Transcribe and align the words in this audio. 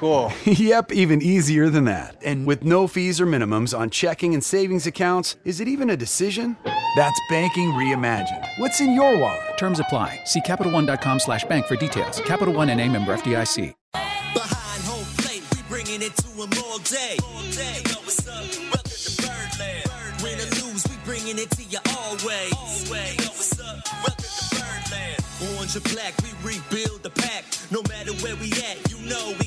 Cool. 0.00 0.32
yep, 0.46 0.92
even 0.92 1.20
easier 1.20 1.68
than 1.68 1.84
that. 1.84 2.16
And 2.24 2.46
with 2.46 2.64
no 2.64 2.86
fees 2.88 3.20
or 3.20 3.26
minimums 3.26 3.78
on 3.78 3.90
checking 3.90 4.32
and 4.32 4.42
savings 4.42 4.86
accounts, 4.86 5.36
is 5.44 5.60
it 5.60 5.68
even 5.68 5.90
a 5.90 5.96
decision? 5.96 6.56
That's 6.96 7.20
banking 7.28 7.70
reimagined. 7.72 8.48
What's 8.56 8.80
in 8.80 8.94
your 8.94 9.18
wallet? 9.18 9.58
Terms 9.58 9.78
apply. 9.78 10.20
See 10.24 10.40
CapitalOne.com 10.40 11.20
slash 11.20 11.44
bank 11.44 11.66
for 11.66 11.76
details. 11.76 12.18
Capital 12.22 12.54
One 12.54 12.70
and 12.70 12.80
a 12.80 12.88
member 12.88 13.14
FDIC. 13.14 13.74
Behind 13.92 14.82
home 14.84 15.04
plate, 15.18 15.42
we 15.54 15.60
bringing 15.68 16.00
it 16.00 16.16
to 16.16 16.28
them 16.28 16.48
all 16.64 16.78
day. 16.78 17.18
All 17.22 17.42
day. 17.52 17.82
Know 17.84 18.00
what's 18.00 18.26
up? 18.26 18.42
Welcome 18.72 18.96
to 19.04 19.20
Birdland. 19.20 20.22
Win 20.22 20.40
or 20.40 20.64
lose, 20.64 20.86
we 20.88 20.96
bringing 21.04 21.36
it 21.36 21.50
to 21.50 21.62
you 21.64 21.78
always. 21.98 22.54
Always. 22.56 23.18
Know 23.20 23.36
what's 23.36 23.60
up? 23.60 23.84
Welcome 24.00 24.24
to 24.24 24.56
Birdland. 24.56 25.56
Orange 25.58 25.76
or 25.76 25.80
black, 25.92 26.14
we 26.24 26.30
rebuild 26.42 27.02
the 27.02 27.10
pack. 27.10 27.44
No 27.70 27.82
matter 27.82 28.12
where 28.24 28.36
we 28.36 28.50
at, 28.64 28.90
you 28.90 28.96
know 29.06 29.28
we 29.28 29.28
coming 29.28 29.38
back. 29.38 29.39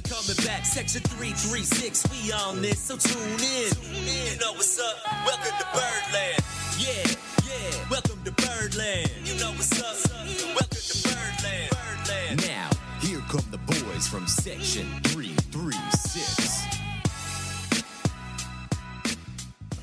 Section 0.73 1.01
336, 1.01 2.03
we 2.09 2.31
on 2.31 2.59
this, 2.59 2.79
so 2.79 2.97
tune 2.97 3.21
in. 3.21 3.71
In. 3.93 4.39
Know 4.39 4.53
what's 4.53 4.79
up? 4.79 4.95
Welcome 5.23 5.53
to 5.59 5.65
Birdland. 5.71 6.41
Yeah, 6.79 7.13
yeah. 7.45 7.89
Welcome 7.91 8.23
to 8.23 8.31
Birdland. 8.31 9.11
You 9.23 9.35
know 9.39 9.51
what's 9.51 9.79
up? 9.79 9.95
Welcome 10.09 10.69
to 10.71 11.03
Birdland. 11.07 11.69
Birdland. 11.69 12.47
Now, 12.47 12.71
here 13.01 13.19
come 13.29 13.45
the 13.51 13.59
boys 13.59 14.07
from 14.07 14.25
Section 14.25 14.87
336. 15.03 16.63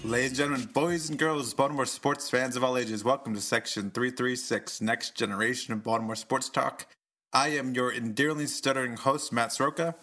Ladies 0.02 0.30
and 0.30 0.36
gentlemen, 0.36 0.68
boys 0.74 1.08
and 1.08 1.16
girls, 1.16 1.54
Baltimore 1.54 1.86
sports 1.86 2.28
fans 2.28 2.56
of 2.56 2.64
all 2.64 2.76
ages, 2.76 3.04
welcome 3.04 3.32
to 3.36 3.40
Section 3.40 3.92
336, 3.92 4.80
Next 4.80 5.14
Generation 5.14 5.72
of 5.72 5.84
Baltimore 5.84 6.16
Sports 6.16 6.48
Talk. 6.48 6.86
I 7.32 7.50
am 7.50 7.76
your 7.76 7.92
endearingly 7.92 8.48
stuttering 8.48 8.96
host, 8.96 9.32
Matt 9.32 9.52
Soroka. 9.52 9.94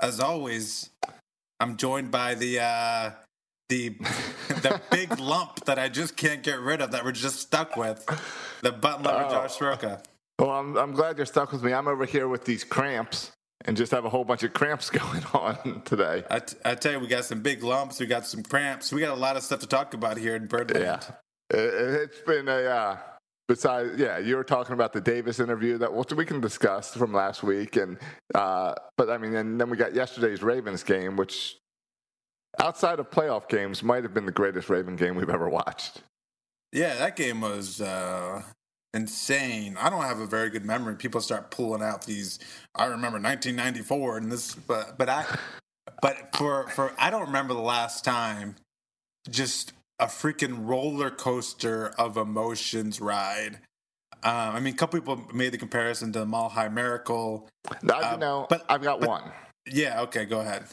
As 0.00 0.20
always, 0.20 0.90
I'm 1.60 1.76
joined 1.76 2.10
by 2.10 2.34
the 2.34 2.60
uh, 2.60 3.10
the 3.68 3.90
the 4.48 4.80
big 4.90 5.18
lump 5.18 5.64
that 5.64 5.78
I 5.78 5.88
just 5.88 6.16
can't 6.16 6.42
get 6.42 6.60
rid 6.60 6.80
of 6.80 6.92
that 6.92 7.04
we're 7.04 7.12
just 7.12 7.40
stuck 7.40 7.76
with. 7.76 8.04
The 8.62 8.72
button 8.72 9.04
lover, 9.04 9.28
Josh 9.30 9.58
Soroka. 9.58 10.02
Well, 10.38 10.50
I'm, 10.50 10.76
I'm 10.76 10.92
glad 10.92 11.16
you're 11.16 11.26
stuck 11.26 11.50
with 11.50 11.64
me. 11.64 11.72
I'm 11.72 11.88
over 11.88 12.04
here 12.04 12.28
with 12.28 12.44
these 12.44 12.62
cramps 12.62 13.32
and 13.64 13.76
just 13.76 13.90
have 13.90 14.04
a 14.04 14.08
whole 14.08 14.24
bunch 14.24 14.44
of 14.44 14.52
cramps 14.52 14.88
going 14.90 15.24
on 15.34 15.82
today. 15.84 16.22
I, 16.30 16.38
t- 16.38 16.56
I 16.64 16.74
tell 16.76 16.92
you, 16.92 17.00
we 17.00 17.08
got 17.08 17.24
some 17.24 17.42
big 17.42 17.62
lumps, 17.64 17.98
we 17.98 18.06
got 18.06 18.24
some 18.24 18.42
cramps, 18.42 18.92
we 18.92 19.00
got 19.00 19.16
a 19.16 19.20
lot 19.20 19.36
of 19.36 19.42
stuff 19.42 19.60
to 19.60 19.66
talk 19.66 19.94
about 19.94 20.16
here 20.16 20.36
in 20.36 20.46
Birdland. 20.46 20.84
Yeah. 20.84 21.58
It, 21.58 22.02
it's 22.02 22.20
been 22.20 22.48
a, 22.48 22.62
uh, 22.62 22.96
besides, 23.48 23.98
yeah, 23.98 24.18
you 24.18 24.36
were 24.36 24.44
talking 24.44 24.74
about 24.74 24.92
the 24.92 25.00
Davis 25.00 25.40
interview 25.40 25.78
that 25.78 25.92
we 26.14 26.24
can 26.24 26.40
discuss 26.40 26.94
from 26.94 27.12
last 27.12 27.42
week. 27.42 27.76
And, 27.76 27.98
uh, 28.34 28.74
but 28.96 29.10
I 29.10 29.18
mean, 29.18 29.34
and 29.34 29.60
then 29.60 29.70
we 29.70 29.76
got 29.76 29.94
yesterday's 29.94 30.42
Ravens 30.42 30.82
game, 30.82 31.16
which 31.16 31.56
outside 32.60 32.98
of 33.00 33.10
playoff 33.10 33.48
games 33.48 33.82
might 33.82 34.02
have 34.02 34.14
been 34.14 34.26
the 34.26 34.32
greatest 34.32 34.68
Raven 34.68 34.96
game 34.96 35.16
we've 35.16 35.30
ever 35.30 35.48
watched. 35.48 36.02
Yeah, 36.72 36.94
that 36.96 37.16
game 37.16 37.40
was 37.40 37.80
uh, 37.80 38.42
insane. 38.92 39.76
I 39.78 39.88
don't 39.88 40.02
have 40.02 40.20
a 40.20 40.26
very 40.26 40.50
good 40.50 40.64
memory. 40.64 40.96
People 40.96 41.20
start 41.20 41.50
pulling 41.50 41.82
out 41.82 42.04
these. 42.04 42.38
I 42.74 42.84
remember 42.84 43.18
1994 43.18 44.18
and 44.18 44.30
this, 44.30 44.54
but 44.54 44.98
but 44.98 45.08
I, 45.08 45.24
but 46.02 46.36
for 46.36 46.68
for 46.68 46.92
I 46.98 47.10
don't 47.10 47.26
remember 47.26 47.54
the 47.54 47.60
last 47.60 48.04
time. 48.04 48.56
Just 49.30 49.72
a 50.00 50.06
freaking 50.06 50.66
roller 50.66 51.10
coaster 51.10 51.88
of 51.98 52.16
emotions 52.16 53.00
ride. 53.00 53.58
Um, 54.22 54.32
I 54.56 54.60
mean, 54.60 54.74
a 54.74 54.76
couple 54.76 54.98
people 55.00 55.24
made 55.32 55.52
the 55.52 55.58
comparison 55.58 56.12
to 56.12 56.20
the 56.20 56.26
Mile 56.26 56.48
High 56.48 56.68
Miracle. 56.68 57.48
Uh, 57.70 58.16
no 58.18 58.46
but- 58.48 58.64
I've 58.68 58.82
got 58.82 59.00
but- 59.00 59.08
one 59.08 59.32
Yeah, 59.66 60.00
okay, 60.02 60.24
go 60.24 60.40
ahead. 60.40 60.64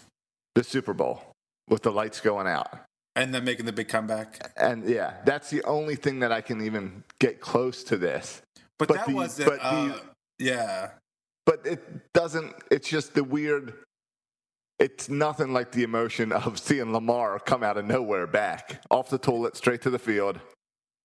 the 0.56 0.64
Super 0.64 0.94
Bowl 0.94 1.22
with 1.68 1.84
the 1.84 1.92
lights 1.92 2.20
going 2.22 2.48
out. 2.48 2.70
And 3.18 3.34
then 3.34 3.46
making 3.46 3.66
the 3.66 3.72
big 3.72 3.88
comeback. 3.88 4.52
And 4.58 4.88
yeah, 4.90 5.14
that's 5.26 5.50
the 5.50 5.64
only 5.64 5.96
thing 5.96 6.20
that 6.20 6.32
I 6.34 6.42
can 6.42 6.62
even 6.62 7.04
get 7.20 7.40
close 7.40 7.84
to 7.86 7.98
this. 7.98 8.42
But, 8.78 8.90
But 8.90 8.98
that 8.98 9.08
the- 9.08 9.14
wasn't. 9.14 9.50
but 9.50 9.60
the- 9.60 9.66
uh, 9.96 10.00
yeah. 10.38 10.90
but 11.46 11.66
it 11.66 12.12
doesn't 12.14 12.54
it's 12.72 12.90
just 12.90 13.14
the 13.14 13.24
weird 13.24 13.74
it's 14.80 15.08
nothing 15.10 15.54
like 15.54 15.72
the 15.72 15.84
emotion 15.84 16.32
of 16.32 16.60
seeing 16.60 16.92
lamar 16.94 17.40
come 17.40 17.64
out 17.64 17.78
of 17.78 17.86
nowhere 17.86 18.28
back 18.28 18.82
off 18.92 19.10
the 19.10 19.18
toilet 19.18 19.56
straight 19.56 19.82
to 19.82 19.90
the 19.90 20.00
field 20.00 20.40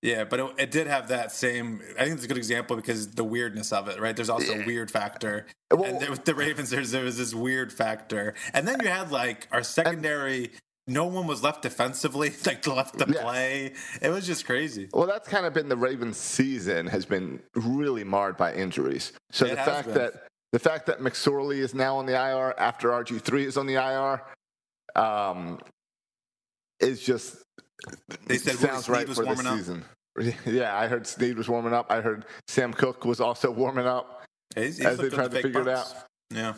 Yeah, 0.03 0.25
but 0.25 0.41
it, 0.41 0.51
it 0.59 0.71
did 0.71 0.87
have 0.87 1.09
that 1.09 1.31
same. 1.31 1.83
I 1.99 2.05
think 2.05 2.15
it's 2.17 2.25
a 2.25 2.29
good 2.29 2.39
example 2.39 2.75
because 2.77 3.11
the 3.13 3.23
weirdness 3.25 3.71
of 3.71 3.87
it, 3.89 4.01
right? 4.01 4.17
There's 4.17 4.31
also 4.31 4.55
a 4.61 4.65
weird 4.65 4.91
factor, 4.91 5.47
Well- 5.71 5.85
and 5.85 6.01
there, 6.01 6.11
with 6.11 6.25
the 6.25 6.35
Ravens, 6.35 6.71
there's, 6.71 6.91
there 6.91 7.05
was 7.05 7.19
this 7.19 7.35
weird 7.35 7.71
factor, 7.71 8.33
and 8.55 8.67
then 8.67 8.81
you 8.83 8.89
had 8.89 9.11
like 9.13 9.47
our 9.53 9.63
secondary. 9.79 10.53
no 10.89 11.05
one 11.07 11.27
was 11.27 11.43
left 11.43 11.61
defensively, 11.63 12.33
like 12.47 12.67
left 12.67 12.99
to 12.99 13.07
Yeah. 13.13 13.23
play. 13.23 13.73
It 14.01 14.09
was 14.09 14.27
just 14.27 14.47
crazy. 14.47 14.89
well 14.95 15.07
that's 15.07 15.29
kind 15.29 15.45
of 15.45 15.53
been 15.53 15.69
the 15.69 15.77
ravens 15.77 16.17
season 16.17 16.87
has 16.87 17.05
been 17.05 17.41
really 17.55 18.03
marred 18.03 18.37
by 18.39 18.55
injuries 18.55 19.13
so 19.31 19.45
It 19.45 19.51
the 19.51 19.57
fact 19.57 19.89
been. 19.89 19.95
that 19.99 20.13
the 20.53 20.59
fact 20.59 20.87
that 20.87 21.00
mcsorley 21.00 21.59
is 21.59 21.75
now 21.75 21.97
on 21.97 22.06
the 22.06 22.15
ir 22.15 22.55
after 22.59 22.88
rg3 22.88 23.44
is 23.44 23.56
on 23.56 23.66
the 23.66 23.75
ir 23.75 24.22
um, 24.97 25.61
is 26.81 27.03
just 27.03 27.37
They 28.27 28.38
said 28.38 28.56
sounds 28.56 28.89
right 28.89 29.09
for 29.09 29.25
the 29.25 29.37
season 29.37 29.84
yeah 30.47 30.77
i 30.77 30.89
heard 30.89 31.06
snead 31.06 31.37
was 31.37 31.49
warming 31.49 31.72
up 31.72 31.87
i 31.91 32.00
heard 32.00 32.25
sam 32.49 32.72
cook 32.72 33.05
was 33.05 33.21
also 33.21 33.50
warming 33.50 33.87
up 33.87 34.21
He's, 34.55 34.78
he's 34.78 34.87
as 34.87 34.99
they 34.99 35.09
tried 35.09 35.25
to 35.25 35.28
the 35.28 35.37
fake 35.37 35.44
figure 35.44 35.62
it 35.62 35.69
out. 35.69 35.94
Yeah, 36.31 36.55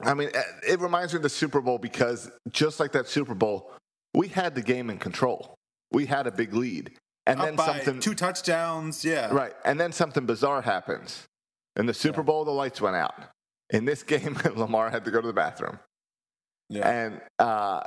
I 0.00 0.14
mean, 0.14 0.30
eh, 0.34 0.42
it 0.66 0.80
reminds 0.80 1.12
me 1.12 1.18
of 1.18 1.22
the 1.22 1.28
Super 1.28 1.60
Bowl 1.60 1.78
because 1.78 2.30
just 2.50 2.78
like 2.78 2.92
that 2.92 3.08
Super 3.08 3.34
Bowl, 3.34 3.72
we 4.14 4.28
had 4.28 4.54
the 4.54 4.62
game 4.62 4.90
in 4.90 4.98
control. 4.98 5.54
We 5.92 6.06
had 6.06 6.26
a 6.26 6.30
big 6.30 6.54
lead, 6.54 6.92
and 7.26 7.40
up 7.40 7.46
then 7.46 7.58
something 7.58 8.00
two 8.00 8.14
touchdowns. 8.14 9.04
Yeah, 9.04 9.32
right, 9.32 9.52
and 9.64 9.80
then 9.80 9.92
something 9.92 10.26
bizarre 10.26 10.62
happens. 10.62 11.24
In 11.78 11.86
the 11.86 11.94
Super 11.94 12.22
Bowl, 12.22 12.44
the 12.44 12.50
lights 12.50 12.80
went 12.80 12.96
out. 12.96 13.14
In 13.70 13.84
this 13.84 14.02
game, 14.12 14.36
Lamar 14.56 14.90
had 14.90 15.04
to 15.04 15.10
go 15.10 15.20
to 15.20 15.26
the 15.26 15.32
bathroom, 15.32 15.78
Yeah. 16.68 16.88
and 16.88 17.20
uh, 17.38 17.82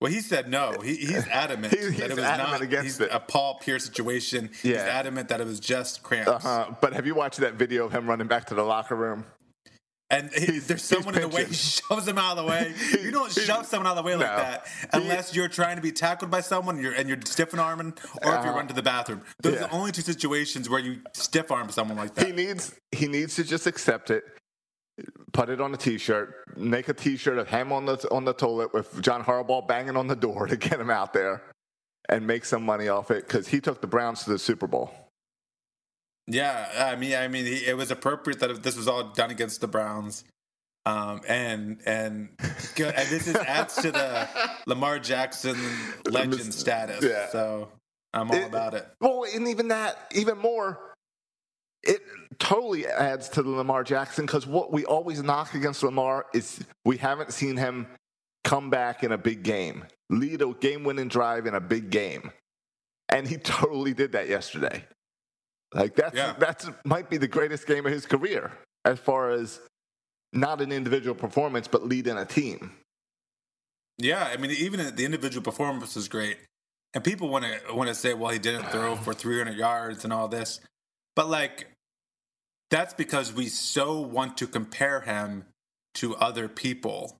Well, 0.00 0.12
he 0.12 0.20
said 0.20 0.48
no. 0.48 0.80
He, 0.82 0.94
he's 0.96 1.26
adamant 1.30 1.74
He's- 1.74 1.98
that 1.98 2.10
it 2.10 2.16
was 2.16 2.24
adamant 2.24 2.52
not 2.52 2.60
against 2.62 3.00
it. 3.00 3.10
a 3.12 3.18
Paul 3.20 3.58
Pierce 3.60 3.84
situation. 3.84 4.44
Yeah. 4.52 4.58
He's 4.62 4.72
Yeah. 4.72 4.98
adamant 5.00 5.28
that 5.28 5.40
it 5.40 5.46
was 5.46 5.60
just 5.60 6.02
cramps. 6.02 6.30
Uh-huh. 6.30 6.74
but 6.80 6.92
have 6.94 7.06
you 7.06 7.14
watched 7.14 7.38
that 7.40 7.54
video 7.54 7.84
of 7.86 7.92
him 7.92 8.08
running 8.08 8.28
back 8.28 8.46
to 8.46 8.54
the 8.54 8.62
locker 8.62 8.94
room? 8.96 9.24
And 10.10 10.30
He's- 10.32 10.66
there's 10.66 10.82
someone 10.82 11.14
in 11.16 11.20
the 11.22 11.28
way. 11.28 11.44
He 11.44 11.52
shoves 11.54 12.08
him 12.08 12.16
out 12.16 12.38
of 12.38 12.44
the 12.44 12.50
way. 12.50 12.72
You 13.02 13.10
don't 13.10 13.30
shove 13.30 13.66
someone 13.66 13.86
out 13.86 13.98
of 13.98 14.04
the 14.04 14.08
way 14.08 14.16
like 14.16 14.26
that 14.26 14.66
unless 14.92 15.34
you're 15.34 15.48
trying 15.48 15.76
to 15.76 15.82
be 15.82 15.92
tackled 15.92 16.30
by 16.30 16.40
someone 16.40 16.76
and 16.76 16.84
you're, 16.84 16.94
and 16.94 17.08
you're 17.08 17.18
stiff 17.24 17.56
arming, 17.58 17.94
or 18.24 18.34
if 18.34 18.44
you 18.44 18.50
run 18.50 18.66
to 18.68 18.74
the 18.74 18.82
bathroom. 18.82 19.22
Those 19.42 19.54
are 19.56 19.58
the 19.60 19.70
only 19.70 19.92
two 19.92 20.02
situations 20.02 20.68
where 20.68 20.80
you 20.80 21.00
stiff 21.12 21.50
arm 21.50 21.70
someone 21.70 21.96
like 21.98 22.14
that. 22.14 22.26
He 22.26 22.32
needs 22.32 22.74
he 22.92 23.06
needs 23.06 23.34
to 23.36 23.44
just 23.44 23.66
accept 23.66 24.10
it, 24.10 24.24
put 25.32 25.48
it 25.50 25.60
on 25.60 25.72
a 25.74 25.76
T-shirt, 25.76 26.56
make 26.56 26.88
a 26.88 26.94
T-shirt 26.94 27.38
of 27.38 27.48
him 27.48 27.72
on 27.72 27.84
the 27.86 27.96
on 28.10 28.24
the 28.24 28.32
toilet 28.34 28.72
with 28.72 29.00
John 29.02 29.22
Harbaugh 29.22 29.66
banging 29.66 29.96
on 29.96 30.06
the 30.06 30.16
door 30.16 30.46
to 30.52 30.56
get 30.56 30.80
him 30.80 30.90
out 30.90 31.12
there, 31.12 31.42
and 32.08 32.26
make 32.26 32.44
some 32.44 32.62
money 32.64 32.88
off 32.88 33.10
it 33.10 33.26
because 33.26 33.48
he 33.48 33.60
took 33.60 33.80
the 33.82 33.86
Browns 33.86 34.24
to 34.24 34.30
the 34.30 34.38
Super 34.38 34.66
Bowl. 34.66 34.90
Yeah, 36.30 36.68
I 36.92 36.96
mean, 36.96 37.14
I 37.16 37.26
mean, 37.28 37.46
he, 37.46 37.66
it 37.66 37.76
was 37.76 37.90
appropriate 37.90 38.38
that 38.40 38.62
this 38.62 38.76
was 38.76 38.86
all 38.86 39.04
done 39.04 39.30
against 39.30 39.60
the 39.60 39.68
Browns. 39.68 40.24
Um, 40.86 41.20
and 41.28 41.80
and 41.84 42.28
good, 42.74 42.94
and 42.94 43.08
this 43.08 43.26
is 43.26 43.34
adds 43.36 43.74
to 43.76 43.90
the 43.90 44.28
Lamar 44.66 44.98
Jackson 44.98 45.56
legend 46.10 46.54
status. 46.54 47.02
Yeah. 47.04 47.28
So 47.28 47.68
I'm 48.14 48.30
all 48.30 48.36
It- 48.36 48.46
about 48.46 48.74
it. 48.74 48.86
Well, 49.00 49.24
and 49.34 49.48
even 49.48 49.68
that, 49.68 49.98
even 50.14 50.38
more, 50.38 50.78
it 51.82 52.00
totally 52.38 52.86
adds 52.86 53.28
to 53.30 53.42
the 53.42 53.50
Lamar 53.50 53.84
Jackson 53.84 54.24
because 54.26 54.46
what 54.46 54.72
we 54.72 54.84
always 54.84 55.22
knock 55.22 55.54
against 55.54 55.82
Lamar 55.82 56.26
is 56.32 56.60
we 56.84 56.96
haven't 56.96 57.32
seen 57.32 57.56
him 57.56 57.86
come 58.44 58.70
back 58.70 59.02
in 59.04 59.12
a 59.12 59.18
big 59.18 59.42
game, 59.42 59.84
lead 60.08 60.40
a 60.40 60.52
game 60.54 60.84
winning 60.84 61.08
drive 61.08 61.46
in 61.46 61.54
a 61.54 61.60
big 61.60 61.90
game. 61.90 62.30
And 63.10 63.26
he 63.28 63.36
totally 63.38 63.92
did 63.94 64.12
that 64.12 64.28
yesterday. 64.28 64.84
Like 65.74 65.94
that's 65.96 66.14
Yeah. 66.16 66.34
that's 66.38 66.68
might 66.84 67.10
be 67.10 67.18
the 67.18 67.28
greatest 67.28 67.66
game 67.66 67.84
of 67.86 67.92
his 67.92 68.06
career 68.06 68.52
as 68.84 68.98
far 68.98 69.30
as 69.30 69.60
not 70.32 70.60
an 70.60 70.72
individual 70.72 71.14
performance, 71.14 71.68
but 71.68 71.86
leading 71.86 72.16
a 72.16 72.24
team. 72.24 72.74
Yeah, 73.98 74.24
I 74.24 74.36
mean, 74.36 74.52
even 74.52 74.94
the 74.94 75.04
individual 75.04 75.42
performance 75.42 75.96
is 75.96 76.06
great, 76.08 76.38
and 76.94 77.02
people 77.02 77.28
want 77.28 77.44
to 77.44 77.74
want 77.74 77.88
to 77.88 77.94
say, 77.94 78.14
well, 78.14 78.30
he 78.30 78.38
didn't 78.38 78.66
throw 78.70 78.94
for 78.96 79.12
300 79.12 79.56
yards 79.56 80.04
and 80.04 80.12
all 80.12 80.28
this, 80.28 80.60
but 81.16 81.28
like, 81.28 81.66
that's 82.70 82.94
because 82.94 83.32
we 83.32 83.48
so 83.48 84.00
want 84.00 84.36
to 84.38 84.46
compare 84.46 85.00
him 85.00 85.44
to 85.94 86.14
other 86.16 86.48
people, 86.48 87.16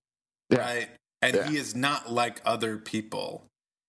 Yeah. 0.51 0.59
right? 0.61 0.89
And 1.21 1.35
Yeah. 1.35 1.49
he 1.49 1.57
is 1.57 1.75
not 1.75 2.13
like 2.13 2.41
other 2.45 2.79
people, 2.79 3.45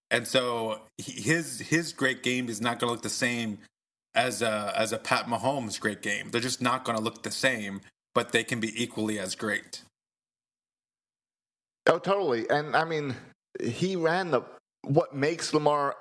and 0.09 0.27
so 0.27 0.81
his 0.97 1.59
his 1.59 1.93
great 1.93 2.23
game 2.23 2.49
is 2.49 2.59
not 2.59 2.79
going 2.79 2.89
to 2.89 2.93
look 2.93 3.03
the 3.03 3.09
same 3.09 3.59
as 4.15 4.41
a 4.41 4.73
as 4.75 4.91
a 4.91 4.97
Pat 4.97 5.25
Mahomes 5.25 5.79
great 5.79 6.01
game. 6.01 6.31
They're 6.31 6.41
just 6.41 6.61
not 6.61 6.83
going 6.83 6.97
to 6.97 7.03
look 7.03 7.23
the 7.23 7.31
same, 7.31 7.81
but 8.13 8.31
they 8.31 8.43
can 8.43 8.59
be 8.59 8.81
equally 8.81 9.19
as 9.19 9.35
great. 9.35 9.83
Oh, 11.87 11.99
totally. 11.99 12.49
And 12.49 12.75
I 12.75 12.85
mean, 12.85 13.15
he 13.61 13.95
ran 13.95 14.31
the 14.31 14.41
what 14.83 15.15
makes 15.15 15.53
Lamar 15.53 15.95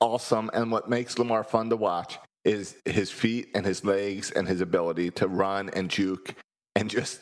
awesome 0.00 0.50
and 0.54 0.70
what 0.70 0.88
makes 0.88 1.18
Lamar 1.18 1.44
fun 1.44 1.70
to 1.70 1.76
watch 1.76 2.18
is 2.44 2.76
his 2.84 3.10
feet 3.10 3.48
and 3.54 3.64
his 3.64 3.84
legs 3.84 4.30
and 4.30 4.48
his 4.48 4.60
ability 4.60 5.10
to 5.10 5.28
run 5.28 5.70
and 5.70 5.88
juke 5.90 6.34
and 6.74 6.90
just 6.90 7.20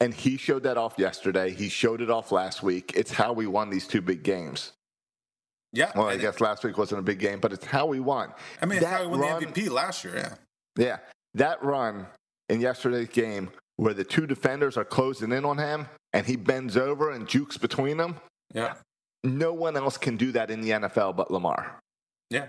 and 0.00 0.12
he 0.12 0.36
showed 0.36 0.64
that 0.64 0.76
off 0.76 0.98
yesterday. 0.98 1.50
He 1.50 1.68
showed 1.68 2.00
it 2.00 2.10
off 2.10 2.32
last 2.32 2.62
week. 2.62 2.92
It's 2.94 3.12
how 3.12 3.32
we 3.32 3.46
won 3.46 3.70
these 3.70 3.86
two 3.86 4.02
big 4.02 4.22
games. 4.22 4.72
Yeah, 5.74 5.90
Well, 5.94 6.06
I 6.08 6.16
guess 6.16 6.40
last 6.40 6.62
week 6.62 6.78
wasn't 6.78 7.00
a 7.00 7.02
big 7.02 7.18
game, 7.18 7.40
but 7.40 7.52
it's 7.52 7.64
how 7.64 7.84
we 7.86 7.98
won. 7.98 8.32
I 8.62 8.66
mean, 8.66 8.78
it's 8.78 8.86
That 8.86 8.92
how 8.92 9.02
he 9.02 9.08
won 9.08 9.20
run- 9.20 9.40
the 9.42 9.46
MVP 9.48 9.68
last 9.70 10.04
year. 10.04 10.16
Yeah. 10.16 10.34
Yeah, 10.76 10.98
that 11.34 11.62
run 11.64 12.06
in 12.48 12.60
yesterday's 12.60 13.08
game 13.08 13.50
where 13.76 13.92
the 13.92 14.04
two 14.04 14.26
defenders 14.26 14.76
are 14.76 14.84
closing 14.84 15.32
in 15.32 15.44
on 15.44 15.58
him 15.58 15.86
and 16.12 16.24
he 16.26 16.36
bends 16.36 16.76
over 16.76 17.10
and 17.10 17.26
jukes 17.28 17.58
between 17.58 17.96
them. 17.96 18.16
Yeah. 18.52 18.74
No 19.24 19.52
one 19.52 19.76
else 19.76 19.96
can 19.98 20.16
do 20.16 20.30
that 20.32 20.50
in 20.50 20.60
the 20.60 20.70
NFL 20.70 21.16
but 21.16 21.30
Lamar. 21.30 21.80
Yeah. 22.30 22.46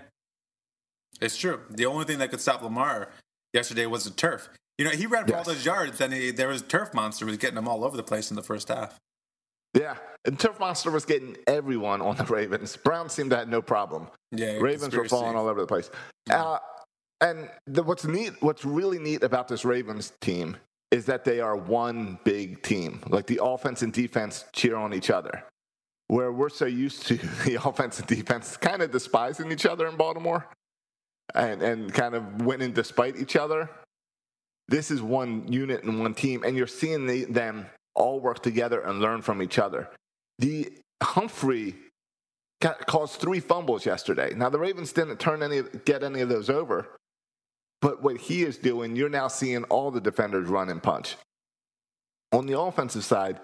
It's 1.20 1.36
true. 1.36 1.62
The 1.70 1.86
only 1.86 2.04
thing 2.04 2.18
that 2.18 2.30
could 2.30 2.40
stop 2.40 2.62
Lamar 2.62 3.08
yesterday 3.52 3.86
was 3.86 4.04
the 4.04 4.10
turf. 4.10 4.48
You 4.78 4.84
know, 4.84 4.90
he 4.92 5.06
ran 5.06 5.26
for 5.26 5.36
all 5.36 5.44
those 5.44 5.64
yards, 5.64 6.00
and 6.02 6.12
he, 6.12 6.30
there 6.30 6.48
was 6.48 6.60
turf 6.62 6.92
monster 6.92 7.24
was 7.24 7.38
getting 7.38 7.56
him 7.56 7.66
all 7.66 7.82
over 7.82 7.96
the 7.96 8.02
place 8.02 8.30
in 8.30 8.36
the 8.36 8.42
first 8.42 8.68
half. 8.68 8.98
Yeah, 9.74 9.96
and 10.24 10.38
Turf 10.38 10.58
Monster 10.58 10.90
was 10.90 11.04
getting 11.04 11.36
everyone 11.46 12.00
on 12.00 12.16
the 12.16 12.24
Ravens. 12.28 12.76
Browns 12.76 13.12
seemed 13.12 13.30
to 13.30 13.36
have 13.36 13.48
no 13.48 13.60
problem. 13.62 14.08
Yeah, 14.32 14.58
Ravens 14.58 14.94
were 14.94 15.08
falling 15.08 15.36
all 15.36 15.48
over 15.48 15.60
the 15.60 15.66
place. 15.66 15.90
Uh, 16.30 16.58
and 17.20 17.48
the, 17.66 17.82
what's 17.82 18.04
neat, 18.04 18.32
what's 18.40 18.64
really 18.64 18.98
neat 18.98 19.22
about 19.22 19.48
this 19.48 19.64
Ravens 19.64 20.12
team 20.20 20.56
is 20.90 21.06
that 21.06 21.24
they 21.24 21.40
are 21.40 21.56
one 21.56 22.18
big 22.24 22.62
team. 22.62 23.00
Like 23.08 23.26
the 23.26 23.40
offense 23.42 23.82
and 23.82 23.92
defense 23.92 24.44
cheer 24.52 24.76
on 24.76 24.94
each 24.94 25.10
other. 25.10 25.44
Where 26.08 26.32
we're 26.32 26.50
so 26.50 26.66
used 26.66 27.06
to 27.06 27.14
the 27.44 27.58
offense 27.64 27.98
and 27.98 28.06
defense 28.06 28.56
kind 28.56 28.82
of 28.82 28.92
despising 28.92 29.50
each 29.50 29.66
other 29.66 29.86
in 29.86 29.96
Baltimore 29.96 30.46
and, 31.34 31.62
and 31.62 31.92
kind 31.92 32.14
of 32.14 32.42
winning 32.42 32.72
despite 32.72 33.16
each 33.16 33.36
other. 33.36 33.68
This 34.68 34.90
is 34.90 35.00
one 35.00 35.50
unit 35.50 35.84
and 35.84 36.00
one 36.00 36.12
team, 36.12 36.42
and 36.44 36.56
you're 36.56 36.66
seeing 36.66 37.06
the, 37.06 37.24
them 37.24 37.66
all 37.96 38.20
work 38.20 38.42
together 38.42 38.80
and 38.80 39.00
learn 39.00 39.22
from 39.22 39.42
each 39.42 39.58
other. 39.58 39.88
The 40.38 40.72
Humphrey 41.02 41.74
caused 42.60 43.20
three 43.20 43.40
fumbles 43.40 43.84
yesterday. 43.84 44.32
Now 44.34 44.48
the 44.48 44.58
Ravens 44.58 44.92
didn't 44.92 45.18
turn 45.18 45.42
any 45.42 45.62
get 45.84 46.02
any 46.02 46.20
of 46.20 46.28
those 46.28 46.48
over, 46.48 46.88
but 47.80 48.02
what 48.02 48.18
he 48.18 48.42
is 48.42 48.58
doing, 48.58 48.96
you're 48.96 49.08
now 49.08 49.28
seeing 49.28 49.64
all 49.64 49.90
the 49.90 50.00
defenders 50.00 50.48
run 50.48 50.68
and 50.68 50.82
punch. 50.82 51.16
On 52.32 52.46
the 52.46 52.58
offensive 52.58 53.04
side, 53.04 53.40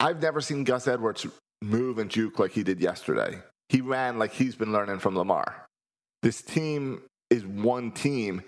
I've 0.00 0.20
never 0.20 0.40
seen 0.40 0.64
Gus 0.64 0.88
Edwards 0.88 1.26
move 1.60 1.98
and 1.98 2.10
juke 2.10 2.38
like 2.38 2.52
he 2.52 2.62
did 2.62 2.80
yesterday. 2.80 3.38
He 3.68 3.80
ran 3.80 4.18
like 4.18 4.32
he's 4.32 4.56
been 4.56 4.72
learning 4.72 4.98
from 4.98 5.16
Lamar. 5.16 5.66
This 6.22 6.42
team 6.42 7.02
is 7.30 7.44
one 7.44 7.90
team, 7.90 8.42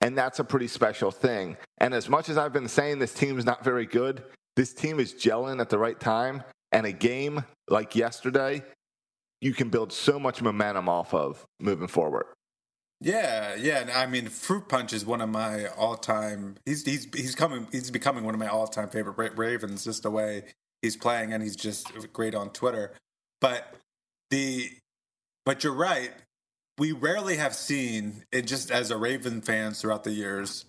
and 0.00 0.16
that's 0.16 0.38
a 0.38 0.44
pretty 0.44 0.68
special 0.68 1.10
thing. 1.10 1.56
And 1.78 1.94
as 1.94 2.08
much 2.08 2.28
as 2.28 2.38
I've 2.38 2.52
been 2.52 2.68
saying 2.68 2.98
this 2.98 3.14
team 3.14 3.38
is 3.38 3.44
not 3.44 3.64
very 3.64 3.86
good, 3.86 4.22
this 4.58 4.74
team 4.74 4.98
is 4.98 5.14
gelling 5.14 5.60
at 5.60 5.70
the 5.70 5.78
right 5.78 5.98
time. 6.00 6.42
And 6.72 6.84
a 6.84 6.90
game 6.90 7.44
like 7.70 7.94
yesterday, 7.94 8.62
you 9.40 9.54
can 9.54 9.68
build 9.70 9.92
so 9.92 10.18
much 10.18 10.42
momentum 10.42 10.88
off 10.88 11.14
of 11.14 11.46
moving 11.60 11.86
forward. 11.86 12.26
Yeah, 13.00 13.54
yeah. 13.54 13.78
and 13.78 13.90
I 13.90 14.06
mean, 14.06 14.26
Fruit 14.26 14.68
Punch 14.68 14.92
is 14.92 15.06
one 15.06 15.20
of 15.20 15.28
my 15.28 15.68
all-time. 15.68 16.56
He's 16.66 16.84
he's 16.84 17.06
he's 17.14 17.36
coming. 17.36 17.68
He's 17.70 17.92
becoming 17.92 18.24
one 18.24 18.34
of 18.34 18.40
my 18.40 18.48
all-time 18.48 18.88
favorite 18.88 19.38
Ravens. 19.38 19.84
Just 19.84 20.02
the 20.02 20.10
way 20.10 20.42
he's 20.82 20.96
playing, 20.96 21.32
and 21.32 21.40
he's 21.40 21.54
just 21.54 21.86
great 22.12 22.34
on 22.34 22.50
Twitter. 22.50 22.92
But 23.40 23.76
the, 24.30 24.72
but 25.46 25.62
you're 25.62 25.72
right. 25.72 26.10
We 26.78 26.90
rarely 26.90 27.36
have 27.36 27.54
seen 27.54 28.24
it. 28.32 28.42
Just 28.48 28.72
as 28.72 28.90
a 28.90 28.96
Raven 28.96 29.40
fans 29.40 29.80
throughout 29.80 30.02
the 30.02 30.10
years, 30.10 30.64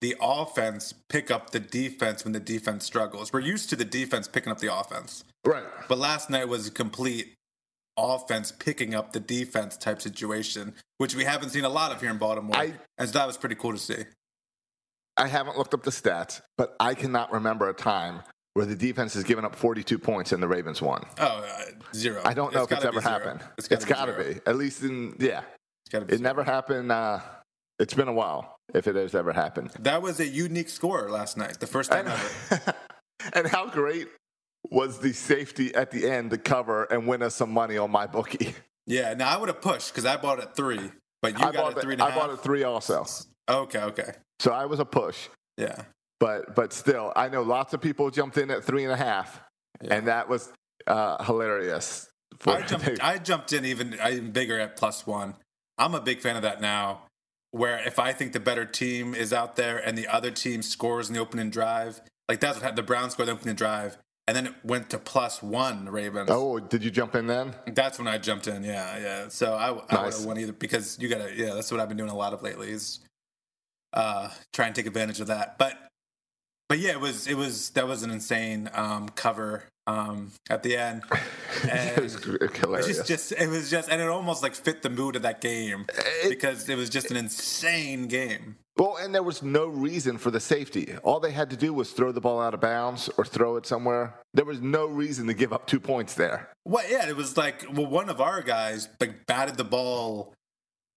the 0.00 0.16
offense 0.20 0.94
pick 1.08 1.30
up 1.30 1.50
the 1.50 1.60
defense 1.60 2.24
when 2.24 2.32
the 2.32 2.40
defense 2.40 2.84
struggles. 2.84 3.32
We're 3.32 3.40
used 3.40 3.68
to 3.70 3.76
the 3.76 3.84
defense 3.84 4.28
picking 4.28 4.52
up 4.52 4.58
the 4.58 4.72
offense. 4.74 5.24
Right. 5.44 5.64
But 5.88 5.98
last 5.98 6.30
night 6.30 6.48
was 6.48 6.66
a 6.66 6.70
complete 6.70 7.34
offense 7.96 8.52
picking 8.52 8.94
up 8.94 9.12
the 9.12 9.20
defense 9.20 9.76
type 9.76 10.00
situation, 10.00 10.74
which 10.98 11.14
we 11.16 11.24
haven't 11.24 11.50
seen 11.50 11.64
a 11.64 11.68
lot 11.68 11.90
of 11.92 12.00
here 12.00 12.10
in 12.10 12.18
Baltimore. 12.18 12.56
I- 12.56 12.74
and 12.96 13.08
so 13.08 13.18
that 13.18 13.26
was 13.26 13.36
pretty 13.36 13.56
cool 13.56 13.72
to 13.72 13.78
see. 13.78 14.04
I 15.16 15.26
haven't 15.26 15.58
looked 15.58 15.74
up 15.74 15.82
the 15.82 15.90
stats, 15.90 16.40
but 16.56 16.76
I 16.78 16.94
cannot 16.94 17.32
remember 17.32 17.68
a 17.68 17.74
time 17.74 18.22
where 18.54 18.66
the 18.66 18.76
defense 18.76 19.14
has 19.14 19.24
given 19.24 19.44
up 19.44 19.56
42 19.56 19.98
points 19.98 20.30
and 20.30 20.40
the 20.42 20.46
Ravens 20.46 20.80
won. 20.80 21.04
Oh, 21.18 21.24
uh, 21.44 21.64
zero. 21.92 22.22
I 22.24 22.34
don't 22.34 22.54
know 22.54 22.62
if 22.62 22.70
it's 22.70 22.84
ever 22.84 23.00
zero. 23.00 23.12
happened. 23.12 23.40
It's 23.58 23.66
it's 23.68 23.84
got 23.84 24.04
to 24.06 24.12
be. 24.12 24.40
At 24.46 24.56
least 24.56 24.82
in, 24.82 25.16
yeah. 25.18 25.40
It's 25.84 25.90
gotta 25.92 26.04
be 26.04 26.12
It 26.14 26.18
zero. 26.18 26.28
never 26.28 26.44
happened. 26.44 26.92
Uh, 26.92 27.18
it's 27.78 27.94
been 27.94 28.08
a 28.08 28.12
while 28.12 28.58
if 28.74 28.86
it 28.86 28.96
has 28.96 29.14
ever 29.14 29.32
happened. 29.32 29.70
That 29.80 30.02
was 30.02 30.20
a 30.20 30.26
unique 30.26 30.68
score 30.68 31.10
last 31.10 31.36
night. 31.36 31.60
The 31.60 31.66
first 31.66 31.90
time 31.92 32.06
ever. 32.08 32.74
and 33.32 33.46
how 33.46 33.68
great 33.68 34.08
was 34.70 34.98
the 34.98 35.12
safety 35.12 35.74
at 35.74 35.90
the 35.90 36.08
end 36.10 36.30
to 36.30 36.38
cover 36.38 36.84
and 36.84 37.06
win 37.06 37.22
us 37.22 37.34
some 37.34 37.50
money 37.52 37.78
on 37.78 37.90
my 37.90 38.06
bookie? 38.06 38.54
Yeah. 38.86 39.14
Now 39.14 39.34
I 39.34 39.38
would 39.38 39.48
have 39.48 39.60
pushed 39.60 39.92
because 39.92 40.04
I 40.06 40.16
bought 40.16 40.38
it 40.38 40.54
three, 40.56 40.90
but 41.22 41.32
you 41.38 41.46
I 41.46 41.52
got 41.52 41.54
bought 41.54 41.76
it 41.78 41.82
three 41.82 41.92
and 41.94 42.02
a 42.02 42.06
I 42.06 42.10
half. 42.10 42.18
bought 42.18 42.30
it 42.30 42.40
three 42.40 42.62
also. 42.64 43.04
Okay. 43.48 43.80
Okay. 43.80 44.12
So 44.40 44.52
I 44.52 44.64
was 44.66 44.80
a 44.80 44.84
push. 44.84 45.28
Yeah. 45.56 45.82
but 46.20 46.54
but 46.54 46.72
still, 46.72 47.12
I 47.16 47.28
know 47.28 47.42
lots 47.42 47.74
of 47.74 47.80
people 47.80 48.10
jumped 48.10 48.38
in 48.38 48.50
at 48.50 48.64
three 48.64 48.84
and 48.84 48.92
a 48.92 48.96
half, 48.96 49.40
and 49.80 50.06
that 50.06 50.28
was 50.28 50.52
uh, 50.86 51.22
hilarious. 51.24 52.08
For 52.40 52.54
I 52.54 52.62
jumped. 52.62 52.88
I 53.02 53.18
jumped 53.18 53.52
in 53.52 53.64
even 53.64 53.94
even 53.94 54.30
bigger 54.32 54.58
at 54.58 54.76
plus 54.76 55.06
one. 55.06 55.34
I'm 55.76 55.94
a 55.94 56.00
big 56.00 56.20
fan 56.20 56.36
of 56.36 56.42
that 56.42 56.60
now. 56.60 57.02
Where 57.50 57.78
if 57.86 57.98
I 57.98 58.12
think 58.12 58.32
the 58.32 58.40
better 58.40 58.64
team 58.64 59.14
is 59.14 59.32
out 59.32 59.56
there 59.56 59.78
and 59.78 59.96
the 59.96 60.06
other 60.06 60.30
team 60.30 60.60
scores 60.62 61.08
in 61.08 61.14
the 61.14 61.20
opening 61.20 61.50
drive, 61.50 62.00
like 62.28 62.40
that's 62.40 62.56
what 62.56 62.62
happened. 62.62 62.78
The 62.78 62.82
Browns 62.82 63.12
scored 63.14 63.28
the 63.28 63.32
opening 63.32 63.54
drive, 63.54 63.96
and 64.26 64.36
then 64.36 64.46
it 64.48 64.54
went 64.62 64.90
to 64.90 64.98
plus 64.98 65.42
one. 65.42 65.88
Ravens. 65.88 66.28
oh, 66.30 66.58
did 66.60 66.84
you 66.84 66.90
jump 66.90 67.14
in 67.14 67.26
then? 67.26 67.54
That's 67.66 67.98
when 67.98 68.06
I 68.06 68.18
jumped 68.18 68.46
in. 68.48 68.62
Yeah, 68.64 68.98
yeah. 68.98 69.28
So 69.28 69.54
I, 69.54 69.68
I 69.68 69.70
would 69.72 69.90
Nice. 69.90 70.18
have 70.18 70.26
won 70.26 70.38
either 70.38 70.52
because 70.52 70.98
you 71.00 71.08
gotta. 71.08 71.34
Yeah, 71.34 71.54
that's 71.54 71.70
what 71.72 71.80
I've 71.80 71.88
been 71.88 71.96
doing 71.96 72.10
a 72.10 72.16
lot 72.16 72.34
of 72.34 72.42
lately 72.42 72.70
is 72.70 73.00
uh, 73.94 74.28
try 74.52 74.66
and 74.66 74.74
take 74.74 74.86
advantage 74.86 75.20
of 75.20 75.28
that. 75.28 75.56
But 75.56 75.74
but 76.68 76.78
yeah, 76.80 76.90
it 76.90 77.00
was 77.00 77.26
it 77.26 77.34
was 77.36 77.70
that 77.70 77.88
was 77.88 78.02
an 78.02 78.10
insane 78.10 78.68
um, 78.74 79.08
cover 79.08 79.64
um, 79.88 80.30
at 80.50 80.62
the 80.62 80.76
end. 80.76 81.02
it 81.64 82.00
was 82.02 82.14
And 82.14 82.24
it 82.24 82.68
was 82.68 82.86
just, 82.86 83.06
just 83.06 83.32
it 83.32 83.48
was 83.48 83.70
just 83.70 83.88
and 83.90 84.00
it 84.00 84.08
almost 84.08 84.42
like 84.42 84.54
fit 84.54 84.82
the 84.82 84.90
mood 84.90 85.16
of 85.16 85.22
that 85.22 85.40
game 85.40 85.86
It- 86.22 86.28
because 86.28 86.68
it 86.68 86.76
was 86.76 86.90
just 86.90 87.10
an 87.10 87.16
insane 87.16 88.06
game. 88.06 88.56
well, 88.76 88.96
and 89.00 89.14
there 89.14 89.22
was 89.24 89.42
no 89.42 89.66
reason 89.66 90.18
for 90.18 90.30
the 90.30 90.38
safety. 90.40 90.94
All 91.02 91.18
they 91.20 91.32
had 91.32 91.50
to 91.50 91.56
do 91.56 91.72
was 91.72 91.90
throw 91.92 92.12
the 92.12 92.20
ball 92.20 92.40
out 92.40 92.54
of 92.54 92.60
bounds 92.60 93.08
or 93.16 93.24
throw 93.24 93.56
it 93.56 93.66
somewhere. 93.66 94.14
There 94.34 94.44
was 94.44 94.60
no 94.60 94.86
reason 94.86 95.26
to 95.26 95.34
give 95.34 95.52
up 95.52 95.66
two 95.66 95.80
points 95.80 96.14
there. 96.14 96.50
Well, 96.64 96.84
Yeah, 96.88 97.08
it 97.08 97.16
was 97.16 97.36
like 97.36 97.64
well, 97.72 97.86
one 97.86 98.08
of 98.10 98.20
our 98.20 98.42
guys 98.42 98.88
like 99.00 99.26
batted 99.26 99.56
the 99.56 99.64
ball, 99.64 100.34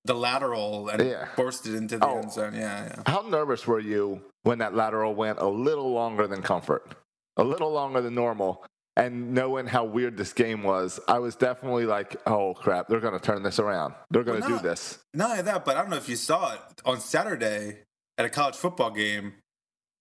the 0.03 0.13
lateral, 0.15 0.89
and 0.89 1.01
Yeah. 1.07 1.27
forced 1.35 1.65
it 1.65 1.75
into 1.75 1.97
the 1.97 2.05
Oh. 2.07 2.19
end 2.19 2.31
zone. 2.33 2.53
Yeah, 2.55 2.85
yeah. 2.85 3.03
How 3.11 3.21
nervous 3.21 3.65
were 3.65 3.79
you 3.79 4.21
when 4.43 4.57
that 4.59 4.75
lateral 4.75 5.15
went 5.15 5.39
a 5.39 5.47
little 5.47 5.91
longer 5.93 6.27
than 6.27 6.41
comfort, 6.41 6.93
a 7.37 7.43
little 7.43 7.71
longer 7.71 8.01
than 8.01 8.15
normal? 8.15 8.63
And 8.97 9.33
knowing 9.33 9.67
how 9.67 9.85
weird 9.85 10.17
this 10.17 10.33
game 10.33 10.63
was, 10.63 10.99
I 11.07 11.19
was 11.19 11.35
definitely 11.35 11.85
like, 11.85 12.17
"Oh 12.27 12.53
crap, 12.53 12.87
they're 12.89 12.99
going 12.99 13.13
to 13.13 13.25
turn 13.25 13.41
this 13.41 13.57
around. 13.57 13.93
They're 14.09 14.23
going 14.23 14.41
to 14.41 14.47
Well, 14.49 14.59
do 14.59 14.67
this." 14.67 14.99
Not 15.13 15.31
only 15.31 15.43
that, 15.43 15.63
but 15.63 15.77
I 15.77 15.81
don't 15.81 15.89
know 15.89 15.97
if 15.97 16.09
you 16.09 16.17
saw 16.17 16.53
it 16.53 16.59
on 16.85 16.99
Saturday. 16.99 17.83
at 18.17 18.25
a 18.25 18.29
college 18.29 18.55
football 18.55 18.91
game, 18.91 19.33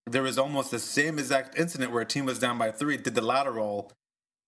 there 0.06 0.22
was 0.22 0.36
almost 0.36 0.70
the 0.72 0.78
same 0.80 1.18
exact 1.18 1.56
incident 1.58 1.90
where 1.92 2.02
a 2.02 2.06
team 2.06 2.26
was 2.26 2.38
down 2.38 2.58
by 2.58 2.70
three, 2.70 2.96
did 2.98 3.14
the 3.14 3.22
lateral, 3.22 3.92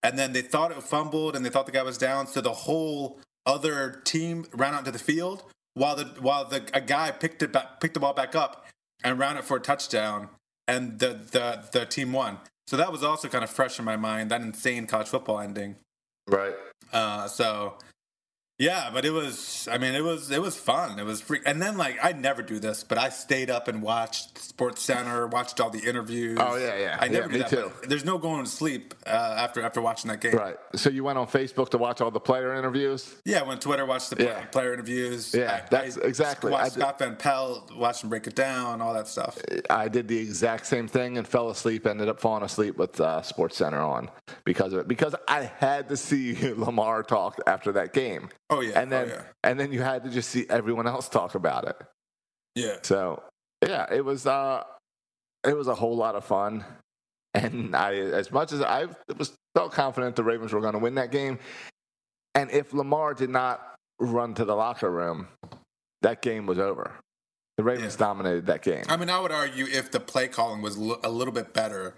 and 0.03 0.19
then 0.19 0.33
they 0.33 0.43
thought 0.43 0.73
it 0.73 0.83
fumbled 0.83 1.35
and 1.37 1.47
they 1.47 1.49
thought 1.49 1.65
the 1.65 1.73
guy 1.73 1.83
was 1.83 1.97
down, 1.97 2.27
so 2.27 2.41
the 2.41 2.53
whole 2.53 3.21
other 3.47 4.03
team 4.05 4.45
ran 4.53 4.75
out 4.75 4.85
to 4.85 4.91
the 4.91 4.99
field 4.99 5.45
while 5.75 5.97
the 5.97 6.05
while 6.21 6.45
the 6.45 6.69
a 6.75 6.81
guy 6.81 7.11
picked 7.13 7.43
it 7.43 7.53
back, 7.53 7.81
picked 7.81 7.95
the 7.95 8.01
ball 8.01 8.13
back 8.13 8.35
up 8.35 8.67
and 9.03 9.19
ran 9.19 9.37
it 9.37 9.45
for 9.45 9.57
a 9.57 9.61
touchdown, 9.61 10.29
and 10.69 10.99
the 10.99 11.09
the 11.31 11.65
the 11.73 11.87
team 11.87 12.13
won. 12.13 12.39
So 12.73 12.79
that 12.79 12.91
was 12.91 13.05
also 13.05 13.29
kind 13.29 13.45
of 13.45 13.51
fresh 13.51 13.79
in 13.79 13.85
my 13.85 13.99
mind. 13.99 14.31
That 14.31 14.41
insane 14.41 14.87
college 14.87 15.09
football 15.09 15.41
ending. 15.41 15.77
Right. 16.27 16.55
Uh, 16.91 17.29
so 17.29 17.77
yeah, 18.59 18.91
but 18.93 19.05
it 19.05 19.11
was. 19.11 19.67
I 19.71 19.79
mean, 19.79 19.95
it 19.95 20.05
was 20.05 20.31
it 20.31 20.41
was 20.41 20.57
fun. 20.57 20.99
It 20.99 21.05
was 21.05 21.21
free. 21.21 21.41
And 21.47 21.61
then 21.61 21.77
like 21.77 21.99
I 22.03 22.13
never 22.13 22.43
do 22.43 22.59
this, 22.59 22.85
but 22.85 22.99
I 22.99 23.09
stayed 23.09 23.51
up 23.51 23.67
and 23.67 23.83
watched 23.83 24.39
Sports 24.39 24.83
Center, 24.83 25.27
watched 25.27 25.59
all 25.61 25.71
the 25.71 25.81
interviews. 25.81 26.39
Oh, 26.41 26.57
yeah, 26.57 26.79
yeah. 26.79 26.97
I 27.01 27.09
never 27.09 27.23
Yeah, 27.23 27.27
do 27.27 27.33
me 27.33 27.39
that. 27.39 27.49
too. 27.51 27.89
There's 27.89 28.05
no 28.05 28.19
going 28.19 28.45
to 28.45 28.51
sleep 28.51 28.95
uh, 29.07 29.11
after 29.11 29.63
after 29.63 29.81
watching 29.81 30.11
that 30.11 30.21
game. 30.21 30.35
Right. 30.35 30.57
So 30.77 30.91
you 30.91 31.03
went 31.03 31.19
on 31.19 31.27
Facebook 31.27 31.71
to 31.71 31.79
watch 31.79 32.01
all 32.01 32.11
the 32.11 32.21
player 32.21 32.55
interviews? 32.55 33.17
Yeah, 33.25 33.41
I 33.41 33.43
when 33.43 33.59
Twitter 33.59 33.85
watched 33.87 34.11
the 34.11 34.23
Yeah. 34.23 34.45
player 34.47 34.73
interviews. 34.75 35.35
Yeah, 35.35 35.63
I- 35.65 35.69
that's 35.69 35.99
I 35.99 36.03
exactly- 36.03 36.53
I 36.53 36.63
Watched 36.63 36.73
Scott 36.75 36.99
Van 36.99 37.17
Pelt, 37.17 37.75
watched 37.75 38.05
him 38.05 38.11
break 38.11 38.27
it 38.27 38.35
down, 38.37 38.81
all 38.81 38.95
that 38.95 39.09
stuff. 39.09 39.39
I 39.71 39.89
did 39.89 40.07
the 40.07 40.19
exact 40.19 40.67
same 40.67 40.87
thing 40.87 41.19
and 41.19 41.27
fell 41.27 41.51
asleep. 41.51 41.87
Ended 41.87 42.09
up 42.09 42.21
falling 42.21 42.45
asleep 42.45 42.77
with 42.77 43.01
uh, 43.01 43.23
Sports 43.23 43.57
Center 43.57 43.81
on 43.81 44.11
because 44.45 44.73
of 44.73 44.81
it. 44.81 44.89
Because 44.89 45.15
I 45.27 45.51
had 45.59 45.89
to 45.89 45.97
see 45.97 46.37
Lamar 46.57 47.03
talk 47.03 47.41
after 47.47 47.73
that 47.73 47.93
game. 47.93 48.29
Oh 48.53 48.61
yeah, 48.61 48.81
and 48.81 48.91
then 48.93 49.09
oh, 49.11 49.15
yeah. 49.15 49.23
and 49.45 49.59
then 49.59 49.73
you 49.73 49.83
had 49.83 50.05
to 50.05 50.11
just 50.11 50.31
see 50.31 50.47
everyone 50.51 50.87
else 50.87 51.09
talk 51.09 51.35
about 51.35 51.67
it. 51.69 51.77
yeah. 52.55 52.77
So 52.83 53.23
yeah, 53.67 53.87
it 53.93 54.05
was 54.05 54.27
uh, 54.27 54.65
it 55.47 55.57
was 55.57 55.69
a 55.69 55.75
whole 55.75 55.97
lot 55.97 56.15
of 56.15 56.25
fun. 56.25 56.65
And 57.35 57.75
I, 57.75 57.95
as 57.95 58.31
much 58.31 58.53
as 58.53 58.61
I 58.61 58.89
was 59.17 59.33
felt 59.55 59.73
confident 59.73 60.17
the 60.17 60.23
Ravens 60.25 60.53
were 60.53 60.61
going 60.61 60.75
to 60.75 60.79
win 60.79 60.97
that 60.97 61.11
game, 61.11 61.39
and 62.35 62.51
if 62.51 62.75
Lamar 62.75 63.15
did 63.15 63.31
not 63.31 63.75
run 63.99 64.35
to 64.35 64.45
the 64.45 64.55
locker 64.55 64.91
room, 64.91 65.29
that 66.03 66.21
game 66.21 66.45
was 66.45 66.59
over. 66.59 66.93
The 67.57 67.65
Ravens 67.65 67.95
Yeah. 67.95 68.07
dominated 68.07 68.47
that 68.47 68.61
game. 68.63 68.85
I 68.89 68.97
mean, 68.99 69.09
I 69.09 69.19
would 69.19 69.33
argue 69.33 69.65
if 69.67 69.91
the 69.91 70.01
play 70.01 70.29
calling 70.29 70.61
was 70.61 70.77
a 70.77 71.09
little 71.09 71.33
bit 71.33 71.55
better, 71.55 71.95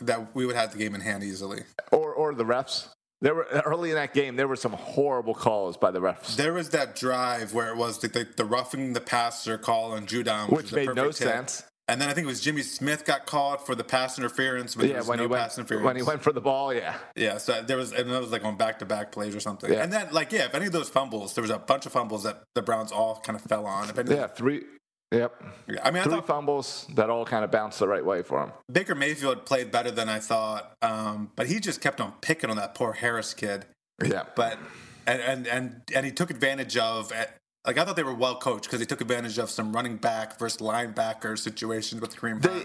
that 0.00 0.34
we 0.36 0.46
would 0.46 0.56
have 0.56 0.70
the 0.72 0.78
game 0.78 0.94
in 0.94 1.00
hand 1.00 1.24
easily. 1.24 1.62
or 1.90 2.12
or 2.12 2.32
the 2.34 2.44
refs. 2.44 2.88
There 3.20 3.34
were 3.34 3.44
early 3.66 3.90
in 3.90 3.96
that 3.96 4.12
game. 4.14 4.36
There 4.36 4.48
were 4.48 4.56
some 4.56 4.72
horrible 4.72 5.34
calls 5.34 5.76
by 5.76 5.90
the 5.90 6.00
refs, 6.00 6.36
There 6.36 6.52
was 6.52 6.70
that 6.70 6.94
drive 6.96 7.54
where 7.54 7.68
it 7.68 7.76
was 7.76 7.98
the, 7.98 8.08
the, 8.08 8.26
the 8.36 8.44
roughing 8.44 8.92
the 8.92 9.00
passer 9.00 9.56
call 9.58 9.92
on 9.92 10.06
Judon, 10.06 10.50
which 10.50 10.64
was 10.64 10.72
made 10.72 10.94
no 10.94 11.04
hit. 11.06 11.16
sense. 11.16 11.62
And 11.86 12.00
then 12.00 12.08
I 12.08 12.14
think 12.14 12.24
it 12.24 12.28
was 12.28 12.40
Jimmy 12.40 12.62
Smith 12.62 13.04
got 13.04 13.26
called 13.26 13.60
for 13.60 13.74
the 13.74 13.84
pass 13.84 14.16
interference, 14.18 14.74
but 14.74 14.88
Yeah, 14.88 15.02
when 15.02 15.18
no 15.18 15.24
he 15.24 15.28
pass 15.28 15.58
went 15.58 15.70
interference. 15.70 15.84
when 15.84 15.96
he 15.96 16.02
went 16.02 16.22
for 16.22 16.32
the 16.32 16.40
ball, 16.40 16.72
yeah, 16.72 16.96
Yeah, 17.14 17.36
so 17.36 17.60
there 17.60 17.76
was, 17.76 17.92
and 17.92 18.08
that 18.10 18.22
was 18.22 18.32
like 18.32 18.42
on 18.42 18.56
back 18.56 18.78
to 18.78 18.86
back 18.86 19.12
plays 19.12 19.36
or 19.36 19.40
something. 19.40 19.70
Yeah. 19.70 19.82
And 19.82 19.92
then, 19.92 20.08
like, 20.10 20.32
yeah, 20.32 20.46
if 20.46 20.54
any 20.54 20.64
of 20.64 20.72
those 20.72 20.88
fumbles, 20.88 21.34
there 21.34 21.42
was 21.42 21.50
a 21.50 21.58
bunch 21.58 21.84
of 21.84 21.92
fumbles 21.92 22.22
that 22.22 22.42
the 22.54 22.62
Browns 22.62 22.90
all 22.90 23.20
kind 23.20 23.36
of 23.36 23.42
fell 23.42 23.66
on. 23.66 23.90
If 23.90 23.98
any, 23.98 24.14
yeah, 24.14 24.28
three, 24.28 24.62
yep, 25.12 25.34
I 25.82 25.90
mean, 25.90 26.00
I 26.00 26.04
three 26.04 26.12
thought 26.14 26.26
fumbles 26.26 26.86
that 26.94 27.10
all 27.10 27.24
kind 27.24 27.44
of 27.44 27.50
bounced 27.50 27.78
the 27.78 27.88
right 27.88 28.04
way 28.04 28.22
for 28.22 28.42
him. 28.42 28.52
Baker 28.70 28.94
Mayfield 28.94 29.44
played 29.46 29.70
better 29.70 29.90
than 29.90 30.08
I 30.08 30.18
thought, 30.18 30.74
um, 30.82 31.30
but 31.36 31.46
he 31.46 31.60
just 31.60 31.80
kept 31.80 32.00
on 32.00 32.12
picking 32.20 32.50
on 32.50 32.56
that 32.56 32.74
poor 32.74 32.92
Harris 32.92 33.34
kid. 33.34 33.66
Yeah, 34.04 34.24
But 34.34 34.58
and 35.06 35.20
and 35.20 35.46
and, 35.46 35.82
and 35.94 36.04
he 36.06 36.12
took 36.12 36.30
advantage 36.30 36.76
of. 36.76 37.12
Like 37.66 37.78
I 37.78 37.84
thought 37.86 37.96
they 37.96 38.02
were 38.02 38.12
well 38.14 38.36
coached 38.36 38.64
because 38.64 38.80
he 38.80 38.84
took 38.86 39.00
advantage 39.00 39.38
of 39.38 39.48
some 39.48 39.72
running 39.72 39.96
back 39.96 40.38
versus 40.38 40.60
linebacker 40.60 41.38
situations 41.38 41.98
with 42.00 42.14
Kareem 42.14 42.42
They, 42.42 42.64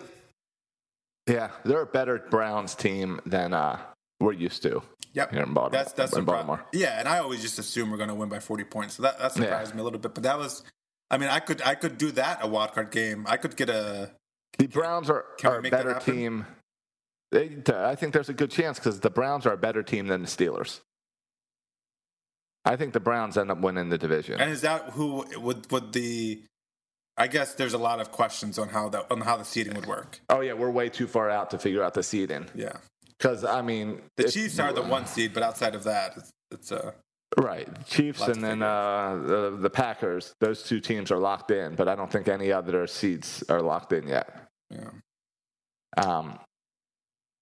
yeah, 1.33 1.51
they're 1.63 1.81
a 1.83 1.85
better 1.85 2.17
Browns 2.29 2.75
team 2.75 3.19
than 3.25 3.53
uh, 3.53 3.79
we're 4.19 4.33
used 4.33 4.61
to. 4.63 4.81
Yep, 5.13 5.31
here 5.31 5.43
in 5.43 5.53
Baltimore- 5.53 5.69
That's 5.83 5.93
that's 5.93 6.15
in 6.17 6.25
Baltimore. 6.25 6.65
Yeah, 6.73 6.99
and 6.99 7.07
I 7.07 7.19
always 7.19 7.41
just 7.41 7.57
assume 7.59 7.91
we're 7.91 7.97
going 7.97 8.09
to 8.09 8.15
win 8.15 8.27
by 8.29 8.39
forty 8.39 8.63
points, 8.65 8.95
so 8.95 9.03
that 9.03 9.19
that 9.19 9.31
surprised 9.33 9.71
Yeah. 9.71 9.75
me 9.75 9.81
a 9.81 9.83
little 9.83 9.99
bit. 9.99 10.13
But 10.13 10.23
that 10.23 10.37
was, 10.37 10.63
I 11.11 11.17
mean, 11.17 11.29
I 11.29 11.39
could 11.39 11.61
I 11.61 11.75
could 11.75 11.97
do 11.97 12.11
that 12.11 12.39
a 12.43 12.47
wild 12.47 12.73
card 12.73 12.91
game. 12.91 13.25
I 13.27 13.37
could 13.37 13.55
get 13.55 13.69
a 13.69 14.11
The 14.57 14.67
Browns 14.67 15.09
are, 15.09 15.25
are 15.43 15.59
a 15.59 15.69
better 15.69 15.95
team. 15.95 16.45
They, 17.31 17.57
I 17.67 17.95
think 17.95 18.13
there's 18.13 18.29
a 18.29 18.33
good 18.33 18.49
chance 18.51 18.79
because 18.79 18.99
the 19.01 19.09
Browns 19.09 19.45
are 19.45 19.53
a 19.53 19.57
better 19.57 19.83
team 19.83 20.07
than 20.07 20.21
the 20.23 20.27
Steelers. 20.27 20.79
I 22.65 22.75
think 22.75 22.93
the 22.93 22.99
Browns 22.99 23.37
end 23.37 23.51
up 23.51 23.59
winning 23.59 23.89
the 23.89 23.97
division. 23.97 24.39
And 24.39 24.51
is 24.51 24.61
that 24.61 24.89
who 24.91 25.25
would 25.37 25.71
would 25.71 25.93
the? 25.93 26.41
I 27.17 27.27
guess 27.27 27.53
there's 27.55 27.73
a 27.73 27.77
lot 27.77 27.99
of 27.99 28.11
questions 28.11 28.57
on 28.57 28.69
how 28.69 28.89
that 28.89 29.11
on 29.11 29.21
how 29.21 29.37
the 29.37 29.43
seating 29.45 29.73
would 29.75 29.85
work. 29.87 30.19
oh 30.29 30.41
yeah, 30.41 30.53
we're 30.53 30.69
way 30.71 30.89
too 30.89 31.07
far 31.07 31.29
out 31.29 31.49
to 31.51 31.57
figure 31.59 31.83
out 31.83 31.93
the 31.93 32.03
seeding. 32.03 32.45
Yeah, 32.55 32.77
Because 33.17 33.43
I 33.43 33.61
mean, 33.61 34.01
the 34.17 34.29
Chiefs 34.29 34.59
are 34.59 34.71
the 34.73 34.83
one 34.83 35.05
seed, 35.05 35.33
but 35.33 35.43
outside 35.43 35.75
of 35.75 35.83
that, 35.83 36.13
it's, 36.17 36.31
it's 36.51 36.71
uh 36.71 36.91
Right, 37.39 37.67
Chiefs 37.87 38.27
and 38.27 38.43
then 38.43 38.61
uh, 38.61 39.15
the, 39.25 39.57
the 39.61 39.69
Packers. 39.69 40.33
Those 40.41 40.61
two 40.63 40.79
teams 40.81 41.09
are 41.11 41.17
locked 41.17 41.51
in, 41.51 41.75
but 41.75 41.87
I 41.87 41.95
don't 41.95 42.11
think 42.11 42.27
any 42.27 42.51
other 42.51 42.85
seats 42.85 43.43
are 43.49 43.61
locked 43.61 43.93
in 43.93 44.07
yet. 44.07 44.47
yeah. 44.69 44.89
Um, 45.97 46.37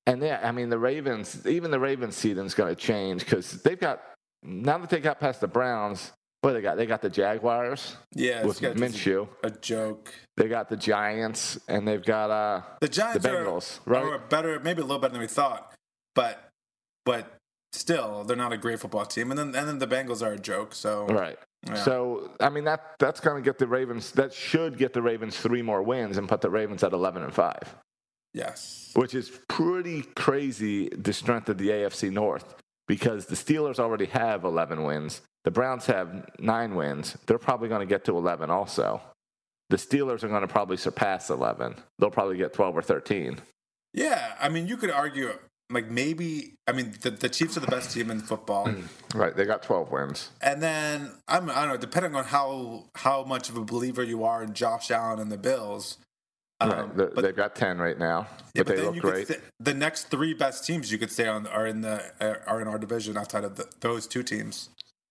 and 0.05 0.21
yeah, 0.21 0.39
I 0.43 0.51
mean 0.51 0.69
the 0.69 0.79
Ravens. 0.79 1.45
Even 1.45 1.69
the 1.71 1.79
Ravens 1.79 2.15
seeding 2.15 2.45
is 2.45 2.53
going 2.53 2.73
to 2.73 2.79
change 2.81 3.25
because 3.25 3.61
they've 3.63 3.79
got 3.79 4.01
now 4.43 4.77
that 4.77 4.89
they 4.89 4.99
got 4.99 5.19
past 5.19 5.41
the 5.41 5.47
Browns. 5.47 6.11
What 6.41 6.53
they 6.53 6.61
got? 6.61 6.77
They 6.77 6.85
got 6.85 7.01
the 7.01 7.09
Jaguars 7.09 7.97
Yeah, 8.13 8.45
with 8.45 8.61
Minshew. 8.61 9.27
a 9.43 9.49
joke. 9.49 10.13
They 10.37 10.47
got 10.47 10.69
the 10.69 10.77
Giants, 10.77 11.59
and 11.67 11.85
they've 11.87 12.05
got 12.05 12.29
uh, 12.29 12.61
The 12.79 12.87
Giants 12.87 13.23
the 13.23 13.35
are- 13.35 13.43
Bengals, 13.43 13.79
are, 13.87 13.91
right? 13.91 14.29
better, 14.29 14.59
maybe 14.59 14.81
a 14.81 14.85
little 14.85 14.99
better 14.99 15.13
than 15.13 15.21
we 15.21 15.27
thought, 15.27 15.73
but 16.13 16.47
but 17.05 17.36
still, 17.77 18.23
they're 18.23 18.35
not 18.37 18.51
a 18.53 18.57
great 18.57 18.79
football 18.79 19.05
team. 19.05 19.31
And 19.31 19.37
then 19.39 19.47
and 19.55 19.67
then 19.67 19.79
the 19.79 19.87
Bengals 19.87 20.21
are 20.25 20.33
a 20.33 20.37
joke. 20.39 20.73
So 20.75 21.05
Right. 21.07 21.37
Yeah. 21.65 21.75
So 21.75 22.31
I 22.39 22.49
mean 22.49 22.65
that 22.65 22.95
that's 22.99 23.19
going 23.19 23.41
to 23.41 23.47
get 23.47 23.57
the 23.57 23.67
Ravens. 23.67 24.11
That 24.11 24.33
should 24.33 24.77
get 24.77 24.93
the 24.93 25.01
Ravens 25.01 25.37
three 25.37 25.61
more 25.61 25.81
wins 25.81 26.17
and 26.17 26.27
put 26.29 26.41
the 26.41 26.49
Ravens 26.49 26.83
at 26.83 26.93
eleven 26.93 27.23
and 27.23 27.33
five. 27.33 27.75
yes, 28.33 28.91
which 28.93 29.15
is 29.15 29.31
pretty 29.47 30.03
crazy 30.15 30.89
the 30.89 31.13
strength 31.13 31.49
of 31.49 31.57
the 31.57 31.69
AFC 31.69 32.11
North 32.11 32.55
because 32.87 33.25
the 33.25 33.35
Steelers 33.35 33.79
already 33.79 34.05
have 34.05 34.43
11 34.45 34.83
wins. 34.83 35.21
The 35.43 35.51
Browns 35.51 35.85
have 35.87 36.29
nine 36.39 36.75
wins. 36.75 37.17
They're 37.25 37.37
probably 37.37 37.67
going 37.69 37.81
to 37.81 37.85
get 37.85 38.05
to 38.05 38.15
11 38.17 38.49
also. 38.49 39.01
The 39.69 39.77
Steelers 39.77 40.23
are 40.23 40.29
going 40.29 40.41
to 40.41 40.47
probably 40.47 40.77
surpass 40.77 41.29
11. 41.29 41.75
They'll 41.99 42.11
probably 42.11 42.37
get 42.37 42.53
12 42.53 42.77
or 42.77 42.81
13. 42.81 43.39
yeah. 43.93 44.35
I 44.39 44.47
mean, 44.49 44.67
you 44.67 44.77
could 44.77 44.91
argue 44.91 45.31
like 45.69 45.89
maybe. 45.89 46.53
I 46.67 46.71
mean, 46.71 46.93
the, 47.01 47.11
the 47.11 47.29
Chiefs 47.29 47.57
are 47.57 47.61
the 47.61 47.67
best 47.67 47.91
team 47.91 48.09
in 48.11 48.19
football. 48.21 48.69
Right, 49.13 49.35
they 49.35 49.45
got 49.45 49.63
12 49.63 49.91
wins. 49.91 50.29
And 50.41 50.61
then 50.61 51.11
I'm 51.27 51.49
I 51.49 51.61
don't 51.61 51.69
know, 51.69 51.77
depending 51.77 52.15
on 52.15 52.25
how 52.25 52.85
how 52.95 53.23
much 53.23 53.49
of 53.49 53.57
a 53.57 53.63
believer 53.63 54.03
you 54.03 54.23
are 54.23 54.43
in 54.43 54.53
Josh 54.53 54.91
Allen 54.91 55.19
and 55.19 55.31
the 55.31 55.37
Bills. 55.37 55.97
Um, 56.59 56.71
right, 56.71 57.13
but, 57.13 57.21
they've 57.21 57.35
got 57.35 57.55
10 57.55 57.77
right 57.77 57.99
now, 57.99 58.25
yeah, 58.55 58.63
but 58.63 58.77
they 58.77 58.81
look 58.81 58.97
great. 58.97 59.29
The 59.59 59.75
next 59.75 60.05
three 60.05 60.33
best 60.33 60.65
teams 60.65 60.91
you 60.91 60.97
could 60.97 61.11
say 61.11 61.27
on 61.27 61.45
are 61.45 61.67
in 61.67 61.81
the 61.81 62.03
uh, 62.19 62.35
are 62.47 62.61
in 62.61 62.67
our 62.67 62.79
division 62.79 63.15
outside 63.15 63.43
of 63.43 63.57
the, 63.57 63.67
those 63.81 64.07
two 64.07 64.23
teams, 64.23 64.69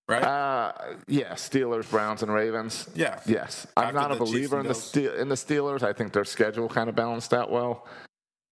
right? 0.08 0.24
Uh, 0.24 0.72
yeah, 1.06 1.34
Steelers, 1.34 1.88
Browns, 1.88 2.24
and 2.24 2.34
Ravens. 2.34 2.88
Yeah. 2.96 3.20
Yes, 3.26 3.64
I'm 3.76 3.96
After 3.96 4.00
not 4.00 4.12
a 4.12 4.16
believer 4.16 4.58
in 4.58 4.66
the. 4.66 4.74
Ste- 4.74 4.96
in 4.96 5.28
the 5.28 5.36
Steelers. 5.36 5.84
I 5.84 5.92
think 5.92 6.12
their 6.12 6.24
schedule 6.24 6.68
kind 6.68 6.88
of 6.88 6.96
balanced 6.96 7.32
out 7.32 7.52
well 7.52 7.86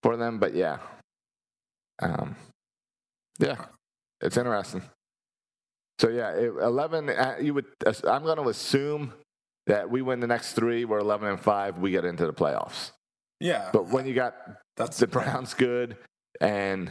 for 0.05 0.17
them, 0.17 0.39
but 0.39 0.55
yeah, 0.55 0.79
um, 2.03 2.37
yeah, 3.39 3.65
it's 4.21 4.37
interesting. 4.37 4.83
So 5.99 6.09
yeah, 6.09 6.31
it, 6.31 6.49
eleven. 6.61 7.09
Uh, 7.11 7.37
you 7.41 7.55
would. 7.55 7.67
I'm 8.05 8.25
going 8.25 8.37
to 8.39 8.49
assume 8.49 9.13
that 9.67 9.89
we 9.91 10.03
win 10.03 10.21
the 10.21 10.27
next 10.27 10.53
three. 10.55 10.85
We're 10.85 10.99
eleven 10.99 11.29
and 11.29 11.41
five. 11.41 11.79
We 11.79 11.91
get 11.91 12.05
into 12.05 12.27
the 12.27 12.33
playoffs. 12.33 12.91
yeah, 13.41 13.71
But 13.73 13.89
when 13.89 14.07
you 14.07 14.15
got 14.15 14.35
that's 14.77 14.99
the 14.99 15.07
Browns 15.07 15.55
good, 15.55 15.97
and 16.41 16.91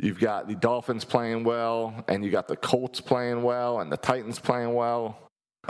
you've 0.00 0.18
got 0.20 0.48
the 0.48 0.54
Dolphins 0.54 1.04
playing 1.04 1.44
well, 1.44 2.04
and 2.08 2.24
you 2.24 2.30
got 2.30 2.48
the 2.48 2.56
Colts 2.56 3.00
playing 3.00 3.42
well, 3.42 3.80
and 3.80 3.92
the 3.92 3.96
Titans 3.98 4.38
playing 4.38 4.72
well. 4.74 5.18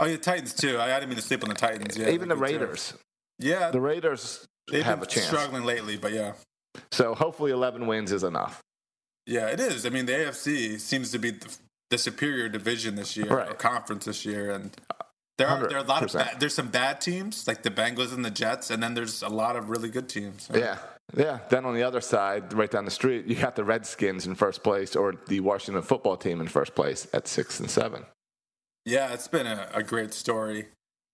Oh, 0.01 0.05
yeah, 0.05 0.15
Titans 0.17 0.53
too. 0.53 0.77
I, 0.77 0.95
I 0.95 0.99
didn't 0.99 1.09
mean 1.09 1.17
to 1.17 1.21
sleep 1.21 1.43
on 1.43 1.49
the 1.49 1.55
Titans. 1.55 1.97
Yeah, 1.97 2.09
Even 2.09 2.29
the 2.29 2.35
too. 2.35 2.41
Raiders. 2.41 2.93
Yeah, 3.37 3.69
The 3.71 3.81
Raiders 3.81 4.45
they've 4.71 4.83
have 4.83 4.99
been 5.01 5.07
a 5.09 5.11
chance. 5.11 5.27
struggling 5.27 5.63
lately, 5.65 5.97
but 5.97 6.13
yeah, 6.13 6.33
So 6.93 7.13
hopefully 7.13 7.51
11 7.51 7.85
wins 7.85 8.13
is 8.13 8.23
enough. 8.23 8.61
Yeah, 9.25 9.47
it 9.47 9.59
is. 9.59 9.85
I 9.85 9.89
mean, 9.89 10.05
the 10.05 10.13
AFC 10.13 10.79
seems 10.79 11.11
to 11.11 11.19
be 11.19 11.31
the, 11.31 11.57
the 11.89 11.97
superior 11.97 12.49
division 12.49 12.95
this 12.95 13.15
year, 13.17 13.27
Right. 13.27 13.49
or 13.49 13.53
conference 13.53 14.05
this 14.05 14.25
year, 14.25 14.51
and 14.51 14.71
there 15.37 15.47
are 15.47 15.67
there 15.67 15.77
are 15.77 15.83
a 15.83 15.87
lot 15.87 16.03
of 16.03 16.11
bad, 16.13 16.39
there's 16.39 16.53
some 16.55 16.67
bad 16.69 16.99
teams 17.01 17.47
like 17.47 17.63
the 17.63 17.71
Bengals 17.71 18.13
and 18.13 18.25
the 18.25 18.31
Jets, 18.31 18.69
and 18.71 18.81
then 18.83 18.93
there's 18.93 19.21
a 19.21 19.29
lot 19.29 19.55
of 19.55 19.69
really 19.69 19.89
good 19.89 20.09
teams. 20.09 20.43
So- 20.51 20.57
Yeah. 20.57 20.77
Yeah. 21.17 21.39
Then 21.49 21.65
on 21.65 21.73
the 21.73 21.81
other 21.81 22.01
side, 22.01 22.53
right 22.53 22.69
down 22.69 22.85
the 22.85 22.91
street, 22.91 23.25
you 23.25 23.35
got 23.35 23.55
the 23.55 23.63
Redskins 23.63 24.27
in 24.27 24.35
first 24.35 24.61
place 24.63 24.95
or 24.95 25.15
the 25.27 25.39
Washington 25.39 25.81
football 25.81 26.17
team 26.17 26.39
in 26.39 26.47
first 26.47 26.75
place 26.75 27.07
at 27.13 27.27
six 27.27 27.59
and 27.59 27.69
seven. 27.71 28.05
Yeah, 28.85 29.11
it's 29.13 29.27
been 29.27 29.47
a, 29.47 29.69
a 29.73 29.81
great 29.81 30.13
story. 30.13 30.67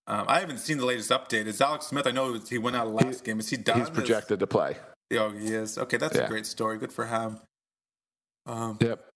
Um, 0.08 0.26
I 0.28 0.40
haven't 0.42 0.58
seen 0.60 0.78
the 0.80 0.86
latest 0.86 1.12
update. 1.12 1.46
Is 1.48 1.62
Alex 1.62 1.88
Smith? 1.88 2.06
I 2.08 2.12
know 2.12 2.34
he 2.50 2.58
went 2.58 2.76
out 2.76 2.94
last 2.94 3.24
game. 3.24 3.40
Is 3.40 3.50
he 3.50 3.58
done? 3.58 3.80
He's 3.80 3.90
projected 3.90 4.40
to 4.40 4.48
play. 4.48 4.78
Is, 5.10 5.18
oh, 5.18 5.30
he 5.32 5.48
is. 5.54 5.78
Okay, 5.78 5.98
that's 5.98 6.16
Yeah. 6.16 6.24
a 6.26 6.28
great 6.28 6.46
story. 6.46 6.78
Good 6.78 6.92
for 6.92 7.06
him. 7.06 7.40
Um, 8.46 8.78
Yep. 8.82 9.10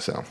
So 0.00 0.24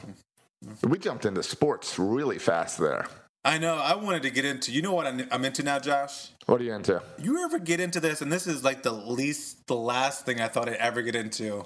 we 0.87 0.97
jumped 0.97 1.25
into 1.25 1.43
sports 1.43 1.99
really 1.99 2.39
fast 2.39 2.77
there. 2.79 3.07
I 3.45 3.57
know. 3.57 3.75
I 3.75 3.95
wanted 3.95 4.23
to 4.23 4.29
get 4.31 4.43
into. 4.45 4.71
You 4.71 4.81
know 4.81 4.93
what 4.93 5.07
I'm, 5.07 5.45
into 5.45 5.63
now, 5.63 5.79
Josh? 5.79 6.29
What 6.47 6.59
are 6.59 6.63
you 6.63 6.73
into? 6.73 7.01
You 7.21 7.43
ever 7.45 7.59
get 7.59 7.79
into 7.79 7.99
this? 7.99 8.21
And 8.21 8.31
this 8.31 8.47
is 8.47 8.63
like 8.63 8.83
the 8.83 8.91
least, 8.91 9.65
the 9.67 9.75
last 9.75 10.25
thing 10.25 10.41
I 10.41 10.47
thought 10.47 10.67
I'd 10.67 10.75
ever 10.75 11.01
get 11.01 11.15
into, 11.15 11.65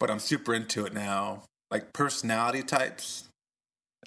but 0.00 0.10
I'm 0.10 0.18
super 0.20 0.54
into 0.54 0.86
it 0.86 0.94
now. 0.94 1.42
Like 1.70 1.92
personality 1.92 2.62
types, 2.62 3.24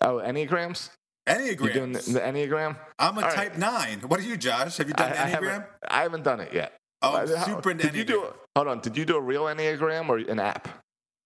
Oh, 0.02 0.18
Enneagrams? 0.18 0.90
You 1.28 1.56
doing 1.56 1.94
the, 1.94 2.00
the 2.00 2.20
Enneagram? 2.20 2.78
I'm 3.00 3.18
a 3.18 3.22
All 3.22 3.28
right. 3.28 3.36
type 3.36 3.58
nine. 3.58 4.00
What 4.02 4.20
are 4.20 4.24
you, 4.24 4.38
Josh? 4.38 4.78
Have 4.78 4.88
you 4.88 4.94
done 4.94 5.12
I, 5.12 5.16
the 5.16 5.22
I 5.22 5.26
haven't, 5.28 5.50
enneagram? 5.50 5.66
I 5.90 6.02
haven't 6.04 6.24
done 6.24 6.40
it 6.40 6.54
yet. 6.54 6.74
Oh, 7.02 7.16
I'm 7.16 7.28
super 7.28 7.72
into 7.72 7.88
Did 7.88 7.96
you 7.96 8.04
do? 8.04 8.22
Enneagram. 8.22 8.34
Hold 8.56 8.68
on. 8.70 8.80
Did 8.80 8.98
you 8.98 9.06
do 9.06 9.18
a 9.18 9.22
real 9.22 9.44
Enneagram 9.44 10.08
or 10.10 10.18
an 10.18 10.40
app? 10.40 10.68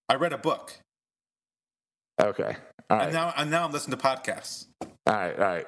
I 0.08 0.16
read 0.16 0.34
a 0.34 0.38
book, 0.38 0.74
Okay. 2.22 2.56
All 2.90 2.98
right. 2.98 3.04
and 3.06 3.14
now 3.14 3.34
and 3.38 3.52
now 3.52 3.66
I'm 3.66 3.72
listening 3.72 3.98
to 3.98 4.04
podcasts. 4.04 4.66
all 4.82 4.90
right. 5.08 5.34
All 5.38 5.46
right. 5.46 5.68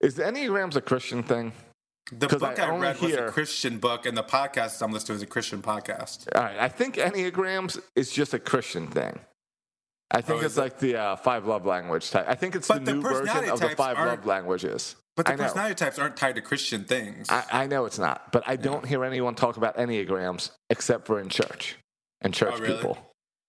Is 0.00 0.14
the 0.14 0.22
Enneagrams 0.22 0.76
a 0.76 0.80
Christian 0.80 1.22
thing? 1.22 1.52
The 2.12 2.28
book 2.28 2.58
I 2.58 2.66
I, 2.66 2.76
read 2.78 3.00
was 3.00 3.14
a 3.14 3.30
Christian 3.30 3.78
book, 3.78 4.06
and 4.06 4.16
the 4.16 4.22
podcast 4.24 4.82
I'm 4.82 4.92
listening 4.92 5.18
to 5.18 5.20
is 5.20 5.22
a 5.22 5.26
Christian 5.26 5.62
podcast. 5.62 6.28
All 6.34 6.42
right. 6.42 6.58
I 6.58 6.68
think 6.68 6.96
Enneagrams 6.96 7.80
is 7.96 8.10
just 8.10 8.34
a 8.34 8.38
Christian 8.38 8.86
thing. 8.88 9.18
I 10.12 10.20
think 10.20 10.42
Oh, 10.42 10.44
it's 10.44 10.52
is 10.52 10.58
it? 10.58 10.60
like 10.60 10.78
the 10.78 10.96
uh, 10.96 11.16
five 11.16 11.46
love 11.46 11.64
language 11.66 12.10
type. 12.10 12.26
I 12.28 12.34
think 12.34 12.54
it's 12.54 12.68
But 12.68 12.84
the 12.84 12.92
the 12.92 12.94
new 12.94 13.02
version 13.02 13.48
of 13.50 13.60
the 13.60 13.70
five 13.70 13.96
love 13.96 14.26
languages. 14.26 14.96
But 15.16 15.26
the 15.26 15.32
personality 15.34 15.74
types 15.74 15.98
aren't 15.98 16.16
tied 16.16 16.36
to 16.36 16.40
Christian 16.40 16.84
things. 16.84 17.28
I, 17.30 17.44
I 17.52 17.66
know 17.66 17.84
it's 17.84 17.98
not, 17.98 18.30
but 18.32 18.42
I 18.46 18.56
don't 18.56 18.86
hear 18.86 19.04
anyone 19.04 19.34
talk 19.34 19.56
about 19.58 19.76
Enneagrams 19.76 20.50
except 20.70 21.06
for 21.06 21.18
in 21.20 21.28
church 21.28 21.76
and 22.22 22.32
church 22.32 22.54
Oh, 22.56 22.60
really? 22.60 22.76
people. 22.76 22.98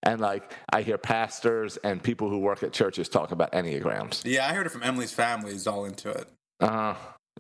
And 0.05 0.20
like, 0.20 0.51
I 0.74 0.82
hear 0.82 0.98
pastors 0.98 1.77
and 1.77 2.03
people 2.03 2.29
who 2.29 2.39
work 2.39 2.63
at 2.63 2.74
churches 2.74 3.08
talk 3.08 3.32
about 3.32 3.53
Enneagrams. 3.53 4.24
yeah, 4.25 4.46
I 4.46 4.53
heard 4.53 4.65
it 4.65 4.70
from 4.72 4.84
Emily's 4.84 5.13
family. 5.13 5.53
He's 5.53 5.67
all 5.67 5.86
into 5.86 6.10
it. 6.10 6.27
Uh, 6.60 6.96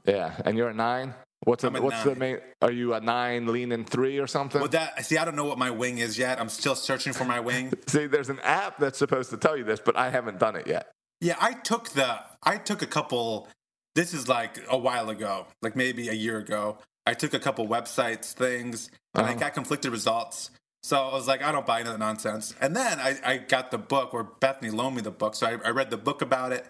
yeah. 0.05 0.35
And 0.45 0.57
you're 0.57 0.69
a 0.69 0.73
nine? 0.73 1.13
What's, 1.45 1.63
a, 1.63 1.69
what's 1.69 2.03
the 2.03 2.15
main? 2.15 2.39
Are 2.61 2.71
you 2.71 2.93
a 2.93 3.01
nine 3.01 3.47
leaning 3.47 3.83
three 3.85 4.17
or 4.19 4.27
something? 4.27 4.61
Well, 4.61 4.69
that 4.69 5.05
see, 5.05 5.17
I 5.17 5.25
don't 5.25 5.35
know 5.35 5.45
what 5.45 5.57
my 5.57 5.71
wing 5.71 5.97
is 5.97 6.17
yet. 6.17 6.39
I'm 6.39 6.49
still 6.49 6.75
searching 6.75 7.11
for 7.13 7.25
my 7.25 7.39
wing. 7.39 7.73
See, 7.87 8.07
there's 8.07 8.29
an 8.29 8.39
app 8.41 8.77
that's 8.77 8.97
supposed 8.97 9.29
to 9.31 9.37
tell 9.37 9.57
you 9.57 9.63
this, 9.63 9.81
but 9.83 9.97
I 9.97 10.09
haven't 10.09 10.39
done 10.39 10.55
it 10.55 10.67
yet. 10.67 10.89
Yeah, 11.19 11.35
I 11.39 11.53
took 11.53 11.89
the 11.89 12.19
I 12.43 12.57
took 12.57 12.81
a 12.81 12.87
couple 12.87 13.49
this 13.95 14.13
is 14.13 14.27
like 14.27 14.57
a 14.69 14.77
while 14.77 15.09
ago, 15.09 15.47
like 15.61 15.75
maybe 15.75 16.09
a 16.09 16.13
year 16.13 16.37
ago. 16.37 16.77
I 17.05 17.13
took 17.13 17.33
a 17.33 17.39
couple 17.39 17.67
websites 17.67 18.31
things 18.31 18.89
and 19.13 19.25
I 19.25 19.31
Uh-huh. 19.31 19.39
got 19.39 19.53
conflicted 19.53 19.91
results. 19.91 20.49
So 20.81 20.97
I 20.97 21.13
was 21.13 21.27
like, 21.27 21.41
I 21.43 21.51
don't 21.51 21.65
buy 21.65 21.79
into 21.79 21.91
the 21.91 21.97
nonsense. 21.97 22.55
And 22.59 22.75
then 22.75 22.99
I, 22.99 23.17
I 23.23 23.37
got 23.37 23.71
the 23.71 23.77
book 23.77 24.13
where 24.13 24.23
Bethany 24.23 24.69
loaned 24.71 24.95
me 24.97 25.01
the 25.01 25.11
book. 25.11 25.35
So 25.35 25.47
I, 25.47 25.51
I 25.67 25.69
read 25.71 25.89
the 25.91 25.97
book 25.97 26.21
about 26.21 26.51
it 26.51 26.65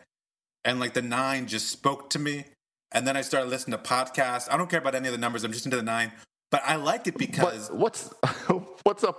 and 0.66 0.80
like 0.80 0.94
the 0.94 1.02
nine 1.02 1.48
just 1.48 1.70
spoke 1.70 2.10
to 2.12 2.20
me. 2.20 2.46
And 2.94 3.08
then 3.08 3.18
I 3.18 3.22
started 3.22 3.50
listening 3.50 3.78
to 3.78 3.84
podcasts. 3.84 4.48
I 4.52 4.58
don't 4.58 4.70
care 4.70 4.80
about 4.80 4.96
any 4.96 5.08
of 5.08 5.12
the 5.12 5.18
numbers. 5.18 5.44
I'm 5.44 5.52
just 5.52 5.66
into 5.66 5.78
the 5.78 5.84
nine. 5.84 6.12
But 6.52 6.62
I 6.66 6.76
like 6.76 7.08
it 7.08 7.18
because 7.18 7.70
But 7.70 7.78
what's 7.78 8.14
what's 8.84 9.04
up? 9.04 9.18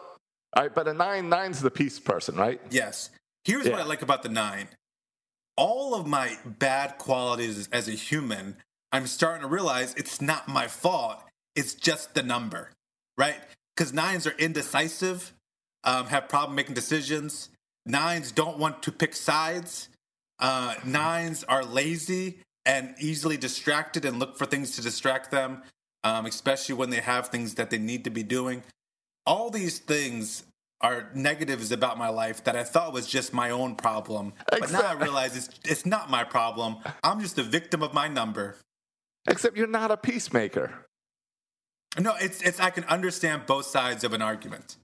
All 0.56 0.62
right, 0.62 0.74
but 0.74 0.86
a 0.86 0.94
nine 0.94 1.28
nine's 1.28 1.60
the 1.60 1.70
peace 1.70 1.98
person, 1.98 2.36
right? 2.36 2.60
Yes. 2.70 3.10
Here's 3.44 3.68
what 3.68 3.80
I 3.80 3.84
like 3.84 4.02
about 4.02 4.22
the 4.22 4.28
nine. 4.28 4.68
All 5.56 5.94
of 5.94 6.06
my 6.06 6.38
bad 6.44 6.96
qualities 6.98 7.68
as 7.72 7.88
a 7.88 7.92
human, 7.92 8.56
I'm 8.92 9.06
starting 9.06 9.42
to 9.42 9.48
realize 9.48 9.94
it's 9.94 10.20
not 10.20 10.48
my 10.48 10.68
fault. 10.68 11.22
It's 11.54 11.74
just 11.74 12.14
the 12.14 12.22
number, 12.22 12.70
right? 13.18 13.36
Because 13.76 13.92
nines 13.92 14.26
are 14.26 14.34
indecisive, 14.38 15.34
um, 15.82 16.06
have 16.06 16.28
problem 16.28 16.54
making 16.54 16.74
decisions. 16.74 17.50
Nines 17.84 18.32
don't 18.32 18.58
want 18.58 18.82
to 18.84 18.92
pick 18.92 19.14
sides. 19.14 19.88
Uh, 20.38 20.74
nines 20.84 21.44
are 21.44 21.64
lazy 21.64 22.38
and 22.66 22.94
easily 22.98 23.36
distracted 23.36 24.04
and 24.04 24.18
look 24.18 24.36
for 24.36 24.46
things 24.46 24.76
to 24.76 24.82
distract 24.82 25.30
them, 25.30 25.62
um, 26.02 26.26
especially 26.26 26.74
when 26.74 26.90
they 26.90 27.00
have 27.00 27.28
things 27.28 27.54
that 27.54 27.70
they 27.70 27.78
need 27.78 28.04
to 28.04 28.10
be 28.10 28.22
doing 28.22 28.62
all 29.26 29.50
these 29.50 29.78
things 29.78 30.44
are 30.80 31.08
negatives 31.14 31.72
about 31.72 31.96
my 31.96 32.08
life 32.08 32.44
that 32.44 32.56
I 32.56 32.64
thought 32.64 32.92
was 32.92 33.06
just 33.06 33.32
my 33.32 33.50
own 33.50 33.74
problem. 33.74 34.34
But 34.50 34.70
now 34.70 34.82
I 34.82 34.92
realize 35.00 35.36
it's 35.36 35.48
it's 35.64 35.86
not 35.86 36.10
my 36.10 36.24
problem. 36.24 36.76
I'm 37.02 37.20
just 37.20 37.38
a 37.38 37.42
victim 37.42 37.82
of 37.82 37.94
my 37.94 38.08
number. 38.08 38.56
Except 39.26 39.56
you're 39.56 39.66
not 39.66 39.90
a 39.90 39.96
peacemaker. 39.96 40.86
No, 41.98 42.14
it's 42.20 42.42
it's 42.42 42.60
I 42.60 42.70
can 42.70 42.84
understand 42.84 43.46
both 43.46 43.66
sides 43.66 44.04
of 44.04 44.12
an 44.12 44.20
argument. 44.20 44.76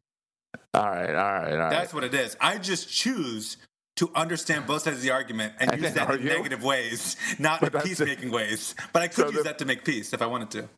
All 0.73 0.89
right, 0.89 1.11
all 1.11 1.15
right, 1.15 1.53
all 1.53 1.59
right. 1.59 1.71
That's 1.71 1.93
what 1.93 2.05
it 2.05 2.15
is. 2.15 2.37
I 2.41 2.59
just 2.59 2.89
choose 2.89 3.57
to 4.01 4.11
understand 4.15 4.67
both 4.67 4.83
sides 4.83 4.97
of 4.99 5.03
the 5.03 5.11
argument 5.11 5.53
and 5.61 5.81
use 5.81 5.93
that 5.95 6.11
in 6.11 6.25
negative 6.25 6.63
ways, 6.65 7.17
not 7.39 7.61
But 7.61 7.69
in 7.69 7.73
that's 7.75 7.85
it. 7.87 7.89
peacemaking 7.89 8.31
ways. 8.31 8.75
But 8.93 9.03
I 9.03 9.09
could 9.09 9.17
So 9.17 9.27
use 9.27 9.37
the- 9.37 9.43
that 9.45 9.59
to 9.59 9.65
make 9.65 9.85
peace 9.85 10.13
if 10.13 10.21
I 10.23 10.27
wanted 10.27 10.51
to. 10.53 10.69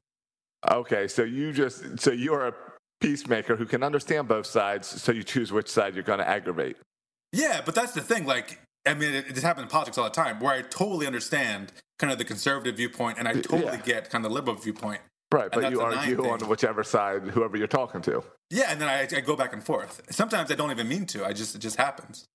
Okay, 0.71 1.09
so 1.09 1.23
you 1.25 1.53
just 1.53 1.99
so 2.01 2.11
you're 2.13 2.47
a 2.49 2.55
peacemaker 3.01 3.57
who 3.57 3.65
can 3.67 3.83
understand 3.83 4.29
both 4.29 4.47
sides, 4.47 4.87
so 4.87 5.11
you 5.13 5.23
choose 5.25 5.51
which 5.53 5.69
side 5.69 5.95
you're 5.95 6.05
going 6.05 6.21
to 6.21 6.29
aggravate. 6.29 6.77
Yeah, 7.33 7.63
but 7.65 7.75
that's 7.75 7.93
the 7.93 8.01
thing. 8.01 8.27
Like, 8.27 8.61
I 8.87 8.95
mean, 8.95 9.13
it, 9.15 9.27
it 9.29 9.37
happens 9.43 9.65
in 9.65 9.69
politics 9.71 9.99
all 9.99 10.05
the 10.05 10.11
time, 10.11 10.39
where 10.39 10.53
I 10.53 10.63
totally 10.63 11.07
understand 11.07 11.73
kind 11.99 12.13
of 12.13 12.19
the 12.19 12.25
conservative 12.25 12.77
viewpoint, 12.77 13.19
and 13.19 13.27
I 13.27 13.33
totally 13.35 13.65
Yeah. 13.65 13.77
get 13.79 14.11
kind 14.11 14.25
of 14.25 14.31
the 14.31 14.35
liberal 14.35 14.57
viewpoint. 14.57 15.01
Right, 15.33 15.49
And 15.53 15.63
but 15.63 15.71
you 15.73 15.81
argue 15.81 16.17
thing. 16.17 16.31
on 16.31 16.41
whichever 16.49 16.85
side, 16.85 17.23
whoever 17.29 17.57
you're 17.57 17.67
talking 17.67 18.03
to. 18.03 18.23
Yeah, 18.51 18.67
and 18.71 18.81
then 18.81 18.89
I, 18.89 19.03
I 19.17 19.21
go 19.21 19.35
back 19.35 19.53
and 19.55 19.65
forth. 19.65 20.03
Sometimes 20.11 20.53
I 20.53 20.55
don't 20.55 20.71
even 20.71 20.87
mean 20.89 21.07
to. 21.07 21.25
I 21.25 21.33
just 21.33 21.55
it 21.55 21.61
just 21.61 21.77
happens. 21.77 22.27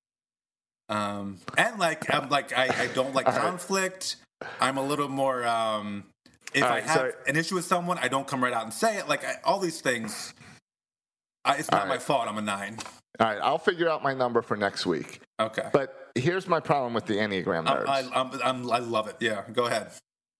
Um, 0.89 1.37
and 1.57 1.79
like 1.79 2.13
I'm 2.13 2.29
like 2.29 2.57
I, 2.57 2.83
I 2.83 2.87
don't 2.87 3.13
like 3.13 3.27
All 3.27 3.33
right. 3.33 3.41
conflict. 3.41 4.17
I'm 4.61 4.77
a 4.77 4.83
little 4.83 5.09
more. 5.09 5.45
Um, 5.45 6.05
if 6.53 6.63
All 6.63 6.69
I 6.69 6.73
right, 6.75 6.83
have 6.83 7.13
an 7.27 7.35
issue 7.35 7.55
with 7.55 7.65
someone, 7.65 7.97
I 7.97 8.07
don't 8.07 8.25
come 8.27 8.43
right 8.43 8.53
out 8.53 8.63
and 8.63 8.73
say 8.73 8.97
it. 8.97 9.07
Like 9.09 9.25
I, 9.25 9.35
all 9.43 9.59
these 9.59 9.81
things, 9.81 10.33
I, 11.43 11.55
it's 11.57 11.69
not 11.71 11.81
All 11.81 11.87
my 11.87 11.97
fault. 11.97 12.27
I'm 12.27 12.37
a 12.37 12.41
nine. 12.41 12.77
All 13.19 13.27
right, 13.27 13.39
I'll 13.41 13.57
figure 13.57 13.89
out 13.89 14.03
my 14.03 14.13
number 14.13 14.41
for 14.41 14.55
next 14.55 14.85
week. 14.85 15.21
Okay. 15.39 15.67
But 15.73 16.09
here's 16.15 16.47
my 16.47 16.59
problem 16.59 16.93
with 16.93 17.05
the 17.05 17.15
Enneagram 17.15 17.65
nerds. 17.65 17.87
I, 17.87 18.03
I'm, 18.13 18.31
I'm, 18.43 18.71
I 18.71 18.77
love 18.79 19.07
it. 19.07 19.15
Yeah, 19.19 19.43
go 19.51 19.65
ahead. 19.65 19.91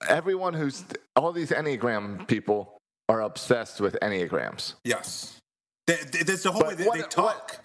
Everyone 0.08 0.54
who's 0.54 0.86
all 1.16 1.32
these 1.34 1.50
Enneagram 1.50 2.28
people 2.28 2.78
are 3.10 3.22
obsessed 3.22 3.82
with 3.82 3.98
Enneagrams. 4.02 4.76
Yes. 4.84 5.38
They, 5.88 5.96
they, 6.12 6.24
there's 6.24 6.44
the 6.44 6.52
whole 6.52 6.62
But 6.62 6.70
way 6.70 6.76
they, 6.76 6.86
what- 6.86 6.96
they 6.96 7.02
what- 7.02 7.12
talk. 7.12 7.58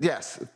Yes, 0.00 0.38
but 0.38 0.48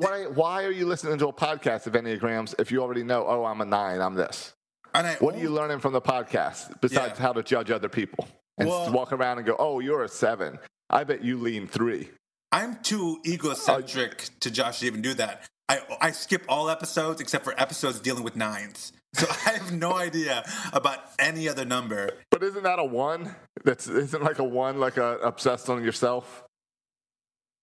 why 0.00 0.26
why 0.26 0.64
are 0.64 0.70
you 0.70 0.86
listening 0.86 1.18
to 1.18 1.28
a 1.28 1.32
podcast 1.32 1.86
of 1.86 1.92
Enneagrams 1.94 2.54
if 2.58 2.70
you 2.72 2.82
already 2.82 3.02
know? 3.02 3.26
Oh, 3.26 3.44
I'm 3.44 3.60
a 3.60 3.64
nine. 3.64 4.00
I'm 4.00 4.14
this. 4.14 4.52
And 4.94 5.06
I, 5.06 5.14
What 5.14 5.34
are 5.36 5.38
you 5.38 5.50
learning 5.50 5.78
from 5.80 5.92
the 5.92 6.00
podcast 6.00 6.80
besides 6.80 7.18
Yeah. 7.18 7.22
how 7.26 7.32
to 7.32 7.42
judge 7.42 7.70
other 7.70 7.88
people 7.88 8.28
and 8.58 8.68
Well- 8.68 8.90
walk 8.92 9.12
around 9.12 9.38
and 9.38 9.46
go, 9.46 9.54
"Oh, 9.58 9.78
you're 9.80 10.02
a 10.04 10.08
seven. 10.08 10.58
I 10.88 11.04
bet 11.04 11.22
you 11.22 11.38
lean 11.38 11.68
three. 11.68 12.10
I'm 12.52 12.80
too 12.82 13.20
egocentric 13.24 14.28
to 14.40 14.50
Josh 14.50 14.80
to 14.80 14.86
even 14.86 15.02
do 15.02 15.14
that. 15.14 15.44
I, 15.68 15.80
I 16.00 16.10
skip 16.10 16.44
all 16.48 16.68
episodes 16.68 17.20
except 17.20 17.44
for 17.44 17.54
episodes 17.60 18.00
dealing 18.00 18.24
with 18.24 18.34
nines. 18.34 18.92
So 19.14 19.26
I 19.46 19.50
have 19.52 19.70
no 19.72 19.94
idea 19.94 20.44
about 20.72 20.98
any 21.20 21.48
other 21.48 21.64
number. 21.64 22.10
But 22.30 22.42
isn't 22.42 22.64
that 22.64 22.78
a 22.80 22.84
one? 22.84 23.36
That's 23.64 23.86
isn't 23.86 24.22
like 24.24 24.38
a 24.40 24.44
one 24.44 24.80
like 24.80 24.96
a 24.96 25.18
obsessed 25.18 25.68
on 25.68 25.84
yourself. 25.84 26.42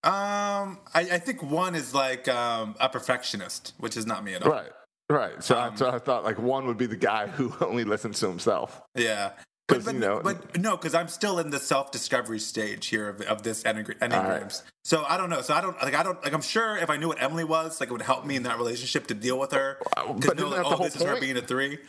Um, 0.08 0.80
I, 0.94 1.02
I 1.02 1.20
think 1.20 1.44
one 1.44 1.76
is 1.76 1.94
like 1.94 2.28
um, 2.30 2.76
a 2.80 2.88
perfectionist, 2.88 3.74
which 3.78 3.98
is 3.98 4.06
not 4.06 4.24
me 4.24 4.36
at 4.36 4.44
all. 4.44 4.52
Right, 4.52 4.72
right. 5.10 5.44
So, 5.44 5.56
I, 5.58 5.68
Um, 5.68 5.78
so 5.78 5.90
I 5.90 6.00
thought 6.00 6.24
like 6.24 6.40
one 6.40 6.66
would 6.68 6.78
be 6.78 6.86
the 6.86 6.96
guy 6.96 7.28
who 7.28 7.54
only 7.62 7.84
listens 7.84 8.20
to 8.22 8.28
himself. 8.30 8.82
Yeah. 8.96 9.32
But, 9.68 9.84
but, 9.84 9.94
you 9.96 10.00
know- 10.00 10.22
but 10.24 10.58
no, 10.58 10.78
because 10.78 10.96
I'm 10.96 11.10
still 11.10 11.40
in 11.40 11.50
the 11.50 11.60
self-discovery 11.60 12.40
stage 12.40 12.88
here 12.88 13.10
of, 13.10 13.20
of 13.24 13.44
this 13.44 13.64
enneagram, 13.64 14.14
right. 14.14 14.62
So 14.86 15.04
I 15.04 15.18
don't 15.18 15.30
know. 15.30 15.42
So 15.42 15.54
I 15.54 15.60
don't 15.60 15.76
like. 15.82 15.94
I 15.94 16.04
don't 16.04 16.24
like. 16.24 16.32
I'm 16.32 16.42
sure 16.42 16.78
if 16.78 16.90
I 16.90 16.96
knew 16.96 17.10
what 17.10 17.22
Emily 17.22 17.44
was, 17.44 17.82
like, 17.82 17.90
it 17.90 17.92
would 17.92 18.02
help 18.02 18.26
me 18.26 18.38
in 18.38 18.44
that 18.44 18.58
relationship 18.58 19.08
to 19.08 19.14
deal 19.14 19.38
with 19.38 19.52
her. 19.52 19.78
But 19.94 20.38
know, 20.38 20.48
like, 20.48 20.66
oh, 20.66 20.78
this 20.82 20.96
is 20.96 21.02
her 21.04 21.20
being 21.20 21.36
a 21.36 21.42
three. 21.42 21.80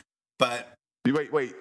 But 0.40 0.74
You 1.04 1.14
wait, 1.14 1.32
wait. 1.32 1.54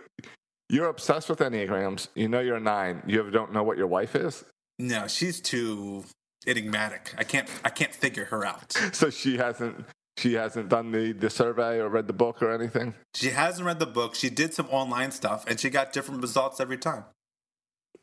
You're 0.69 0.87
obsessed 0.87 1.29
with 1.29 1.37
enneagrams. 1.37 2.07
You 2.15 2.27
know 2.27 2.39
you're 2.39 2.55
a 2.57 2.59
nine. 2.59 3.03
You 3.05 3.29
don't 3.29 3.53
know 3.53 3.61
what 3.61 3.77
your 3.77 3.85
wife 3.87 4.15
is. 4.15 4.43
no, 4.79 5.07
she's 5.07 5.39
too 5.39 6.03
enigmatic. 6.47 7.13
I 7.17 7.23
can't. 7.23 7.47
I 7.65 7.69
can't 7.69 7.93
figure 7.93 8.25
her 8.25 8.45
out. 8.45 8.73
So 8.93 9.09
she 9.09 9.37
hasn't. 9.37 9.85
She 10.17 10.33
hasn't 10.33 10.69
done 10.69 10.91
the, 10.91 11.11
the 11.11 11.29
survey 11.29 11.77
or 11.79 11.89
read 11.89 12.07
the 12.07 12.13
book 12.13 12.41
or 12.41 12.51
anything. 12.51 12.95
She 13.13 13.29
hasn't 13.29 13.67
read 13.67 13.77
the 13.77 13.85
book. 13.85 14.15
She 14.15 14.31
did 14.31 14.51
some 14.53 14.65
online 14.71 15.11
stuff, 15.11 15.45
and 15.47 15.59
she 15.59 15.69
got 15.69 15.93
different 15.93 16.21
results 16.23 16.59
every 16.59 16.77
time. 16.79 17.03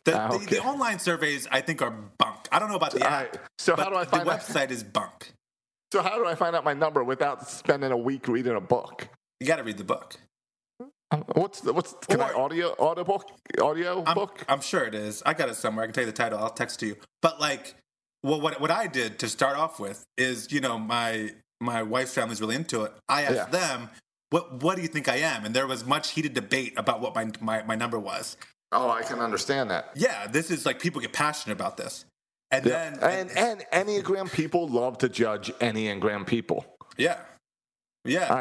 The, 0.05 0.17
Ah, 0.17 0.33
okay. 0.35 0.45
the 0.47 0.63
online 0.63 1.01
surveys, 1.01 1.49
I 1.51 1.61
think, 1.61 1.83
are 1.83 1.91
bunk. 1.91 2.47
I 2.53 2.61
don't 2.61 2.69
know 2.69 2.77
about 2.77 2.93
the 2.93 3.05
app. 3.05 3.33
right. 3.33 3.39
So 3.59 3.75
how 3.75 3.89
do 3.91 3.97
I 3.97 4.05
find 4.05 4.27
the 4.29 4.33
out? 4.33 4.41
website 4.41 4.71
is 4.71 4.85
bunk. 4.85 5.33
So 5.93 6.03
how 6.03 6.17
do 6.17 6.25
I 6.27 6.37
find 6.37 6.55
out 6.55 6.63
my 6.63 6.75
number 6.75 7.03
without 7.03 7.49
spending 7.49 7.91
a 7.91 7.97
week 7.97 8.29
reading 8.29 8.55
a 8.55 8.61
book? 8.61 9.09
You 9.41 9.47
got 9.49 9.57
to 9.57 9.65
read 9.65 9.79
the 9.79 9.85
book. 9.85 10.15
What's 11.35 11.61
the, 11.61 11.73
what's 11.73 11.95
can 12.09 12.21
I 12.21 12.31
Or- 12.31 12.43
audio 12.43 12.75
audible 12.79 13.23
audio 13.61 14.03
I'm, 14.07 14.15
book? 14.15 14.45
I'm 14.49 14.61
sure 14.61 14.85
it 14.85 14.95
is. 14.95 15.23
I 15.25 15.33
got 15.35 15.49
it 15.49 15.55
somewhere. 15.57 15.85
I 15.85 15.87
can 15.87 15.95
tell 15.95 16.03
you 16.05 16.11
the 16.11 16.17
title. 16.17 16.39
I'll 16.39 16.51
text 16.51 16.81
to 16.81 16.87
you. 16.87 16.97
But 17.23 17.41
like, 17.41 17.75
well, 18.25 18.41
what 18.41 18.61
what 18.61 18.71
I 18.73 18.87
did 18.89 19.19
to 19.21 19.29
start 19.29 19.57
off 19.57 19.79
with 19.79 20.05
is, 20.17 20.51
you 20.51 20.61
know, 20.61 20.79
my 20.79 21.33
my 21.61 21.83
wife's 21.83 22.15
family's 22.15 22.41
really 22.41 22.57
into 22.57 22.83
it. 22.83 22.93
I 23.09 23.23
asked 23.23 23.35
Yeah. 23.35 23.47
them, 23.47 23.91
what 24.31 24.63
what 24.63 24.75
do 24.77 24.83
you 24.83 24.89
think 24.89 25.09
I 25.09 25.17
am? 25.19 25.45
And 25.45 25.55
there 25.55 25.67
was 25.67 25.85
much 25.85 26.11
heated 26.11 26.35
debate 26.35 26.73
about 26.77 27.01
what 27.01 27.15
my 27.15 27.31
my, 27.41 27.63
my 27.63 27.75
number 27.77 27.99
was. 27.99 28.37
Oh, 28.73 28.91
I 28.91 29.03
can 29.03 29.21
understand 29.21 29.71
that. 29.71 29.91
Yeah, 29.95 30.27
this 30.27 30.51
is 30.51 30.67
like 30.67 30.81
people 30.81 31.01
get 31.01 31.13
passionate 31.13 31.55
about 31.55 31.77
this, 31.77 32.05
and 32.51 32.65
Yeah. 32.67 32.91
then 32.91 33.29
and 33.37 33.65
and 33.73 33.87
Enneagram 33.89 34.33
people 34.33 34.67
love 34.69 34.99
to 34.99 35.09
judge 35.09 35.53
Enneagram 35.61 36.27
people. 36.27 36.65
yeah, 36.97 37.19
yeah. 38.05 38.35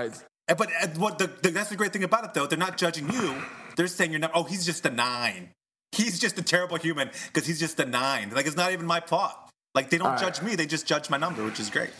And- 0.48 0.58
But 0.58 0.70
what 0.98 1.20
the, 1.20 1.28
the 1.42 1.50
that's 1.52 1.70
the 1.70 1.76
great 1.76 1.94
thing 1.94 2.04
about 2.04 2.24
it 2.26 2.34
though. 2.34 2.46
They're 2.48 2.58
not 2.58 2.78
judging 2.78 3.12
you. 3.12 3.36
They're 3.76 3.88
saying 3.88 4.12
you're 4.12 4.20
not. 4.20 4.32
Oh, 4.34 4.44
he's 4.44 4.66
just 4.66 4.86
a 4.86 4.90
nine. 4.90 5.50
He's 5.94 6.20
just 6.20 6.38
a 6.38 6.42
terrible 6.42 6.78
human 6.78 7.12
because 7.28 7.46
he's 7.48 7.60
just 7.60 7.80
a 7.80 7.86
nine. 7.86 8.30
Like 8.32 8.46
it's 8.48 8.56
not 8.58 8.72
even 8.74 8.86
my 8.86 9.00
plot. 9.00 9.43
Like 9.76 9.90
they 9.90 9.98
don't 9.98 10.08
All 10.08 10.14
right. 10.14 10.22
judge 10.22 10.42
me. 10.42 10.56
They 10.56 10.66
just 10.66 10.86
judge 10.86 11.10
my 11.10 11.18
number, 11.18 11.44
which 11.44 11.60
is 11.60 11.70
great. 11.70 11.92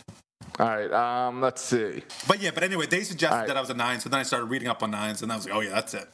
All 0.58 0.66
right. 0.66 0.92
Um, 0.92 1.40
let's 1.40 1.62
see. 1.62 2.02
But 2.28 2.40
yeah. 2.40 2.50
But 2.52 2.62
anyway, 2.62 2.86
they 2.86 3.02
suggested 3.02 3.36
right. 3.36 3.48
that 3.48 3.56
I 3.56 3.60
was 3.60 3.70
a 3.70 3.74
nine. 3.74 4.00
So 4.00 4.08
then 4.08 4.20
I 4.20 4.22
started 4.22 4.46
reading 4.46 4.68
up 4.68 4.82
on 4.82 4.90
nines, 4.90 5.22
and 5.22 5.32
I 5.32 5.36
was 5.36 5.46
like, 5.46 5.54
oh 5.54 5.60
yeah, 5.60 5.70
that's 5.70 5.94
it. 5.94 6.08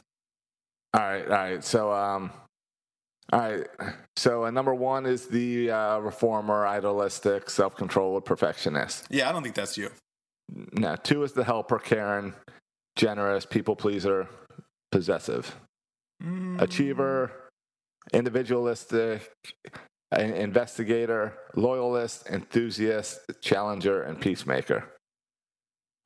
All 0.93 1.01
right. 1.01 1.23
All 1.23 1.29
right. 1.29 1.63
So 1.63 1.91
um, 1.91 2.31
all 3.31 3.39
right. 3.39 3.67
So 4.17 4.45
uh, 4.45 4.51
number 4.51 4.73
one 4.73 5.05
is 5.05 5.27
the 5.27 5.71
uh, 5.71 5.99
reformer, 5.99 6.67
idealistic, 6.67 7.49
self-controlled, 7.49 8.25
perfectionist. 8.25 9.07
Yeah, 9.09 9.29
I 9.29 9.31
don't 9.31 9.43
think 9.43 9.55
that's 9.55 9.77
you. 9.77 9.91
Now, 10.73 10.95
two 10.95 11.23
is 11.23 11.31
the 11.31 11.45
helper, 11.45 11.79
Karen, 11.79 12.33
generous, 12.97 13.45
people 13.45 13.75
pleaser, 13.75 14.27
possessive, 14.91 15.55
achiever, 16.59 17.31
individualistic, 18.11 19.31
in- 20.17 20.33
investigator, 20.33 21.33
loyalist, 21.55 22.27
enthusiast, 22.29 23.19
challenger, 23.41 24.01
and 24.03 24.19
peacemaker. 24.19 24.83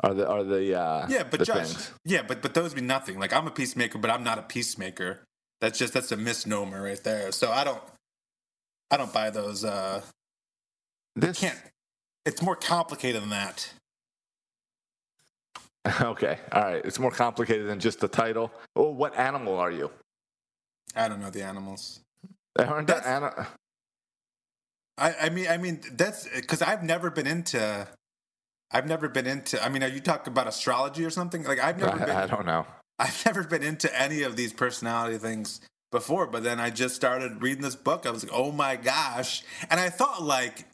Are 0.03 0.13
the 0.13 0.27
are 0.27 0.43
the 0.43 0.77
uh, 0.79 1.07
Yeah, 1.09 1.23
but 1.23 1.39
the 1.39 1.45
Josh. 1.45 1.67
things. 1.67 1.91
Yeah, 2.03 2.21
but 2.27 2.41
but 2.41 2.53
those 2.53 2.75
mean 2.75 2.85
nothing. 2.87 3.17
Like 3.19 3.33
I'm 3.33 3.47
a 3.47 3.51
peacemaker, 3.51 3.97
but 3.97 4.11
I'm 4.11 4.23
not 4.23 4.37
a 4.37 4.41
peacemaker. 4.43 5.19
That's 5.61 5.79
just 5.79 5.93
that's 5.93 6.11
a 6.11 6.17
misnomer 6.17 6.83
right 6.83 7.01
there. 7.03 7.31
So 7.31 7.51
I 7.51 7.63
don't. 7.63 7.81
I 8.91 8.97
don't 8.97 9.11
buy 9.13 9.29
those. 9.29 9.63
uh 9.63 10.01
This 11.15 11.39
Can't. 11.39 11.57
It's 12.25 12.41
more 12.41 12.55
complicated 12.57 13.21
than 13.21 13.29
that. 13.29 13.69
Okay, 16.01 16.39
all 16.51 16.63
right. 16.63 16.83
It's 16.83 16.97
more 16.97 17.11
complicated 17.11 17.67
than 17.67 17.79
just 17.79 17.99
the 17.99 18.07
title. 18.07 18.51
Oh, 18.75 18.89
what 18.89 19.15
animal 19.19 19.55
are 19.59 19.69
you? 19.71 19.91
I 20.95 21.07
don't 21.07 21.21
know 21.21 21.29
the 21.29 21.43
animals. 21.43 21.99
Aren't 22.57 22.87
that 22.87 23.03
That's- 23.03 23.35
ani- 23.37 23.47
I, 24.97 25.15
I 25.23 25.29
mean, 25.29 25.47
I 25.47 25.57
mean, 25.57 25.81
that's 25.91 26.27
because 26.27 26.61
I've 26.61 26.83
never 26.83 27.09
been 27.09 27.27
into. 27.27 27.87
I've 28.71 28.87
never 28.87 29.09
been 29.09 29.27
into. 29.27 29.63
I 29.63 29.69
mean, 29.69 29.83
are 29.83 29.89
you 29.89 29.99
talking 29.99 30.31
about 30.31 30.47
astrology 30.47 31.05
or 31.05 31.09
something? 31.09 31.43
Like 31.43 31.59
I've 31.59 31.79
never 31.79 31.97
been. 31.97 32.09
I, 32.09 32.23
I 32.23 32.27
don't 32.27 32.45
know. 32.45 32.65
I've 32.97 33.25
never 33.25 33.43
been 33.43 33.63
into 33.63 33.93
any 33.99 34.23
of 34.23 34.35
these 34.35 34.53
personality 34.53 35.17
things 35.17 35.59
before, 35.91 36.27
but 36.27 36.43
then 36.43 36.59
I 36.59 36.69
just 36.69 36.95
started 36.95 37.41
reading 37.41 37.61
this 37.61 37.75
book. 37.75 38.05
I 38.05 38.11
was 38.11 38.23
like, 38.23 38.33
oh 38.33 38.51
my 38.51 38.75
gosh. 38.75 39.43
And 39.69 39.79
I 39.79 39.89
thought, 39.89 40.23
like, 40.23 40.65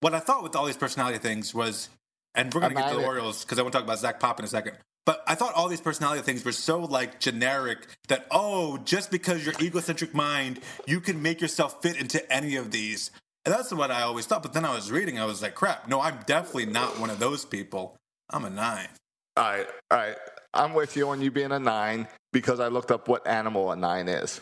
what 0.00 0.14
I 0.14 0.20
thought 0.20 0.42
with 0.42 0.54
all 0.54 0.64
these 0.64 0.76
personality 0.76 1.18
things 1.18 1.54
was, 1.54 1.88
and 2.34 2.52
we're 2.52 2.60
going 2.60 2.74
to 2.74 2.80
get 2.80 2.90
to 2.90 2.98
the 2.98 3.04
Orioles 3.04 3.44
because 3.44 3.58
I 3.58 3.62
want 3.62 3.72
to 3.72 3.78
talk 3.78 3.84
about 3.84 3.98
Zach 3.98 4.20
Pop 4.20 4.38
in 4.38 4.44
a 4.44 4.48
second. 4.48 4.76
But 5.06 5.22
I 5.26 5.34
thought 5.34 5.54
all 5.54 5.68
these 5.68 5.80
personality 5.80 6.22
things 6.22 6.44
were 6.44 6.52
so 6.52 6.80
like 6.80 7.20
generic 7.20 7.86
that 8.08 8.26
oh, 8.30 8.78
just 8.78 9.10
because 9.10 9.44
your 9.44 9.54
egocentric 9.60 10.14
mind, 10.14 10.60
you 10.86 11.00
can 11.00 11.20
make 11.20 11.40
yourself 11.40 11.82
fit 11.82 11.96
into 11.96 12.32
any 12.32 12.56
of 12.56 12.70
these. 12.70 13.10
And 13.44 13.54
that's 13.54 13.72
what 13.72 13.90
I 13.90 14.02
always 14.02 14.26
thought. 14.26 14.42
But 14.42 14.52
then 14.54 14.64
I 14.64 14.74
was 14.74 14.90
reading, 14.90 15.18
I 15.18 15.24
was 15.26 15.42
like, 15.42 15.54
crap, 15.54 15.86
no, 15.88 16.00
I'm 16.00 16.20
definitely 16.26 16.66
not 16.66 16.98
one 16.98 17.10
of 17.10 17.18
those 17.18 17.44
people. 17.44 17.96
I'm 18.30 18.44
a 18.44 18.50
nine. 18.50 18.88
All 19.36 19.44
right, 19.44 19.66
all 19.90 19.98
right. 19.98 20.16
I'm 20.54 20.72
with 20.72 20.96
you 20.96 21.08
on 21.08 21.20
you 21.20 21.30
being 21.30 21.52
a 21.52 21.58
nine 21.58 22.06
because 22.32 22.60
I 22.60 22.68
looked 22.68 22.90
up 22.90 23.08
what 23.08 23.26
animal 23.26 23.72
a 23.72 23.76
nine 23.76 24.08
is. 24.08 24.40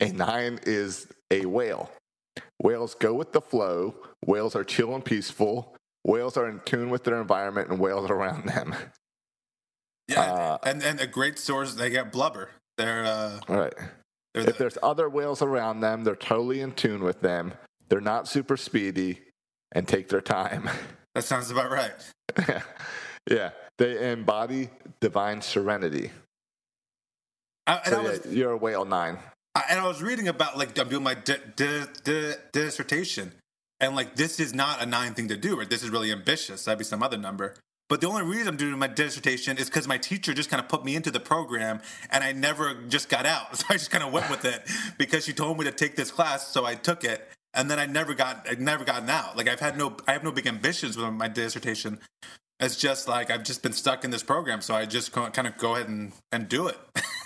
A 0.00 0.10
nine 0.10 0.58
is 0.64 1.06
a 1.30 1.44
whale. 1.46 1.90
Whales 2.62 2.94
go 2.94 3.14
with 3.14 3.32
the 3.32 3.40
flow. 3.40 3.94
Whales 4.24 4.56
are 4.56 4.64
chill 4.64 4.94
and 4.94 5.04
peaceful. 5.04 5.76
Whales 6.04 6.36
are 6.38 6.48
in 6.48 6.60
tune 6.64 6.88
with 6.90 7.04
their 7.04 7.20
environment 7.20 7.68
and 7.68 7.78
whales 7.78 8.10
around 8.10 8.46
them. 8.46 8.74
Yeah, 10.08 10.22
Uh, 10.22 10.58
and 10.64 10.82
and 10.82 11.00
a 11.00 11.06
great 11.06 11.38
source. 11.38 11.74
They 11.74 11.90
get 11.90 12.10
blubber. 12.10 12.50
They're 12.78 13.04
uh, 13.04 13.40
All 13.48 13.56
right. 13.58 13.74
they're 14.34 14.42
If 14.42 14.46
the, 14.46 14.52
there's 14.54 14.78
other 14.82 15.08
whales 15.08 15.42
around 15.42 15.80
them, 15.80 16.02
they're 16.04 16.16
totally 16.16 16.62
in 16.62 16.72
tune 16.72 17.04
with 17.04 17.20
them. 17.20 17.52
They're 17.90 18.00
not 18.00 18.28
super 18.28 18.56
speedy 18.56 19.20
and 19.72 19.86
take 19.86 20.08
their 20.08 20.20
time. 20.20 20.70
that 21.14 21.24
sounds 21.24 21.50
about 21.50 21.70
right. 21.70 21.92
yeah, 23.30 23.50
they 23.78 24.12
embody 24.12 24.70
divine 25.00 25.42
serenity. 25.42 26.10
I, 27.66 27.76
and 27.84 27.86
So 27.86 28.00
I 28.00 28.02
was 28.02 28.26
yeah, 28.26 28.32
you're 28.32 28.52
a 28.52 28.56
whale 28.56 28.84
nine. 28.84 29.18
I, 29.54 29.64
and 29.70 29.80
I 29.80 29.86
was 29.86 30.02
reading 30.02 30.28
about 30.28 30.56
like 30.56 30.78
I'm 30.78 30.88
doing 30.88 31.02
my 31.02 31.14
di- 31.14 31.40
di- 31.56 31.84
di- 32.04 32.34
dissertation, 32.52 33.32
and 33.80 33.96
like 33.96 34.16
this 34.16 34.40
is 34.40 34.54
not 34.54 34.80
a 34.80 34.86
nine 34.86 35.14
thing 35.14 35.28
to 35.28 35.36
do. 35.36 35.58
Right? 35.58 35.68
This 35.68 35.82
is 35.82 35.90
really 35.90 36.12
ambitious. 36.12 36.64
That'd 36.64 36.78
be 36.78 36.84
some 36.84 37.02
other 37.02 37.18
number. 37.18 37.56
But 37.88 38.00
the 38.00 38.06
only 38.06 38.22
reason 38.22 38.46
I'm 38.46 38.56
doing 38.56 38.78
my 38.78 38.86
dissertation 38.86 39.58
is 39.58 39.66
because 39.66 39.88
my 39.88 39.98
teacher 39.98 40.32
just 40.32 40.48
kind 40.48 40.62
of 40.62 40.68
put 40.68 40.84
me 40.84 40.94
into 40.94 41.10
the 41.10 41.18
program, 41.18 41.80
and 42.10 42.22
I 42.22 42.30
never 42.30 42.74
just 42.88 43.08
got 43.08 43.26
out. 43.26 43.48
So 43.56 43.66
I 43.68 43.72
just 43.74 43.90
kind 43.90 44.04
of 44.04 44.12
went 44.12 44.30
with 44.30 44.44
it 44.44 44.62
because 44.96 45.24
she 45.24 45.32
told 45.32 45.58
me 45.58 45.64
to 45.64 45.72
take 45.72 45.96
this 45.96 46.12
class, 46.12 46.46
so 46.46 46.64
I 46.64 46.76
took 46.76 47.02
it, 47.02 47.28
and 47.54 47.70
then 47.70 47.78
I 47.78 47.86
never 47.86 48.14
got, 48.14 48.46
I 48.50 48.54
never 48.54 48.84
gotten 48.84 49.10
out. 49.10 49.36
Like 49.36 49.48
I've 49.48 49.60
had 49.60 49.76
no, 49.76 49.96
I 50.06 50.12
have 50.12 50.24
no 50.24 50.32
big 50.32 50.46
ambitions 50.46 50.96
with 50.96 51.12
my 51.12 51.28
dissertation. 51.28 51.98
It's 52.58 52.76
just 52.76 53.08
like 53.08 53.30
I've 53.30 53.44
just 53.44 53.62
been 53.62 53.72
stuck 53.72 54.04
in 54.04 54.10
this 54.10 54.22
program, 54.22 54.60
so 54.60 54.74
I 54.74 54.84
just 54.84 55.12
kind 55.12 55.46
of 55.46 55.56
go 55.56 55.74
ahead 55.74 55.88
and 55.88 56.12
and 56.30 56.48
do 56.48 56.68
it. 56.68 56.78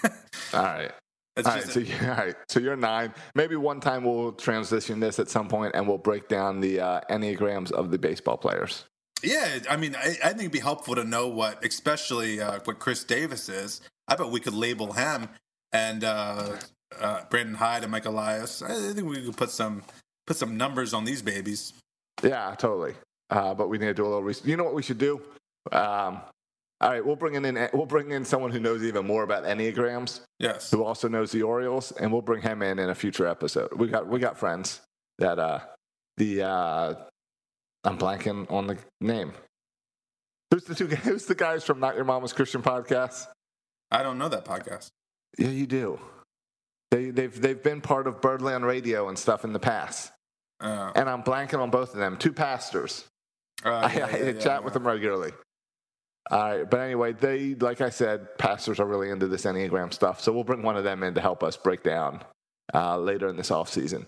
All 0.55 0.63
right. 0.63 0.93
All 1.37 1.43
right, 1.43 1.65
so, 1.65 1.81
all 2.03 2.09
right, 2.09 2.37
so 2.49 2.61
you're 2.61 2.77
nine. 2.77 3.13
Maybe 3.35 3.57
one 3.57 3.81
time 3.81 4.05
we'll 4.05 4.33
transition 4.33 5.01
this 5.01 5.19
at 5.19 5.29
some 5.29 5.49
point 5.49 5.73
and 5.75 5.89
we'll 5.89 5.99
break 5.99 6.29
down 6.29 6.61
the 6.61 6.79
uh, 6.79 7.01
enneagrams 7.11 7.73
of 7.73 7.91
the 7.91 7.99
baseball 7.99 8.37
players. 8.37 8.85
Yeah, 9.21 9.59
I 9.69 9.77
mean, 9.77 9.97
I, 9.97 10.17
I 10.23 10.29
think 10.29 10.41
it'd 10.41 10.53
be 10.53 10.61
helpful 10.61 10.95
to 10.95 11.03
know 11.03 11.27
what, 11.27 11.65
especially 11.65 12.41
uh, 12.41 12.61
what 12.65 12.79
Chris 12.79 13.03
Davis 13.03 13.49
is. 13.49 13.81
I 14.07 14.15
bet 14.15 14.29
we 14.29 14.39
could 14.39 14.55
label 14.55 14.93
him 14.93 15.29
and 15.73 16.05
uh, 16.05 16.57
uh, 17.01 17.23
Brandon 17.31 17.57
Hyde 17.57 17.83
and 17.83 17.91
Mike 17.91 18.05
Elias. 18.05 18.63
I 18.63 18.93
think 18.93 19.09
we 19.09 19.25
could 19.25 19.37
put 19.37 19.51
some 19.51 19.83
put 20.27 20.37
some 20.37 20.57
numbers 20.57 20.95
on 20.95 21.05
these 21.05 21.23
babies. 21.23 21.73
Yeah, 22.23 22.55
totally. 22.57 22.95
Uh, 23.31 23.55
but 23.55 23.69
we 23.69 23.79
need 23.79 23.87
to 23.87 23.95
do 23.95 24.05
a 24.05 24.07
little 24.07 24.23
research. 24.23 24.47
You 24.47 24.57
know 24.57 24.65
what 24.65 24.75
we 24.75 24.83
should 24.83 24.99
do? 24.99 25.21
Um, 25.73 26.21
all 26.81 26.91
right, 26.91 27.05
we'll 27.05 27.17
bring 27.17 27.35
in 27.35 27.69
we'll 27.73 27.87
bring 27.87 28.11
in 28.11 28.25
someone 28.25 28.51
who 28.51 28.61
knows 28.61 28.83
even 28.83 29.07
more 29.07 29.23
about 29.23 29.45
enneagrams, 29.45 30.21
Yes. 30.39 30.71
who 30.71 30.85
also 30.85 31.09
knows 31.09 31.33
the 31.33 31.43
Orioles, 31.43 31.93
and 31.93 32.13
we'll 32.13 32.21
bring 32.23 32.43
him 32.43 32.63
in 32.63 32.79
in 32.79 32.91
a 32.91 32.95
future 32.95 33.27
episode. 33.27 33.73
We 33.75 33.89
got 33.89 34.07
we 34.07 34.19
got 34.19 34.37
friends 34.37 34.81
that 35.19 35.39
uh, 35.39 35.61
the 36.19 36.43
uh, 36.43 36.95
I'm 37.85 37.97
blanking 37.99 38.51
on 38.51 38.67
the 38.67 38.77
name. 39.01 39.33
Who's 40.51 40.65
the 40.65 40.75
two? 40.75 40.87
Who's 40.89 41.27
the 41.27 41.35
guys 41.35 41.65
from 41.65 41.81
Not 41.81 41.95
Your 41.97 42.05
Mama's 42.05 42.33
Christian 42.33 42.63
podcast? 42.63 43.27
I 43.91 44.03
don't 44.03 44.19
know 44.19 44.29
that 44.29 44.45
podcast. 44.45 44.89
Yeah, 45.39 45.49
you 45.49 45.67
do. 45.67 45.99
They, 46.91 47.11
they've 47.11 47.41
they've 47.41 47.63
been 47.63 47.81
part 47.81 48.07
of 48.07 48.21
Birdland 48.21 48.67
Radio 48.67 49.09
and 49.09 49.19
stuff 49.19 49.45
in 49.45 49.53
the 49.53 49.59
past, 49.59 50.13
Uh, 50.65 50.91
and 50.97 51.11
I'm 51.11 51.23
blanking 51.23 51.61
on 51.61 51.71
both 51.71 51.93
of 51.93 52.01
them. 52.01 52.17
Two 52.17 52.33
pastors. 52.33 53.05
uh, 53.65 53.69
I, 53.71 53.95
yeah, 53.95 54.07
I 54.07 54.17
yeah, 54.17 54.33
chat 54.33 54.45
yeah, 54.45 54.59
with 54.61 54.73
them 54.73 54.87
regularly. 54.87 55.33
All 56.31 56.43
right, 56.43 56.69
but 56.69 56.81
anyway, 56.81 57.13
they 57.13 57.55
like 57.55 57.83
I 57.83 57.91
said, 57.91 58.39
pastors 58.39 58.81
are 58.81 58.87
really 58.87 59.11
into 59.11 59.29
this 59.29 59.45
enneagram 59.45 59.93
stuff, 59.93 60.23
so 60.23 60.33
we'll 60.33 60.43
bring 60.43 60.63
one 60.63 60.77
of 60.77 60.83
them 60.83 61.03
in 61.03 61.13
to 61.15 61.21
help 61.21 61.43
us 61.43 61.55
break 61.55 61.83
down 61.83 62.23
uh, 62.73 62.97
later 62.97 63.29
in 63.29 63.37
this 63.37 63.51
off 63.51 63.69
season. 63.69 64.07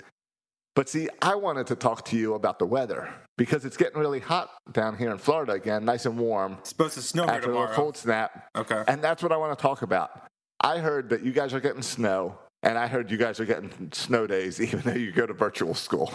But 0.75 0.89
see, 0.89 1.09
I 1.21 1.35
wanted 1.35 1.67
to 1.69 1.77
talk 1.77 2.07
to 2.07 2.17
you 2.17 2.35
about 2.35 2.59
the 2.59 2.67
weather 2.67 3.13
because 3.37 3.67
it's 3.67 3.77
getting 3.77 3.99
really 3.99 4.21
hot 4.21 4.51
down 4.73 4.97
here 4.97 5.11
in 5.11 5.19
Florida 5.19 5.53
again, 5.53 5.85
nice 5.85 6.07
and 6.07 6.19
warm 6.19 6.57
It's 6.61 6.71
supposed 6.71 6.95
to 6.95 7.03
snow 7.03 7.25
here 7.25 7.35
after 7.35 7.55
a 7.55 7.69
cold 7.69 7.99
snap. 7.99 8.49
Okay. 8.57 8.83
And 8.89 9.03
that's 9.03 9.23
what 9.23 9.33
I 9.33 9.37
want 9.37 9.59
to 9.59 9.63
talk 9.63 9.83
about. 9.83 10.23
I 10.61 10.79
heard 10.79 11.11
that 11.11 11.23
you 11.23 11.33
guys 11.33 11.53
are 11.53 11.61
getting 11.61 11.83
snow, 11.83 12.39
and 12.63 12.79
I 12.79 12.87
heard 12.87 13.11
you 13.11 13.19
guys 13.19 13.41
are 13.41 13.45
getting 13.45 13.91
snow 13.93 14.27
days, 14.27 14.59
even 14.61 14.81
though 14.81 14.99
you 14.99 15.13
go 15.13 15.27
to 15.27 15.35
virtual 15.35 15.75
school. 15.75 16.15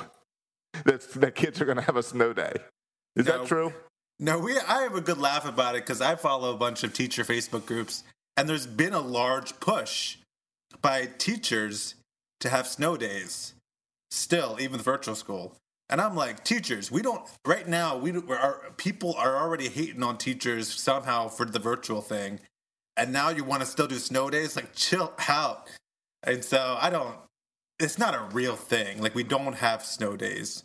That's 0.86 1.07
that 1.15 1.36
kids 1.36 1.62
are 1.62 1.65
going 1.65 1.77
to 1.77 1.84
have 1.84 1.97
a 1.97 2.03
snow 2.03 2.34
day. 2.34 2.53
Is 3.15 3.25
No. 3.25 3.39
that 3.39 3.47
true? 3.47 3.73
No, 4.19 4.38
we. 4.39 4.57
I 4.57 4.84
have 4.84 4.95
a 4.95 5.01
good 5.01 5.17
laugh 5.17 5.47
about 5.47 5.75
it 5.75 5.84
because 5.84 6.01
I 6.01 6.15
follow 6.15 6.53
a 6.53 6.57
bunch 6.57 6.84
of 6.84 6.93
teacher 6.93 7.23
Facebook 7.23 7.65
groups, 7.65 8.03
and 8.38 8.47
there's 8.47 8.67
been 8.67 8.93
a 8.93 8.99
large 8.99 9.60
push 9.60 10.17
by 10.81 11.10
teachers 11.17 11.95
to 12.39 12.49
have 12.49 12.67
snow 12.67 12.97
days. 12.97 13.53
Still, 14.12 14.57
even 14.60 14.77
the 14.77 14.84
virtual 14.84 15.15
school, 15.15 15.55
and 15.89 15.99
I'm 15.99 16.15
like, 16.15 16.43
teachers, 16.43 16.91
we 16.91 17.01
don't 17.01 17.23
right 17.45 17.67
now. 17.67 17.97
We 17.97 18.13
our 18.29 18.71
people 18.77 19.13
are 19.15 19.38
already 19.38 19.69
hating 19.69 20.03
on 20.03 20.17
teachers 20.17 20.67
somehow 20.71 21.27
for 21.27 21.45
the 21.45 21.60
virtual 21.60 22.01
thing, 22.01 22.39
and 22.97 23.12
now 23.12 23.29
you 23.29 23.43
want 23.43 23.62
to 23.62 23.65
still 23.65 23.88
do 23.88 23.97
snow 23.97 24.29
days. 24.29 24.55
Like, 24.55 24.75
chill 24.75 25.13
out. 25.27 25.67
And 26.23 26.45
so 26.45 26.77
I 26.79 26.89
don't. 26.89 27.15
It's 27.81 27.97
not 27.97 28.13
a 28.15 28.21
real 28.33 28.55
thing. 28.55 29.01
Like, 29.01 29.15
we 29.15 29.23
don't 29.23 29.53
have 29.53 29.83
snow 29.83 30.15
days. 30.15 30.63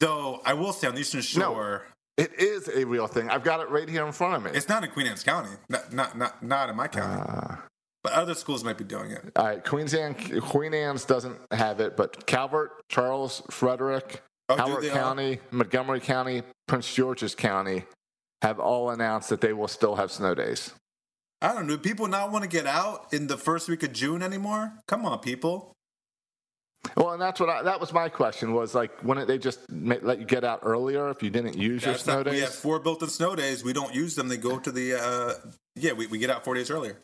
Though 0.00 0.40
I 0.44 0.54
will 0.54 0.72
say 0.72 0.88
on 0.88 0.94
the 0.94 1.00
Eastern 1.00 1.20
No. 1.40 1.52
Shore, 1.52 1.86
It 2.16 2.32
is 2.38 2.68
a 2.68 2.84
real 2.84 3.06
thing. 3.06 3.30
I've 3.30 3.44
got 3.44 3.60
it 3.60 3.68
right 3.70 3.88
here 3.88 4.04
in 4.06 4.12
front 4.12 4.34
of 4.34 4.42
me. 4.44 4.50
it's 4.56 4.68
not 4.68 4.82
in 4.84 4.90
Queen 4.90 5.06
Anne's 5.06 5.22
County. 5.22 5.50
Not 5.68 5.92
not 5.92 6.16
not, 6.18 6.42
not 6.42 6.68
in 6.70 6.76
my 6.76 6.88
county. 6.88 7.22
Uh, 7.26 7.56
but 8.02 8.12
other 8.14 8.34
schools 8.34 8.64
might 8.64 8.78
be 8.78 8.84
doing 8.84 9.10
it. 9.10 9.30
all 9.36 9.44
right, 9.46 9.62
Queens 9.64 9.92
Anne, 9.94 10.14
Queen 10.40 10.72
Anne's 10.74 11.04
doesn't 11.04 11.36
have 11.52 11.80
it, 11.80 11.96
but 11.98 12.26
Calvert, 12.26 12.70
Charles, 12.88 13.42
Frederick, 13.50 14.22
Oh, 14.48 14.56
Howard 14.56 14.82
they 14.82 14.88
all? 14.90 14.96
County, 14.96 15.38
Montgomery 15.50 16.00
County, 16.00 16.42
Prince 16.66 16.92
George's 16.92 17.34
County 17.34 17.84
have 18.42 18.58
all 18.58 18.90
announced 18.90 19.28
that 19.28 19.40
they 19.42 19.52
will 19.52 19.68
still 19.68 19.96
have 19.96 20.10
snow 20.10 20.34
days. 20.34 20.72
I 21.42 21.52
don't 21.54 21.66
know. 21.66 21.76
Do 21.76 21.82
people 21.82 22.06
not 22.08 22.32
want 22.32 22.42
to 22.44 22.48
get 22.50 22.66
out 22.66 23.12
in 23.12 23.26
the 23.28 23.36
first 23.38 23.68
week 23.68 23.82
of 23.82 23.92
June 23.92 24.22
anymore? 24.22 24.72
Come 24.88 25.04
on, 25.06 25.18
people. 25.20 25.72
Well, 26.96 27.10
and 27.12 27.20
that's 27.20 27.38
what 27.38 27.48
I, 27.50 27.62
that 27.62 27.78
was 27.78 27.92
my 27.92 28.08
question 28.08 28.52
was 28.54 28.74
like, 28.74 29.04
wouldn't 29.04 29.28
they 29.28 29.38
just 29.38 29.60
let 29.70 30.18
you 30.18 30.24
get 30.24 30.44
out 30.44 30.60
earlier 30.62 31.10
if 31.10 31.22
you 31.22 31.30
didn't 31.30 31.56
use 31.56 31.84
your 31.84 31.94
snow 31.96 32.22
not, 32.22 32.32
we 32.32 32.40
have 32.40 32.54
four 32.54 32.78
built-in 32.80 33.08
snow 33.08 33.36
days. 33.36 33.62
We 33.62 33.72
don't 33.72 33.94
use 33.94 34.14
them. 34.14 34.28
They 34.28 34.38
go 34.38 34.58
to 34.58 34.72
the 34.72 34.94
uh, 34.94 35.34
yeah. 35.76 35.92
We, 35.92 36.06
we 36.06 36.18
get 36.18 36.30
out 36.30 36.42
four 36.44 36.54
days 36.54 36.70
earlier. 36.70 36.96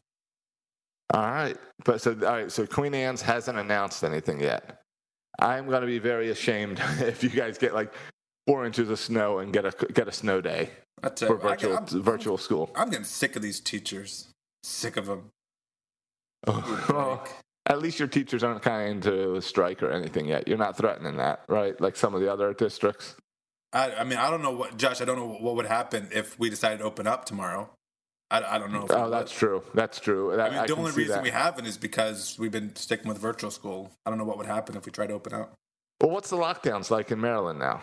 All 1.14 1.20
right, 1.22 1.56
but 1.84 2.00
so 2.00 2.12
all 2.12 2.18
right, 2.32 2.50
so 2.50 2.66
Queen 2.66 2.94
Anne's 2.94 3.22
hasn't 3.22 3.58
announced 3.58 4.02
anything 4.02 4.40
yet. 4.40 4.80
I'm 5.38 5.66
going 5.68 5.82
to 5.82 5.86
be 5.86 5.98
very 5.98 6.30
ashamed 6.30 6.80
if 7.00 7.22
you 7.22 7.28
guys 7.28 7.58
get 7.58 7.74
like 7.74 7.92
four 8.46 8.64
inches 8.64 8.88
of 8.90 8.98
snow 8.98 9.38
and 9.38 9.52
get 9.52 9.66
a 9.66 9.92
get 9.92 10.08
a 10.08 10.12
snow 10.12 10.40
day 10.40 10.70
for 11.02 11.10
you, 11.26 11.34
I 11.34 11.38
get- 11.38 11.42
virtual 11.42 11.74
I'm- 11.74 12.02
virtual 12.02 12.38
school. 12.38 12.70
I'm 12.74 12.88
getting 12.88 13.04
sick 13.04 13.36
of 13.36 13.42
these 13.42 13.60
teachers. 13.60 14.28
Sick 14.64 14.96
of 14.96 15.06
them. 15.06 15.30
well, 16.46 17.26
at 17.66 17.80
least 17.80 17.98
your 17.98 18.08
teachers 18.08 18.44
aren't 18.44 18.62
kind 18.62 19.02
to 19.02 19.40
strike 19.40 19.82
or 19.82 19.90
anything 19.90 20.26
yet. 20.26 20.46
You're 20.46 20.58
not 20.58 20.76
threatening 20.76 21.16
that, 21.16 21.42
right? 21.48 21.78
Like 21.80 21.96
some 21.96 22.14
of 22.14 22.20
the 22.20 22.32
other 22.32 22.54
districts. 22.54 23.16
I, 23.72 23.92
I 23.96 24.04
mean, 24.04 24.18
I 24.18 24.30
don't 24.30 24.42
know 24.42 24.52
what 24.52 24.76
Josh. 24.76 25.00
I 25.00 25.04
don't 25.04 25.16
know 25.16 25.36
what 25.40 25.56
would 25.56 25.66
happen 25.66 26.08
if 26.12 26.38
we 26.38 26.48
decided 26.48 26.78
to 26.78 26.84
open 26.84 27.06
up 27.06 27.24
tomorrow. 27.24 27.70
I, 28.30 28.42
I 28.42 28.58
don't 28.58 28.72
know. 28.72 28.86
Oh, 28.90 29.10
that's 29.10 29.32
true. 29.32 29.62
That's 29.74 30.00
true. 30.00 30.40
I 30.40 30.50
mean, 30.50 30.62
the 30.62 30.66
can 30.66 30.78
only 30.78 30.92
reason 30.92 31.16
that. 31.16 31.22
we 31.22 31.30
haven't 31.30 31.66
is 31.66 31.76
because 31.76 32.36
we've 32.38 32.50
been 32.50 32.74
sticking 32.74 33.08
with 33.08 33.18
virtual 33.18 33.50
school. 33.50 33.92
I 34.04 34.10
don't 34.10 34.18
know 34.18 34.24
what 34.24 34.38
would 34.38 34.46
happen 34.46 34.76
if 34.76 34.86
we 34.86 34.92
tried 34.92 35.08
to 35.08 35.14
open 35.14 35.32
up. 35.32 35.54
Well, 36.00 36.10
what's 36.10 36.30
the 36.30 36.36
lockdowns 36.36 36.90
like 36.90 37.10
in 37.10 37.20
Maryland 37.20 37.58
now? 37.58 37.82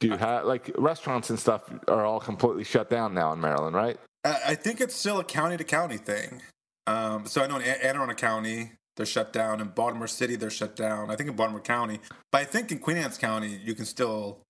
Do 0.00 0.08
you 0.08 0.16
have 0.16 0.44
like 0.44 0.72
restaurants 0.76 1.30
and 1.30 1.38
stuff 1.38 1.62
are 1.86 2.04
all 2.04 2.18
completely 2.18 2.64
shut 2.64 2.90
down 2.90 3.14
now 3.14 3.32
in 3.32 3.40
Maryland, 3.40 3.76
right? 3.76 3.98
I, 4.24 4.40
I 4.48 4.54
think 4.56 4.80
it's 4.80 4.94
still 4.94 5.20
a 5.20 5.24
county 5.24 5.56
to 5.56 5.64
county 5.64 5.96
thing. 5.96 6.42
Um, 6.86 7.26
so 7.26 7.42
I 7.42 7.46
know 7.46 7.56
in 7.56 7.62
Anne 7.62 7.96
Arundel 7.96 8.16
County 8.16 8.72
they're 8.96 9.06
shut 9.06 9.32
down. 9.32 9.60
In 9.60 9.68
Baltimore 9.68 10.06
City 10.08 10.36
they're 10.36 10.50
shut 10.50 10.76
down. 10.76 11.10
I 11.10 11.16
think 11.16 11.28
in 11.30 11.36
Baltimore 11.36 11.60
County, 11.60 12.00
but 12.30 12.40
I 12.40 12.44
think 12.44 12.72
in 12.72 12.78
Queen 12.78 12.96
Anne's 12.96 13.18
County 13.18 13.60
you 13.64 13.74
can 13.74 13.84
still 13.84 14.40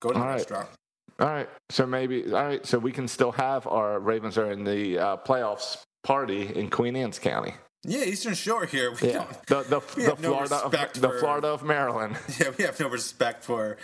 go 0.00 0.10
to 0.10 0.14
the 0.14 0.20
All 0.20 0.26
right. 0.26 0.34
restaurant. 0.36 0.68
All 1.18 1.26
right. 1.28 1.48
So 1.70 1.86
maybe 1.86 2.24
all 2.32 2.44
right. 2.44 2.64
So 2.64 2.78
we 2.78 2.92
can 2.92 3.06
still 3.08 3.32
have 3.32 3.66
our 3.66 3.98
Ravens 4.00 4.38
are 4.38 4.50
in 4.50 4.64
the 4.64 4.98
uh, 4.98 5.16
playoffs 5.18 5.78
party 6.04 6.54
in 6.54 6.70
Queen 6.70 6.96
Anne's 6.96 7.18
County. 7.18 7.54
Yeah, 7.82 8.04
Eastern 8.04 8.34
Shore 8.34 8.66
here. 8.66 8.92
We 8.92 9.08
Yeah. 9.08 9.24
don't, 9.46 9.46
The 9.46 9.62
the, 9.80 9.80
we 9.96 10.02
the 10.04 10.10
have 10.10 10.20
no 10.20 10.28
Florida 10.32 10.54
of, 10.56 10.72
respect 10.72 11.00
the 11.00 11.10
Florida 11.10 11.48
of 11.48 11.62
Maryland. 11.62 12.16
yeah, 12.40 12.50
we 12.56 12.64
have 12.64 12.78
no 12.80 12.88
respect 12.88 13.42
for 13.44 13.76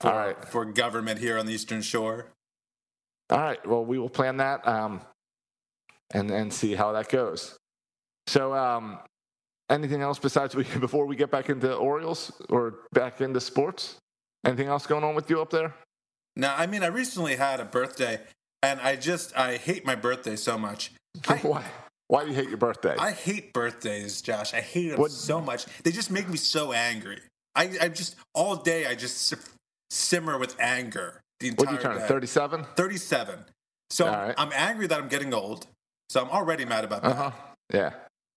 for, 0.00 0.08
All 0.10 0.16
right. 0.16 0.44
for 0.48 0.64
government 0.64 1.18
here 1.20 1.36
on 1.38 1.44
the 1.46 1.52
Eastern 1.52 1.82
Shore. 1.82 2.26
All 3.28 3.38
right. 3.40 3.64
Well, 3.66 3.84
we 3.84 3.98
will 3.98 4.08
plan 4.08 4.38
that 4.38 4.66
um, 4.66 5.02
and 6.12 6.30
and 6.30 6.52
see 6.52 6.74
how 6.74 6.92
that 6.92 7.08
goes. 7.08 7.56
So, 8.26 8.54
um, 8.54 8.98
anything 9.68 10.02
else 10.02 10.18
besides 10.18 10.54
we 10.54 10.64
before 10.80 11.06
we 11.06 11.16
get 11.16 11.30
back 11.30 11.48
into 11.48 11.74
Orioles 11.74 12.32
or 12.48 12.74
back 12.92 13.20
into 13.20 13.40
sports? 13.40 13.96
Anything 14.44 14.68
else 14.68 14.86
going 14.86 15.04
on 15.04 15.14
with 15.14 15.28
you 15.28 15.40
up 15.42 15.50
there? 15.50 15.74
Now, 16.36 16.54
I 16.56 16.66
mean, 16.66 16.82
I 16.82 16.86
recently 16.86 17.36
had 17.36 17.60
a 17.60 17.64
birthday, 17.64 18.20
and 18.62 18.80
I 18.80 18.96
just 18.96 19.36
I 19.36 19.56
hate 19.56 19.84
my 19.84 19.94
birthday 19.94 20.36
so 20.36 20.56
much. 20.56 20.92
I, 21.28 21.36
Why? 21.36 21.64
Why 22.08 22.24
do 22.24 22.30
you 22.30 22.34
hate 22.34 22.48
your 22.48 22.58
birthday? 22.58 22.96
I 22.98 23.12
hate 23.12 23.52
birthdays, 23.52 24.20
Josh. 24.20 24.52
I 24.52 24.60
hate 24.60 24.90
them 24.90 25.00
What- 25.00 25.12
so 25.12 25.40
much. 25.40 25.66
They 25.84 25.92
just 25.92 26.10
make 26.10 26.28
me 26.28 26.36
so 26.36 26.72
angry. 26.72 27.20
I, 27.54 27.70
I 27.80 27.88
just 27.88 28.16
all 28.34 28.56
day 28.56 28.86
I 28.86 28.94
just 28.94 29.34
simmer 29.90 30.38
with 30.38 30.56
anger 30.60 31.20
the 31.40 31.48
entire 31.48 31.66
what 31.66 31.72
are 31.72 31.76
you 31.76 31.82
turning? 31.82 32.08
Thirty-seven. 32.08 32.66
37. 32.76 33.44
So 33.90 34.06
right. 34.06 34.34
I'm 34.38 34.52
angry 34.54 34.86
that 34.86 34.98
I'm 35.00 35.08
getting 35.08 35.34
old. 35.34 35.66
So 36.10 36.20
I'm 36.20 36.28
already 36.30 36.64
mad 36.64 36.82
about 36.82 37.02
that. 37.02 37.12
Uh 37.12 37.14
huh. 37.14 37.30
Yeah. 37.72 37.90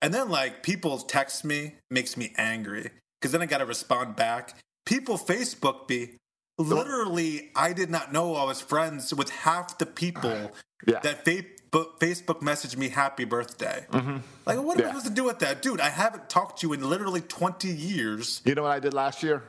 And 0.04 0.14
then 0.14 0.30
like 0.30 0.62
people 0.62 1.00
text 1.00 1.44
me, 1.44 1.74
makes 1.90 2.16
me 2.16 2.32
angry 2.38 2.92
because 3.20 3.32
then 3.32 3.42
I 3.42 3.48
got 3.48 3.58
to 3.58 3.66
respond 3.66 4.16
back. 4.16 4.54
People 4.86 5.18
Facebook 5.18 5.90
me. 5.90 6.18
Literally, 6.60 7.50
I 7.56 7.74
did 7.74 7.90
not 7.90 8.14
know 8.14 8.36
I 8.36 8.44
was 8.44 8.62
friends 8.62 9.12
with 9.12 9.30
half 9.32 9.80
the 9.80 9.88
people 9.88 10.52
Yeah. 10.86 11.00
that 11.00 11.24
Facebook 11.26 11.98
Facebook 12.00 12.42
messaged 12.42 12.78
me 12.78 12.90
happy 12.90 13.26
birthday. 13.26 13.88
Like, 13.92 14.04
what 14.04 14.04
am 14.06 14.60
I 14.60 14.62
Mm-hmm. 14.62 14.88
Supposed 14.90 15.06
to 15.08 15.12
do 15.14 15.24
with 15.24 15.40
that, 15.40 15.62
dude? 15.64 15.80
I 15.82 15.90
haven't 15.90 16.30
talked 16.30 16.60
to 16.60 16.68
you 16.68 16.74
in 16.74 16.88
literally 16.88 17.22
20 17.22 17.70
years. 17.70 18.42
You 18.46 18.54
know 18.54 18.64
what 18.64 18.72
I 18.74 18.80
did 18.80 18.94
last 18.94 19.24
year? 19.24 19.42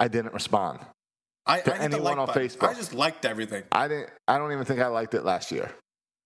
I 0.00 0.08
didn't 0.08 0.32
respond. 0.34 0.80
I, 1.46 1.60
To 1.60 1.74
I 1.74 1.78
anyone 1.78 2.02
like 2.04 2.16
on 2.18 2.26
button. 2.26 2.42
Facebook. 2.42 2.68
I 2.70 2.74
just 2.74 2.92
liked 2.94 3.24
everything. 3.24 3.62
I 3.70 3.86
didn't. 3.86 4.10
I 4.26 4.38
don't 4.38 4.50
even 4.50 4.64
think 4.64 4.80
I 4.80 4.88
liked 4.88 5.14
it 5.14 5.24
last 5.24 5.52
year. 5.52 5.70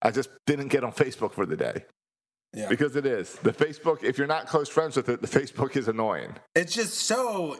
I 0.01 0.11
just 0.11 0.29
didn't 0.45 0.69
get 0.69 0.83
on 0.83 0.91
Facebook 0.93 1.33
for 1.33 1.45
the 1.45 1.55
day 1.57 1.85
Yeah. 2.53 2.67
because 2.69 2.95
it 2.95 3.05
is 3.05 3.35
the 3.43 3.51
Facebook. 3.53 4.03
If 4.03 4.17
you're 4.17 4.27
not 4.27 4.47
close 4.47 4.69
friends 4.69 4.95
with 4.95 5.09
it, 5.09 5.21
the 5.21 5.27
Facebook 5.27 5.75
is 5.77 5.87
annoying. 5.87 6.35
it's 6.55 6.73
just 6.73 6.93
so 6.95 7.57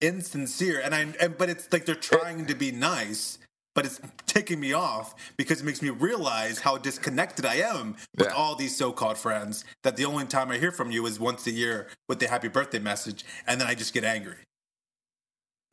insincere 0.00 0.80
and 0.84 0.94
i 0.94 1.00
and, 1.20 1.36
but 1.36 1.48
it's 1.50 1.66
like 1.72 1.84
they're 1.84 1.94
trying 1.96 2.46
to 2.46 2.54
be 2.54 2.70
nice 2.70 3.38
but 3.74 3.84
it's 3.84 4.00
taking 4.26 4.60
me 4.60 4.72
off 4.72 5.12
because 5.36 5.60
it 5.60 5.64
makes 5.64 5.82
me 5.82 5.90
realize 5.90 6.60
how 6.60 6.78
disconnected 6.78 7.44
i 7.44 7.56
am 7.56 7.96
with 8.16 8.28
Yeah. 8.28 8.32
all 8.34 8.54
these 8.54 8.76
so-called 8.76 9.18
friends 9.18 9.64
that 9.82 9.96
the 9.96 10.04
only 10.04 10.24
time 10.26 10.52
i 10.52 10.56
hear 10.58 10.70
from 10.70 10.92
you 10.92 11.04
is 11.06 11.18
once 11.18 11.48
a 11.48 11.50
year 11.50 11.88
with 12.08 12.20
the 12.20 12.28
happy 12.28 12.46
birthday 12.46 12.78
message 12.78 13.24
and 13.48 13.60
then 13.60 13.66
i 13.66 13.74
just 13.74 13.92
get 13.92 14.04
angry 14.04 14.36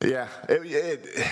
Yeah, 0.04 0.26
it 0.48 0.60
it, 0.66 1.26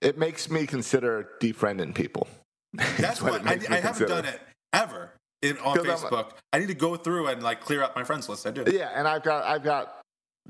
it 0.00 0.18
makes 0.18 0.50
me 0.50 0.66
consider 0.66 1.30
defriending 1.40 1.94
people. 1.94 2.26
That's 2.74 3.20
what, 3.22 3.46
I, 3.46 3.52
I 3.52 3.54
haven't 3.54 3.82
consider. 3.82 4.06
done 4.08 4.24
it 4.26 4.40
ever 4.72 5.12
in, 5.42 5.56
on 5.58 5.76
'Cause 5.76 5.86
I'm- 6.04 6.12
facebook 6.12 6.30
i 6.52 6.58
need 6.58 6.68
to 6.68 6.74
go 6.74 6.96
through 6.96 7.26
and 7.28 7.42
like 7.42 7.60
clear 7.60 7.82
up 7.82 7.96
my 7.96 8.04
friends 8.04 8.28
list 8.28 8.46
i 8.46 8.50
do 8.50 8.64
Yeah, 8.70 8.90
and 8.94 9.08
I've 9.08 9.22
got 9.22 9.44
I've 9.44 9.64
got 9.64 9.96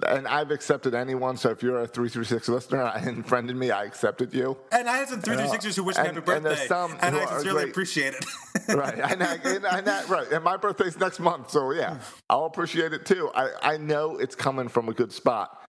and 0.06 0.26
I've 0.28 0.50
accepted 0.52 0.94
anyone. 0.94 1.36
So 1.36 1.50
if 1.50 1.62
you're 1.64 1.80
a 1.80 1.86
three 1.86 2.08
three 2.08 2.24
six 2.24 2.48
listener 2.48 2.84
and 2.94 3.26
friended 3.30 3.56
me, 3.56 3.70
I 3.70 3.84
accepted 3.84 4.32
you. 4.32 4.56
and 4.72 4.88
I 4.88 4.98
have 4.98 5.08
some 5.08 5.20
336ers 5.20 5.76
who 5.76 5.84
wish 5.84 5.96
me 5.96 6.04
And- 6.06 6.16
happy 6.16 6.32
and 6.32 6.44
there's 6.46 6.58
birthday, 6.60 6.66
some 6.68 6.92
and, 7.02 7.16
I 7.16 7.26
sincerely 7.26 7.62
great. 7.64 7.70
appreciate 7.70 8.14
it. 8.14 8.24
right, 8.74 8.94
and, 8.98 9.22
I, 9.22 9.34
and, 9.44 9.64
and 9.66 9.86
that, 9.86 10.08
right, 10.08 10.30
and 10.30 10.44
my 10.44 10.56
birthday's 10.56 10.98
next 10.98 11.18
month, 11.18 11.50
so 11.50 11.72
yeah, 11.72 11.94
hmm. 11.96 12.00
I'll 12.30 12.46
appreciate 12.46 12.92
it 12.94 13.04
too. 13.04 13.30
I, 13.34 13.50
I 13.62 13.76
know 13.78 14.16
it's 14.16 14.36
coming 14.36 14.68
from 14.68 14.88
a 14.88 14.92
good 14.94 15.12
spot, 15.12 15.64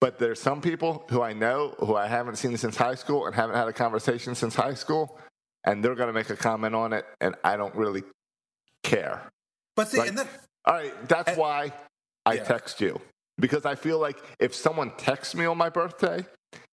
but 0.00 0.18
there's 0.18 0.40
some 0.40 0.60
people 0.60 1.04
who 1.08 1.22
I 1.22 1.32
know 1.32 1.74
who 1.78 1.94
I 1.94 2.08
haven't 2.08 2.36
seen 2.36 2.56
since 2.58 2.76
high 2.76 2.96
school 2.96 3.26
and 3.26 3.34
haven't 3.34 3.56
had 3.56 3.68
a 3.68 3.72
conversation 3.72 4.34
since 4.34 4.54
high 4.54 4.74
school, 4.74 5.18
and 5.64 5.84
they're 5.84 5.94
gonna 5.94 6.12
make 6.12 6.30
a 6.30 6.36
comment 6.36 6.74
on 6.74 6.92
it, 6.92 7.06
and 7.20 7.34
I 7.44 7.56
don't 7.56 7.74
really 7.74 8.02
care. 8.82 9.22
But 9.76 9.88
see, 9.88 9.98
Like- 9.98 10.08
and 10.10 10.18
then 10.18 10.28
All 10.64 10.74
right, 10.74 11.08
that's 11.08 11.30
And- 11.30 11.38
why 11.38 11.72
I 12.24 12.34
Yeah. 12.34 12.44
text 12.44 12.80
you 12.80 13.00
because 13.36 13.66
I 13.66 13.74
feel 13.74 13.98
like 13.98 14.22
if 14.38 14.54
someone 14.54 14.96
texts 14.96 15.34
me 15.34 15.44
on 15.44 15.58
my 15.58 15.68
birthday, 15.70 16.24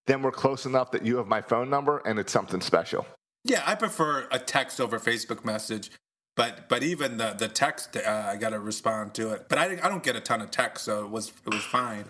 then 0.06 0.22
we're 0.22 0.32
close 0.32 0.68
enough 0.68 0.92
that 0.92 1.04
you 1.04 1.18
have 1.18 1.26
my 1.26 1.42
phone 1.42 1.72
number 1.72 1.98
and 2.06 2.20
it's 2.20 2.32
something 2.32 2.62
special. 2.62 3.08
Yeah, 3.44 3.64
I 3.66 3.74
prefer 3.74 4.28
a 4.30 4.38
text 4.38 4.80
over 4.80 5.00
Facebook 5.00 5.44
message, 5.44 5.90
but 6.36 6.70
but 6.70 6.84
even 6.84 7.18
the 7.18 7.34
the 7.34 7.48
text, 7.48 7.98
uh, 7.98 8.26
I 8.28 8.36
got 8.36 8.50
to 8.50 8.60
respond 8.60 9.16
to 9.16 9.32
it. 9.32 9.48
But 9.50 9.58
I 9.58 9.66
I 9.82 9.90
don't 9.90 10.04
get 10.04 10.16
a 10.16 10.22
ton 10.22 10.42
of 10.42 10.52
text, 10.52 10.86
so 10.86 11.04
it 11.06 11.10
was 11.10 11.30
it 11.30 11.52
was 11.52 11.64
fine. 11.64 12.06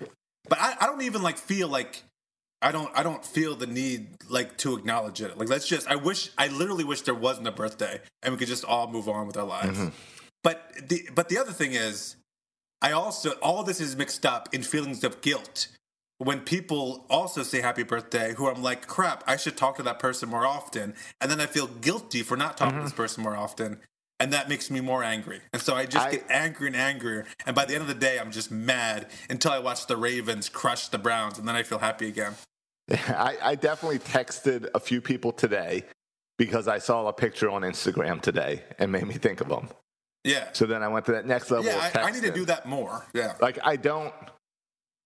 But 0.50 0.60
I, 0.60 0.76
I 0.82 0.86
don't 0.86 1.02
even 1.04 1.22
like 1.22 1.38
feel 1.38 1.70
like 1.70 2.04
I 2.62 2.72
don't 2.72 2.92
I 2.94 3.04
don't 3.04 3.26
feel 3.26 3.56
the 3.56 3.68
need 3.68 4.08
like 4.30 4.58
to 4.58 4.76
acknowledge 4.76 5.22
it. 5.22 5.38
Like 5.38 5.50
let's 5.50 5.68
just 5.68 5.88
I 5.88 5.96
wish 5.96 6.32
I 6.38 6.48
literally 6.48 6.84
wish 6.84 7.02
there 7.02 7.16
wasn't 7.16 7.48
a 7.48 7.52
birthday 7.52 8.02
and 8.22 8.34
we 8.34 8.38
could 8.38 8.50
just 8.50 8.66
all 8.66 8.92
move 8.92 9.08
on 9.08 9.28
with 9.28 9.38
our 9.38 9.46
lives. 9.46 9.78
Mm-hmm. 9.78 9.90
But 10.44 10.72
the 10.88 11.10
but 11.16 11.30
the 11.30 11.38
other 11.38 11.52
thing 11.52 11.74
is, 11.74 12.16
I 12.82 12.92
also 12.92 13.32
all 13.42 13.64
this 13.64 13.80
is 13.80 13.96
mixed 13.96 14.26
up 14.26 14.54
in 14.54 14.64
feelings 14.64 15.04
of 15.04 15.22
guilt 15.22 15.68
when 16.20 16.42
people 16.42 17.06
also 17.10 17.44
say 17.44 17.62
happy 17.62 17.84
birthday 17.84 18.34
who 18.36 18.50
I'm 18.50 18.62
like, 18.62 18.88
crap, 18.88 19.24
I 19.26 19.38
should 19.38 19.56
talk 19.56 19.78
to 19.78 19.84
that 19.84 20.00
person 20.00 20.30
more 20.30 20.46
often. 20.46 20.94
And 21.22 21.32
then 21.32 21.40
I 21.40 21.46
feel 21.46 21.68
guilty 21.68 22.24
for 22.24 22.36
not 22.36 22.58
talking 22.58 22.76
to 22.76 22.84
this 22.84 22.92
mm-hmm. 22.92 23.02
person 23.02 23.24
more 23.24 23.38
often. 23.38 23.80
And 24.20 24.34
that 24.34 24.50
makes 24.50 24.70
me 24.70 24.82
more 24.82 25.02
angry. 25.02 25.40
And 25.54 25.62
so 25.62 25.76
I 25.76 25.86
just 25.86 26.06
I- 26.06 26.12
get 26.12 26.26
angrier 26.30 26.68
and 26.68 26.76
angrier. 26.76 27.26
And 27.46 27.56
by 27.56 27.64
the 27.64 27.74
end 27.74 27.84
of 27.84 27.88
the 27.88 27.94
day, 27.94 28.20
I'm 28.20 28.32
just 28.32 28.52
mad 28.52 29.08
until 29.30 29.52
I 29.52 29.60
watch 29.60 29.88
the 29.88 29.96
Ravens 29.96 30.50
crush 30.50 30.90
the 30.90 30.98
Browns. 30.98 31.40
And 31.40 31.48
then 31.48 31.56
I 31.56 31.64
feel 31.64 31.80
happy 31.80 32.10
again. 32.10 32.34
I, 33.10 33.38
I 33.42 33.56
definitely 33.56 34.00
texted 34.00 34.70
a 34.74 34.80
few 34.80 35.02
people 35.02 35.32
today 35.32 35.84
because 36.38 36.68
I 36.68 36.80
saw 36.80 37.08
a 37.08 37.14
picture 37.14 37.50
on 37.50 37.62
Instagram 37.62 38.22
today 38.22 38.64
and 38.80 38.92
made 38.92 39.06
me 39.06 39.16
think 39.16 39.42
of 39.42 39.50
them. 39.50 39.70
Yeah. 40.24 40.48
So 40.54 40.66
then 40.66 40.84
I 40.84 40.88
went 40.88 41.06
to 41.08 41.12
that 41.14 41.26
next 41.26 41.52
level. 41.52 41.66
Yeah, 41.66 41.92
I, 41.96 42.00
I 42.02 42.12
need 42.12 42.24
to 42.24 42.32
do 42.32 42.46
that 42.46 42.66
more. 42.66 43.06
Yeah. 43.14 43.34
Like 43.42 43.60
I 43.64 43.76
don't, 43.76 44.14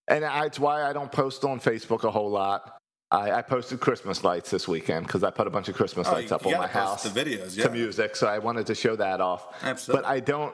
and 0.08 0.26
I, 0.26 0.46
it's 0.46 0.60
why 0.60 0.84
I 0.84 0.94
don't 0.94 1.12
post 1.12 1.44
on 1.44 1.60
Facebook 1.60 2.04
a 2.04 2.12
whole 2.12 2.30
lot. 2.30 2.78
I, 3.12 3.32
I 3.32 3.42
posted 3.44 3.80
Christmas 3.80 4.24
lights 4.24 4.50
this 4.50 4.68
weekend 4.68 5.06
because 5.06 5.24
I 5.24 5.30
put 5.30 5.46
a 5.46 5.52
bunch 5.52 5.70
of 5.70 5.76
Christmas 5.76 6.08
Oh, 6.08 6.14
lights 6.14 6.32
up 6.32 6.46
on 6.48 6.54
my 6.54 6.68
house 6.68 7.04
the 7.04 7.10
videos, 7.10 7.56
yeah. 7.56 7.66
to 7.66 7.70
music, 7.70 8.16
so 8.16 8.28
I 8.28 8.40
wanted 8.40 8.66
to 8.68 8.76
show 8.76 8.96
that 8.96 9.22
off. 9.22 9.54
Absolutely. 9.62 10.02
But 10.02 10.10
I 10.10 10.20
don't 10.20 10.54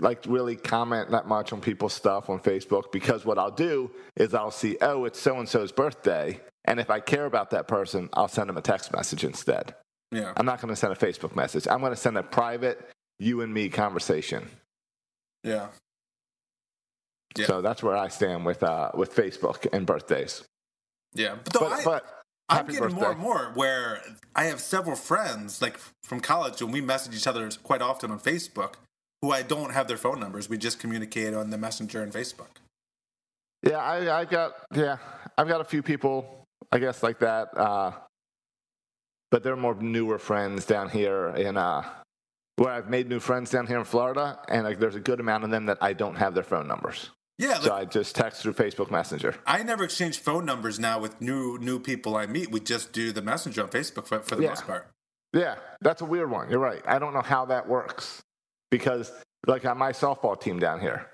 like 0.00 0.24
really 0.26 0.56
comment 0.56 1.10
that 1.10 1.26
much 1.26 1.52
on 1.52 1.60
people's 1.60 1.92
stuff 1.92 2.30
on 2.30 2.40
Facebook 2.40 2.92
because 2.92 3.24
what 3.24 3.38
I'll 3.38 3.50
do 3.50 3.90
is 4.16 4.34
I'll 4.34 4.50
see, 4.50 4.76
oh, 4.80 5.04
it's 5.04 5.20
so 5.20 5.38
and 5.38 5.48
so's 5.48 5.72
birthday, 5.72 6.40
and 6.64 6.80
if 6.80 6.90
I 6.90 7.00
care 7.00 7.26
about 7.26 7.50
that 7.50 7.68
person, 7.68 8.08
I'll 8.14 8.28
send 8.28 8.48
them 8.48 8.56
a 8.56 8.62
text 8.62 8.92
message 8.92 9.24
instead. 9.24 9.74
Yeah. 10.12 10.32
I'm 10.36 10.46
not 10.46 10.60
going 10.60 10.72
to 10.72 10.76
send 10.76 10.92
a 10.92 10.96
Facebook 10.96 11.36
message. 11.36 11.68
I'm 11.68 11.80
going 11.80 11.92
to 11.92 11.96
send 11.96 12.18
a 12.18 12.22
private 12.22 12.90
you 13.18 13.42
and 13.42 13.52
me 13.52 13.68
conversation. 13.68 14.48
Yeah. 15.44 15.68
Yeah. 17.36 17.46
So 17.46 17.62
that's 17.62 17.82
where 17.82 17.96
I 17.96 18.08
stand 18.08 18.44
with 18.44 18.62
uh, 18.62 18.90
with 18.94 19.14
Facebook 19.14 19.66
and 19.72 19.86
birthdays. 19.86 20.42
Yeah. 21.14 21.36
But, 21.44 21.60
But, 21.60 21.72
I, 21.72 21.84
but 21.84 22.20
I'm 22.48 22.66
getting 22.66 22.94
more 22.94 23.12
and 23.12 23.20
more 23.20 23.52
where 23.54 24.02
I 24.34 24.44
have 24.44 24.60
several 24.60 24.96
friends, 24.96 25.62
like 25.62 25.78
from 26.02 26.20
college, 26.20 26.60
and 26.60 26.72
we 26.72 26.80
message 26.80 27.14
each 27.14 27.26
other 27.26 27.48
quite 27.62 27.82
often 27.82 28.10
on 28.10 28.18
Facebook, 28.18 28.74
who 29.22 29.30
I 29.32 29.42
don't 29.42 29.72
have 29.72 29.88
their 29.88 29.96
phone 29.96 30.20
numbers. 30.20 30.48
We 30.48 30.58
just 30.58 30.78
communicate 30.78 31.34
on 31.34 31.50
the 31.50 31.58
Messenger 31.58 32.02
and 32.02 32.12
Facebook. 32.12 32.56
Yeah, 33.62 33.78
I, 33.78 34.20
I 34.20 34.24
got 34.24 34.52
yeah, 34.74 34.96
I've 35.36 35.48
got 35.48 35.60
a 35.60 35.64
few 35.64 35.82
people, 35.82 36.44
I 36.72 36.78
guess, 36.78 37.02
like 37.02 37.18
that. 37.20 37.48
Uh, 37.56 37.92
but 39.30 39.42
they're 39.42 39.56
more 39.56 39.74
newer 39.74 40.18
friends 40.18 40.64
down 40.64 40.88
here 40.88 41.28
in 41.28 41.56
uh, 41.56 41.82
where 42.56 42.72
I've 42.72 42.88
made 42.88 43.08
new 43.08 43.20
friends 43.20 43.50
down 43.50 43.66
here 43.66 43.78
in 43.78 43.84
Florida, 43.84 44.38
and 44.48 44.64
like, 44.64 44.78
there's 44.80 44.96
a 44.96 45.00
good 45.00 45.20
amount 45.20 45.44
of 45.44 45.50
them 45.50 45.66
that 45.66 45.78
I 45.80 45.92
don't 45.92 46.16
have 46.16 46.34
their 46.34 46.42
phone 46.42 46.66
numbers. 46.66 47.10
Yeah. 47.38 47.58
So 47.60 47.74
I 47.74 47.84
just 47.84 48.14
text 48.16 48.42
through 48.42 48.52
Facebook 48.54 48.90
Messenger. 48.90 49.34
I 49.46 49.62
never 49.62 49.84
exchange 49.84 50.18
phone 50.18 50.44
numbers 50.44 50.78
now 50.78 50.98
with 50.98 51.20
new 51.20 51.58
new 51.58 51.78
people 51.78 52.16
I 52.16 52.26
meet. 52.26 52.50
We 52.50 52.60
just 52.60 52.92
do 52.92 53.12
the 53.12 53.22
Messenger 53.22 53.62
on 53.62 53.68
Facebook 53.68 54.06
for, 54.06 54.20
for 54.20 54.36
the 54.36 54.42
Yeah. 54.42 54.48
most 54.50 54.66
part. 54.66 54.88
Yeah, 55.32 55.56
that's 55.80 56.02
a 56.02 56.04
weird 56.06 56.30
one. 56.30 56.50
You're 56.50 56.58
right. 56.58 56.82
I 56.86 56.98
don't 56.98 57.14
know 57.14 57.22
how 57.22 57.44
that 57.46 57.68
works 57.68 58.20
because, 58.70 59.12
like, 59.46 59.64
on 59.64 59.78
my 59.78 59.92
softball 59.92 60.40
team 60.40 60.58
down 60.58 60.80
here, 60.80 61.06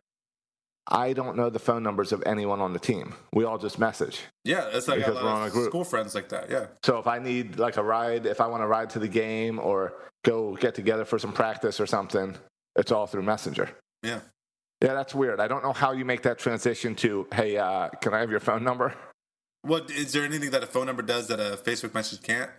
I 0.88 1.14
don't 1.14 1.36
know 1.36 1.50
the 1.50 1.58
phone 1.58 1.82
numbers 1.82 2.12
of 2.12 2.22
anyone 2.26 2.60
on 2.60 2.72
the 2.72 2.78
team. 2.78 3.14
We 3.32 3.44
all 3.44 3.58
just 3.58 3.78
message. 3.78 4.20
Yeah, 4.44 4.68
it's 4.72 4.86
like 4.86 4.98
a 4.98 5.00
Because 5.00 5.14
lot 5.16 5.24
we're 5.24 5.30
on 5.30 5.42
of 5.42 5.48
a 5.48 5.50
group. 5.50 5.68
school 5.70 5.84
friends 5.84 6.14
like 6.14 6.28
that. 6.28 6.48
Yeah. 6.48 6.66
So 6.84 6.98
if 6.98 7.06
I 7.08 7.18
need 7.18 7.58
like 7.58 7.76
a 7.76 7.82
ride, 7.82 8.24
if 8.26 8.40
I 8.40 8.46
want 8.46 8.62
to 8.62 8.66
ride 8.68 8.90
to 8.90 9.00
the 9.00 9.08
game 9.08 9.58
or 9.58 9.94
go 10.24 10.54
get 10.56 10.74
together 10.76 11.04
for 11.04 11.18
some 11.18 11.32
practice 11.32 11.80
or 11.80 11.86
something, 11.86 12.36
it's 12.76 12.92
all 12.92 13.06
through 13.08 13.22
Messenger. 13.22 13.70
Yeah. 14.04 14.20
Yeah, 14.80 14.94
that's 14.94 15.14
weird. 15.14 15.40
I 15.40 15.48
don't 15.48 15.64
know 15.64 15.72
how 15.72 15.90
you 15.92 16.04
make 16.04 16.22
that 16.22 16.38
transition 16.38 16.94
to, 16.96 17.26
hey, 17.34 17.56
uh, 17.56 17.88
can 18.00 18.12
I 18.14 18.20
have 18.20 18.30
your 18.30 18.40
phone 18.40 18.62
number? 18.62 18.94
What 19.62 19.90
is 19.90 20.12
there 20.12 20.22
anything 20.22 20.50
that 20.50 20.62
a 20.62 20.66
phone 20.66 20.86
number 20.86 21.02
does 21.02 21.26
that 21.28 21.40
a 21.40 21.56
Facebook 21.56 21.94
message 21.94 22.22
can't? 22.22 22.50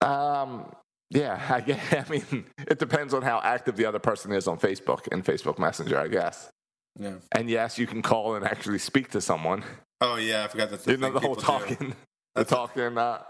Um, 0.00 0.72
yeah, 1.10 1.40
I, 1.48 1.60
guess, 1.60 1.80
I 1.92 2.10
mean, 2.10 2.44
it 2.58 2.78
depends 2.78 3.14
on 3.14 3.22
how 3.22 3.40
active 3.42 3.76
the 3.76 3.86
other 3.86 3.98
person 3.98 4.32
is 4.32 4.46
on 4.46 4.58
Facebook 4.58 5.08
and 5.10 5.24
Facebook 5.24 5.58
Messenger, 5.58 5.98
I 5.98 6.08
guess. 6.08 6.50
Yeah. 6.98 7.14
And 7.32 7.48
yes, 7.48 7.78
you 7.78 7.86
can 7.86 8.02
call 8.02 8.34
and 8.34 8.44
actually 8.44 8.78
speak 8.78 9.10
to 9.10 9.20
someone. 9.20 9.62
Oh 10.00 10.16
yeah, 10.16 10.44
I 10.44 10.48
forgot 10.48 10.70
that. 10.70 10.82
the 10.82 10.92
You 10.92 10.96
know, 10.96 11.12
the 11.12 11.20
whole 11.20 11.34
do. 11.34 11.40
talking, 11.40 11.94
the 12.34 12.44
talking, 12.44 12.98
uh, 12.98 13.22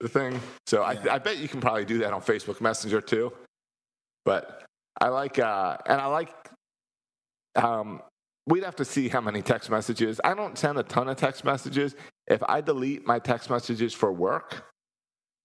the 0.00 0.08
thing. 0.08 0.40
So 0.66 0.82
Yeah. 0.82 1.12
I, 1.12 1.14
I 1.14 1.18
bet 1.18 1.38
you 1.38 1.48
can 1.48 1.60
probably 1.60 1.84
do 1.84 1.98
that 1.98 2.12
on 2.12 2.20
Facebook 2.20 2.60
Messenger 2.60 3.00
too. 3.00 3.32
But 4.24 4.64
I 5.00 5.08
like, 5.08 5.38
uh, 5.38 5.78
and 5.86 6.00
I 6.00 6.06
like, 6.06 6.34
um, 7.54 8.02
we'd 8.46 8.64
have 8.64 8.76
to 8.76 8.84
see 8.84 9.08
how 9.08 9.20
many 9.20 9.40
text 9.40 9.70
messages. 9.70 10.20
I 10.24 10.34
don't 10.34 10.58
send 10.58 10.78
a 10.78 10.82
ton 10.82 11.08
of 11.08 11.16
text 11.16 11.44
messages. 11.44 11.94
If 12.26 12.42
I 12.48 12.60
delete 12.60 13.06
my 13.06 13.18
text 13.18 13.48
messages 13.50 13.94
for 13.94 14.12
work, 14.12 14.64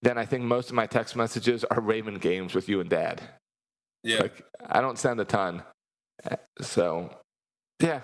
then 0.02 0.18
I 0.18 0.24
think 0.24 0.44
most 0.44 0.68
of 0.68 0.74
my 0.74 0.86
text 0.86 1.16
messages 1.16 1.64
are 1.64 1.80
Raymond 1.80 2.20
games 2.20 2.54
with 2.54 2.68
you 2.68 2.80
and 2.80 2.90
dad. 2.90 3.22
Yeah. 4.02 4.18
Like, 4.20 4.44
I 4.66 4.80
don't 4.80 4.98
send 4.98 5.20
a 5.20 5.24
ton. 5.24 5.62
Uh, 6.28 6.36
So, 6.60 7.10
yeah, 7.80 8.00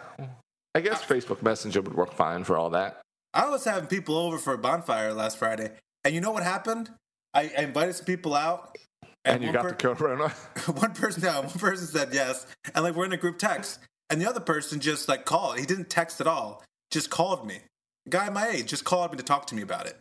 I 0.75 0.81
guess 0.81 1.03
Facebook 1.03 1.43
Messenger 1.43 1.83
would 1.83 1.95
work 1.95 2.13
fine 2.15 2.45
for 2.45 2.57
all 2.57 2.71
that. 2.71 3.01
I 3.35 3.49
was 3.51 3.65
having 3.65 3.89
people 3.89 4.17
over 4.17 4.39
for 4.39 4.55
a 4.55 4.59
bonfire 4.59 5.13
last 5.13 5.39
Friday, 5.39 5.73
and 6.05 6.15
you 6.15 6.21
know 6.21 6.31
what 6.31 6.43
happened? 6.43 6.91
I, 7.35 7.51
I 7.57 7.63
invited 7.63 7.95
some 7.95 8.07
people 8.07 8.35
out, 8.35 8.77
And 9.25 9.43
you 9.43 9.53
got 9.53 9.63
per- 9.63 9.69
the 9.71 9.95
corona. 9.95 10.29
one 10.67 10.95
person, 10.95 11.23
no, 11.23 11.43
one 11.43 11.51
person 11.51 11.87
said 11.87 12.09
yes, 12.13 12.47
and 12.75 12.85
like 12.85 12.95
we're 12.95 13.05
in 13.05 13.13
a 13.13 13.17
group 13.19 13.39
text, 13.39 13.81
and 14.09 14.21
the 14.21 14.29
other 14.29 14.41
person 14.41 14.81
just 14.81 15.09
like 15.09 15.25
called. 15.25 15.59
He 15.59 15.67
didn't 15.67 15.91
text 15.91 16.21
at 16.21 16.27
all, 16.27 16.65
just 16.91 17.11
called 17.11 17.47
me. 17.47 17.59
A 18.07 18.11
guy 18.11 18.31
my 18.31 18.49
age 18.49 18.67
just 18.67 18.85
called 18.85 19.11
me 19.11 19.19
to 19.19 19.25
talk 19.25 19.47
to 19.49 19.55
me 19.55 19.63
about 19.63 19.87
it. 19.87 19.97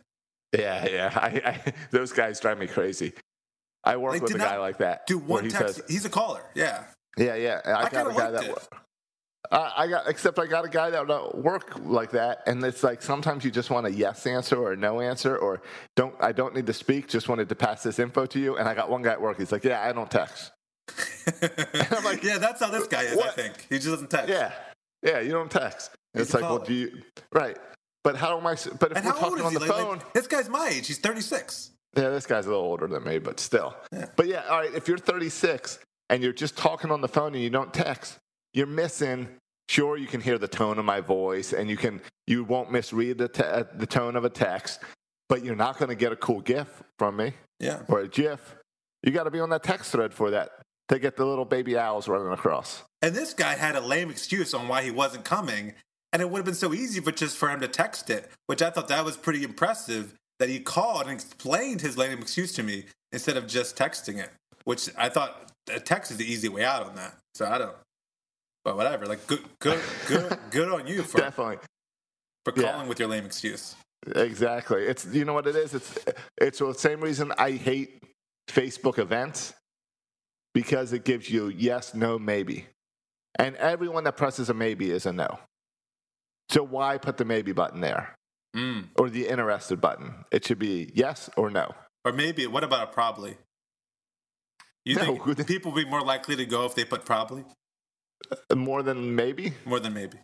Yeah, 0.56 0.86
yeah. 0.88 1.10
I, 1.16 1.50
I, 1.50 1.72
those 1.90 2.12
guys 2.12 2.40
drive 2.40 2.58
me 2.58 2.66
crazy. 2.66 3.12
I 3.84 3.96
work 3.96 4.14
Like, 4.14 4.22
with 4.22 4.34
a 4.34 4.38
guy 4.38 4.52
not 4.52 4.60
like 4.60 4.78
that. 4.78 5.06
Do 5.06 5.18
one 5.18 5.44
he 5.44 5.50
text. 5.50 5.76
says- 5.76 5.84
he's 5.88 6.04
a 6.04 6.10
caller. 6.10 6.42
Yeah. 6.54 6.84
yeah, 7.16 7.34
yeah. 7.36 7.60
I, 7.64 7.84
I 7.84 7.88
got 7.88 8.10
a 8.10 8.14
guy 8.14 8.30
that. 8.30 8.44
it. 8.44 8.68
Uh, 9.50 9.70
I 9.76 9.86
got, 9.86 10.08
except 10.08 10.38
I 10.38 10.46
got 10.46 10.66
a 10.66 10.68
guy 10.68 10.90
that 10.90 11.06
don't 11.06 11.36
work 11.36 11.72
like 11.84 12.10
that, 12.10 12.40
and 12.46 12.62
it's 12.64 12.82
like 12.82 13.00
sometimes 13.00 13.44
you 13.44 13.50
just 13.50 13.70
want 13.70 13.86
a 13.86 13.90
yes 13.90 14.26
answer 14.26 14.56
or 14.56 14.72
a 14.72 14.76
no 14.76 15.00
answer, 15.00 15.38
or 15.38 15.62
don't. 15.96 16.14
I 16.20 16.32
don't 16.32 16.54
need 16.54 16.66
to 16.66 16.74
speak. 16.74 17.08
Just 17.08 17.28
wanted 17.30 17.48
to 17.48 17.54
pass 17.54 17.82
this 17.82 17.98
info 17.98 18.26
to 18.26 18.38
you. 18.38 18.56
And 18.56 18.68
I 18.68 18.74
got 18.74 18.90
one 18.90 19.00
guy 19.00 19.12
at 19.12 19.20
work. 19.20 19.38
He's 19.38 19.52
like, 19.52 19.64
"Yeah, 19.64 19.80
I 19.82 19.92
don't 19.92 20.10
text." 20.10 20.52
I'm 21.42 22.04
like, 22.04 22.22
yeah, 22.22 22.38
that's 22.38 22.60
how 22.60 22.68
this 22.70 22.86
guy 22.88 23.02
is. 23.04 23.16
I 23.18 23.28
think 23.30 23.66
he 23.70 23.76
just 23.76 23.88
doesn't 23.88 24.10
text. 24.10 24.28
Yeah, 24.28 24.52
yeah. 25.02 25.20
You 25.20 25.30
don't 25.30 25.50
text. 25.50 25.92
He's 26.12 26.22
it's 26.22 26.34
like, 26.34 26.42
well, 26.42 26.58
do 26.58 26.74
you? 26.74 27.02
Right. 27.32 27.56
But 28.08 28.16
how 28.16 28.38
am 28.38 28.46
I? 28.46 28.56
But 28.80 28.92
if 28.92 28.96
And 28.96 29.04
we're 29.06 29.12
old 29.12 29.20
talking 29.20 29.38
is 29.40 29.44
on 29.44 29.52
he? 29.52 29.58
the 29.58 29.60
Like, 29.66 29.70
phone, 29.70 29.98
like, 29.98 30.12
this 30.14 30.26
guy's 30.26 30.48
my 30.48 30.68
age. 30.68 30.86
He's 30.86 30.96
36. 30.96 31.72
Yeah, 31.94 32.08
this 32.08 32.24
guy's 32.24 32.46
a 32.46 32.48
little 32.48 32.64
older 32.64 32.86
than 32.86 33.04
me, 33.04 33.18
but 33.18 33.38
still. 33.38 33.76
Yeah. 33.92 34.06
But 34.16 34.28
yeah, 34.28 34.44
all 34.48 34.60
right, 34.60 34.72
if 34.74 34.88
you're 34.88 34.96
36 34.96 35.78
and 36.08 36.22
you're 36.22 36.32
just 36.32 36.56
talking 36.56 36.90
on 36.90 37.02
the 37.02 37.08
phone 37.08 37.34
and 37.34 37.42
you 37.44 37.50
don't 37.50 37.74
text, 37.74 38.16
you're 38.54 38.66
missing. 38.66 39.28
Sure, 39.68 39.98
you 39.98 40.06
can 40.06 40.22
hear 40.22 40.38
the 40.38 40.48
tone 40.48 40.78
of 40.78 40.86
my 40.86 41.00
voice 41.02 41.52
and 41.52 41.68
you 41.68 41.76
can 41.76 42.00
you 42.26 42.44
won't 42.44 42.72
misread 42.72 43.18
the 43.18 43.28
te- 43.28 43.42
uh, 43.42 43.64
the 43.74 43.86
tone 43.86 44.16
of 44.16 44.24
a 44.24 44.30
text, 44.30 44.80
but 45.28 45.44
you're 45.44 45.54
not 45.54 45.76
going 45.76 45.90
to 45.90 45.94
get 45.94 46.10
a 46.10 46.16
cool 46.16 46.40
GIF 46.40 46.82
from 46.98 47.14
me 47.16 47.34
Yeah. 47.60 47.82
or 47.88 48.00
a 48.00 48.08
GIF. 48.08 48.56
You 49.02 49.12
got 49.12 49.24
to 49.24 49.30
be 49.30 49.40
on 49.40 49.50
that 49.50 49.62
text 49.64 49.92
thread 49.92 50.14
for 50.14 50.30
that 50.30 50.62
to 50.88 50.98
get 50.98 51.16
the 51.18 51.26
little 51.26 51.44
baby 51.44 51.76
owls 51.76 52.08
running 52.08 52.32
across. 52.32 52.82
And 53.02 53.14
this 53.14 53.34
guy 53.34 53.54
had 53.54 53.76
a 53.76 53.82
lame 53.82 54.08
excuse 54.08 54.54
on 54.54 54.66
why 54.66 54.80
he 54.82 54.90
wasn't 54.90 55.26
coming, 55.26 55.74
and 56.12 56.22
it 56.22 56.30
would 56.30 56.38
have 56.38 56.44
been 56.46 56.54
so 56.54 56.72
easy 56.74 57.00
for 57.00 57.12
just 57.12 57.36
for 57.36 57.48
him 57.50 57.60
to 57.60 57.68
text 57.68 58.10
it, 58.10 58.30
which 58.46 58.62
I 58.62 58.70
thought 58.70 58.88
that 58.88 59.04
was 59.04 59.16
pretty 59.16 59.44
impressive. 59.44 60.14
That 60.38 60.48
he 60.48 60.60
called 60.60 61.02
and 61.02 61.10
explained 61.10 61.80
his 61.80 61.98
lame 61.98 62.16
excuse 62.20 62.52
to 62.52 62.62
me 62.62 62.84
instead 63.10 63.36
of 63.36 63.48
just 63.48 63.76
texting 63.76 64.18
it, 64.18 64.30
which 64.64 64.88
I 64.96 65.08
thought 65.08 65.50
a 65.68 65.80
text 65.80 66.12
is 66.12 66.16
the 66.16 66.24
easy 66.32 66.48
way 66.48 66.64
out 66.64 66.86
on 66.86 66.94
that. 66.94 67.14
So 67.34 67.44
I 67.46 67.58
don't. 67.58 67.74
But 68.64 68.76
whatever. 68.76 69.06
Like 69.06 69.26
good, 69.26 69.42
good, 69.58 69.80
good, 70.06 70.38
good 70.52 70.68
on 70.70 70.86
you 70.86 71.02
for 71.02 71.18
Definitely. 71.18 71.58
for 72.44 72.52
Yeah. 72.56 72.70
calling 72.70 72.86
with 72.88 73.00
your 73.00 73.08
lame 73.08 73.24
excuse. 73.26 73.74
Exactly. 74.14 74.84
It's 74.84 75.06
you 75.06 75.24
know 75.24 75.32
what 75.32 75.48
it 75.48 75.56
is. 75.56 75.74
It's 75.74 75.98
it's 76.40 76.60
the 76.60 76.72
same 76.72 77.00
reason 77.00 77.32
I 77.36 77.50
hate 77.50 78.00
Facebook 78.48 78.98
events 78.98 79.54
because 80.54 80.92
it 80.92 81.04
gives 81.04 81.28
you 81.28 81.48
yes, 81.48 81.94
no, 81.94 82.16
maybe, 82.16 82.66
and 83.40 83.56
everyone 83.56 84.04
that 84.04 84.16
presses 84.16 84.50
a 84.50 84.54
maybe 84.54 84.92
is 84.92 85.04
a 85.04 85.12
no. 85.12 85.40
So 86.50 86.62
why 86.62 86.98
put 86.98 87.16
the 87.18 87.24
maybe 87.24 87.52
button 87.52 87.80
there 87.80 88.14
Mm. 88.56 88.88
or 88.96 89.10
the 89.10 89.28
interested 89.28 89.80
button? 89.80 90.24
It 90.32 90.44
should 90.46 90.58
be 90.58 90.90
yes 90.94 91.28
or 91.36 91.50
no. 91.50 91.74
Or 92.04 92.12
maybe 92.12 92.46
what 92.46 92.64
about 92.64 92.88
a 92.88 92.92
probably? 92.92 93.36
You 94.84 94.96
No, 94.96 95.18
think 95.24 95.46
people 95.46 95.72
would 95.72 95.84
be 95.84 95.90
more 95.90 96.02
likely 96.02 96.36
to 96.36 96.46
go 96.46 96.64
if 96.64 96.74
they 96.74 96.84
put 96.84 97.04
probably 97.04 97.44
More 98.54 98.82
than 98.82 99.14
maybe, 99.14 99.52
more 99.64 99.80
than 99.80 99.92
maybe? 99.94 100.18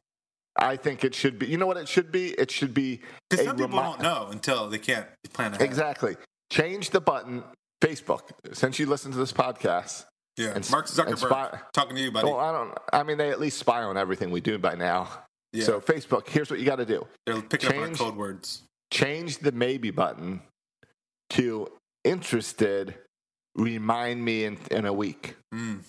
I 0.57 0.77
think 0.77 1.05
it 1.05 1.15
should 1.15 1.39
be. 1.39 1.47
You 1.47 1.59
know 1.59 1.67
what 1.67 1.77
it 1.77 1.89
should 1.89 2.11
be? 2.13 2.29
It 2.31 2.51
should 2.51 2.73
be 2.75 3.01
Because 3.29 3.45
some 3.45 3.57
people 3.57 3.77
remi- 3.79 3.91
don't 3.91 4.01
know 4.03 4.29
until 4.31 4.69
they 4.69 4.79
can't 4.79 5.07
plan 5.33 5.53
ahead. 5.53 5.63
Exactly. 5.63 6.17
Change 6.51 6.91
the 6.91 7.01
button. 7.01 7.43
Facebook. 7.83 8.31
Since 8.53 8.79
you 8.79 8.87
listen 8.87 9.11
to 9.13 9.19
this 9.19 9.33
podcast, 9.33 10.07
Yeah. 10.39 10.53
And- 10.55 10.69
Mark 10.71 10.89
and 10.89 10.97
Zuckerberg 10.97 11.19
spy- 11.19 11.61
talking 11.75 11.97
to 11.97 12.03
you, 12.03 12.11
buddy. 12.13 12.27
Well, 12.29 12.39
I 12.41 12.51
don't. 12.53 12.79
I 12.93 13.03
mean, 13.03 13.19
they 13.19 13.31
at 13.31 13.39
least 13.41 13.59
spy 13.59 13.83
on 13.83 13.97
everything 13.99 14.31
we 14.31 14.41
do 14.41 14.57
by 14.59 14.75
now. 14.75 15.24
Yeah. 15.55 15.65
So 15.65 15.81
Facebook, 15.81 16.29
here's 16.29 16.51
what 16.51 16.59
you 16.59 16.67
got 16.67 16.77
to 16.77 16.87
do: 16.87 17.07
They're 17.27 17.41
picking 17.41 17.69
up 17.69 17.75
change- 17.75 18.01
our 18.01 18.07
code 18.09 18.17
words. 18.17 18.63
change 18.91 19.39
the 19.39 19.53
maybe 19.53 19.91
button 19.91 20.43
to 21.31 21.69
interested. 22.05 22.95
Remind 23.57 24.25
me 24.25 24.45
in, 24.45 24.59
in 24.73 24.85
a 24.85 24.93
week. 24.93 25.37
Mm. 25.55 25.85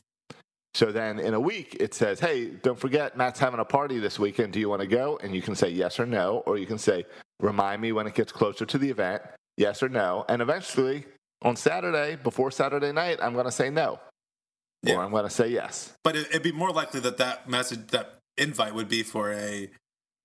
So 0.75 0.91
then 0.91 1.19
in 1.19 1.33
a 1.33 1.39
week, 1.39 1.75
it 1.79 1.93
says, 1.95 2.19
"Hey, 2.19 2.45
don't 2.47 2.79
forget, 2.79 3.17
Matt's 3.17 3.39
having 3.39 3.59
a 3.59 3.65
party 3.65 3.97
this 3.97 4.19
weekend. 4.19 4.53
Do 4.53 4.59
you 4.59 4.69
want 4.69 4.81
to 4.81 4.87
go?" 4.87 5.17
And 5.23 5.33
you 5.35 5.41
can 5.41 5.55
say 5.55 5.69
yes 5.69 5.99
or 5.99 6.05
no, 6.05 6.43
or 6.45 6.57
you 6.57 6.67
can 6.67 6.77
say, 6.77 7.05
"Remind 7.39 7.81
me 7.81 7.91
when 7.91 8.05
it 8.05 8.13
gets 8.13 8.31
closer 8.31 8.65
to 8.67 8.77
the 8.77 8.89
event, 8.89 9.23
yes 9.57 9.81
or 9.81 9.89
no." 9.89 10.25
And 10.29 10.41
eventually, 10.43 11.05
on 11.41 11.55
Saturday, 11.55 12.17
before 12.17 12.51
Saturday 12.51 12.91
night, 12.91 13.17
I'm 13.21 13.33
going 13.33 13.45
to 13.45 13.51
say 13.51 13.69
no. 13.71 13.99
or 14.87 14.97
I'm 15.03 15.09
going 15.09 15.23
to 15.23 15.29
say 15.31 15.47
yes. 15.47 15.93
But 16.03 16.15
it, 16.15 16.27
it'd 16.29 16.43
be 16.43 16.51
more 16.51 16.71
likely 16.71 16.99
that 16.99 17.17
that 17.17 17.49
message, 17.49 17.87
that 17.87 18.19
invite, 18.37 18.73
would 18.73 18.89
be 18.89 19.03
for 19.03 19.31
a 19.31 19.69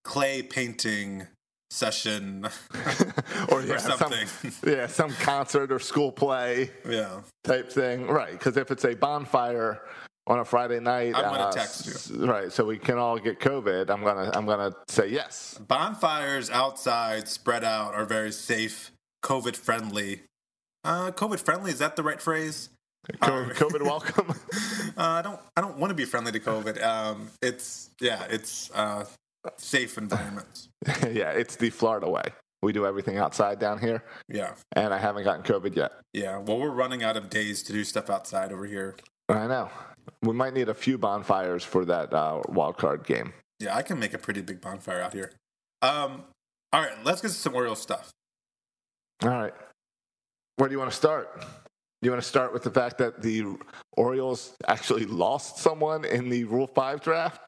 clay 0.04 0.42
painting 0.42 1.26
session 1.70 2.44
or, 3.50 3.62
yeah, 3.62 3.76
something. 3.78 4.26
Some, 4.26 4.52
yeah, 4.70 4.86
some 4.86 5.12
concert 5.12 5.72
or 5.72 5.78
school 5.78 6.12
play 6.12 6.70
yeah. 6.88 7.20
type 7.44 7.70
thing. 7.70 8.06
Right. 8.06 8.32
Because 8.32 8.56
if 8.56 8.70
it's 8.70 8.84
a 8.84 8.94
bonfire 8.94 9.80
on 10.26 10.38
a 10.40 10.44
Friday 10.44 10.80
night, 10.80 11.14
I'm 11.14 11.24
gonna 11.24 11.44
uh, 11.44 11.52
text 11.52 11.88
s- 11.88 12.10
Right. 12.10 12.52
So 12.52 12.64
we 12.64 12.78
can 12.78 12.98
all 12.98 13.18
get 13.18 13.40
COVID. 13.40 13.90
I'm 13.90 14.04
gonna 14.04 14.30
I'm 14.34 14.46
gonna 14.46 14.72
say 14.88 15.08
yes. 15.08 15.58
Bonfires 15.66 16.50
outside, 16.50 17.28
spread 17.28 17.64
out, 17.64 17.94
are 17.94 18.04
very 18.04 18.32
safe, 18.32 18.92
COVID 19.24 19.56
friendly. 19.56 20.22
Uh, 20.84 21.10
COVID 21.10 21.40
friendly 21.40 21.70
is 21.70 21.78
that 21.78 21.96
the 21.96 22.02
right 22.02 22.20
phrase? 22.20 22.70
Co- 23.20 23.44
COVID 23.50 23.82
welcome. 23.82 24.34
Uh, 24.96 25.02
I 25.02 25.22
don't. 25.22 25.40
I 25.56 25.60
don't 25.60 25.78
want 25.78 25.90
to 25.90 25.94
be 25.94 26.04
friendly 26.04 26.32
to 26.32 26.40
COVID. 26.40 26.82
Um, 26.82 27.30
it's 27.40 27.90
yeah. 28.00 28.24
It's 28.28 28.70
uh, 28.74 29.04
safe 29.56 29.96
environments. 29.96 30.68
yeah, 31.10 31.30
it's 31.30 31.56
the 31.56 31.70
Florida 31.70 32.10
way. 32.10 32.24
We 32.62 32.72
do 32.72 32.84
everything 32.84 33.16
outside 33.16 33.58
down 33.58 33.78
here, 33.78 34.04
Yeah. 34.28 34.52
and 34.76 34.92
I 34.92 34.98
haven't 34.98 35.24
gotten 35.24 35.42
COVID 35.42 35.74
yet. 35.76 35.92
Yeah. 36.12 36.38
Well, 36.38 36.58
we're 36.58 36.70
running 36.70 37.02
out 37.02 37.16
of 37.16 37.30
days 37.30 37.62
to 37.62 37.72
do 37.72 37.84
stuff 37.84 38.10
outside 38.10 38.52
over 38.52 38.66
here. 38.66 38.96
I 39.28 39.46
know. 39.46 39.70
We 40.22 40.34
might 40.34 40.52
need 40.52 40.68
a 40.68 40.74
few 40.74 40.98
bonfires 40.98 41.64
for 41.64 41.84
that 41.86 42.12
uh, 42.12 42.42
wild 42.48 42.76
card 42.76 43.04
game. 43.06 43.32
Yeah, 43.60 43.74
I 43.76 43.82
can 43.82 43.98
make 43.98 44.12
a 44.12 44.18
pretty 44.18 44.42
big 44.42 44.60
bonfire 44.60 45.00
out 45.00 45.14
here. 45.14 45.32
Um, 45.80 46.24
all 46.74 46.82
right, 46.82 46.92
let's 47.04 47.22
get 47.22 47.28
to 47.28 47.34
some 47.34 47.54
Orioles 47.54 47.80
stuff. 47.80 48.10
All 49.22 49.30
right. 49.30 49.54
Where 50.56 50.68
do 50.68 50.74
you 50.74 50.78
want 50.78 50.90
to 50.90 50.96
start? 50.96 51.42
Do 52.02 52.06
you 52.06 52.12
want 52.12 52.22
to 52.22 52.28
start 52.28 52.52
with 52.54 52.62
the 52.62 52.70
fact 52.70 52.96
that 52.98 53.20
the 53.20 53.56
Orioles 53.96 54.54
actually 54.66 55.04
lost 55.04 55.58
someone 55.58 56.04
in 56.06 56.30
the 56.30 56.44
Rule 56.44 56.66
5 56.66 57.00
draft? 57.02 57.42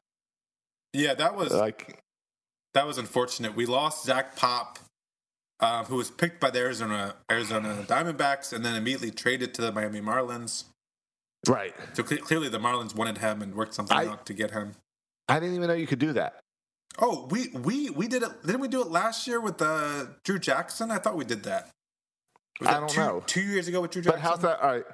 Yeah, 0.93 1.15
that 1.15 1.35
was 1.35 1.51
Like, 1.51 1.99
that 2.75 2.85
was 2.85 2.99
unfortunate. 2.99 3.55
We 3.55 3.65
lost 3.65 4.05
Zach 4.05 4.35
Pop, 4.35 4.77
um, 5.59 5.85
who 5.85 5.95
was 5.95 6.11
picked 6.11 6.39
by 6.39 6.51
the 6.51 6.59
Arizona 6.59 7.15
Arizona 7.31 7.83
Diamondbacks, 7.87 8.53
and 8.53 8.63
then 8.63 8.75
immediately 8.75 9.09
traded 9.09 9.55
to 9.55 9.61
the 9.63 9.71
Miami 9.71 10.01
Marlins. 10.01 10.65
right. 11.47 11.73
So 11.93 12.03
cle 12.03 12.17
clearly, 12.19 12.49
the 12.49 12.59
Marlins 12.59 12.93
wanted 12.95 13.17
him 13.19 13.41
and 13.41 13.55
worked 13.55 13.73
something 13.73 13.97
I- 13.97 14.05
out 14.05 14.25
to 14.27 14.33
get 14.33 14.51
him. 14.51 14.75
I 15.27 15.39
didn't 15.39 15.55
even 15.55 15.67
know 15.67 15.73
you 15.73 15.87
could 15.87 15.99
do 15.99 16.13
that. 16.13 16.39
Oh, 16.99 17.27
we 17.31 17.47
we 17.49 17.89
we 17.89 18.07
did 18.07 18.21
it. 18.21 18.29
Didn't 18.45 18.61
we 18.61 18.67
do 18.67 18.81
it 18.81 18.87
last 18.89 19.25
year 19.25 19.39
with 19.41 19.59
uh, 19.63 20.05
Drew 20.23 20.37
Jackson? 20.37 20.91
I 20.91 20.99
thought 20.99 21.15
we 21.17 21.25
did 21.25 21.41
that. 21.43 21.69
I 22.61 22.79
don't 22.79 22.89
two, 22.89 22.99
know. 22.99 23.23
Two 23.25 23.41
years 23.41 23.67
ago 23.67 23.81
with 23.81 23.91
Drew 23.91 24.01
But 24.03 24.19
how's 24.19 24.39
that? 24.39 24.59
All 24.61 24.71
right. 24.71 24.85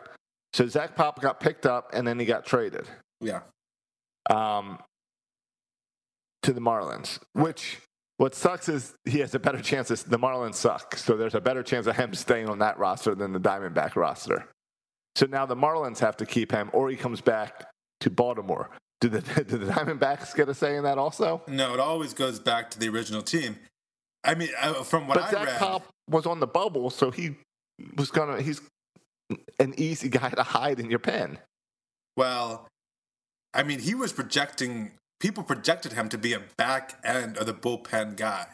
So 0.53 0.67
Zach 0.67 0.95
Pop 0.95 1.21
got 1.21 1.39
picked 1.39 1.65
up 1.65 1.91
and 1.93 2.07
then 2.07 2.19
he 2.19 2.25
got 2.25 2.45
traded 2.45 2.87
Yeah. 3.21 3.41
um, 4.29 4.79
to 6.43 6.53
the 6.53 6.61
Marlins, 6.61 7.19
which 7.33 7.79
what 8.17 8.33
sucks 8.33 8.67
is 8.67 8.95
he 9.05 9.19
has 9.19 9.35
a 9.35 9.39
better 9.39 9.61
chance. 9.61 9.91
Of, 9.91 10.09
the 10.09 10.17
Marlins 10.17 10.55
suck. 10.55 10.95
So 10.95 11.15
there's 11.15 11.35
a 11.35 11.41
better 11.41 11.63
chance 11.63 11.85
of 11.87 11.95
him 11.95 12.13
staying 12.13 12.49
on 12.49 12.59
that 12.59 12.77
roster 12.79 13.13
than 13.15 13.31
the 13.33 13.39
Diamondback 13.39 13.95
roster. 13.95 14.47
So 15.15 15.25
now 15.25 15.45
the 15.45 15.55
Marlins 15.55 15.99
have 15.99 16.17
to 16.17 16.25
keep 16.25 16.51
him 16.51 16.69
or 16.73 16.89
he 16.89 16.95
comes 16.95 17.21
back 17.21 17.65
to 18.01 18.09
Baltimore. 18.09 18.69
Do 19.01 19.09
the, 19.09 19.21
do 19.43 19.57
the 19.57 19.71
Diamondbacks 19.71 20.35
get 20.35 20.49
a 20.49 20.53
say 20.53 20.77
in 20.77 20.83
that 20.83 20.97
also? 20.97 21.41
No, 21.47 21.73
it 21.73 21.79
always 21.79 22.13
goes 22.13 22.39
back 22.39 22.71
to 22.71 22.79
the 22.79 22.89
original 22.89 23.21
team. 23.21 23.57
I 24.23 24.35
mean, 24.35 24.49
from 24.83 25.07
what 25.07 25.15
But 25.15 25.23
I 25.25 25.31
Zach 25.31 25.45
read, 25.45 25.57
Pop 25.59 25.87
was 26.09 26.25
on 26.25 26.39
the 26.39 26.47
bubble, 26.47 26.89
so 26.89 27.11
he 27.11 27.37
was 27.97 28.11
gonna. 28.11 28.41
He's 28.41 28.61
an 29.59 29.73
easy 29.77 30.09
guy 30.19 30.29
to 30.29 30.43
hide 30.43 30.79
in 30.79 30.89
your 30.89 30.99
pen. 30.99 31.39
well, 32.17 32.67
I 33.53 33.63
mean, 33.63 33.79
he 33.79 33.95
was 33.95 34.13
projecting. 34.13 34.91
People 35.19 35.43
projected 35.43 35.93
him 35.93 36.07
to 36.09 36.17
be 36.17 36.33
a 36.33 36.41
back 36.57 36.99
end 37.03 37.37
of 37.37 37.45
the 37.45 37.53
bullpen 37.53 38.15
guy. 38.15 38.47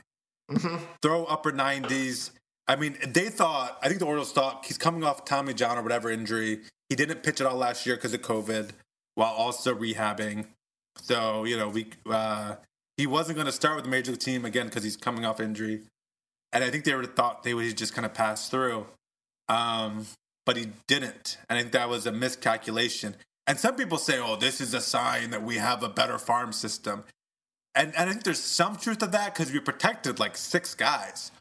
Throw 1.01 1.25
upper 1.25 1.51
nineties. 1.51 2.31
I 2.67 2.75
mean, 2.75 2.97
they 3.05 3.29
thought. 3.29 3.77
I 3.83 3.87
think 3.87 3.99
the 3.99 4.05
Orioles 4.05 4.31
thought 4.31 4.65
he's 4.65 4.77
coming 4.77 5.03
off 5.03 5.25
Tommy 5.25 5.53
John 5.53 5.77
or 5.77 5.83
whatever 5.83 6.09
injury. 6.09 6.61
He 6.89 6.95
didn't 6.95 7.23
pitch 7.23 7.41
at 7.41 7.47
all 7.47 7.57
last 7.57 7.85
year 7.85 7.95
because 7.95 8.13
of 8.13 8.21
COVID, 8.21 8.69
while 9.15 9.33
also 9.33 9.73
rehabbing. 9.75 10.45
So 11.01 11.43
you 11.43 11.57
know, 11.57 11.69
we 11.69 11.87
uh, 12.09 12.55
he 12.97 13.05
wasn't 13.07 13.35
going 13.35 13.47
to 13.47 13.51
start 13.51 13.75
with 13.75 13.85
the 13.85 13.91
major 13.91 14.11
league 14.11 14.19
team 14.21 14.45
again 14.45 14.67
because 14.67 14.83
he's 14.83 14.97
coming 14.97 15.25
off 15.25 15.39
injury. 15.39 15.81
And 16.53 16.63
I 16.63 16.69
think 16.69 16.85
they 16.85 16.95
would 16.95 17.05
have 17.05 17.15
thought 17.15 17.43
they 17.43 17.53
would 17.53 17.75
just 17.75 17.93
kind 17.93 18.05
of 18.05 18.13
pass 18.13 18.49
through. 18.49 18.85
Um, 19.49 20.05
but 20.45 20.57
he 20.57 20.67
didn't. 20.87 21.37
And 21.49 21.57
I 21.57 21.61
think 21.61 21.73
that 21.73 21.89
was 21.89 22.05
a 22.05 22.11
miscalculation. 22.11 23.15
And 23.47 23.59
some 23.59 23.75
people 23.75 23.97
say, 23.97 24.19
oh, 24.19 24.35
this 24.35 24.61
is 24.61 24.73
a 24.73 24.81
sign 24.81 25.29
that 25.31 25.43
we 25.43 25.55
have 25.57 25.83
a 25.83 25.89
better 25.89 26.17
farm 26.17 26.51
system. 26.53 27.03
And, 27.75 27.93
and 27.95 28.09
I 28.09 28.13
think 28.13 28.23
there's 28.23 28.39
some 28.39 28.75
truth 28.77 28.99
to 28.99 29.07
that 29.07 29.33
because 29.33 29.51
we 29.51 29.59
protected 29.59 30.19
like 30.19 30.37
six 30.37 30.73
guys. 30.75 31.31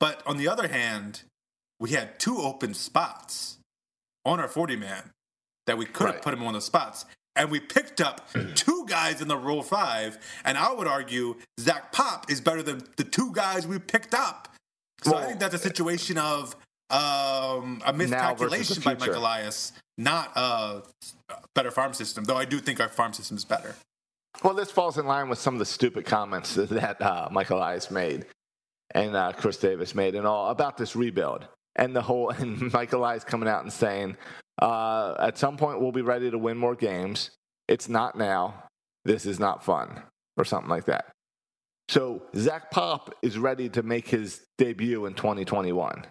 But 0.00 0.22
on 0.26 0.36
the 0.36 0.48
other 0.48 0.68
hand, 0.68 1.22
we 1.80 1.90
had 1.90 2.18
two 2.18 2.38
open 2.38 2.74
spots 2.74 3.58
on 4.24 4.38
our 4.40 4.48
40 4.48 4.76
man 4.76 5.10
that 5.66 5.78
we 5.78 5.84
could 5.86 6.06
have 6.06 6.14
Right. 6.16 6.22
put 6.22 6.34
him 6.34 6.42
on 6.44 6.54
the 6.54 6.60
spots. 6.60 7.04
And 7.36 7.50
we 7.50 7.60
picked 7.60 8.00
up 8.00 8.28
two 8.54 8.84
guys 8.88 9.20
in 9.20 9.28
the 9.28 9.36
Rule 9.36 9.62
5. 9.62 10.18
And 10.44 10.58
I 10.58 10.72
would 10.72 10.86
argue 10.88 11.36
Zach 11.60 11.92
Pop 11.92 12.30
is 12.30 12.40
better 12.40 12.62
than 12.62 12.82
the 12.96 13.04
two 13.04 13.32
guys 13.32 13.66
we 13.66 13.78
picked 13.78 14.14
up. 14.14 14.48
So 15.04 15.16
I 15.16 15.26
think 15.26 15.38
that's 15.38 15.54
a 15.54 15.58
situation 15.58 16.18
of 16.18 16.56
um, 16.90 17.82
a 17.84 17.92
Now 17.92 18.34
versus 18.34 18.50
the 18.50 18.58
miscalculation 18.58 18.82
by. 18.82 19.06
Mike 19.06 19.16
Elias, 19.16 19.72
not 19.96 20.32
a 20.36 20.82
better 21.54 21.70
farm 21.70 21.92
system. 21.92 22.24
Though 22.24 22.36
I 22.36 22.44
do 22.44 22.58
think 22.60 22.80
our 22.80 22.88
farm 22.88 23.12
system 23.12 23.36
is 23.36 23.44
better. 23.44 23.74
Well, 24.42 24.54
this 24.54 24.70
falls 24.70 24.98
in 24.98 25.06
line 25.06 25.28
with 25.28 25.38
some 25.38 25.54
of 25.54 25.58
the 25.58 25.66
stupid 25.66 26.06
comments 26.06 26.54
that 26.56 27.02
uh, 27.02 27.28
Michael 27.30 27.58
Elias 27.58 27.90
made 27.90 28.26
and 28.92 29.14
uh, 29.14 29.32
Chris 29.32 29.58
Davis 29.58 29.94
made 29.94 30.14
and 30.14 30.26
all 30.26 30.50
about 30.50 30.78
this 30.78 30.96
rebuild 30.96 31.46
and 31.76 31.94
the 31.94 32.02
whole 32.02 32.30
and 32.38 32.72
Michael 32.72 33.00
Elias 33.00 33.24
coming 33.24 33.48
out 33.48 33.62
and 33.62 33.72
saying 33.72 34.16
uh, 34.60 35.14
at 35.18 35.38
some 35.38 35.56
point 35.56 35.80
we'll 35.80 35.92
be 35.92 36.02
ready 36.02 36.30
to 36.30 36.38
win 36.38 36.56
more 36.56 36.74
games. 36.74 37.30
It's 37.68 37.88
not 37.88 38.16
now. 38.16 38.64
This 39.04 39.26
is 39.26 39.38
not 39.38 39.64
fun 39.64 40.02
or 40.36 40.44
something 40.44 40.70
like 40.70 40.86
that. 40.86 41.06
So 41.88 42.22
Zach 42.36 42.70
Pop 42.70 43.14
is 43.22 43.38
ready 43.38 43.68
to 43.70 43.82
make 43.82 44.08
his 44.08 44.42
debut 44.58 45.06
in 45.06 45.14
2021. 45.14 46.04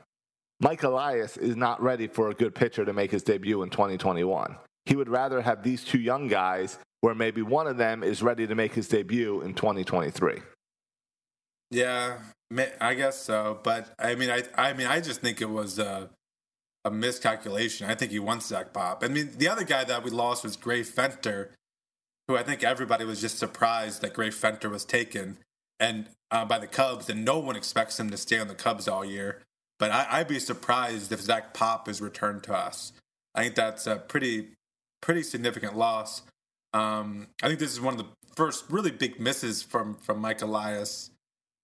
Mike 0.60 0.84
Elias 0.84 1.38
is 1.38 1.55
not 1.55 1.82
ready 1.82 2.08
for 2.08 2.30
a 2.30 2.34
good 2.34 2.55
pitcher 2.55 2.84
to 2.84 2.93
make 2.93 3.12
his 3.12 3.24
debut 3.24 3.62
in 3.62 3.70
2021. 3.70 4.55
He 4.86 4.95
would 4.95 5.10
rather 5.10 5.41
have 5.41 5.64
these 5.64 5.84
two 5.84 5.99
young 5.99 6.28
guys 6.28 6.80
where 7.01 7.14
maybe 7.14 7.41
one 7.41 7.68
of 7.68 7.78
them 7.78 8.03
is 8.03 8.24
ready 8.24 8.47
to 8.47 8.55
make 8.55 8.74
his 8.74 8.88
debut 8.88 9.41
in 9.41 9.53
2023. 9.53 10.41
Yeah, 11.70 12.20
I 12.82 12.93
guess 12.95 13.18
so. 13.18 13.60
But 13.62 13.93
I 13.99 14.16
mean, 14.16 14.30
I 14.30 14.43
I 14.55 14.74
mean, 14.74 14.88
I 14.88 14.99
just 14.99 15.22
think 15.22 15.41
it 15.41 15.49
was 15.49 15.78
a, 15.78 16.10
a 16.86 16.89
miscalculation. 16.89 17.89
I 17.89 17.95
think 17.95 18.12
he 18.12 18.20
wants 18.20 18.47
Zach 18.47 18.74
Pop. 18.74 19.03
I 19.03 19.10
mean, 19.10 19.32
the 19.38 19.49
other 19.49 19.64
guy 19.64 19.84
that 19.84 20.03
we 20.03 20.10
lost 20.10 20.43
was 20.43 20.55
Gray 20.55 20.82
Fenter, 20.82 21.49
who 22.28 22.38
I 22.38 22.43
think 22.43 22.64
everybody 22.64 23.03
was 23.03 23.22
just 23.22 23.38
surprised 23.38 24.01
that 24.01 24.14
Gray 24.14 24.30
Fenter 24.30 24.70
was 24.70 24.86
taken 24.86 25.38
and 25.80 26.08
uh, 26.32 26.45
by 26.45 26.58
the 26.58 26.68
Cubs, 26.68 27.10
and 27.10 27.24
no 27.24 27.38
one 27.39 27.55
expects 27.55 27.99
him 27.99 28.10
to 28.10 28.18
stay 28.18 28.39
on 28.39 28.47
the 28.47 28.55
Cubs 28.55 28.88
all 28.88 29.05
year. 29.05 29.41
But 29.80 29.92
I, 29.92 30.08
I'd 30.10 30.28
be 30.28 30.40
surprised 30.40 31.12
if 31.12 31.22
Zach 31.22 31.54
Pop 31.54 31.88
is 31.88 32.02
returned 32.02 32.44
to 32.44 32.54
us. 32.54 32.94
I 33.36 33.44
think 33.44 33.56
that's 33.56 33.86
a 33.88 33.98
pretty 33.98 34.50
pretty 35.02 35.24
significant 35.24 35.78
loss. 35.78 36.24
Um, 36.74 37.28
I 37.44 37.48
think 37.48 37.60
this 37.60 37.72
is 37.72 37.80
one 37.80 37.94
of 37.94 38.00
the 38.00 38.08
first 38.36 38.66
really 38.70 38.92
big 38.92 39.20
misses 39.20 39.62
from 39.64 39.96
from 39.96 40.20
Mike 40.20 40.42
Elias. 40.42 41.12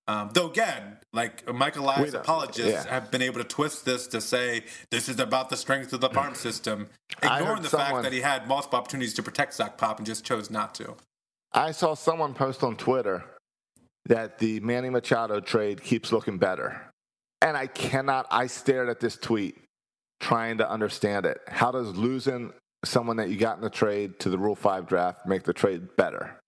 Um, 0.05 0.31
though 0.33 0.49
again, 0.49 0.97
like 1.13 1.43
We 1.47 1.53
Elias 1.53 2.13
apologists 2.13 2.85
yeah. 2.85 2.89
have 2.89 3.09
been 3.09 3.21
able 3.21 3.37
to 3.39 3.45
twist 3.45 3.85
this 3.85 4.05
to 4.07 4.19
say 4.19 4.65
this 4.91 5.07
is 5.07 5.17
about 5.17 5.49
the 5.49 5.55
strength 5.55 5.93
of 5.93 6.01
the 6.01 6.09
farm 6.17 6.35
system, 6.35 6.89
ignoring 7.21 7.61
the 7.61 7.69
someone- 7.69 7.89
fact 7.89 8.03
that 8.03 8.13
he 8.13 8.19
had 8.19 8.47
multiple 8.47 8.79
opportunities 8.79 9.13
to 9.13 9.23
protect 9.23 9.53
Zach 9.53 9.77
Pop 9.77 9.97
and 9.99 10.05
just 10.05 10.25
chose 10.25 10.49
not 10.49 10.75
to. 10.75 10.95
I 11.53 11.71
saw 11.71 11.93
someone 11.93 12.33
post 12.33 12.63
on 12.63 12.75
Twitter 12.75 13.23
that 14.07 14.39
the 14.39 14.59
Manny 14.59 14.89
Machado 14.89 15.39
trade 15.39 15.81
keeps 15.81 16.11
looking 16.11 16.37
better. 16.37 16.81
And 17.43 17.57
I 17.57 17.67
cannot, 17.67 18.25
I 18.31 18.47
stared 18.47 18.87
at 18.87 19.01
this 19.01 19.17
tweet 19.17 19.57
trying 20.21 20.59
to 20.59 20.69
understand 20.69 21.25
it. 21.25 21.41
How 21.47 21.71
does 21.71 21.89
losing 21.95 22.53
someone 22.85 23.17
that 23.17 23.29
you 23.29 23.35
got 23.37 23.57
in 23.57 23.61
the 23.61 23.69
trade 23.69 24.17
to 24.19 24.29
the 24.29 24.37
Rule 24.37 24.55
5 24.55 24.87
draft 24.87 25.25
make 25.25 25.43
the 25.43 25.53
trade 25.53 25.95
better? 25.97 26.39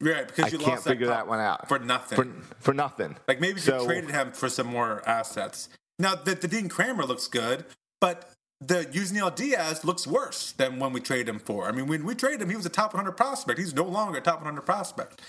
Right, 0.00 0.26
because 0.26 0.46
I 0.46 0.48
you 0.48 0.58
can't 0.58 0.70
lost 0.72 0.84
figure 0.84 1.06
Pop 1.06 1.16
that 1.16 1.28
one 1.28 1.40
out. 1.40 1.68
for 1.68 1.78
nothing. 1.78 2.16
For, 2.16 2.26
for 2.58 2.74
nothing. 2.74 3.16
Like 3.28 3.40
maybe 3.40 3.60
So- 3.60 3.80
you 3.82 3.86
traded 3.86 4.10
him 4.10 4.32
for 4.32 4.48
some 4.48 4.66
more 4.66 5.06
assets. 5.06 5.68
Now 5.98 6.14
the, 6.14 6.34
the 6.34 6.48
Dean 6.48 6.68
Kremer 6.68 7.04
looks 7.04 7.28
good, 7.28 7.66
but 8.00 8.30
the 8.60 8.86
Yusniel 8.86 9.34
Diaz 9.34 9.84
looks 9.84 10.06
worse 10.06 10.52
than 10.52 10.78
when 10.78 10.92
we 10.94 11.00
traded 11.00 11.28
him 11.28 11.38
for. 11.38 11.68
I 11.68 11.72
mean, 11.72 11.86
when 11.86 12.04
we 12.04 12.14
traded 12.14 12.42
him, 12.42 12.50
he 12.50 12.56
was 12.56 12.66
a 12.66 12.70
top 12.70 12.94
100 12.94 13.12
prospect. 13.12 13.58
He's 13.58 13.74
no 13.74 13.84
longer 13.84 14.18
a 14.18 14.22
top 14.22 14.38
100 14.38 14.62
prospect, 14.62 15.20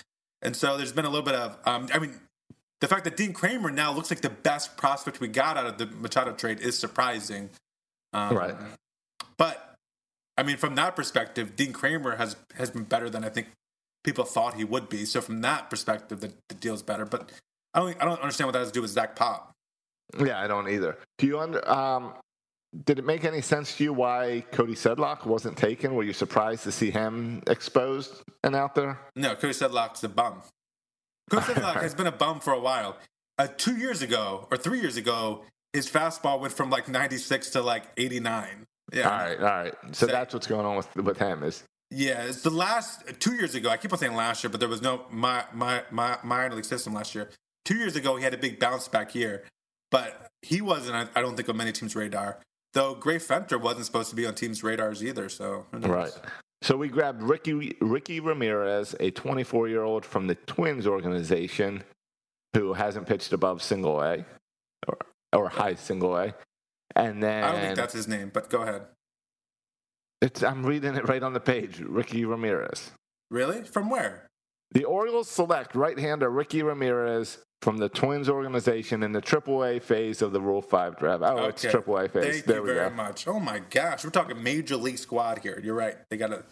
and 0.42 0.56
so 0.56 0.76
there's 0.76 0.92
been 0.92 1.04
a 1.04 1.10
little 1.10 1.24
bit 1.24 1.34
of. 1.34 1.58
Um, 1.64 1.88
I 1.94 1.98
mean, 1.98 2.18
the 2.80 2.88
fact 2.88 3.04
that 3.04 3.16
Dean 3.16 3.32
Kremer 3.32 3.70
now 3.70 3.92
looks 3.92 4.10
like 4.10 4.20
the 4.20 4.30
best 4.30 4.76
prospect 4.76 5.20
we 5.20 5.28
got 5.28 5.56
out 5.56 5.66
of 5.66 5.78
the 5.78 5.86
Machado 5.86 6.32
trade 6.32 6.60
is 6.60 6.78
surprising. 6.78 7.50
Um, 8.12 8.36
Right. 8.36 8.54
But 9.38 9.74
I 10.38 10.42
mean, 10.42 10.56
from 10.56 10.74
that 10.74 10.96
perspective, 10.96 11.56
Dean 11.56 11.72
Kremer 11.72 12.16
has 12.16 12.36
has 12.56 12.70
been 12.70 12.84
better 12.84 13.08
than 13.08 13.24
I 13.24 13.28
think 13.28 13.48
people 14.04 14.24
thought 14.24 14.54
he 14.54 14.64
would 14.64 14.88
be. 14.88 15.04
So 15.04 15.20
from 15.20 15.40
that 15.42 15.68
perspective, 15.70 16.20
the, 16.20 16.32
the 16.48 16.72
is 16.72 16.82
better. 16.82 17.04
But 17.04 17.30
I 17.74 17.80
don't 17.80 17.96
I 18.00 18.04
don't 18.04 18.20
understand 18.20 18.48
what 18.48 18.52
that 18.52 18.60
has 18.60 18.68
to 18.68 18.74
do 18.74 18.82
with 18.82 18.90
Zach 18.90 19.16
Pop. 19.16 19.52
Yeah, 20.18 20.40
I 20.40 20.46
don't 20.46 20.68
either. 20.68 20.98
Do 21.18 21.26
you 21.26 21.38
under? 21.38 21.68
Um, 21.68 22.14
did 22.84 22.98
it 22.98 23.04
make 23.06 23.24
any 23.24 23.40
sense 23.40 23.76
to 23.76 23.84
you 23.84 23.92
why 23.92 24.44
Cody 24.52 24.74
Sedlock 24.74 25.24
wasn't 25.24 25.56
taken? 25.56 25.94
Were 25.94 26.02
you 26.02 26.12
surprised 26.12 26.64
to 26.64 26.72
see 26.72 26.90
him 26.90 27.42
exposed 27.46 28.22
and 28.44 28.54
out 28.54 28.74
there? 28.74 28.98
No, 29.14 29.34
Cody 29.34 29.54
Sedlock's 29.54 30.04
a 30.04 30.08
bum. 30.08 30.42
Sedlock 31.30 31.82
has 31.82 31.94
been 32.00 32.06
a 32.06 32.12
bum 32.12 32.40
for 32.40 32.52
a 32.52 32.60
while. 32.60 32.96
Uh, 33.38 33.48
two 33.56 33.76
years 33.76 34.02
ago 34.02 34.46
or 34.50 34.56
three 34.56 34.80
years 34.80 34.96
ago, 34.96 35.44
his 35.72 35.90
fastball 35.90 36.40
went 36.40 36.52
from 36.54 36.70
like 36.70 36.88
96 36.88 37.50
to 37.50 37.60
like 37.62 37.84
89. 37.96 38.66
Yeah. 38.92 39.02
All 39.10 39.10
right, 39.18 39.38
all 39.38 39.44
right. 39.44 39.74
So, 39.92 40.06
So- 40.06 40.06
that's 40.06 40.32
what's 40.32 40.46
going 40.46 40.64
on 40.64 40.76
with 40.76 40.94
with 40.96 41.18
him 41.18 41.42
is 41.42 41.64
Yeah, 41.90 42.22
it's 42.22 42.42
the 42.42 42.50
last 42.50 43.02
two 43.20 43.34
years 43.34 43.54
ago. 43.54 43.68
I 43.68 43.76
keep 43.76 43.92
on 43.92 43.98
saying 43.98 44.14
last 44.14 44.42
year, 44.42 44.50
but 44.50 44.60
there 44.60 44.68
was 44.68 44.82
no 44.82 45.02
my 45.10 45.44
my 45.52 45.82
my 45.90 46.18
minor 46.22 46.54
league 46.54 46.64
system 46.64 46.94
last 46.94 47.14
year. 47.14 47.30
Two 47.64 47.74
years 47.76 47.96
ago, 47.96 48.16
he 48.16 48.22
had 48.22 48.32
a 48.32 48.38
big 48.38 48.60
bounce 48.60 48.86
back 48.88 49.14
year, 49.14 49.44
but 49.90 50.28
he 50.42 50.60
wasn't. 50.60 50.94
I, 50.94 51.18
I 51.18 51.22
don't 51.22 51.34
think 51.36 51.48
on 51.48 51.56
many 51.56 51.72
teams' 51.72 51.96
radar. 51.96 52.38
Though 52.74 52.94
Gray 52.94 53.18
Fenter 53.18 53.58
wasn't 53.60 53.86
supposed 53.86 54.10
to 54.10 54.16
be 54.16 54.24
on 54.26 54.34
teams' 54.34 54.62
radars 54.62 55.02
either. 55.02 55.28
So 55.28 55.66
right. 55.72 56.12
So 56.62 56.76
we 56.76 56.88
grabbed 56.88 57.22
Ricky 57.22 57.76
Ricky 57.80 58.20
Ramirez, 58.20 58.94
a 58.98 59.10
24 59.10 59.68
year 59.68 59.82
old 59.82 60.04
from 60.04 60.26
the 60.26 60.34
Twins 60.34 60.86
organization, 60.86 61.84
who 62.54 62.72
hasn't 62.72 63.06
pitched 63.06 63.32
above 63.32 63.62
single 63.62 64.00
A 64.02 64.24
or 64.88 64.98
or 65.32 65.48
high 65.48 65.74
single 65.74 66.16
A, 66.16 66.34
and 66.94 67.22
then 67.22 67.44
I 67.44 67.52
don't 67.52 67.60
think 67.60 67.76
that's 67.76 67.94
his 67.94 68.08
name, 68.08 68.30
but 68.32 68.48
go 68.48 68.62
ahead. 68.62 68.82
it's, 70.22 70.42
I'm 70.42 70.64
reading 70.64 70.96
it 70.96 71.08
right 71.08 71.22
on 71.22 71.34
the 71.34 71.40
page. 71.40 71.80
Ricky 71.80 72.24
Ramirez. 72.24 72.90
Really? 73.30 73.62
From 73.64 73.90
where? 73.90 74.26
The 74.72 74.84
Orioles 74.84 75.28
select 75.30 75.74
right-hander 75.74 76.28
Ricky 76.28 76.62
Ramirez 76.62 77.38
from 77.62 77.78
the 77.78 77.88
Twins 77.88 78.28
organization 78.28 79.02
in 79.02 79.12
the 79.12 79.22
AAA 79.22 79.82
phase 79.82 80.20
of 80.22 80.32
the 80.32 80.40
Rule 80.40 80.60
Five 80.60 80.98
draft. 80.98 81.22
Oh, 81.24 81.46
it's 81.46 81.64
Okay. 81.64 81.76
AAA 81.78 82.10
phase. 82.10 82.24
Thank 82.34 82.44
there 82.44 82.56
you 82.56 82.62
we 82.62 82.72
very 82.74 82.90
go. 82.90 82.94
much. 82.96 83.26
Oh 83.26 83.40
my 83.40 83.60
gosh, 83.70 84.04
we're 84.04 84.10
talking 84.10 84.42
major 84.42 84.76
league 84.76 84.98
squad 84.98 85.38
here. 85.38 85.60
You're 85.64 85.74
right. 85.74 85.96
They 86.10 86.16
got 86.16 86.32
a. 86.32 86.44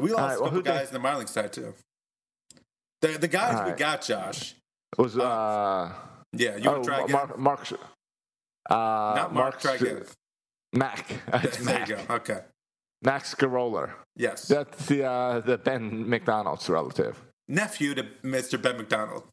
We 0.00 0.10
lost 0.12 0.20
right, 0.20 0.24
a 0.24 0.26
well, 0.26 0.36
couple 0.44 0.50
who 0.50 0.62
they- 0.62 0.70
guys 0.70 0.88
in 0.88 0.94
the 0.94 0.98
minor 1.00 1.18
league 1.18 1.28
side 1.28 1.52
too. 1.52 1.74
The 3.02 3.08
the 3.18 3.28
guys 3.28 3.54
All 3.56 3.66
we 3.66 3.72
got, 3.72 4.02
Josh. 4.02 4.54
Was 4.98 5.16
uh, 5.16 5.92
Yeah, 6.32 6.56
you 6.56 6.68
oh, 6.68 6.72
want 6.72 6.84
to 6.84 6.88
try 6.90 7.00
again? 7.04 7.12
Mark, 7.12 7.38
Mark, 7.38 7.72
uh, 8.68 8.74
Not 9.16 9.32
Mark. 9.32 9.60
Try 9.60 9.74
again. 9.76 10.02
Mac. 10.72 11.06
There 11.30 11.64
Mac. 11.64 11.88
you 11.88 11.96
go. 11.96 12.14
Okay. 12.16 12.40
Mac 13.02 13.24
Sceroler. 13.24 13.94
Yes. 14.16 14.48
That's 14.48 14.86
the 14.86 15.04
uh, 15.04 15.40
the 15.40 15.58
Ben 15.58 16.08
McDonald's 16.08 16.68
relative. 16.68 17.20
Nephew 17.48 17.94
to 17.94 18.04
Mr. 18.22 18.60
Ben 18.60 18.76
McDonald. 18.76 19.24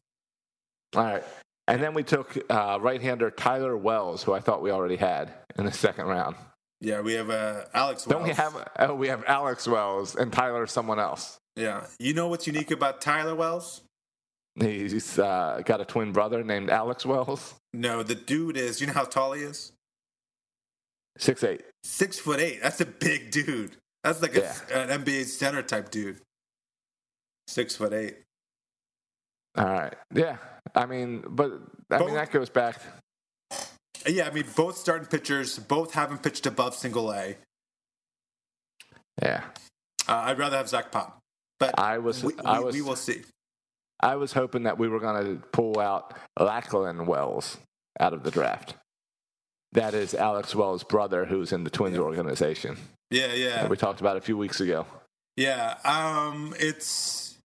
All 0.96 1.04
right. 1.04 1.24
And 1.68 1.82
then 1.82 1.92
we 1.92 2.02
took 2.02 2.38
uh, 2.50 2.78
right-hander 2.80 3.30
Tyler 3.30 3.76
Wells, 3.76 4.22
who 4.22 4.32
I 4.32 4.40
thought 4.40 4.62
we 4.62 4.70
already 4.70 4.96
had 4.96 5.34
in 5.58 5.66
the 5.66 5.72
second 5.72 6.06
round. 6.06 6.34
Yeah, 6.80 7.02
we 7.02 7.12
have 7.12 7.28
uh, 7.28 7.64
Alex. 7.74 8.06
Wells. 8.06 8.18
Don't 8.18 8.22
we 8.22 8.34
have? 8.34 8.68
Oh, 8.78 8.94
we 8.94 9.08
have 9.08 9.22
Alex 9.26 9.68
Wells 9.68 10.16
and 10.16 10.32
Tyler 10.32 10.66
someone 10.66 10.98
else. 10.98 11.38
Yeah. 11.56 11.86
You 11.98 12.14
know 12.14 12.28
what's 12.28 12.46
unique 12.46 12.70
about 12.70 13.00
Tyler 13.00 13.34
Wells? 13.34 13.82
He's 14.60 15.18
uh, 15.18 15.60
got 15.64 15.80
a 15.80 15.84
twin 15.84 16.12
brother 16.12 16.42
named 16.42 16.70
Alex 16.70 17.04
Wells, 17.06 17.54
No, 17.72 18.02
the 18.02 18.14
dude 18.14 18.56
is. 18.56 18.80
You 18.80 18.86
know 18.88 18.92
how 18.92 19.04
tall 19.04 19.32
he 19.32 19.42
is? 19.42 19.72
Six 21.18 21.44
eight. 21.44 21.62
Six 21.82 22.18
foot 22.18 22.40
eight. 22.40 22.62
That's 22.62 22.80
a 22.80 22.86
big 22.86 23.30
dude. 23.30 23.72
That's 24.04 24.22
like 24.22 24.36
a, 24.36 24.48
an 24.72 25.04
NBA 25.04 25.26
center 25.26 25.62
type 25.62 25.90
dude. 25.90 26.20
Six 27.46 27.76
foot 27.76 27.92
eight. 27.92 28.16
All 29.56 29.64
right. 29.64 29.94
Yeah. 30.14 30.36
I 30.74 30.86
mean, 30.86 31.24
but 31.28 31.52
I 31.90 31.98
mean 31.98 32.14
that 32.14 32.30
goes 32.30 32.48
back. 32.48 32.80
Yeah, 34.06 34.28
I 34.28 34.30
mean, 34.30 34.44
both 34.54 34.76
starting 34.76 35.06
pitchers, 35.06 35.58
both 35.58 35.92
haven't 35.92 36.22
pitched 36.22 36.46
above 36.46 36.74
single 36.74 37.12
A. 37.12 37.36
Yeah. 39.20 39.42
Uh, 40.06 40.22
I'd 40.26 40.38
rather 40.38 40.56
have 40.56 40.68
Zach 40.68 40.92
Pop, 40.92 41.18
but 41.58 41.78
I 41.78 41.98
was. 41.98 42.22
we, 42.22 42.32
I 42.44 42.60
was. 42.60 42.74
we 42.74 42.80
will 42.80 42.96
see. 42.96 43.22
I 44.00 44.16
was 44.16 44.32
hoping 44.32 44.62
that 44.62 44.78
we 44.78 44.88
were 44.88 45.00
going 45.00 45.24
to 45.24 45.46
pull 45.48 45.80
out 45.80 46.14
Lachlan 46.38 47.06
Wells 47.06 47.58
out 47.98 48.14
of 48.14 48.22
the 48.22 48.30
draft. 48.30 48.76
That 49.72 49.94
is 49.94 50.14
Alex 50.14 50.54
Wells' 50.54 50.82
brother, 50.82 51.24
who's 51.26 51.52
in 51.52 51.64
the 51.64 51.70
Twins 51.70 51.98
organization. 51.98 52.78
Yeah, 53.10 53.32
yeah, 53.34 53.62
that 53.62 53.70
we 53.70 53.76
talked 53.76 54.00
about 54.00 54.16
a 54.16 54.20
few 54.20 54.36
weeks 54.36 54.60
ago. 54.60 54.86
yeah. 55.36 55.76
Um, 55.84 56.54
it's 56.58 57.38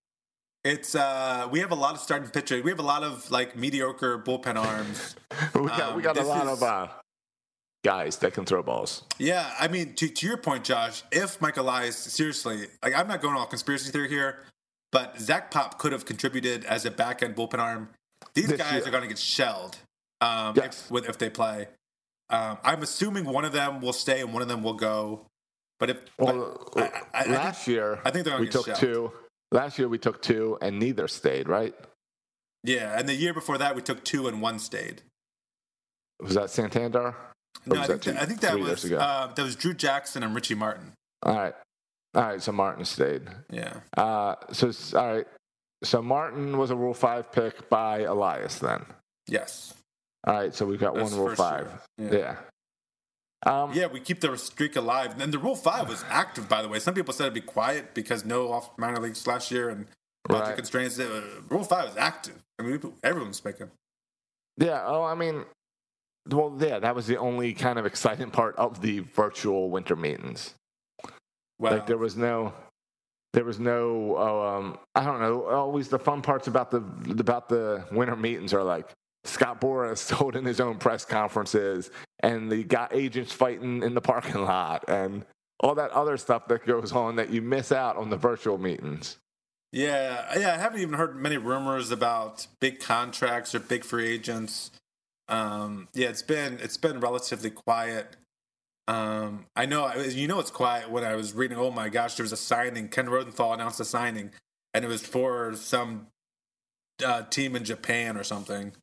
it's 0.63 0.95
uh, 0.95 1.47
we 1.51 1.59
have 1.59 1.71
a 1.71 1.76
lot 1.76 1.95
of 1.95 1.99
starting 2.01 2.30
pitchers. 2.30 2.63
We 2.63 2.71
have 2.71 2.80
a 2.80 2.84
lot 2.84 3.03
of 3.03 3.30
like 3.32 3.55
mediocre 3.55 4.17
bullpen 4.19 4.55
arms. 4.55 5.15
We 5.55 5.67
got, 5.67 5.82
Um, 5.82 5.95
we 5.95 6.01
got 6.01 6.17
a 6.17 6.24
lot 6.24 6.45
is- 6.47 6.53
of 6.53 6.63
uh, 6.63 6.88
guys 7.84 8.17
that 8.17 8.34
can 8.34 8.45
throw 8.45 8.63
balls. 8.63 9.03
Yeah, 9.19 9.51
I 9.59 9.67
mean, 9.67 9.93
to, 9.95 10.07
to 10.07 10.26
your 10.28 10.38
point, 10.38 10.63
Josh, 10.63 11.03
if 11.11 11.41
Michael 11.41 11.65
Elias, 11.65 11.97
seriously, 11.97 12.67
like 12.84 12.93
I'm 12.97 13.07
not 13.07 13.21
going 13.21 13.36
all 13.36 13.45
conspiracy 13.45 13.91
theory 13.91 14.09
here, 14.09 14.43
but 14.91 15.19
Zach 15.19 15.51
Pop 15.51 15.78
could 15.80 15.91
have 15.91 16.05
contributed 16.05 16.63
as 16.65 16.86
a 16.86 16.91
back 16.91 17.21
end 17.24 17.36
bullpen 17.36 17.59
arm. 17.59 17.89
These 18.34 18.47
This 18.47 18.57
guys 18.57 18.74
year. 18.74 18.88
are 18.88 18.91
going 18.91 19.03
to 19.03 19.09
get 19.09 19.19
shelled 19.19 19.78
um, 20.21 20.53
Yes. 20.55 20.84
if, 20.86 20.91
with, 20.91 21.09
if 21.09 21.17
they 21.17 21.30
play. 21.30 21.67
Um, 22.30 22.57
I'm 22.63 22.82
assuming 22.82 23.26
one 23.26 23.45
of 23.45 23.51
them 23.51 23.82
will 23.82 23.93
stay 23.93 24.21
and 24.21 24.34
one 24.34 24.41
of 24.41 24.47
them 24.47 24.63
will 24.63 24.74
go. 24.74 25.28
But 25.80 25.89
if 25.91 25.97
Well, 26.17 26.71
I, 26.78 26.82
I, 26.82 26.91
I 27.13 27.26
last 27.26 27.65
think, 27.65 27.76
year 27.76 27.99
I 28.05 28.11
think 28.11 28.28
we 28.39 28.47
took 28.47 28.74
two. 28.76 29.11
Last 29.51 29.78
year 29.78 29.88
we 29.88 29.97
took 29.99 30.21
two, 30.21 30.57
and 30.61 30.80
neither 30.80 31.07
stayed. 31.07 31.47
Right? 31.47 31.76
yeah, 32.63 32.97
and 32.97 33.07
the 33.09 33.13
year 33.13 33.34
before 33.34 33.57
that 33.57 33.76
we 33.76 33.82
took 33.82 34.03
two 34.03 34.28
and 34.28 34.41
one 34.41 34.57
stayed. 34.59 35.01
Was 36.21 36.36
that 36.36 36.49
Santander? 36.49 37.15
No, 37.65 37.80
I 37.82 37.86
think, 37.88 38.01
two- 38.01 38.11
that, 38.13 38.21
I 38.21 38.26
think 38.26 38.39
that 38.41 38.57
was 38.59 38.91
uh, 38.91 39.32
that 39.36 39.43
was 39.43 39.55
Drew 39.55 39.74
Jackson 39.74 40.24
and 40.24 40.34
Richie 40.34 40.55
Martin. 40.55 40.93
all 41.24 41.36
right, 41.36 41.53
all 42.15 42.24
right. 42.24 42.41
So 42.41 42.51
Martin 42.51 42.86
stayed. 42.86 43.24
Yeah, 43.51 43.74
Uh, 43.97 44.36
so 44.51 44.71
all 44.97 45.13
right. 45.15 45.28
So 45.84 46.01
Martin 46.01 46.57
was 46.57 46.71
a 46.71 46.76
Rule 46.76 46.93
Five 46.93 47.32
pick 47.32 47.69
by 47.69 47.99
Elias. 48.01 48.59
Then. 48.59 48.86
yes, 49.28 49.74
All 50.26 50.34
right. 50.34 50.53
So 50.55 50.65
we've 50.65 50.80
got 50.80 50.95
That's 50.95 51.11
one 51.11 51.19
Rule 51.19 51.36
Five. 51.36 51.67
year. 51.97 52.38
Yeah. 53.45 53.51
Um, 53.51 53.74
Yeah, 53.74 53.88
we 53.88 53.99
keep 53.99 54.21
the 54.21 54.38
streak 54.38 54.76
alive. 54.78 55.19
And 55.19 55.34
the 55.34 55.38
Rule 55.38 55.55
5 55.55 55.89
was 55.89 56.05
active, 56.07 56.47
by 56.47 56.61
the 56.61 56.69
way. 56.69 56.80
Some 56.80 56.93
people 56.93 57.13
said 57.13 57.26
it'd 57.26 57.34
be 57.34 57.41
quiet 57.41 57.93
because 57.93 58.24
no 58.24 58.51
off 58.53 58.69
minor 58.78 59.01
leagues 59.01 59.28
last 59.28 59.51
year 59.51 59.69
and 59.69 59.88
budget 60.30 60.47
Right. 60.47 60.55
constraints. 60.55 60.97
Uh, 60.97 61.21
Rule 61.49 61.65
5 61.65 61.89
was 61.89 61.97
active. 61.97 62.41
I 62.57 62.63
mean, 62.63 62.93
everyone's 63.03 63.41
picking. 63.41 63.69
Yeah. 64.57 64.82
Oh, 64.86 65.03
I 65.03 65.15
mean, 65.15 65.43
well, 66.30 66.55
yeah. 66.57 66.80
That 66.80 66.95
was 66.95 67.05
the 67.07 67.17
only 67.17 67.53
kind 67.53 67.78
of 67.78 67.86
exciting 67.86 68.32
part 68.32 68.55
of 68.55 68.80
the 68.82 68.99
virtual 68.99 69.69
winter 69.69 69.97
meetings. 69.97 70.53
Well, 71.59 71.74
Like 71.74 71.86
there 71.88 71.97
was 71.97 72.15
no, 72.15 72.53
there 73.34 73.43
was 73.43 73.59
no. 73.59 74.17
Um, 74.17 74.78
I 74.95 75.03
don't 75.03 75.19
know. 75.19 75.47
Always 75.47 75.89
the 75.89 75.99
fun 75.99 76.21
parts 76.21 76.47
about 76.47 76.71
the 76.71 76.78
about 77.19 77.49
the 77.49 77.84
winter 77.91 78.15
meetings 78.15 78.53
are 78.53 78.63
like 78.63 78.89
Scott 79.26 79.61
Boras 79.61 80.11
holding 80.11 80.45
his 80.45 80.59
own 80.59 80.78
press 80.78 81.05
conferences, 81.05 81.91
and 82.21 82.51
the 82.51 82.63
got 82.63 82.93
agents 82.93 83.32
fighting 83.32 83.84
in 83.84 83.93
the 83.93 84.01
parking 84.01 84.41
lot, 84.45 84.86
and 84.88 85.26
all 85.59 85.76
that 85.76 85.91
other 85.91 86.17
stuff 86.17 86.47
that 86.47 86.65
goes 86.65 86.91
on 86.91 87.15
that 87.15 87.30
you 87.30 87.41
miss 87.41 87.71
out 87.71 87.95
on 87.95 88.09
the 88.09 88.17
virtual 88.17 88.57
meetings. 88.57 89.17
yeah, 89.71 90.38
yeah. 90.38 90.53
I 90.53 90.57
haven't 90.57 90.82
even 90.82 90.95
heard 90.95 91.15
many 91.15 91.38
rumors 91.38 91.91
about 91.91 92.47
big 92.59 92.80
contracts 92.80 93.55
or 93.55 93.59
big 93.59 93.84
free 93.84 94.07
agents. 94.07 94.71
Um, 95.30 95.88
yeah, 95.93 96.09
it's 96.09 96.21
been 96.21 96.59
it's 96.61 96.78
been 96.78 96.99
relatively 96.99 97.49
quiet. 97.49 98.17
Um, 98.88 99.45
I 99.55 99.65
know 99.65 99.93
you 99.95 100.28
know 100.28 100.39
it's 100.39 100.51
quiet 100.51 100.91
when 100.91 101.05
I 101.05 101.15
was 101.15 101.34
reading. 101.34 101.57
Oh 101.57 101.71
my 101.71 101.89
gosh, 101.89 102.15
there 102.15 102.24
was 102.24 102.34
a 102.34 102.38
signing. 102.38 102.89
Ken 102.89 103.09
Rosenthal 103.09 103.53
announced 103.53 103.80
a 103.80 103.86
signing, 103.86 104.32
and 104.74 104.84
it 104.84 104.89
was 104.89 105.05
for 105.05 105.55
some 105.55 106.07
uh, 107.03 107.24
team 107.24 107.55
in 107.55 107.63
Japan 107.63 108.17
or 108.17 108.24
something. 108.24 108.74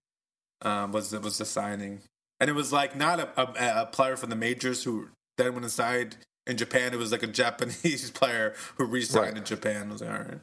Um, 0.62 0.92
was 0.92 1.12
was 1.18 1.38
the 1.38 1.44
signing, 1.46 2.00
and 2.38 2.50
it 2.50 2.52
was 2.54 2.72
like 2.72 2.94
not 2.96 3.18
a, 3.20 3.28
a, 3.40 3.82
a 3.82 3.86
player 3.86 4.16
from 4.16 4.30
the 4.30 4.36
majors 4.36 4.84
who 4.84 5.08
then 5.38 5.52
went 5.54 5.64
inside 5.64 6.16
in 6.46 6.56
Japan. 6.58 6.92
It 6.92 6.98
was 6.98 7.12
like 7.12 7.22
a 7.22 7.26
Japanese 7.42 8.10
player 8.10 8.54
who 8.76 8.84
re-signed 8.84 9.26
Right. 9.28 9.36
in 9.38 9.44
Japan. 9.44 9.88
I 9.88 9.92
was 9.92 10.02
like, 10.02 10.10
all 10.10 10.18
right. 10.18 10.40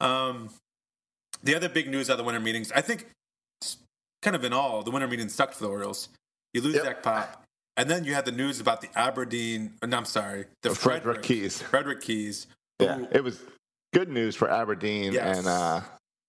Um, 0.00 0.50
the 1.42 1.54
other 1.56 1.68
big 1.68 1.88
news 1.88 2.08
out 2.08 2.12
of 2.14 2.18
the 2.18 2.24
winter 2.24 2.40
meetings, 2.40 2.70
I 2.72 2.80
think, 2.80 3.06
kind 4.22 4.36
of 4.36 4.44
in 4.44 4.52
all, 4.52 4.82
the 4.82 4.90
winter 4.90 5.08
meetings 5.08 5.34
sucked 5.34 5.54
for 5.54 5.64
the 5.64 5.70
Orioles. 5.70 6.08
You 6.54 6.62
lose 6.62 6.74
Yep. 6.76 6.84
Zach 6.84 7.02
Pop, 7.02 7.42
and 7.76 7.90
then 7.90 8.04
you 8.04 8.14
had 8.14 8.24
the 8.24 8.32
news 8.32 8.60
about 8.60 8.80
the 8.80 8.88
Aberdeen. 8.96 9.74
No, 9.84 9.96
I'm 9.96 10.04
sorry, 10.04 10.46
the 10.62 10.70
Frederick 10.70 11.02
Frederick 11.02 11.22
Keys. 11.22 11.60
Frederick 11.62 12.00
Keys. 12.02 12.46
who- 12.78 12.84
Yeah, 12.86 13.04
it 13.12 13.24
was 13.24 13.40
good 13.92 14.08
news 14.08 14.36
for 14.36 14.50
Aberdeen, 14.50 15.12
Yes. 15.12 15.38
and 15.38 15.46
uh, 15.48 15.80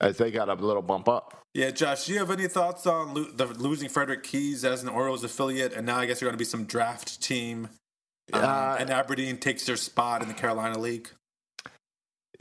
as 0.02 0.18
they 0.18 0.32
got 0.32 0.50
a 0.50 0.54
little 0.54 0.82
bump 0.82 1.08
up. 1.10 1.34
Yeah, 1.54 1.72
Josh, 1.72 2.06
do 2.06 2.14
you 2.14 2.20
have 2.20 2.30
any 2.32 2.48
thoughts 2.48 2.86
on 2.86 3.14
lo- 3.16 3.32
the 3.34 3.45
losing 3.48 3.89
Frederick 3.89 4.24
Keys 4.24 4.64
as 4.64 4.84
an 4.84 4.89
Orioles 4.89 5.24
affiliate, 5.24 5.74
and 5.74 5.86
now 5.88 5.98
I 5.98 6.06
guess 6.06 6.22
you're 6.22 6.30
going 6.30 6.38
to 6.38 6.41
be 6.41 6.45
some 6.45 6.66
draft 6.66 7.22
team 7.22 7.70
Um, 8.34 8.43
Uh, 8.43 8.76
and 8.80 8.89
Aberdeen 8.89 9.38
takes 9.38 9.66
their 9.66 9.78
spot 9.78 10.22
in 10.22 10.28
the 10.28 10.34
Carolina 10.34 10.78
League. 10.78 11.10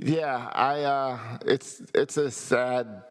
Yeah, 0.03 0.51
I 0.53 0.83
uh 0.83 1.19
it's 1.47 1.81
it's 1.95 2.17
a 2.19 2.31
sad 2.31 3.05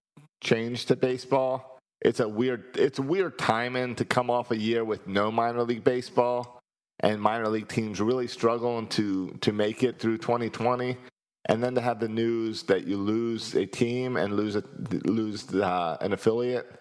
change 0.44 0.86
to 0.88 0.96
baseball. 0.96 1.80
It's 2.02 2.20
a 2.20 2.28
weird 2.30 2.78
it's 2.78 3.00
a 3.00 3.02
weird 3.02 3.40
timing 3.40 3.96
to 3.96 4.06
come 4.06 4.30
off 4.30 4.52
a 4.52 4.58
year 4.58 4.84
with 4.86 5.08
no 5.08 5.32
minor 5.32 5.64
league 5.64 5.84
baseball 5.84 6.60
and 7.00 7.20
minor 7.20 7.48
league 7.48 7.68
teams 7.70 8.00
really 8.00 8.28
struggling 8.28 8.88
to 8.90 9.30
to 9.42 9.52
make 9.52 9.82
it 9.84 9.98
through 9.98 10.18
2020 10.20 10.98
and 11.46 11.64
then 11.64 11.76
to 11.76 11.82
have 11.82 12.00
the 12.00 12.08
news 12.08 12.64
that 12.64 12.88
you 12.88 12.98
lose 12.98 13.56
a 13.56 13.66
team 13.66 14.18
and 14.18 14.36
lose 14.36 14.56
a 14.56 14.64
lose 15.06 15.54
uh, 15.54 15.98
an 16.02 16.14
affiliate 16.14 16.72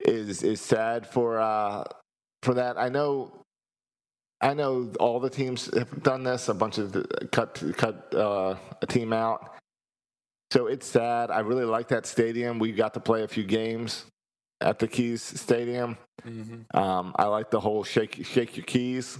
is 0.00 0.42
is 0.42 0.60
sad 0.60 1.06
for 1.06 1.38
uh 1.38 1.84
for 2.42 2.54
that. 2.54 2.78
I 2.78 2.88
know 2.88 3.32
I 4.40 4.52
know 4.52 4.92
all 5.00 5.20
the 5.20 5.30
teams 5.30 5.72
have 5.76 6.02
done 6.02 6.22
this. 6.22 6.48
A 6.48 6.54
bunch 6.54 6.78
of 6.78 6.92
the, 6.92 7.28
cut 7.32 7.62
cut 7.76 8.14
uh, 8.14 8.56
a 8.82 8.86
team 8.86 9.12
out. 9.12 9.54
So 10.50 10.66
it's 10.66 10.86
sad. 10.86 11.30
I 11.30 11.40
really 11.40 11.64
like 11.64 11.88
that 11.88 12.06
stadium. 12.06 12.58
We 12.58 12.72
got 12.72 12.94
to 12.94 13.00
play 13.00 13.22
a 13.22 13.28
few 13.28 13.42
games 13.44 14.04
at 14.60 14.78
the 14.78 14.86
Keys 14.86 15.22
Stadium. 15.22 15.96
Um, 16.74 17.14
I 17.16 17.24
like 17.24 17.50
the 17.50 17.60
whole 17.60 17.84
shake 17.84 18.24
shake 18.24 18.56
your 18.56 18.64
keys 18.66 19.18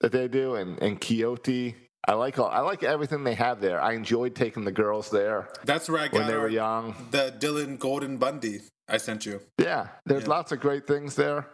that 0.00 0.12
they 0.12 0.28
do, 0.28 0.54
and 0.54 0.80
and 0.80 1.00
Keyote. 1.00 1.74
I 2.08 2.14
like 2.14 2.38
all, 2.38 2.48
I 2.48 2.60
like 2.60 2.82
everything 2.82 3.22
they 3.24 3.34
have 3.34 3.60
there. 3.60 3.80
I 3.80 3.92
enjoyed 3.92 4.34
taking 4.34 4.64
the 4.64 4.72
girls 4.72 5.08
there 5.10 5.48
That's 5.64 5.88
where 5.88 6.00
I 6.02 6.08
got 6.08 6.14
when 6.18 6.26
they 6.26 6.36
were 6.36 6.48
young. 6.48 6.94
the 7.12 7.32
Dylan 7.38 7.78
Golden 7.78 8.16
Bundy 8.16 8.60
I 8.88 8.96
sent 8.98 9.24
you. 9.24 9.40
Yeah, 9.58 9.88
there's 10.04 10.24
Yeah. 10.24 10.28
lots 10.30 10.50
of 10.52 10.60
great 10.60 10.86
things 10.86 11.14
there, 11.14 11.48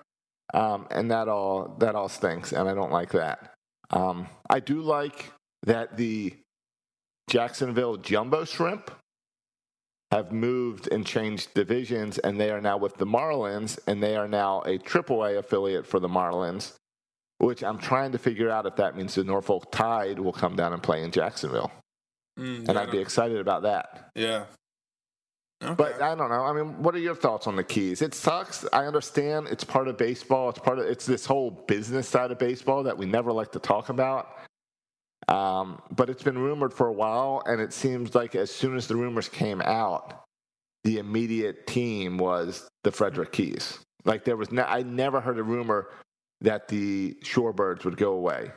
um, 0.55 0.87
and 0.91 1.11
that 1.11 1.29
all 1.29 1.77
that 1.79 1.95
all 1.95 2.09
stinks, 2.09 2.53
and 2.53 2.69
I 2.69 2.75
don't 2.75 2.91
like 2.91 3.11
that. 3.13 3.53
Um, 3.91 4.29
I 4.49 4.61
do 4.61 4.81
like 4.81 5.33
that 5.65 5.97
the 5.97 6.35
Jacksonville 7.29 7.97
Jumbo 7.99 8.45
Shrimp 8.45 8.91
have 10.11 10.33
moved 10.33 10.89
and 10.91 11.05
changed 11.07 11.53
divisions, 11.53 12.17
and 12.19 12.41
they 12.41 12.51
are 12.51 12.61
now 12.63 12.79
with 12.79 12.97
the 12.97 13.05
Marlins, 13.07 13.79
and 13.87 14.03
they 14.03 14.17
are 14.17 14.27
now 14.29 14.63
a 14.63 14.79
AAA 14.79 15.37
affiliate 15.37 15.87
for 15.87 16.01
the 16.01 16.09
Marlins. 16.09 16.73
Which 17.39 17.63
I'm 17.63 17.79
trying 17.79 18.13
to 18.13 18.19
figure 18.19 18.51
out 18.51 18.67
if 18.67 18.75
that 18.77 18.97
means 18.97 19.15
the 19.15 19.23
Norfolk 19.25 19.71
Tide 19.71 20.19
will 20.19 20.33
come 20.33 20.57
down 20.57 20.73
and 20.73 20.83
play 20.83 21.03
in 21.05 21.11
Jacksonville, 21.13 21.71
Mm, 22.39 22.59
and 22.59 22.69
yeah, 22.69 22.81
I'd 22.83 22.91
be 22.91 22.99
excited 22.99 23.39
about 23.39 23.63
that. 23.63 24.11
yeah. 24.15 24.45
Okay. 25.61 25.75
But 25.75 26.01
I 26.01 26.15
don't 26.15 26.29
know. 26.31 26.45
I 26.45 26.53
mean, 26.53 26.81
what 26.85 26.95
are 26.95 27.01
your 27.01 27.17
thoughts 27.17 27.49
on 27.49 27.57
the 27.57 27.65
keys? 27.65 28.01
It 28.01 28.15
sucks. 28.15 28.65
I 28.73 28.87
understand 28.87 29.49
it's 29.49 29.65
part 29.65 29.89
of 29.89 29.97
baseball. 29.99 30.51
It's 30.51 30.61
part 30.61 30.79
of 30.79 30.85
it's 30.87 31.05
this 31.05 31.27
whole 31.27 31.51
business 31.51 32.09
side 32.09 32.31
of 32.31 32.39
baseball 32.39 32.85
that 32.85 32.97
we 32.97 33.07
never 33.07 33.33
like 33.33 33.51
to 33.53 33.59
talk 33.59 33.89
about. 33.89 34.39
Um, 35.27 35.83
but 35.91 36.09
it's 36.11 36.23
been 36.23 36.39
rumored 36.39 36.73
for 36.73 36.87
a 36.87 36.93
while, 36.93 37.43
and 37.45 37.61
it 37.61 37.73
seems 37.73 38.15
like 38.15 38.37
as 38.37 38.53
soon 38.53 38.77
as 38.77 38.87
the 38.87 38.95
rumors 38.95 39.29
came 39.29 39.61
out, 39.63 40.23
the 40.85 40.99
immediate 40.99 41.67
team 41.67 42.19
was 42.19 42.69
the 42.85 42.93
Frederick 42.93 43.33
Keys. 43.33 43.81
Like 44.05 44.25
there 44.25 44.37
was, 44.37 44.53
ne- 44.53 44.63
I 44.63 44.83
never 44.85 45.21
heard 45.21 45.39
a 45.41 45.43
rumor 45.43 45.89
that 46.41 46.69
the 46.69 47.17
Shorebirds 47.25 47.85
would 47.85 47.97
go 47.97 48.13
away, 48.13 48.53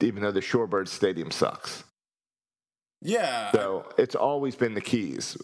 even 0.00 0.22
though 0.22 0.30
the 0.32 0.40
Shorebirds 0.40 0.88
Stadium 0.88 1.30
sucks. 1.30 1.84
yeah, 3.00 3.50
So 3.52 3.88
it's 3.98 4.14
always 4.14 4.54
been 4.56 4.74
the 4.74 4.80
Keys. 4.80 5.36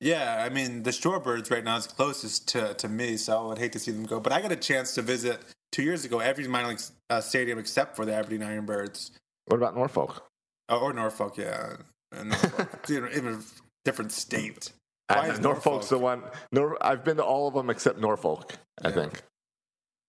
Yeah, 0.00 0.44
I 0.44 0.50
mean 0.50 0.82
the 0.82 0.90
Shorebirds 0.90 1.50
right 1.50 1.64
now 1.64 1.76
is 1.76 1.86
closest 1.86 2.48
to, 2.48 2.74
to 2.74 2.88
me, 2.88 3.16
so 3.16 3.38
I 3.40 3.46
would 3.46 3.58
hate 3.58 3.72
to 3.72 3.78
see 3.78 3.92
them 3.92 4.04
go. 4.04 4.20
But 4.20 4.32
I 4.32 4.42
got 4.42 4.52
a 4.52 4.56
chance 4.56 4.94
to 4.96 5.02
visit 5.02 5.40
two 5.72 5.82
years 5.82 6.04
ago 6.04 6.18
every 6.18 6.46
minor 6.46 6.68
league 6.68 6.80
uh, 7.08 7.20
stadium 7.22 7.58
except 7.58 7.96
for 7.96 8.04
the 8.04 8.14
Aberdeen 8.14 8.40
Ironbirds 8.40 9.12
What 9.46 9.56
about 9.56 9.74
Norfolk? 9.74 10.22
oh, 10.68 10.78
or 10.80 10.92
Norfolk. 10.92 11.38
Yeah, 11.38 11.76
and 12.12 12.28
Norfolk, 12.28 12.90
even 12.90 13.26
a 13.26 13.38
different 13.86 14.12
state. 14.12 14.70
I 15.08 15.28
Why 15.30 15.38
Norfolk's 15.38 15.88
the 15.88 15.98
one. 15.98 16.24
Nor, 16.52 16.76
I've 16.84 17.02
been 17.04 17.16
to 17.16 17.24
all 17.24 17.48
of 17.48 17.54
them 17.54 17.70
except 17.70 17.98
Norfolk. 17.98 18.54
I 18.84 18.88
Yeah. 18.88 18.94
think. 18.94 19.22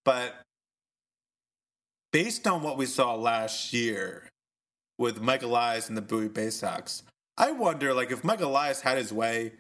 But 0.04 0.36
based 2.12 2.48
on 2.48 2.62
what 2.62 2.78
we 2.78 2.86
saw 2.86 3.16
last 3.16 3.74
year 3.74 4.30
with 4.98 5.22
Mike 5.22 5.44
Elias 5.44 5.90
and 5.90 5.98
the 5.98 6.02
Bowie 6.02 6.28
Bay 6.28 6.50
Sox, 6.50 7.04
I 7.38 7.52
wonder 7.52 7.94
like 7.94 8.12
if 8.12 8.24
Mike 8.24 8.42
Elias 8.42 8.82
had 8.82 8.98
his 8.98 9.14
way, 9.14 9.54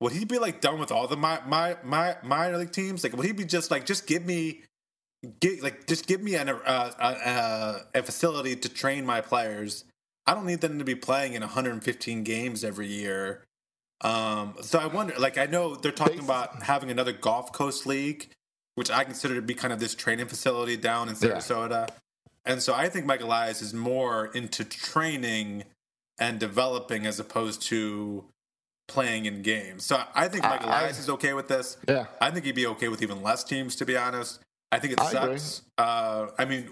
would 0.00 0.12
he 0.12 0.24
be 0.24 0.38
like 0.38 0.60
done 0.60 0.78
with 0.78 0.92
all 0.92 1.06
the 1.06 1.16
my 1.16 1.40
my 1.46 1.76
my 1.82 2.16
minor 2.22 2.58
league 2.58 2.72
teams? 2.72 3.04
Like 3.04 3.16
would 3.16 3.26
he 3.26 3.32
be 3.32 3.44
just 3.44 3.70
like 3.70 3.84
just 3.84 4.06
give 4.06 4.24
me 4.24 4.62
get 5.40 5.62
like 5.62 5.86
just 5.86 6.06
give 6.06 6.22
me 6.22 6.36
an, 6.36 6.48
uh, 6.48 6.52
uh, 6.62 7.78
a 7.94 8.02
facility 8.02 8.56
to 8.56 8.68
train 8.68 9.04
my 9.04 9.20
players. 9.20 9.84
I 10.26 10.34
don't 10.34 10.46
need 10.46 10.60
them 10.60 10.78
to 10.78 10.84
be 10.84 10.94
playing 10.94 11.32
in 11.32 11.40
115 11.40 12.22
games 12.22 12.62
every 12.62 12.86
year. 12.86 13.44
Um, 14.02 14.54
so 14.60 14.78
I 14.78 14.86
wonder, 14.86 15.14
like, 15.18 15.38
I 15.38 15.46
know 15.46 15.74
they're 15.74 15.90
talking 15.90 16.20
about 16.20 16.62
having 16.62 16.90
another 16.90 17.12
Gulf 17.12 17.52
Coast 17.52 17.86
League, 17.86 18.28
which 18.78 18.90
I 18.90 19.02
consider 19.04 19.34
to 19.34 19.42
be 19.42 19.54
kind 19.54 19.72
of 19.72 19.80
this 19.80 19.94
training 19.94 20.26
facility 20.26 20.76
down 20.76 21.08
in 21.08 21.16
Yeah. 21.20 21.36
Sarasota. 21.36 21.88
And 22.46 22.62
so 22.62 22.72
I 22.74 22.88
think 22.88 23.04
Mike 23.04 23.20
Elias 23.20 23.60
is 23.60 23.74
more 23.74 24.26
into 24.26 24.64
training 24.64 25.64
and 26.18 26.38
developing 26.38 27.04
as 27.04 27.18
opposed 27.20 27.60
to 27.62 28.24
playing 28.86 29.26
in 29.26 29.42
games. 29.42 29.84
So 29.84 30.02
I 30.14 30.28
think 30.28 30.44
Mike 30.44 30.62
I- 30.62 30.64
I- 30.64 30.80
Elias 30.80 30.98
is 30.98 31.10
okay 31.10 31.34
with 31.34 31.48
this. 31.48 31.76
Yeah. 31.88 32.06
I 32.20 32.30
think 32.30 32.46
he'd 32.46 32.54
be 32.54 32.66
okay 32.68 32.88
with 32.88 33.02
even 33.02 33.22
less 33.22 33.44
teams, 33.44 33.76
to 33.76 33.84
be 33.84 33.96
honest. 33.96 34.40
I 34.72 34.78
think 34.78 34.92
it 34.94 35.00
I 35.00 35.10
sucks. 35.12 35.62
Uh, 35.76 36.28
I 36.38 36.44
mean, 36.44 36.70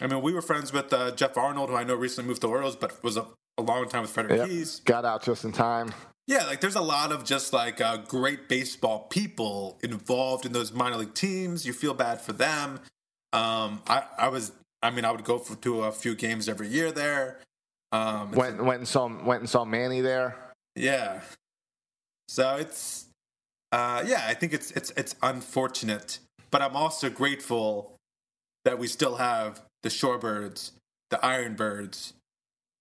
I 0.00 0.06
mean, 0.06 0.20
we 0.22 0.32
were 0.32 0.42
friends 0.42 0.72
with 0.72 0.92
uh, 0.92 1.10
Jeff 1.12 1.36
Arnold, 1.36 1.70
who 1.70 1.76
I 1.76 1.84
know 1.84 1.94
recently 1.94 2.28
moved 2.28 2.42
to 2.42 2.48
Orioles, 2.48 2.76
but 2.76 3.02
was 3.02 3.16
a, 3.16 3.26
a 3.56 3.62
long 3.62 3.88
time 3.88 4.02
with 4.02 4.10
Frederick 4.10 4.38
Yep. 4.38 4.48
Keys. 4.48 4.80
Got 4.84 5.04
out 5.04 5.22
just 5.24 5.44
in 5.44 5.52
time. 5.52 5.92
Yeah, 6.28 6.44
like 6.44 6.60
there's 6.60 6.76
a 6.76 6.82
lot 6.82 7.10
of 7.10 7.24
just 7.24 7.52
like 7.54 7.80
uh, 7.80 7.96
great 7.96 8.48
baseball 8.50 9.06
people 9.08 9.78
involved 9.82 10.44
in 10.44 10.52
those 10.52 10.72
minor 10.72 10.98
league 10.98 11.14
teams. 11.14 11.66
You 11.66 11.72
feel 11.72 11.94
bad 11.94 12.20
for 12.20 12.34
them. 12.34 12.80
Um, 13.32 13.82
I, 13.88 14.04
I 14.18 14.28
was, 14.28 14.52
I 14.82 14.90
mean, 14.90 15.06
I 15.06 15.10
would 15.10 15.24
go 15.24 15.38
for, 15.38 15.56
to 15.56 15.84
a 15.84 15.90
few 15.92 16.14
games 16.14 16.46
every 16.48 16.68
year 16.68 16.92
there. 16.92 17.38
Um, 17.92 18.32
Went 18.32 18.62
went 18.62 18.80
and 18.80 18.86
saw 18.88 19.06
went 19.06 19.40
and 19.40 19.48
saw 19.48 19.64
Manny 19.64 20.02
there. 20.02 20.36
yeah. 20.76 21.22
So 22.28 22.56
it's, 22.56 23.06
uh, 23.72 24.04
yeah, 24.06 24.24
I 24.28 24.34
think 24.34 24.52
it's 24.52 24.70
it's 24.72 24.92
it's 24.98 25.14
unfortunate, 25.22 26.18
but 26.50 26.60
I'm 26.60 26.76
also 26.76 27.08
grateful 27.08 27.96
that 28.66 28.78
we 28.78 28.86
still 28.86 29.16
have 29.16 29.62
the 29.82 29.88
Shorebirds, 29.88 30.72
the 31.08 31.16
Ironbirds, 31.16 32.12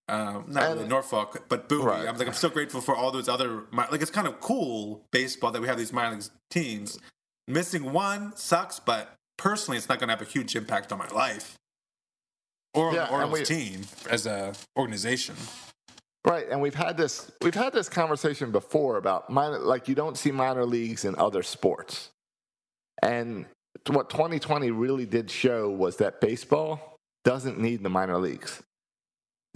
um, 0.10 0.46
not 0.48 0.74
really 0.74 0.88
Norfolk, 0.88 1.46
but 1.50 1.68
Bowie. 1.68 1.84
Right. 1.84 2.08
I'm 2.08 2.18
like 2.18 2.28
I'm 2.28 2.34
still 2.34 2.50
grateful 2.50 2.82
for 2.82 2.96
all 2.96 3.12
those 3.12 3.28
other 3.28 3.64
like 3.74 4.02
it's 4.02 4.12
kind 4.12 4.28
of 4.28 4.40
cool 4.40 5.06
baseball 5.12 5.52
that 5.52 5.62
we 5.62 5.68
have 5.68 5.78
these 5.78 5.92
minor 5.92 6.16
league 6.16 6.26
teams. 6.50 7.00
Missing 7.48 7.92
one 7.92 8.36
sucks, 8.36 8.80
but 8.80 9.14
personally, 9.38 9.78
it's 9.78 9.90
not 9.90 10.00
going 10.00 10.10
to 10.10 10.16
have 10.16 10.22
a 10.22 10.30
huge 10.30 10.56
impact 10.56 10.92
on 10.92 11.00
my 11.00 11.08
life 11.08 11.58
or 12.74 12.90
on 12.90 12.96
the 12.96 13.04
and 13.04 13.12
Orioles 13.12 13.40
we- 13.40 13.46
team 13.46 13.82
as 14.10 14.26
a 14.26 14.54
organization. 14.78 15.36
Right, 16.26 16.46
and 16.50 16.62
we've 16.62 16.76
had 16.76 16.98
this 16.98 17.32
we've 17.42 17.56
had 17.56 17.72
this 17.72 17.88
conversation 17.88 18.52
before 18.52 18.98
about 18.98 19.30
minor 19.30 19.60
like 19.60 19.88
you 19.88 19.96
don't 19.96 20.18
see 20.18 20.32
minor 20.32 20.66
leagues 20.66 21.06
in 21.06 21.16
other 21.16 21.42
sports. 21.42 22.10
And 23.02 23.46
what 23.88 24.10
2020 24.10 24.72
really 24.72 25.06
did 25.06 25.30
show 25.30 25.70
was 25.70 25.98
that 25.98 26.20
baseball 26.20 26.98
doesn't 27.24 27.60
need 27.60 27.84
the 27.84 27.90
minor 27.90 28.18
leagues. 28.18 28.62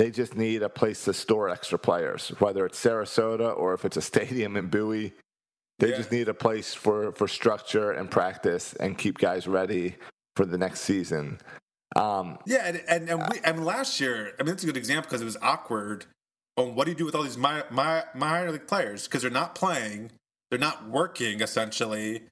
They 0.01 0.09
just 0.09 0.35
need 0.35 0.63
a 0.63 0.69
place 0.69 1.03
to 1.05 1.13
store 1.13 1.47
extra 1.47 1.77
players, 1.77 2.29
whether 2.39 2.65
it's 2.65 2.83
Sarasota 2.83 3.55
or 3.55 3.75
if 3.75 3.85
it's 3.85 3.97
a 3.97 4.01
stadium 4.01 4.57
in 4.57 4.65
Bowie. 4.65 5.13
They 5.77 5.91
Yeah. 5.91 5.97
just 5.97 6.11
need 6.11 6.27
a 6.27 6.33
place 6.33 6.73
for, 6.73 7.11
for 7.11 7.27
structure 7.27 7.91
and 7.91 8.09
practice 8.09 8.73
and 8.73 8.97
keep 8.97 9.19
guys 9.19 9.45
ready 9.45 9.97
for 10.35 10.45
the 10.45 10.57
next 10.57 10.81
season. 10.81 11.37
Um, 11.95 12.39
Yeah, 12.47 12.65
and 12.65 12.83
and, 12.87 13.09
and 13.11 13.19
we 13.31 13.41
and 13.43 13.63
last 13.63 13.99
year, 14.01 14.33
I 14.39 14.43
mean, 14.43 14.53
it's 14.53 14.63
a 14.63 14.65
good 14.65 14.75
example 14.75 15.07
because 15.07 15.21
it 15.21 15.25
was 15.25 15.37
awkward. 15.39 16.07
On 16.57 16.73
what 16.73 16.85
do 16.85 16.91
you 16.93 16.97
do 16.97 17.05
with 17.05 17.13
all 17.13 17.21
these 17.21 17.37
my, 17.37 17.63
my, 17.69 18.03
minor 18.15 18.51
league 18.51 18.65
players 18.65 19.07
because 19.07 19.21
they're 19.21 19.29
not 19.29 19.53
playing, 19.53 20.11
they're 20.49 20.57
not 20.57 20.89
working. 20.89 21.41
Essentially, 21.41 22.23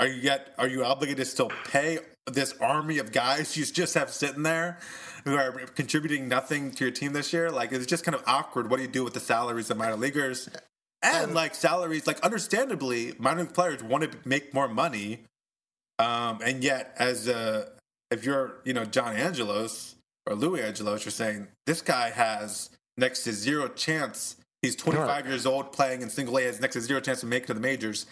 are 0.00 0.08
you 0.08 0.20
yet 0.20 0.52
are 0.58 0.66
you 0.66 0.84
obligated 0.84 1.18
to 1.18 1.30
still 1.30 1.52
pay 1.70 2.00
this 2.26 2.54
army 2.60 2.98
of 2.98 3.12
guys 3.12 3.56
you 3.56 3.64
just 3.64 3.94
have 3.94 4.10
sitting 4.10 4.42
there 4.42 4.78
who 5.24 5.36
are 5.36 5.52
contributing 5.74 6.28
nothing 6.28 6.70
to 6.72 6.84
your 6.84 6.90
team 6.92 7.12
this 7.12 7.32
year? 7.32 7.50
Like 7.50 7.72
it's 7.72 7.86
just 7.86 8.04
kind 8.04 8.14
of 8.14 8.22
awkward. 8.26 8.70
What 8.70 8.76
do 8.76 8.82
you 8.82 8.88
do 8.88 9.04
with 9.04 9.14
the 9.14 9.20
salaries 9.20 9.70
of 9.70 9.76
minor 9.76 9.96
leaguers? 9.96 10.48
And 11.02 11.34
like 11.34 11.54
salaries, 11.54 12.06
like 12.06 12.20
understandably, 12.20 13.14
minor 13.18 13.42
league 13.42 13.52
players 13.52 13.82
want 13.82 14.10
to 14.10 14.18
make 14.26 14.54
more 14.54 14.68
money, 14.68 15.20
um, 15.98 16.38
and 16.42 16.64
yet 16.64 16.94
as 16.98 17.28
a 17.28 17.68
if 18.10 18.24
you're, 18.24 18.60
you 18.64 18.72
know, 18.72 18.84
John 18.84 19.14
Angelos 19.14 19.96
or 20.26 20.34
Louis 20.34 20.62
Angelos, 20.62 21.04
you're 21.04 21.12
saying 21.12 21.48
this 21.66 21.82
guy 21.82 22.08
has 22.10 22.70
next 22.96 23.24
to 23.24 23.32
zero 23.32 23.68
chance. 23.68 24.36
He's 24.62 24.76
25 24.76 25.06
Right. 25.08 25.26
years 25.26 25.44
old, 25.44 25.72
playing 25.72 26.00
in 26.00 26.08
single 26.08 26.38
A, 26.38 26.44
has 26.44 26.58
next 26.60 26.72
to 26.74 26.80
zero 26.80 27.00
chance 27.00 27.20
to 27.20 27.26
make 27.26 27.42
it 27.44 27.46
to 27.48 27.54
the 27.54 27.60
majors. 27.60 28.06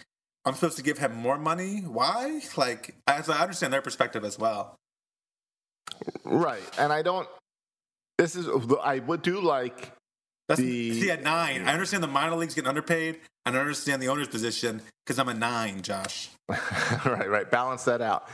I'm 0.45 0.53
supposed 0.55 0.77
to 0.77 0.83
give 0.83 0.97
him 0.97 1.15
more 1.15 1.37
money? 1.37 1.79
Why? 1.79 2.41
Like, 2.57 2.95
as 3.07 3.29
I 3.29 3.41
understand 3.41 3.71
their 3.71 3.81
perspective 3.81 4.25
as 4.25 4.37
well. 4.37 4.75
Right, 6.25 6.63
and 6.77 6.91
I 6.91 7.01
don't. 7.01 7.27
This 8.17 8.35
is 8.35 8.47
I 8.83 8.99
would 8.99 9.21
do 9.21 9.39
like 9.41 9.91
That's 10.47 10.59
the 10.59 10.99
see 10.99 11.11
at 11.11 11.23
nine. 11.23 11.67
I 11.67 11.73
understand 11.73 12.03
the 12.03 12.07
minor 12.07 12.35
leagues 12.35 12.55
getting 12.55 12.67
underpaid, 12.67 13.19
and 13.45 13.55
I 13.55 13.59
understand 13.59 14.01
the 14.01 14.09
owner's 14.09 14.27
position 14.27 14.81
because 15.05 15.19
I'm 15.19 15.29
a 15.29 15.33
nine, 15.33 15.81
Josh. 15.81 16.29
right, 16.49 17.29
right. 17.29 17.49
Balance 17.49 17.85
that 17.85 18.01
out. 18.01 18.27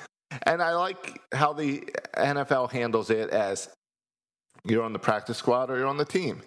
And 0.44 0.62
I 0.62 0.76
like 0.76 1.22
how 1.34 1.54
the 1.54 1.80
NFL 2.16 2.72
handles 2.72 3.10
it 3.10 3.30
as 3.30 3.70
you're 4.64 4.84
on 4.84 4.94
the 4.94 5.00
practice 5.00 5.38
squad 5.38 5.70
or 5.70 5.78
you're 5.78 5.88
on 5.88 5.98
the 5.98 6.06
team. 6.06 6.42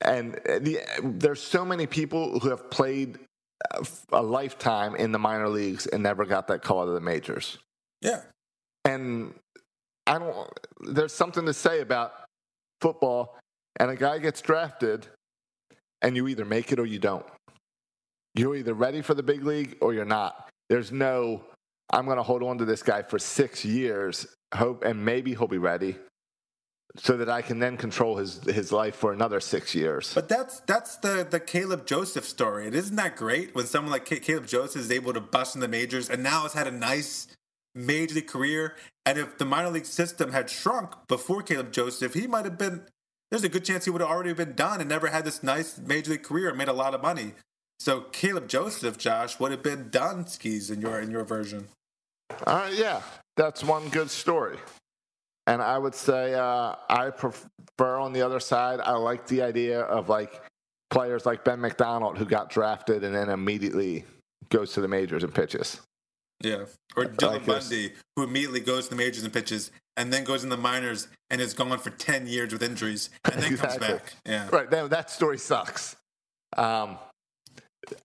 And 0.00 0.34
the, 0.44 0.80
there's 1.02 1.42
so 1.42 1.64
many 1.64 1.86
people 1.86 2.38
who 2.40 2.50
have 2.50 2.70
played 2.70 3.18
a 4.12 4.22
lifetime 4.22 4.94
in 4.96 5.12
the 5.12 5.18
minor 5.18 5.48
leagues 5.48 5.86
and 5.86 6.02
never 6.02 6.24
got 6.24 6.48
that 6.48 6.62
call 6.62 6.86
to 6.86 6.92
the 6.92 7.00
majors. 7.00 7.58
Yeah. 8.00 8.22
And 8.84 9.34
I 10.06 10.18
don't, 10.18 10.48
there's 10.80 11.12
something 11.12 11.44
to 11.44 11.52
say 11.52 11.80
about 11.80 12.12
football, 12.80 13.36
and 13.78 13.90
a 13.90 13.96
guy 13.96 14.18
gets 14.18 14.40
drafted, 14.40 15.06
and 16.02 16.16
you 16.16 16.28
either 16.28 16.44
make 16.44 16.72
it 16.72 16.78
or 16.78 16.86
you 16.86 16.98
don't. 16.98 17.26
You're 18.34 18.56
either 18.56 18.74
ready 18.74 19.02
for 19.02 19.14
the 19.14 19.22
big 19.22 19.44
league 19.44 19.76
or 19.80 19.92
you're 19.92 20.04
not. 20.04 20.48
There's 20.68 20.92
no, 20.92 21.42
I'm 21.90 22.04
going 22.04 22.18
to 22.18 22.22
hold 22.22 22.42
on 22.42 22.58
to 22.58 22.64
this 22.64 22.82
guy 22.82 23.02
for 23.02 23.18
six 23.18 23.64
years, 23.64 24.26
hope, 24.54 24.84
and 24.84 25.04
maybe 25.04 25.34
he'll 25.34 25.48
be 25.48 25.58
ready, 25.58 25.96
so 26.96 27.16
that 27.16 27.28
I 27.28 27.42
can 27.42 27.58
then 27.58 27.76
control 27.76 28.16
his 28.16 28.42
his 28.44 28.72
life 28.72 28.96
for 28.96 29.12
another 29.12 29.40
six 29.40 29.74
years. 29.74 30.12
But 30.14 30.28
that's 30.28 30.60
that's 30.60 30.96
the 30.96 31.26
the 31.28 31.40
Caleb 31.40 31.86
Joseph 31.86 32.24
story. 32.24 32.66
And 32.66 32.74
isn't 32.74 32.96
that 32.96 33.16
great 33.16 33.54
when 33.54 33.66
someone 33.66 33.92
like 33.92 34.04
Caleb 34.04 34.46
Joseph 34.46 34.82
is 34.82 34.90
able 34.90 35.12
to 35.12 35.20
bust 35.20 35.54
in 35.54 35.60
the 35.60 35.68
majors 35.68 36.08
and 36.08 36.22
now 36.22 36.42
has 36.42 36.54
had 36.54 36.66
a 36.66 36.72
nice 36.72 37.28
major 37.74 38.16
league 38.16 38.26
career? 38.26 38.76
And 39.04 39.18
if 39.18 39.38
the 39.38 39.44
minor 39.44 39.70
league 39.70 39.86
system 39.86 40.32
had 40.32 40.50
shrunk 40.50 40.92
before 41.08 41.42
Caleb 41.42 41.72
Joseph, 41.72 42.14
he 42.14 42.26
might 42.26 42.44
have 42.44 42.58
been. 42.58 42.82
There's 43.30 43.44
a 43.44 43.50
good 43.50 43.66
chance 43.66 43.84
he 43.84 43.90
would 43.90 44.00
have 44.00 44.10
already 44.10 44.32
been 44.32 44.54
done 44.54 44.80
and 44.80 44.88
never 44.88 45.08
had 45.08 45.26
this 45.26 45.42
nice 45.42 45.78
major 45.78 46.12
league 46.12 46.22
career 46.22 46.48
and 46.48 46.56
made 46.56 46.68
a 46.68 46.72
lot 46.72 46.94
of 46.94 47.02
money. 47.02 47.34
So 47.78 48.00
Caleb 48.00 48.48
Joseph, 48.48 48.96
Josh, 48.96 49.38
would 49.38 49.50
have 49.50 49.62
been 49.62 49.90
done 49.90 50.26
skis 50.26 50.70
in 50.70 50.80
your 50.80 50.98
in 50.98 51.10
your 51.10 51.24
version. 51.24 51.68
Right, 52.46 52.72
yeah, 52.72 53.02
that's 53.36 53.62
one 53.62 53.88
good 53.90 54.10
story. 54.10 54.58
And 55.48 55.62
I 55.62 55.78
would 55.78 55.94
say 55.94 56.34
uh, 56.34 56.74
I 56.90 57.08
prefer 57.08 57.96
on 57.96 58.12
the 58.12 58.20
other 58.20 58.38
side. 58.38 58.80
I 58.80 58.92
like 58.92 59.26
the 59.26 59.40
idea 59.40 59.80
of 59.80 60.10
like 60.10 60.42
players 60.90 61.24
like 61.24 61.42
Ben 61.42 61.58
McDonald 61.58 62.18
who 62.18 62.26
got 62.26 62.50
drafted 62.50 63.02
and 63.02 63.14
then 63.14 63.30
immediately 63.30 64.04
goes 64.50 64.74
to 64.74 64.82
the 64.82 64.88
majors 64.88 65.24
and 65.24 65.34
pitches. 65.34 65.80
Yeah. 66.44 66.66
Or 66.96 67.04
Dylan 67.04 67.32
like 67.32 67.44
this. 67.46 67.68
Bundy, 67.70 67.92
who 68.14 68.24
immediately 68.24 68.60
goes 68.60 68.84
to 68.84 68.90
the 68.90 68.96
majors 68.96 69.24
and 69.24 69.32
pitches 69.32 69.70
and 69.96 70.12
then 70.12 70.22
goes 70.22 70.44
in 70.44 70.50
the 70.50 70.56
minors 70.58 71.08
and 71.30 71.40
is 71.40 71.54
gone 71.54 71.76
for 71.78 71.90
10 71.90 72.26
years 72.26 72.52
with 72.52 72.62
injuries 72.62 73.08
and 73.24 73.42
then 73.42 73.50
Exactly. 73.52 73.78
comes 73.86 74.00
back. 74.00 74.12
Yeah. 74.26 74.48
Right. 74.52 74.70
That, 74.70 74.90
that 74.90 75.10
story 75.10 75.38
sucks. 75.38 75.96
Um, 76.58 76.98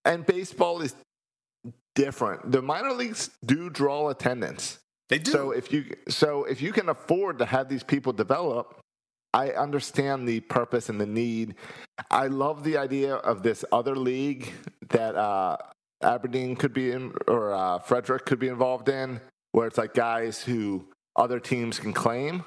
and 0.05 0.25
baseball 0.25 0.81
is 0.81 0.95
different. 1.93 2.53
The 2.53 2.61
minor 2.61 2.93
leagues 2.93 3.31
do 3.45 3.69
draw 3.69 4.07
attendance. 4.09 4.79
They 5.09 5.19
do. 5.19 5.31
So 5.31 5.51
if 5.51 5.71
you 5.71 5.85
so 6.07 6.45
if 6.45 6.61
you 6.61 6.71
can 6.71 6.89
afford 6.89 7.39
to 7.39 7.45
have 7.45 7.69
these 7.69 7.83
people 7.83 8.13
develop, 8.13 8.79
I 9.33 9.49
understand 9.49 10.27
the 10.27 10.39
purpose 10.41 10.89
and 10.89 10.99
the 10.99 11.05
need. 11.05 11.55
I 12.11 12.27
love 12.27 12.63
the 12.63 12.77
idea 12.77 13.15
of 13.15 13.43
this 13.43 13.65
other 13.71 13.95
league 13.95 14.51
that 14.89 15.15
uh, 15.15 15.57
Aberdeen 16.01 16.55
could 16.55 16.73
be 16.73 16.91
in, 16.91 17.13
or 17.27 17.53
uh, 17.53 17.79
Frederick 17.79 18.25
could 18.25 18.39
be 18.39 18.47
involved 18.47 18.89
in, 18.89 19.19
where 19.51 19.67
it's 19.67 19.77
like 19.77 19.93
guys 19.93 20.41
who 20.41 20.87
other 21.15 21.39
teams 21.39 21.79
can 21.79 21.93
claim. 21.93 22.43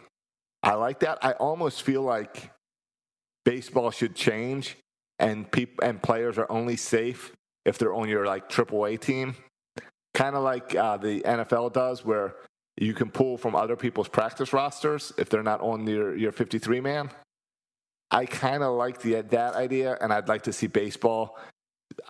I 0.62 0.74
like 0.74 1.00
that. 1.00 1.18
I 1.22 1.32
almost 1.32 1.82
feel 1.82 2.02
like 2.02 2.50
baseball 3.44 3.90
should 3.90 4.14
change, 4.14 4.76
and 5.18 5.50
peop- 5.50 5.80
and 5.82 6.02
players 6.02 6.38
are 6.38 6.50
only 6.50 6.76
safe 6.76 7.32
if 7.64 7.78
they're 7.78 7.94
on 7.94 8.08
your 8.08 8.26
like 8.26 8.48
AAA 8.48 9.00
team, 9.00 9.34
kind 10.16 10.34
of 10.34 10.42
like 10.42 10.74
uh, 10.74 10.96
the 10.96 11.20
NFL 11.20 11.74
does, 11.74 12.04
where 12.04 12.36
you 12.78 12.94
can 12.94 13.10
pull 13.10 13.36
from 13.36 13.54
other 13.54 13.76
people's 13.76 14.08
practice 14.08 14.52
rosters 14.52 15.12
if 15.18 15.28
they're 15.28 15.42
not 15.42 15.60
on 15.60 15.86
your 15.86 16.16
your 16.16 16.32
53 16.32 16.80
man. 16.80 17.10
I 18.10 18.24
kind 18.24 18.62
of 18.62 18.74
like 18.76 19.00
the 19.00 19.20
that 19.20 19.54
idea, 19.54 19.98
and 20.00 20.12
I'd 20.12 20.28
like 20.28 20.42
to 20.44 20.52
see 20.52 20.66
baseball. 20.66 21.38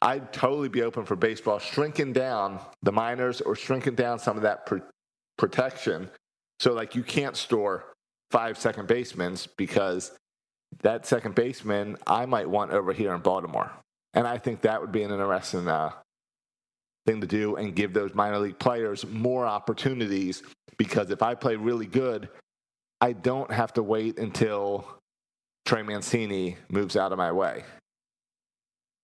I'd 0.00 0.32
totally 0.32 0.68
be 0.68 0.82
open 0.82 1.04
for 1.04 1.16
baseball 1.16 1.58
shrinking 1.58 2.12
down 2.12 2.60
the 2.82 2.92
minors 2.92 3.40
or 3.40 3.54
shrinking 3.54 3.94
down 3.94 4.18
some 4.18 4.36
of 4.36 4.42
that 4.42 4.66
pr- 4.66 4.88
protection. 5.36 6.08
So, 6.60 6.72
like, 6.72 6.94
you 6.94 7.02
can't 7.02 7.36
store 7.36 7.92
five 8.30 8.56
second 8.56 8.88
basemen 8.88 9.36
because 9.56 10.12
that 10.82 11.06
second 11.06 11.34
baseman 11.34 11.96
I 12.06 12.24
might 12.26 12.48
want 12.48 12.70
over 12.72 12.92
here 12.92 13.14
in 13.14 13.20
Baltimore. 13.20 13.70
And 14.14 14.26
I 14.26 14.38
think 14.38 14.62
that 14.62 14.80
would 14.80 14.92
be 14.92 15.02
an 15.02 15.10
interesting 15.10 15.68
uh, 15.68 15.92
thing 17.06 17.20
to 17.20 17.26
do 17.26 17.56
and 17.56 17.74
give 17.74 17.92
those 17.92 18.14
minor 18.14 18.38
league 18.38 18.58
players 18.58 19.06
more 19.06 19.46
opportunities 19.46 20.42
because 20.76 21.10
if 21.10 21.22
I 21.22 21.34
play 21.34 21.56
really 21.56 21.86
good, 21.86 22.28
I 23.00 23.12
don't 23.12 23.50
have 23.50 23.72
to 23.74 23.82
wait 23.82 24.18
until 24.18 24.86
Trey 25.64 25.82
Mancini 25.82 26.56
moves 26.68 26.96
out 26.96 27.12
of 27.12 27.18
my 27.18 27.32
way. 27.32 27.64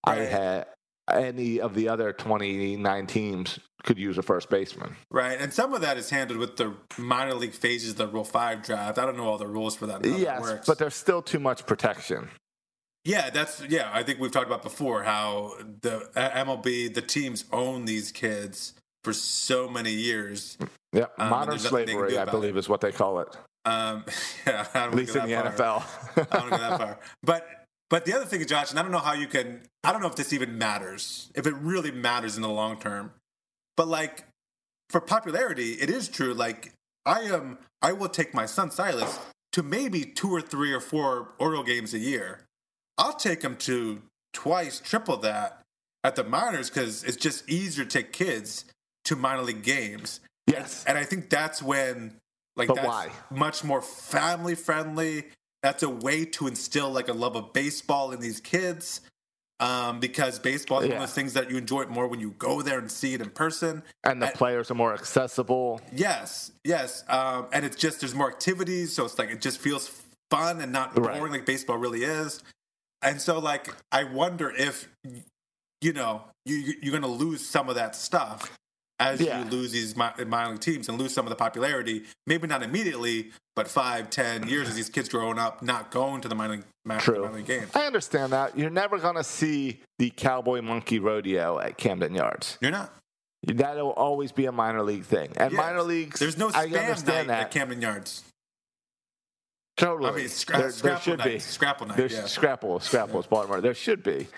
I 0.05 0.16
had 0.16 0.66
any 1.11 1.61
of 1.61 1.74
the 1.74 1.88
other 1.88 2.12
29 2.12 3.07
teams 3.07 3.59
could 3.82 3.98
use 3.98 4.18
a 4.18 4.22
first 4.22 4.48
baseman. 4.50 4.96
Right. 5.11 5.40
And 5.40 5.53
some 5.53 5.74
of 5.74 5.80
that 5.80 5.96
is 5.96 6.11
handled 6.11 6.38
with 6.38 6.57
the 6.57 6.74
minor 6.98 7.34
league 7.34 7.53
phases 7.53 7.96
the 7.96 8.07
Rule 8.07 8.24
5 8.24 8.62
draft. 8.62 8.98
I 8.98 9.05
don't 9.05 9.16
know 9.16 9.24
all 9.24 9.38
the 9.38 9.46
rules 9.46 9.76
for 9.76 9.86
that. 9.86 10.05
Yes, 10.05 10.40
works. 10.40 10.66
but 10.66 10.78
there's 10.78 10.94
still 10.94 11.22
too 11.22 11.38
much 11.38 11.66
protection. 11.66 12.30
Yeah, 13.05 13.30
that's 13.30 13.62
yeah. 13.68 13.90
I 13.92 14.03
think 14.03 14.20
we've 14.20 14.30
talked 14.30 14.46
about 14.46 14.62
before 14.62 15.03
how 15.03 15.55
the 15.80 16.09
MLB, 16.14 16.94
the 16.94 17.03
teams 17.03 17.44
own 17.53 17.84
these 17.84 18.12
kids 18.12 18.74
for 19.03 19.12
so 19.12 19.68
many 19.68 19.92
years. 19.92 20.57
Yeah, 20.92 21.07
Um, 21.18 21.30
modern 21.30 21.50
there's 21.50 21.64
nothing 21.64 21.86
they 21.86 21.92
can 21.92 22.00
slavery, 22.00 22.18
I 22.18 22.24
believe, 22.26 22.57
it. 22.57 22.61
is 22.61 22.68
what 22.68 22.80
they 22.80 22.92
call 22.92 23.20
it. 23.20 23.28
Um, 23.64 24.05
yeah, 24.46 24.66
I 24.74 24.84
don't 24.84 24.92
At 24.92 24.94
least 24.94 25.16
in 25.16 25.24
the 25.24 25.32
NFL. 25.32 25.82
I 26.16 26.38
don't 26.38 26.50
go 26.50 26.57
that 26.59 26.78
far. 26.78 26.98
But 27.22 27.46
but 27.90 28.05
the 28.05 28.14
other 28.14 28.24
thing, 28.24 28.46
Josh, 28.46 28.70
and 28.70 28.78
I 28.78 28.82
don't 28.82 28.92
know 28.92 28.98
how 28.98 29.12
you 29.12 29.26
can. 29.26 29.62
I 29.84 29.92
don't 29.92 30.00
know 30.00 30.09
if 30.09 30.16
this 30.16 30.32
even 30.32 30.57
matters. 30.57 31.30
If 31.34 31.46
it 31.46 31.55
really 31.55 31.90
matters 31.90 32.36
in 32.36 32.42
the 32.42 32.48
long 32.48 32.78
term, 32.78 33.12
but 33.76 33.88
like 33.88 34.24
for 34.90 35.00
popularity, 35.00 35.72
it 35.72 35.90
is 35.90 36.09
true. 36.09 36.34
Like 36.34 36.72
I 37.05 37.22
am, 37.22 37.59
I 37.82 37.92
will 37.92 38.09
take 38.09 38.32
my 38.32 38.46
son 38.46 38.70
Silas 38.70 39.18
to 39.53 39.62
maybe 39.62 40.05
two 40.05 40.30
or 40.30 40.40
three 40.40 40.72
or 40.72 40.80
four 40.80 41.34
Oriole 41.38 41.64
games 41.64 41.92
a 41.94 41.98
year. 41.98 42.40
I'll 42.99 43.14
take 43.14 43.40
them 43.40 43.57
to 43.57 44.03
twice, 44.32 44.80
triple 44.80 45.16
that 45.18 45.61
at 46.05 46.16
the 46.16 46.24
minors 46.24 46.68
because 46.70 47.05
it's 47.05 47.16
just 47.16 47.49
easier 47.49 47.84
to 47.84 47.90
take 47.90 48.12
kids 48.12 48.64
to 49.05 49.16
minor 49.16 49.43
league 49.43 49.62
games. 49.62 50.20
Yes. 50.47 50.84
And 50.86 50.99
I 50.99 51.05
think 51.05 51.30
that's 51.30 51.62
when, 51.62 52.16
like, 52.57 52.68
But 52.68 52.76
that's 52.76 52.86
why? 52.88 53.11
much 53.30 53.64
more 53.64 53.80
family 53.82 54.55
friendly. 54.55 55.26
That's 55.62 55.82
a 55.84 55.88
way 55.88 56.24
to 56.24 56.49
instill 56.49 56.90
like 56.90 57.09
a 57.09 57.12
love 57.12 57.36
of 57.36 57.53
baseball 57.53 58.11
in 58.12 58.20
these 58.20 58.40
kids. 58.40 59.01
Um, 59.61 60.01
because 60.01 60.40
baseball 60.40 60.80
is 60.80 60.88
one 60.88 60.97
of 60.97 61.03
the 61.03 61.14
things 61.14 61.34
that 61.34 61.49
you 61.49 61.57
enjoy 61.57 61.82
it 61.82 61.88
more 61.88 62.09
when 62.09 62.18
you 62.18 62.32
go 62.32 62.62
there 62.62 62.80
and 62.80 62.90
see 62.90 63.14
it 63.14 63.20
in 63.20 63.30
person. 63.30 63.84
And 64.03 64.20
the 64.20 64.26
I- 64.26 64.32
players 64.32 64.72
are 64.72 64.74
more 64.74 64.93
accessible. 64.93 65.80
Yes, 65.93 66.51
yes. 66.64 67.05
Um, 67.09 67.47
and 67.53 67.64
it's 67.64 67.76
just 67.76 68.01
there's 68.01 68.14
more 68.14 68.28
activities, 68.28 68.93
so 68.93 69.05
it's 69.05 69.16
like 69.20 69.30
it 69.30 69.40
just 69.40 69.61
feels 69.61 70.03
fun 70.32 70.61
and 70.61 70.72
not 70.72 70.99
Right. 70.99 71.16
boring 71.16 71.32
like 71.32 71.47
baseball 71.47 71.76
really 71.78 72.03
is. 72.03 72.43
And 73.03 73.20
so 73.20 73.38
like 73.38 73.68
I 73.90 74.05
wonder 74.05 74.50
if 74.50 74.88
you 75.80 75.92
know 75.92 76.22
you 76.44 76.57
you- 76.57 76.74
you're 76.82 76.90
going 76.98 77.03
to 77.03 77.24
lose 77.24 77.44
some 77.46 77.68
of 77.68 77.74
that 77.76 77.94
stuff 77.96 78.57
as 79.00 79.20
Yeah. 79.20 79.42
you 79.44 79.50
lose 79.50 79.72
these 79.72 79.96
mi- 79.96 80.24
minor 80.26 80.50
league 80.53 80.61
teams 80.61 80.88
and 80.88 80.98
lose 80.98 81.12
some 81.12 81.26
of 81.26 81.30
the 81.30 81.36
popularity. 81.36 82.05
Maybe 82.26 82.46
not 82.46 82.62
immediately, 82.62 83.32
but 83.57 83.66
five, 83.66 84.11
ten 84.11 84.46
years 84.48 84.68
as 84.68 84.76
these 84.76 84.88
kids 84.88 85.09
growing 85.09 85.38
up, 85.38 85.61
not 85.62 85.90
going 85.90 86.20
to 86.20 86.28
the 86.28 86.34
minor 86.36 86.55
league, 86.57 86.64
minor, 86.84 87.30
league 87.32 87.46
games. 87.46 87.70
I 87.74 87.86
understand 87.86 88.32
that. 88.32 88.57
You're 88.57 88.70
never 88.70 88.98
going 88.98 89.16
to 89.16 89.24
see 89.24 89.80
the 89.98 90.11
cowboy 90.11 90.62
monkey 90.62 91.00
rodeo 91.00 91.59
at 91.59 91.78
Camden 91.78 92.14
Yards. 92.14 92.59
You're 92.61 92.70
not. 92.70 92.94
That'll 93.44 93.90
always 93.90 94.30
be 94.30 94.46
a 94.46 94.53
minor 94.53 94.82
league 94.84 95.05
thing. 95.05 95.32
And 95.36 95.53
Yes. 95.53 95.59
minor 95.61 95.82
leagues, 95.82 96.20
There's 96.20 96.38
no 96.38 96.48
I 96.50 96.66
spam 96.66 96.70
night 96.70 96.80
understand 96.84 97.30
at. 97.32 97.50
Camden 97.50 97.82
Yards. 97.82 98.22
Totally. 99.76 100.10
I 100.10 100.14
mean, 100.14 100.26
scra- 100.26 100.58
there, 100.58 100.70
there 100.70 101.00
should 101.00 101.18
night. 101.18 101.32
be. 101.32 101.38
Scrapple 101.38 101.86
night, 101.86 101.96
There's 101.96 102.12
yeah. 102.12 102.26
Scrapple, 102.26 102.80
Scrapple 102.80 103.20
is 103.20 103.26
Baltimore. 103.26 103.60
There 103.60 103.74
should 103.74 104.02
be. 104.02 104.28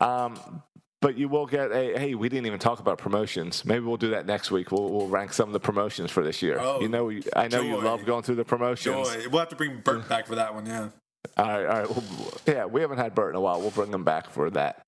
Um, 0.00 0.62
but 1.00 1.18
you 1.18 1.28
will 1.28 1.46
get 1.46 1.72
a, 1.72 1.98
hey, 1.98 2.14
we 2.14 2.28
didn't 2.28 2.46
even 2.46 2.60
talk 2.60 2.78
about 2.78 2.96
promotions. 2.96 3.64
Maybe 3.64 3.84
we'll 3.84 3.96
do 3.96 4.10
that 4.10 4.24
next 4.24 4.50
week. 4.50 4.70
We'll, 4.70 4.88
we'll 4.88 5.08
rank 5.08 5.32
some 5.32 5.48
of 5.48 5.52
the 5.52 5.60
promotions 5.60 6.10
for 6.10 6.22
this 6.22 6.42
year. 6.42 6.58
Oh, 6.60 6.80
you 6.80 6.88
know, 6.88 7.12
I 7.34 7.48
know 7.48 7.60
you 7.60 7.76
love 7.80 8.04
going 8.06 8.22
through 8.22 8.36
the 8.36 8.44
promotions. 8.44 9.08
Joy. 9.08 9.28
We'll 9.28 9.40
have 9.40 9.48
to 9.48 9.56
bring 9.56 9.80
Bert 9.80 10.08
back 10.08 10.26
for 10.26 10.36
that 10.36 10.54
one. 10.54 10.64
Yeah. 10.64 10.88
All 11.36 11.46
right, 11.46 11.66
all 11.66 11.78
right. 11.80 11.90
Well, 11.90 12.32
yeah, 12.46 12.64
we 12.66 12.80
haven't 12.80 12.98
had 12.98 13.14
Bert 13.14 13.30
in 13.30 13.36
a 13.36 13.40
while. 13.40 13.60
We'll 13.60 13.70
bring 13.70 13.92
him 13.92 14.04
back 14.04 14.30
for 14.30 14.48
that. 14.50 14.82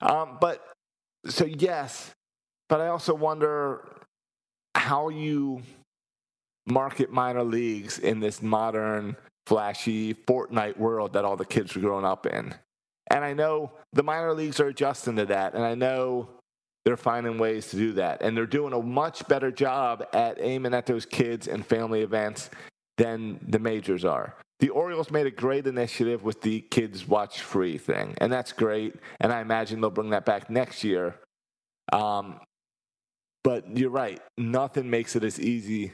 Um, 0.00 0.38
but 0.40 0.64
so 1.26 1.44
yes, 1.44 2.12
but 2.68 2.80
I 2.80 2.88
also 2.88 3.14
wonder 3.14 3.88
how 4.74 5.08
you 5.08 5.62
market 6.66 7.10
minor 7.10 7.44
leagues 7.44 7.98
in 7.98 8.20
this 8.20 8.42
modern, 8.42 9.16
flashy 9.46 10.14
Fortnite 10.14 10.78
world 10.78 11.12
that 11.12 11.24
all 11.24 11.36
the 11.36 11.44
kids 11.44 11.76
are 11.76 11.80
growing 11.80 12.04
up 12.04 12.26
in. 12.26 12.54
And 13.10 13.24
I 13.24 13.34
know 13.34 13.72
the 13.92 14.02
minor 14.02 14.32
leagues 14.32 14.60
are 14.60 14.68
adjusting 14.68 15.16
to 15.16 15.26
that, 15.26 15.54
and 15.54 15.62
I 15.62 15.74
know 15.74 16.28
they're 16.84 16.96
finding 16.96 17.38
ways 17.38 17.68
to 17.70 17.76
do 17.76 17.92
that. 17.94 18.22
And 18.22 18.36
they're 18.36 18.46
doing 18.46 18.72
a 18.72 18.80
much 18.80 19.26
better 19.28 19.50
job 19.50 20.06
at 20.12 20.38
aiming 20.40 20.74
at 20.74 20.86
those 20.86 21.06
kids 21.06 21.48
and 21.48 21.64
family 21.64 22.02
events 22.02 22.50
than 22.96 23.38
the 23.48 23.58
majors 23.58 24.04
are. 24.04 24.36
The 24.60 24.68
Orioles 24.70 25.10
made 25.10 25.26
a 25.26 25.30
great 25.30 25.66
initiative 25.66 26.22
with 26.22 26.40
the 26.40 26.60
kids 26.60 27.06
watch 27.06 27.40
free 27.40 27.76
thing, 27.76 28.14
and 28.18 28.32
that's 28.32 28.52
great. 28.52 28.94
And 29.20 29.32
I 29.32 29.40
imagine 29.40 29.80
they'll 29.80 29.90
bring 29.90 30.10
that 30.10 30.24
back 30.24 30.48
next 30.48 30.84
year. 30.84 31.16
Um, 31.92 32.40
but 33.42 33.76
you're 33.76 33.90
right, 33.90 34.20
nothing 34.38 34.88
makes 34.88 35.16
it 35.16 35.24
as 35.24 35.38
easy 35.38 35.92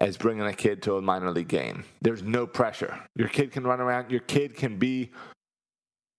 as 0.00 0.16
bringing 0.16 0.46
a 0.46 0.52
kid 0.52 0.82
to 0.82 0.96
a 0.96 1.02
minor 1.02 1.30
league 1.30 1.48
game. 1.48 1.84
There's 2.00 2.22
no 2.22 2.46
pressure. 2.46 2.98
Your 3.16 3.28
kid 3.28 3.52
can 3.52 3.64
run 3.64 3.80
around, 3.80 4.10
your 4.10 4.20
kid 4.20 4.54
can 4.54 4.78
be 4.78 5.10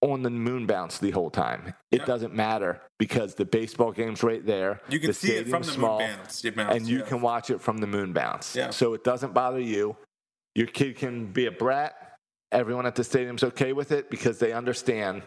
on 0.01 0.21
the 0.23 0.30
moon 0.30 0.65
bounce 0.65 0.97
the 0.97 1.11
whole 1.11 1.30
time. 1.30 1.73
It 1.91 1.99
Yeah. 1.99 2.05
doesn't 2.05 2.34
matter 2.34 2.82
because 2.97 3.36
the 3.36 3.45
baseball 3.45 3.91
game's 3.91 4.23
right 4.23 4.45
there. 4.45 4.82
You 4.89 4.99
can 4.99 5.07
the 5.07 5.13
see 5.13 5.34
it 5.34 5.49
from 5.49 5.63
the 5.63 5.71
small, 5.71 5.99
moon 5.99 6.15
bounce. 6.15 6.41
bounce, 6.41 6.75
and 6.75 6.88
you 6.88 6.99
yeah. 6.99 7.05
can 7.05 7.21
watch 7.21 7.49
it 7.49 7.61
from 7.61 7.77
the 7.80 7.88
moon 7.88 8.13
bounce. 8.13 8.55
Yeah. 8.55 8.69
So 8.69 8.93
it 8.93 9.03
doesn't 9.03 9.34
bother 9.34 9.59
you. 9.59 9.97
Your 10.55 10.67
kid 10.67 10.97
can 10.97 11.32
be 11.32 11.45
a 11.47 11.51
brat. 11.51 11.95
Everyone 12.51 12.86
at 12.86 12.95
the 12.95 13.03
stadium's 13.03 13.43
okay 13.43 13.73
with 13.73 13.91
it 13.91 14.09
because 14.09 14.39
they 14.39 14.53
understand 14.53 15.21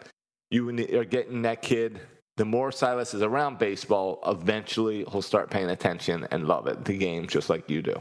you 0.51 0.69
are 0.99 1.05
getting 1.05 1.43
that 1.43 1.63
kid. 1.63 2.01
The 2.39 2.45
more 2.47 2.73
Silas 2.73 3.13
is 3.15 3.23
around 3.23 3.59
baseball, 3.59 4.21
eventually 4.27 5.05
he'll 5.11 5.23
start 5.23 5.51
paying 5.51 5.69
attention 5.71 6.27
and 6.31 6.49
love 6.49 6.67
it, 6.67 6.85
the 6.85 6.97
game, 6.97 7.27
just 7.29 7.51
like 7.51 7.69
you 7.69 7.83
do. 7.83 8.01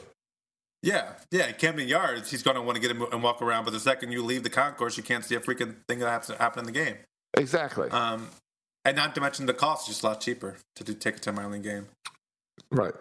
Yeah, 0.83 1.13
yeah. 1.31 1.51
Camden 1.51 1.87
Yards, 1.87 2.31
he's 2.31 2.41
going 2.43 2.55
to 2.55 2.61
want 2.61 2.75
to 2.75 2.81
get 2.81 2.89
him 2.91 3.01
and 3.11 3.21
walk 3.21 3.41
around, 3.41 3.65
but 3.65 3.71
the 3.71 3.79
second 3.79 4.11
you 4.11 4.23
leave 4.23 4.43
the 4.43 4.49
concourse, 4.49 4.97
you 4.97 5.03
can't 5.03 5.23
see 5.23 5.35
a 5.35 5.39
freaking 5.39 5.75
thing 5.87 5.99
that 5.99 6.09
happens 6.09 6.37
happen 6.37 6.59
in 6.59 6.65
the 6.65 6.71
game. 6.71 6.95
Exactly. 7.37 7.89
Um, 7.91 8.29
and 8.83 8.95
not 8.97 9.13
to 9.15 9.21
mention 9.21 9.45
the 9.45 9.53
cost 9.53 9.83
is 9.87 9.95
just 9.95 10.03
a 10.03 10.07
lot 10.07 10.21
cheaper 10.21 10.57
to 10.75 10.83
do 10.83 10.93
take 10.95 11.17
a 11.17 11.19
to 11.19 11.31
minor 11.31 11.49
league 11.49 11.63
game. 11.63 11.87
right. 12.71 12.93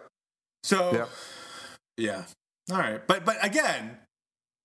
So, 0.63 0.93
Yeah. 0.93 1.05
yeah, 1.97 2.23
all 2.71 2.77
right. 2.77 3.05
But 3.07 3.25
but 3.25 3.37
again, 3.43 3.97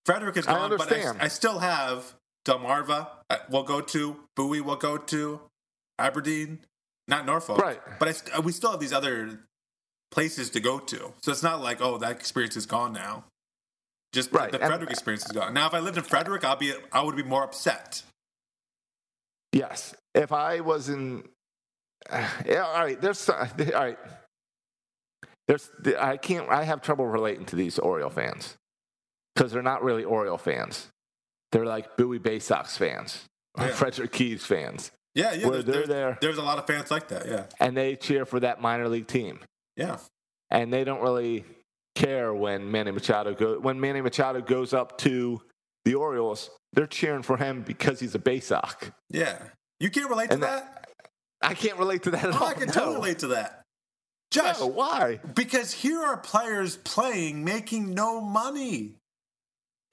Frederick 0.04 0.36
is 0.36 0.46
I 0.46 0.52
gone, 0.52 0.76
but 0.76 0.92
I. 0.92 1.14
I 1.18 1.28
still 1.28 1.58
have 1.60 2.12
Delmarva. 2.46 3.08
uh, 3.30 3.38
We'll 3.48 3.62
go 3.62 3.80
to 3.80 4.16
Bowie. 4.36 4.60
We'll 4.60 4.76
go 4.76 4.98
to 4.98 5.40
Aberdeen, 5.98 6.58
not 7.08 7.24
Norfolk. 7.24 7.58
Right. 7.58 7.80
But 7.98 8.08
I, 8.08 8.12
st- 8.12 8.44
we 8.44 8.52
still 8.52 8.72
have 8.72 8.78
these 8.80 8.92
other 8.92 9.40
places 10.10 10.50
to 10.50 10.60
go 10.60 10.78
to. 10.78 11.12
So 11.22 11.32
it's 11.32 11.42
not 11.42 11.60
like 11.60 11.80
oh 11.80 11.98
that 11.98 12.12
experience 12.12 12.56
is 12.56 12.66
gone 12.66 12.92
now. 12.92 13.24
Just 14.12 14.32
Right, 14.32 14.50
the 14.50 14.58
and- 14.60 14.68
Frederick 14.68 14.90
experience 14.90 15.26
is 15.26 15.32
gone. 15.32 15.52
Now, 15.52 15.66
if 15.66 15.74
I 15.74 15.80
lived 15.80 15.98
in 15.98 16.04
Frederick, 16.04 16.44
I'll 16.44 16.56
be 16.56 16.72
I 16.92 17.02
would 17.02 17.16
be 17.16 17.22
more 17.22 17.42
upset. 17.44 18.02
Yes. 19.52 19.94
If 20.14 20.32
I 20.32 20.60
was 20.60 20.88
in, 20.88 21.24
yeah, 22.12 22.64
all 22.66 22.84
right. 22.84 23.00
There's 23.00 23.28
all 23.28 23.46
right. 23.74 23.98
There's 25.48 25.70
I 25.98 26.16
can't. 26.16 26.48
I 26.50 26.64
have 26.64 26.82
trouble 26.82 27.06
relating 27.06 27.44
to 27.46 27.56
these 27.56 27.78
Oriole 27.78 28.10
fans 28.10 28.56
because 29.34 29.52
they're 29.52 29.62
not 29.62 29.82
really 29.82 30.04
Oriole 30.04 30.38
fans. 30.38 30.88
They're 31.52 31.66
like 31.66 31.96
Bowie 31.96 32.18
Bay 32.18 32.38
Sox 32.40 32.76
fans 32.76 33.24
or 33.56 33.66
Yeah. 33.66 33.72
Frederick 33.72 34.12
Keys 34.12 34.44
fans, 34.44 34.90
Yeah, 35.14 35.32
yeah. 35.32 35.46
Where 35.46 35.62
there's, 35.62 35.64
they're 35.64 35.74
there's, 35.74 35.88
there. 35.88 36.18
there's 36.20 36.38
a 36.38 36.42
lot 36.42 36.58
of 36.58 36.66
fans 36.66 36.90
like 36.90 37.08
that. 37.08 37.26
Yeah, 37.26 37.44
and 37.60 37.76
they 37.76 37.94
cheer 37.96 38.24
for 38.24 38.40
that 38.40 38.60
minor 38.60 38.88
league 38.88 39.06
team, 39.06 39.38
yeah. 39.76 39.98
and 40.50 40.72
they 40.72 40.84
don't 40.84 41.00
really 41.02 41.44
care 41.94 42.34
when 42.34 42.70
Manny 42.70 42.90
Machado 42.90 43.34
go 43.34 43.58
when 43.58 43.80
Manny 43.80 44.00
Machado 44.00 44.40
goes 44.40 44.72
up 44.74 44.98
to 44.98 45.40
the 45.84 45.94
Orioles. 45.94 46.50
They're 46.72 46.86
cheering 46.86 47.22
for 47.22 47.36
him 47.36 47.62
because 47.62 48.00
he's 48.00 48.14
a 48.14 48.18
Bay 48.18 48.40
Sox. 48.40 48.90
Yeah. 49.10 49.38
You 49.80 49.88
can't 49.90 50.10
relate 50.10 50.30
to 50.30 50.36
that? 50.38 50.74
that- 50.74 50.82
I 51.42 51.54
can't 51.54 51.78
relate 51.78 52.02
to 52.04 52.10
that 52.10 52.24
at 52.24 52.34
Oh, 52.34 52.38
all. 52.38 52.46
I 52.48 52.54
can 52.54 52.66
no. 52.68 52.72
totally 52.72 52.94
relate 52.96 53.18
to 53.20 53.26
that. 53.28 53.62
Josh, 54.30 54.58
No, 54.58 54.66
why? 54.66 55.20
because 55.34 55.70
here 55.72 56.00
are 56.02 56.16
players 56.16 56.76
playing, 56.78 57.44
making 57.44 57.94
no 57.94 58.20
money. 58.20 58.94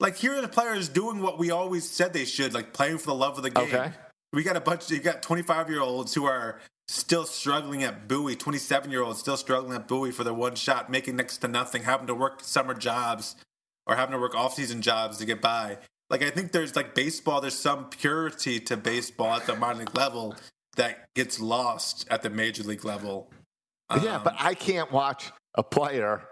Like 0.00 0.16
here 0.16 0.34
are 0.36 0.40
the 0.40 0.48
players 0.48 0.88
doing 0.88 1.22
what 1.22 1.38
we 1.38 1.50
always 1.50 1.88
said 1.88 2.12
they 2.12 2.24
should, 2.24 2.52
like 2.52 2.72
playing 2.72 2.98
for 2.98 3.06
the 3.06 3.14
love 3.14 3.36
of 3.36 3.44
the 3.44 3.50
game. 3.50 3.68
Okay. 3.68 3.92
We 4.32 4.42
got 4.42 4.56
a 4.56 4.60
bunch. 4.60 4.90
You 4.90 4.98
got 4.98 5.22
25 5.22 5.70
year 5.70 5.80
olds 5.80 6.12
who 6.14 6.24
are 6.24 6.60
still 6.88 7.24
struggling 7.24 7.82
at 7.82 8.08
Bowie. 8.08 8.36
27 8.36 8.90
year 8.90 9.02
olds 9.02 9.18
still 9.20 9.36
struggling 9.36 9.74
at 9.74 9.88
Bowie 9.88 10.10
for 10.12 10.24
their 10.24 10.34
one 10.34 10.54
shot, 10.54 10.90
making 10.90 11.16
next 11.16 11.38
to 11.38 11.48
nothing, 11.48 11.82
having 11.84 12.06
to 12.06 12.14
work 12.14 12.42
summer 12.42 12.74
jobs 12.74 13.36
or 13.86 13.96
having 13.96 14.12
to 14.12 14.18
work 14.18 14.34
off 14.34 14.54
season 14.54 14.82
jobs 14.82 15.18
to 15.18 15.24
get 15.26 15.40
by. 15.40 15.78
Like 16.10 16.22
I 16.22 16.30
think 16.30 16.52
there's 16.52 16.76
like 16.76 16.94
baseball. 16.94 17.40
There's 17.40 17.58
some 17.58 17.88
purity 17.90 18.60
to 18.60 18.76
baseball 18.76 19.34
at 19.34 19.46
the 19.46 19.56
minor 19.56 19.80
league 19.80 19.96
level 19.96 20.34
that 20.76 21.06
gets 21.14 21.40
lost 21.40 22.06
at 22.10 22.22
the 22.22 22.30
major 22.30 22.62
league 22.62 22.84
level. 22.84 23.30
yeah, 24.02 24.16
Um, 24.16 24.24
but 24.24 24.34
I 24.38 24.54
can't 24.54 24.90
watch 24.92 25.32
a 25.54 25.62
player 25.62 26.22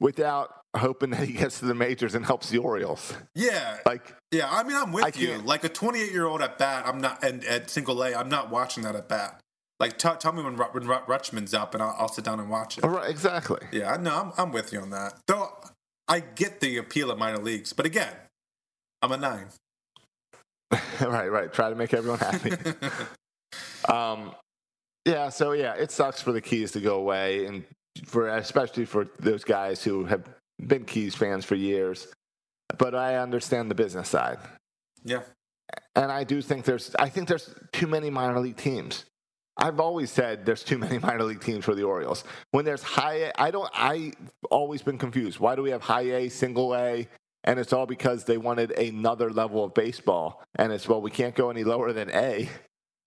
without 0.00 0.60
hoping 0.76 1.10
that 1.10 1.26
he 1.26 1.32
gets 1.34 1.58
to 1.60 1.66
the 1.66 1.74
majors 1.74 2.14
and 2.14 2.24
helps 2.24 2.48
the 2.50 2.58
Orioles. 2.58 3.12
yeah, 3.34 3.78
Like, 3.86 4.14
Yeah, 4.30 4.48
I 4.50 4.62
mean, 4.62 4.76
I'm 4.76 4.90
with 4.92 5.04
I 5.04 5.08
you. 5.08 5.28
can't- 5.28 5.46
Like 5.46 5.64
a 5.64 5.68
28 5.68 6.10
year 6.12 6.26
old 6.26 6.40
at 6.42 6.58
bat, 6.58 6.86
I'm 6.86 6.98
not, 7.00 7.22
and 7.22 7.44
at 7.44 7.68
single 7.70 8.02
A, 8.02 8.14
I'm 8.14 8.28
not 8.28 8.50
watching 8.50 8.82
that 8.84 8.96
at 8.96 9.08
bat. 9.08 9.40
Like, 9.82 9.98
t- 9.98 10.08
tell 10.20 10.32
me 10.32 10.44
when, 10.44 10.54
Ru- 10.54 10.68
when 10.70 10.86
Ru- 10.86 10.94
Rutschman's 11.08 11.52
up, 11.52 11.74
and 11.74 11.82
I'll, 11.82 11.96
I'll 11.98 12.08
sit 12.08 12.24
down 12.24 12.38
and 12.38 12.48
watch 12.48 12.78
it. 12.78 12.84
all 12.84 12.90
right, 12.90 13.10
exactly. 13.10 13.58
Yeah, 13.72 13.96
no, 14.00 14.16
I'm, 14.16 14.32
I'm 14.38 14.52
with 14.52 14.72
you 14.72 14.78
on 14.78 14.90
that. 14.90 15.14
Though 15.26 15.48
I 16.06 16.20
get 16.20 16.60
the 16.60 16.76
appeal 16.76 17.10
of 17.10 17.18
minor 17.18 17.38
leagues, 17.38 17.72
but 17.72 17.84
again, 17.84 18.14
I'm 19.02 19.10
a 19.10 19.16
nine. 19.16 19.48
right, 21.00 21.26
right. 21.26 21.52
Try 21.52 21.68
to 21.68 21.74
make 21.74 21.92
everyone 21.94 22.20
happy. 22.20 22.52
um, 23.92 24.36
yeah, 25.04 25.30
so 25.30 25.50
yeah, 25.50 25.74
it 25.74 25.90
sucks 25.90 26.22
for 26.22 26.30
the 26.30 26.40
Keys 26.40 26.70
to 26.72 26.80
go 26.80 27.00
away, 27.00 27.46
and 27.46 27.64
for 28.06 28.28
especially 28.28 28.84
for 28.84 29.08
those 29.18 29.42
guys 29.42 29.82
who 29.82 30.04
have 30.04 30.28
been 30.64 30.84
Keys 30.84 31.16
fans 31.16 31.44
for 31.44 31.56
years. 31.56 32.06
But 32.78 32.94
I 32.94 33.16
understand 33.16 33.68
the 33.68 33.74
business 33.74 34.08
side. 34.08 34.38
Yeah, 35.02 35.22
and 35.96 36.12
I 36.12 36.22
do 36.22 36.40
think 36.40 36.66
there's 36.66 36.94
I 37.00 37.08
think 37.08 37.26
there's 37.26 37.52
too 37.72 37.88
many 37.88 38.10
minor 38.10 38.38
league 38.38 38.58
teams. 38.58 39.06
I've 39.56 39.80
always 39.80 40.10
said 40.10 40.46
there's 40.46 40.64
too 40.64 40.78
many 40.78 40.98
minor 41.06 41.24
league 41.24 41.40
teams 41.42 41.64
for 41.64 41.74
the 41.74 41.82
Orioles. 41.82 42.24
When 42.52 42.64
there's 42.64 42.82
high 42.82 43.16
A, 43.26 43.32
I 43.36 43.50
don't 43.50 43.70
I 43.74 44.12
always 44.50 44.82
been 44.82 44.98
confused. 44.98 45.38
Why 45.38 45.54
do 45.56 45.62
we 45.62 45.70
have 45.70 45.82
high 45.82 46.12
A, 46.12 46.28
single 46.28 46.74
A? 46.74 47.08
And 47.44 47.58
it's 47.58 47.72
all 47.72 47.86
because 47.86 48.24
they 48.24 48.38
wanted 48.38 48.70
another 48.72 49.30
level 49.30 49.64
of 49.64 49.74
baseball. 49.74 50.42
And 50.56 50.72
it's 50.72 50.88
well, 50.88 51.02
we 51.02 51.10
can't 51.10 51.34
go 51.34 51.50
any 51.50 51.64
lower 51.64 51.92
than 51.92 52.10
A. 52.10 52.48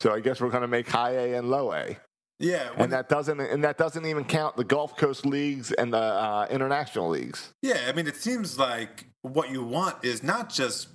So 0.02 0.14
I 0.14 0.20
guess 0.20 0.42
we're 0.42 0.50
gonna 0.50 0.68
make 0.68 0.90
high 0.90 1.12
A 1.12 1.34
and 1.38 1.50
low 1.50 1.72
A. 1.74 1.98
yeah, 2.38 2.70
And 2.76 2.92
that 2.92 3.08
doesn't 3.10 3.40
and 3.40 3.64
that 3.64 3.78
doesn't 3.78 4.06
even 4.06 4.26
count 4.26 4.58
the 4.58 4.66
Gulf 4.66 4.98
Coast 4.98 5.26
leagues 5.26 5.72
and 5.72 5.94
the 5.94 5.98
uh, 5.98 6.48
international 6.52 7.10
leagues. 7.10 7.54
yeah. 7.62 7.86
I 7.88 7.94
mean, 7.94 8.08
it 8.08 8.18
seems 8.18 8.60
like 8.60 9.06
what 9.22 9.50
you 9.52 9.64
want 9.64 10.04
is 10.04 10.22
not 10.22 10.50
just 10.52 10.90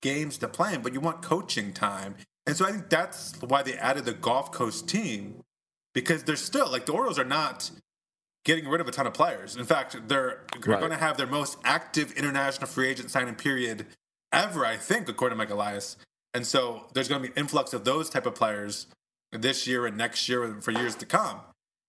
games 0.00 0.38
to 0.38 0.46
play 0.48 0.76
but 0.76 0.94
you 0.94 1.00
want 1.00 1.20
coaching 1.20 1.72
time. 1.72 2.14
And 2.48 2.56
so 2.56 2.64
I 2.66 2.72
think 2.72 2.88
that's 2.88 3.40
why 3.42 3.62
they 3.62 3.74
added 3.74 4.04
the 4.06 4.14
Gulf 4.14 4.50
Coast 4.52 4.88
team 4.88 5.42
because 5.94 6.24
they're 6.24 6.34
still 6.36 6.70
like 6.70 6.86
the 6.86 6.92
Orioles 6.92 7.18
are 7.18 7.24
not 7.24 7.70
getting 8.44 8.66
rid 8.68 8.80
of 8.80 8.88
a 8.88 8.90
ton 8.90 9.06
of 9.06 9.12
players. 9.12 9.54
In 9.56 9.64
fact, 9.64 9.92
they're, 10.08 10.44
they're 10.60 10.72
Right. 10.72 10.80
going 10.80 10.90
to 10.90 10.96
have 10.96 11.16
their 11.18 11.26
most 11.26 11.58
active 11.64 12.12
international 12.12 12.66
free 12.66 12.88
agent 12.88 13.10
signing 13.10 13.34
period 13.34 13.86
ever, 14.32 14.64
I 14.64 14.76
think, 14.76 15.08
according 15.08 15.36
to 15.36 15.44
Mike 15.44 15.50
Elias. 15.50 15.96
And 16.32 16.46
so 16.46 16.86
there's 16.94 17.08
going 17.08 17.20
to 17.22 17.28
be 17.28 17.32
an 17.34 17.38
influx 17.38 17.72
of 17.74 17.84
those 17.84 18.08
type 18.08 18.26
of 18.26 18.34
players 18.34 18.86
this 19.32 19.66
year 19.66 19.86
and 19.86 19.96
next 19.96 20.28
year 20.28 20.44
and 20.44 20.64
for 20.64 20.70
years 20.70 20.94
to 20.96 21.06
come. 21.06 21.40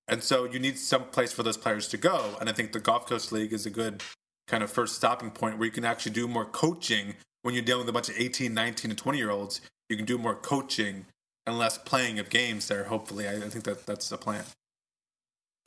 And 0.10 0.24
so 0.24 0.44
you 0.44 0.60
need 0.60 0.78
some 0.78 1.06
place 1.06 1.32
for 1.32 1.44
those 1.44 1.56
players 1.58 1.88
to 1.90 1.98
go. 1.98 2.36
And 2.42 2.50
I 2.50 2.54
think 2.54 2.74
the 2.74 2.80
Gulf 2.80 3.06
Coast 3.06 3.32
League 3.32 3.54
is 3.54 3.66
a 3.66 3.70
good 3.70 4.04
kind 4.48 4.64
of 4.64 4.72
first 4.72 4.96
stopping 4.96 5.32
point 5.32 5.58
where 5.58 5.66
you 5.68 5.72
can 5.72 5.86
actually 5.86 6.12
do 6.14 6.28
more 6.28 6.46
coaching 6.46 7.14
when 7.44 7.54
you're 7.54 7.64
dealing 7.64 7.82
with 7.86 7.90
a 7.90 7.94
bunch 7.94 8.10
of 8.10 8.16
18, 8.18 8.54
19, 8.54 8.92
and 8.92 8.98
20 8.98 9.18
year 9.18 9.30
olds. 9.30 9.62
You 9.90 9.98
can 9.98 10.06
do 10.06 10.18
more 10.18 10.36
coaching 10.36 11.06
and 11.46 11.58
less 11.58 11.78
playing 11.78 12.20
of 12.20 12.30
games 12.30 12.68
there, 12.68 12.84
hopefully. 12.86 13.28
I, 13.28 13.38
I 13.38 13.50
think 13.50 13.66
that 13.66 13.86
that's 13.86 14.10
the 14.10 14.18
plan. 14.18 14.44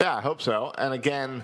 Yeah, 0.01 0.15
I 0.15 0.21
hope 0.21 0.41
so. 0.41 0.71
And 0.77 0.93
again, 0.93 1.43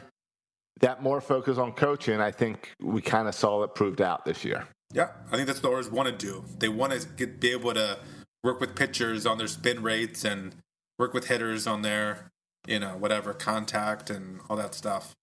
that 0.80 1.03
more 1.03 1.21
focus 1.21 1.57
on 1.57 1.73
coaching, 1.73 2.19
I 2.21 2.32
think 2.32 2.71
we 2.82 3.01
kind 3.01 3.27
of 3.27 3.36
saw 3.36 3.63
it 3.63 3.75
proved 3.75 4.01
out 4.01 4.25
this 4.25 4.43
year. 4.45 4.65
Yeah, 4.93 5.09
I 5.32 5.36
think 5.36 5.47
that's 5.47 5.59
what 5.59 5.63
the 5.63 5.67
Orioles 5.69 5.91
want 5.91 6.07
to 6.07 6.25
do. 6.25 6.43
They 6.57 6.69
want 6.69 6.93
to 6.93 7.07
get, 7.07 7.39
be 7.39 7.51
able 7.51 7.73
to 7.73 7.99
work 8.43 8.59
with 8.59 8.75
pitchers 8.75 9.25
on 9.25 9.38
their 9.38 9.47
spin 9.47 9.84
rates 9.84 10.23
and 10.23 10.55
work 10.97 11.13
with 11.13 11.27
hitters 11.27 11.67
on 11.67 11.82
their, 11.82 12.32
you 12.65 12.80
know, 12.80 12.97
whatever 12.97 13.34
contact 13.34 14.09
and 14.09 14.39
all 14.49 14.55
that 14.55 14.73
stuff 14.73 15.13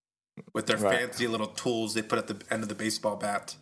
with 0.55 0.67
their 0.67 0.77
Right. 0.77 0.99
fancy 0.99 1.27
little 1.27 1.47
tools 1.47 1.95
they 1.95 2.03
put 2.03 2.19
at 2.19 2.27
the 2.29 2.41
end 2.53 2.63
of 2.63 2.69
the 2.69 2.75
baseball 2.75 3.17
bat. 3.17 3.57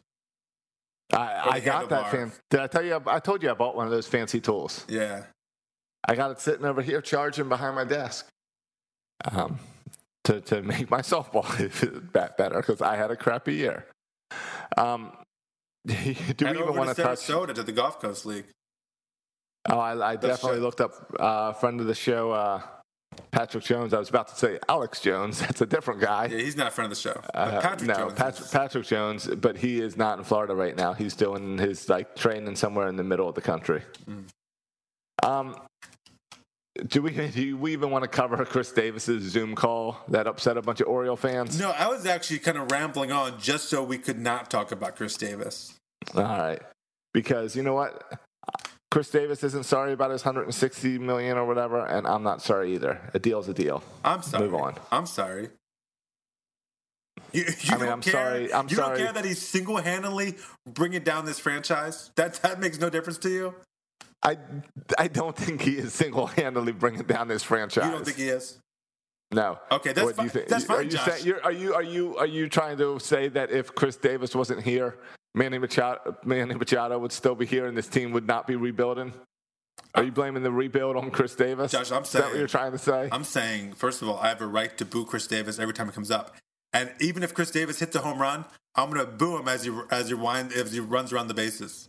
I, 1.14 1.48
I 1.52 1.60
got 1.60 1.88
that 1.90 2.10
fan. 2.10 2.32
Did 2.50 2.60
I 2.60 2.66
tell 2.66 2.84
you? 2.84 3.00
I 3.06 3.20
told 3.20 3.42
you 3.42 3.50
I 3.50 3.54
bought 3.54 3.76
one 3.76 3.86
of 3.86 3.92
those 3.92 4.06
fancy 4.06 4.40
tools. 4.40 4.84
Yeah, 4.88 5.24
I 6.06 6.14
got 6.14 6.30
it 6.30 6.40
sitting 6.40 6.64
over 6.64 6.82
here 6.82 7.00
charging 7.00 7.48
behind 7.48 7.76
my 7.76 7.84
desk. 7.84 8.26
Um, 9.30 9.58
to 10.24 10.40
to 10.40 10.62
make 10.62 10.90
my 10.90 11.00
softball 11.12 11.44
bat 12.12 12.36
better 12.36 12.56
because 12.56 12.82
I 12.82 12.96
had 12.96 13.10
a 13.10 13.16
crappy 13.16 13.54
year. 13.54 13.86
Um, 14.76 15.12
do 15.86 15.94
we 15.94 16.16
even 16.50 16.74
want 16.74 16.88
to 16.90 16.94
to 16.94 17.02
touch? 17.02 17.18
Sarasota 17.20 17.54
to 17.54 17.62
the 17.62 17.72
Gulf 17.72 18.00
Coast 18.00 18.26
League. 18.26 18.46
Oh, 19.68 19.78
I, 19.78 20.12
I 20.12 20.16
definitely 20.16 20.58
show. 20.58 20.62
looked 20.62 20.80
up 20.80 20.92
uh, 21.18 21.52
friend 21.54 21.80
of 21.80 21.86
the 21.86 21.94
show, 21.94 22.32
uh, 22.32 22.60
Patrick 23.30 23.64
Jones. 23.64 23.92
I 23.92 23.98
was 23.98 24.08
about 24.08 24.28
to 24.28 24.36
say 24.36 24.58
Alex 24.68 25.00
Jones. 25.00 25.40
That's 25.40 25.60
a 25.60 25.66
different 25.66 26.00
guy. 26.00 26.26
Yeah, 26.26 26.38
he's 26.38 26.56
not 26.56 26.68
a 26.68 26.70
friend 26.70 26.90
of 26.90 26.96
the 26.96 27.00
show. 27.00 27.20
Uh, 27.34 27.60
Patrick 27.60 27.88
no, 27.88 27.94
Jones. 27.94 28.14
Patrick, 28.14 28.50
Patrick 28.50 28.86
Jones, 28.86 29.26
but 29.26 29.56
he 29.56 29.80
is 29.80 29.96
not 29.96 30.18
in 30.18 30.24
Florida 30.24 30.54
right 30.54 30.76
now. 30.76 30.92
He's 30.92 31.14
doing 31.14 31.58
his 31.58 31.88
like 31.88 32.16
training 32.16 32.56
somewhere 32.56 32.88
in 32.88 32.96
the 32.96 33.04
middle 33.04 33.28
of 33.28 33.34
the 33.34 33.40
country. 33.40 33.82
Mm. 34.08 34.24
Um, 35.24 35.56
do 36.88 37.02
we 37.02 37.12
do 37.28 37.56
we 37.56 37.72
even 37.72 37.90
want 37.90 38.02
to 38.02 38.08
cover 38.08 38.44
Chris 38.44 38.72
Davis's 38.72 39.22
Zoom 39.22 39.54
call 39.54 39.96
that 40.08 40.26
upset 40.26 40.56
a 40.56 40.62
bunch 40.62 40.80
of 40.80 40.88
Oriole 40.88 41.16
fans? 41.16 41.58
No, 41.58 41.70
I 41.70 41.88
was 41.88 42.04
actually 42.04 42.40
kind 42.40 42.58
of 42.58 42.70
rambling 42.70 43.12
on 43.12 43.38
just 43.38 43.68
so 43.68 43.82
we 43.82 43.98
could 43.98 44.18
not 44.18 44.50
talk 44.50 44.72
about 44.72 44.96
Chris 44.96 45.16
Davis. 45.16 45.74
All 46.14 46.22
right, 46.22 46.60
because 47.12 47.54
you 47.54 47.62
know 47.62 47.74
what, 47.74 48.18
Chris 48.94 49.10
Davis 49.10 49.42
isn't 49.42 49.64
sorry 49.64 49.92
about 49.92 50.12
his 50.12 50.24
160 50.24 50.98
million 51.00 51.36
or 51.36 51.44
whatever, 51.46 51.84
and 51.84 52.06
I'm 52.06 52.22
not 52.22 52.40
sorry 52.40 52.74
either. 52.74 53.00
A 53.12 53.18
deal's 53.18 53.48
a 53.48 53.52
deal. 53.52 53.82
I'm 54.04 54.22
sorry. 54.22 54.44
Move 54.44 54.54
on. 54.54 54.76
I'm 54.92 55.06
sorry. 55.06 55.48
You, 57.32 57.42
you 57.42 57.52
I 57.70 57.72
mean, 57.72 57.80
don't 57.80 57.88
I'm 57.94 58.00
care, 58.02 58.12
sorry- 58.12 58.54
I'm 58.54 58.68
you 58.68 58.76
sorry. 58.76 58.96
don't 58.98 59.04
care 59.06 59.12
that 59.14 59.24
he's 59.24 59.42
single-handedly 59.42 60.36
bringing 60.72 61.02
down 61.02 61.24
this 61.24 61.40
franchise. 61.40 62.12
That 62.14 62.34
that 62.44 62.60
makes 62.60 62.78
no 62.78 62.88
difference 62.88 63.18
to 63.18 63.30
you. 63.30 63.54
I 64.22 64.38
I 64.96 65.08
don't 65.08 65.36
think 65.36 65.62
he 65.62 65.72
is 65.72 65.92
single-handedly 65.92 66.70
bringing 66.74 67.02
down 67.02 67.26
this 67.26 67.42
franchise. 67.42 67.86
You 67.86 67.90
don't 67.90 68.04
think 68.04 68.18
he 68.18 68.28
is? 68.28 68.58
No. 69.32 69.58
Okay, 69.72 69.92
that's 69.92 70.04
What 70.06 70.16
do 70.18 70.22
you 70.22 70.28
fine- 70.28 70.36
think? 70.38 70.48
that's 70.48 70.64
are 70.70 70.76
fine, 70.76 70.84
you 70.84 70.90
Josh. 70.92 71.20
saying- 71.20 71.34
are 71.42 71.50
you 71.50 71.74
are 71.74 71.82
you 71.82 72.16
are 72.16 72.26
you 72.26 72.48
trying 72.48 72.76
to 72.78 73.00
say 73.00 73.26
that 73.26 73.50
if 73.50 73.74
Chris 73.74 73.96
Davis 73.96 74.36
wasn't 74.36 74.62
here, 74.62 74.96
Manny 75.34 75.58
Machado, 75.58 76.16
Manny 76.24 76.54
Machado 76.54 76.98
would 76.98 77.12
still 77.12 77.34
be 77.34 77.46
here, 77.46 77.66
and 77.66 77.76
this 77.76 77.88
team 77.88 78.12
would 78.12 78.26
not 78.26 78.46
be 78.46 78.56
rebuilding? 78.56 79.12
Are 79.94 80.02
you 80.04 80.12
blaming 80.12 80.42
the 80.42 80.50
rebuild 80.52 80.96
on 80.96 81.10
Chris 81.10 81.34
Davis? 81.34 81.72
Josh, 81.72 81.90
I'm 81.90 82.02
Is 82.02 82.12
that 82.12 82.20
what 82.20 82.26
saying- 82.28 82.38
you're 82.38 82.48
trying 82.48 82.72
to 82.72 82.78
say? 82.78 83.08
I'm 83.10 83.24
saying, 83.24 83.74
first 83.74 84.02
of 84.02 84.08
all, 84.08 84.18
I 84.18 84.28
have 84.28 84.40
a 84.40 84.46
right 84.46 84.76
to 84.78 84.84
boo 84.84 85.04
Chris 85.04 85.26
Davis 85.26 85.58
every 85.58 85.74
time 85.74 85.86
he 85.88 85.92
comes 85.92 86.10
up. 86.10 86.36
And 86.72 86.92
even 87.00 87.22
if 87.22 87.34
Chris 87.34 87.50
Davis 87.50 87.78
hits 87.80 87.94
a 87.94 88.00
home 88.00 88.20
run, 88.20 88.44
I'm 88.74 88.90
going 88.90 89.04
to 89.04 89.10
boo 89.10 89.36
him 89.38 89.46
as 89.48 89.64
he 89.64 89.72
as 89.90 90.08
he 90.08 90.14
wind 90.14 90.52
as 90.52 90.72
he 90.72 90.80
runs 90.80 91.12
around 91.12 91.28
the 91.28 91.34
bases. 91.34 91.88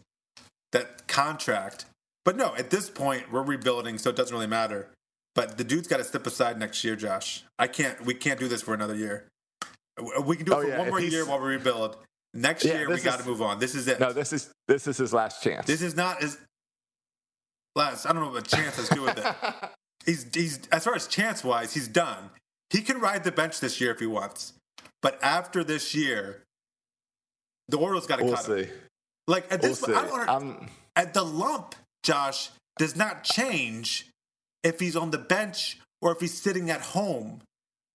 That 0.72 1.08
contract. 1.08 1.86
But 2.24 2.36
no, 2.38 2.54
at 2.56 2.70
this 2.70 2.90
point, 2.90 3.32
we're 3.32 3.42
rebuilding, 3.44 3.98
so 3.98 4.10
it 4.12 4.16
doesn't 4.16 4.34
really 4.36 4.46
matter. 4.48 4.90
But 5.34 5.58
the 5.58 5.64
dude's 5.64 5.88
got 5.88 5.98
to 5.98 6.04
step 6.04 6.26
aside 6.28 6.60
next 6.60 6.84
year, 6.84 6.96
Josh. 6.96 7.44
I 7.58 7.68
can't. 7.68 8.00
We 8.06 8.14
can't 8.14 8.40
do 8.40 8.48
this 8.48 8.62
for 8.62 8.74
another 8.74 8.96
year. 8.96 9.28
We 10.24 10.36
can 10.36 10.46
do 10.46 10.52
it 10.52 10.56
Oh, 10.56 10.62
for 10.62 10.68
yeah, 10.68 10.78
one 10.78 10.88
if 10.88 10.92
more 10.92 11.00
year 11.02 11.26
while 11.26 11.40
we 11.40 11.48
rebuild. 11.48 11.98
Next 12.36 12.66
Yeah, 12.66 12.74
year, 12.80 12.90
we 12.90 13.00
got 13.00 13.20
to 13.20 13.26
move 13.26 13.42
on. 13.42 13.60
This 13.60 13.74
is 13.76 13.88
it. 13.88 14.00
no, 14.00 14.12
this 14.12 14.34
is 14.34 14.52
this 14.68 14.88
is 14.88 14.98
his 14.98 15.14
last 15.14 15.42
chance. 15.42 15.66
This 15.66 15.82
is 15.82 15.96
not 15.96 16.22
his 16.22 16.38
last. 17.76 18.06
I 18.06 18.12
don't 18.14 18.22
know 18.24 18.30
what 18.32 18.46
chance 18.46 18.76
has 18.76 18.90
to 18.90 18.96
do 18.96 19.02
with 19.04 19.18
it. 19.18 19.26
he's 20.06 20.26
he's 20.34 20.60
as 20.72 20.84
far 20.84 20.96
as 20.96 21.08
chance 21.08 21.44
wise, 21.44 21.74
he's 21.74 21.88
done. 21.88 22.30
He 22.70 22.82
can 22.82 23.00
ride 23.00 23.24
the 23.24 23.32
bench 23.32 23.60
this 23.62 23.80
year 23.80 23.92
if 23.92 24.00
he 24.00 24.06
wants, 24.06 24.54
but 25.02 25.18
after 25.24 25.64
this 25.64 25.96
year, 25.96 26.44
the 27.70 27.78
Orioles 27.78 28.06
got 28.06 28.18
to 28.20 28.26
we'll 28.26 28.36
cut 28.36 28.48
him. 28.50 28.66
see. 28.66 28.72
Like 29.28 29.46
at 29.52 29.62
We'll 29.62 29.70
this, 29.72 29.80
see. 29.82 29.94
I 29.94 30.06
don't. 30.06 30.30
I'm- 30.30 30.70
At 30.98 31.14
the 31.14 31.24
lump, 31.24 31.76
Josh 32.04 32.50
does 32.78 32.96
not 32.96 33.24
change 33.24 34.08
if 34.64 34.80
he's 34.80 34.96
on 34.96 35.12
the 35.12 35.18
bench 35.18 35.78
or 36.02 36.12
if 36.12 36.20
he's 36.20 36.34
sitting 36.34 36.70
at 36.70 36.82
home. 36.82 37.42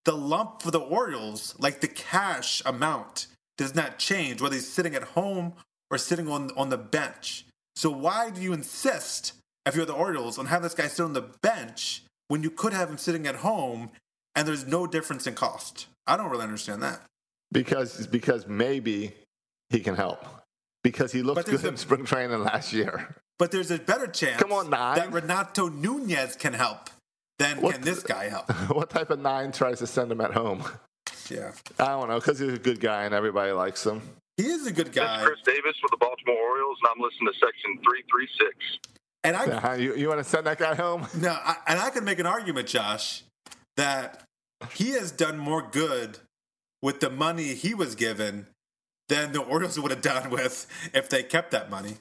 The 0.05 0.13
lump 0.17 0.63
for 0.63 0.71
the 0.71 0.79
Orioles, 0.79 1.55
like 1.59 1.81
the 1.81 1.87
cash 1.87 2.61
amount, 2.65 3.27
does 3.57 3.75
not 3.75 3.99
change 3.99 4.41
whether 4.41 4.55
he's 4.55 4.67
sitting 4.71 4.95
at 4.95 5.03
home 5.03 5.53
or 5.89 5.97
sitting 5.97 6.27
on 6.27 6.51
on 6.57 6.69
the 6.69 6.77
bench. 6.77 7.45
So 7.75 7.89
why 7.89 8.29
do 8.29 8.41
you 8.41 8.53
insist, 8.53 9.33
if 9.65 9.75
you're 9.75 9.85
the 9.85 9.93
Orioles, 9.93 10.37
on 10.37 10.47
having 10.47 10.63
this 10.63 10.73
guy 10.73 10.87
sit 10.87 11.03
on 11.03 11.13
the 11.13 11.21
bench 11.41 12.03
when 12.27 12.43
you 12.43 12.49
could 12.51 12.73
have 12.73 12.89
him 12.89 12.97
sitting 12.97 13.25
at 13.27 13.35
home 13.37 13.91
and 14.35 14.47
there's 14.47 14.65
no 14.67 14.85
difference 14.87 15.25
in 15.27 15.35
cost? 15.35 15.87
I 16.07 16.17
don't 16.17 16.29
really 16.29 16.43
understand 16.43 16.81
that. 16.83 17.01
because 17.51 18.07
because 18.07 18.47
maybe 18.47 19.13
he 19.69 19.79
can 19.79 19.95
help 19.95 20.25
because 20.83 21.11
he 21.11 21.21
looked 21.21 21.45
good 21.45 21.63
a- 21.63 21.67
in 21.69 21.77
spring 21.77 22.05
training 22.05 22.43
last 22.43 22.73
year. 22.73 23.15
But 23.39 23.51
there's 23.51 23.71
a 23.71 23.79
better 23.79 24.05
chance 24.07 24.39
Come 24.41 24.51
on, 24.51 24.69
nine. 24.69 24.97
that 24.97 25.11
Renato 25.11 25.67
Nunez 25.67 26.35
can 26.35 26.53
help 26.53 26.89
than 27.39 27.59
What 27.61 27.75
can 27.75 27.83
this 27.83 28.03
guy 28.03 28.29
help. 28.29 28.51
what 28.71 28.89
type 28.91 29.09
of 29.09 29.19
nine 29.19 29.51
tries 29.51 29.79
to 29.79 29.87
send 29.87 30.11
him 30.11 30.21
at 30.21 30.31
home? 30.33 30.63
Yeah. 31.31 31.51
I 31.79 31.87
don't 31.89 32.09
know 32.09 32.19
because 32.19 32.39
he's 32.39 32.53
a 32.53 32.59
good 32.59 32.79
guy 32.79 33.03
and 33.05 33.13
everybody 33.13 33.51
likes 33.51 33.85
him. 33.85 34.01
He 34.37 34.47
is 34.47 34.65
a 34.65 34.71
good 34.71 34.87
This 34.87 34.95
guy. 34.95 35.19
is 35.21 35.25
Chris 35.27 35.39
Davis 35.45 35.75
with 35.83 35.91
the 35.91 35.97
Baltimore 35.97 36.35
Orioles, 36.35 36.77
and 36.83 36.89
I'm 36.95 37.01
listening 37.01 37.27
to 37.31 37.39
Section 37.39 37.77
336. 37.83 38.79
And 39.23 39.35
I 39.37 39.43
Uh, 39.45 39.73
you 39.75 39.95
you 39.95 40.07
want 40.07 40.19
to 40.19 40.23
send 40.23 40.47
that 40.47 40.57
guy 40.57 40.73
home? 40.75 41.07
no, 41.15 41.31
I, 41.31 41.55
and 41.67 41.79
I 41.79 41.89
can 41.91 42.03
make 42.03 42.19
an 42.19 42.25
argument, 42.25 42.67
Josh, 42.67 43.23
that 43.77 44.23
he 44.73 44.91
has 44.91 45.11
done 45.11 45.37
more 45.37 45.61
good 45.61 46.17
with 46.81 46.99
the 47.01 47.09
money 47.09 47.53
he 47.53 47.73
was 47.75 47.93
given 47.95 48.47
than 49.09 49.31
the 49.33 49.41
Orioles 49.41 49.79
would 49.79 49.91
have 49.91 50.01
done 50.01 50.29
with 50.31 50.65
if 50.93 51.07
they 51.09 51.21
kept 51.23 51.51
that 51.51 51.69
money. 51.69 51.97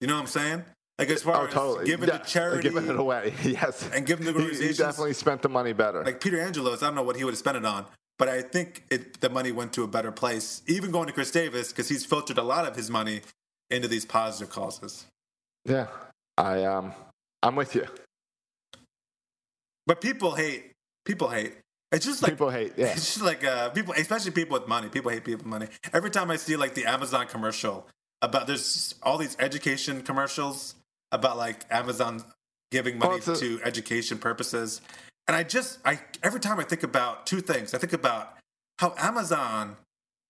You 0.00 0.08
know 0.08 0.14
what 0.14 0.22
I'm 0.22 0.26
saying? 0.26 0.64
Like 0.98 1.08
as 1.08 1.22
far 1.22 1.36
Oh, 1.36 1.46
as 1.46 1.54
totally. 1.54 1.86
giving 1.86 2.08
Yeah, 2.08 2.18
to 2.18 2.24
charity 2.28 2.68
giving 2.68 2.88
it 2.90 2.96
away. 2.98 3.32
Yes, 3.42 3.88
and 3.94 4.04
giving 4.04 4.26
to 4.26 4.38
He- 4.38 4.66
he, 4.68 4.72
definitely 4.74 5.14
spent 5.14 5.40
the 5.40 5.48
money 5.48 5.72
better. 5.72 6.04
like 6.04 6.20
Peter 6.20 6.38
Angelos, 6.40 6.82
I 6.82 6.86
don't 6.86 6.96
know 6.96 7.02
what 7.02 7.16
he 7.16 7.24
would 7.24 7.32
have 7.32 7.38
spent 7.38 7.56
it 7.56 7.64
on, 7.64 7.86
but 8.20 8.28
I 8.28 8.42
think 8.42 8.84
it, 8.90 9.22
the 9.22 9.30
money 9.30 9.50
went 9.50 9.72
to 9.72 9.82
a 9.82 9.86
better 9.88 10.12
place. 10.12 10.60
Even 10.66 10.90
going 10.90 11.06
to 11.06 11.12
Chris 11.14 11.30
Davis 11.30 11.68
because 11.68 11.88
he's 11.88 12.04
filtered 12.04 12.36
a 12.36 12.42
lot 12.42 12.66
of 12.66 12.76
his 12.76 12.90
money 12.90 13.22
into 13.70 13.88
these 13.88 14.04
positive 14.04 14.50
causes. 14.50 15.06
yeah, 15.64 15.86
I 16.36 16.64
um, 16.64 16.92
I'm 17.42 17.56
with 17.56 17.74
you. 17.74 17.86
But 19.86 20.02
people 20.02 20.32
hate. 20.34 20.72
People 21.06 21.28
hate. 21.28 21.54
It's 21.92 22.04
just 22.04 22.22
like 22.22 22.32
People 22.32 22.50
hate. 22.50 22.74
Yeah, 22.76 22.88
It's 22.88 23.14
just 23.14 23.22
like 23.22 23.42
uh, 23.42 23.70
people, 23.70 23.94
especially 23.94 24.32
people 24.32 24.58
with 24.58 24.68
money. 24.68 24.88
People 24.90 25.10
hate 25.10 25.24
people 25.24 25.38
with 25.38 25.46
money. 25.46 25.68
Every 25.94 26.10
time 26.10 26.30
I 26.30 26.36
see 26.36 26.56
like 26.56 26.74
the 26.74 26.84
Amazon 26.84 27.26
commercial 27.26 27.88
about 28.20 28.46
there's 28.46 28.94
all 29.02 29.16
these 29.16 29.34
education 29.40 30.02
commercials 30.02 30.74
about 31.10 31.38
like 31.38 31.64
Amazon 31.70 32.22
giving 32.70 32.98
money 32.98 33.16
it's 33.16 33.28
a- 33.28 33.36
to 33.36 33.60
education 33.64 34.18
purposes, 34.18 34.82
and 35.28 35.36
I 35.36 35.42
just 35.42 35.78
I 35.84 36.00
every 36.22 36.40
time 36.40 36.58
I 36.60 36.64
think 36.64 36.82
about 36.82 37.26
two 37.26 37.40
things. 37.40 37.74
I 37.74 37.78
think 37.78 37.92
about 37.92 38.36
how 38.78 38.94
Amazon 38.98 39.76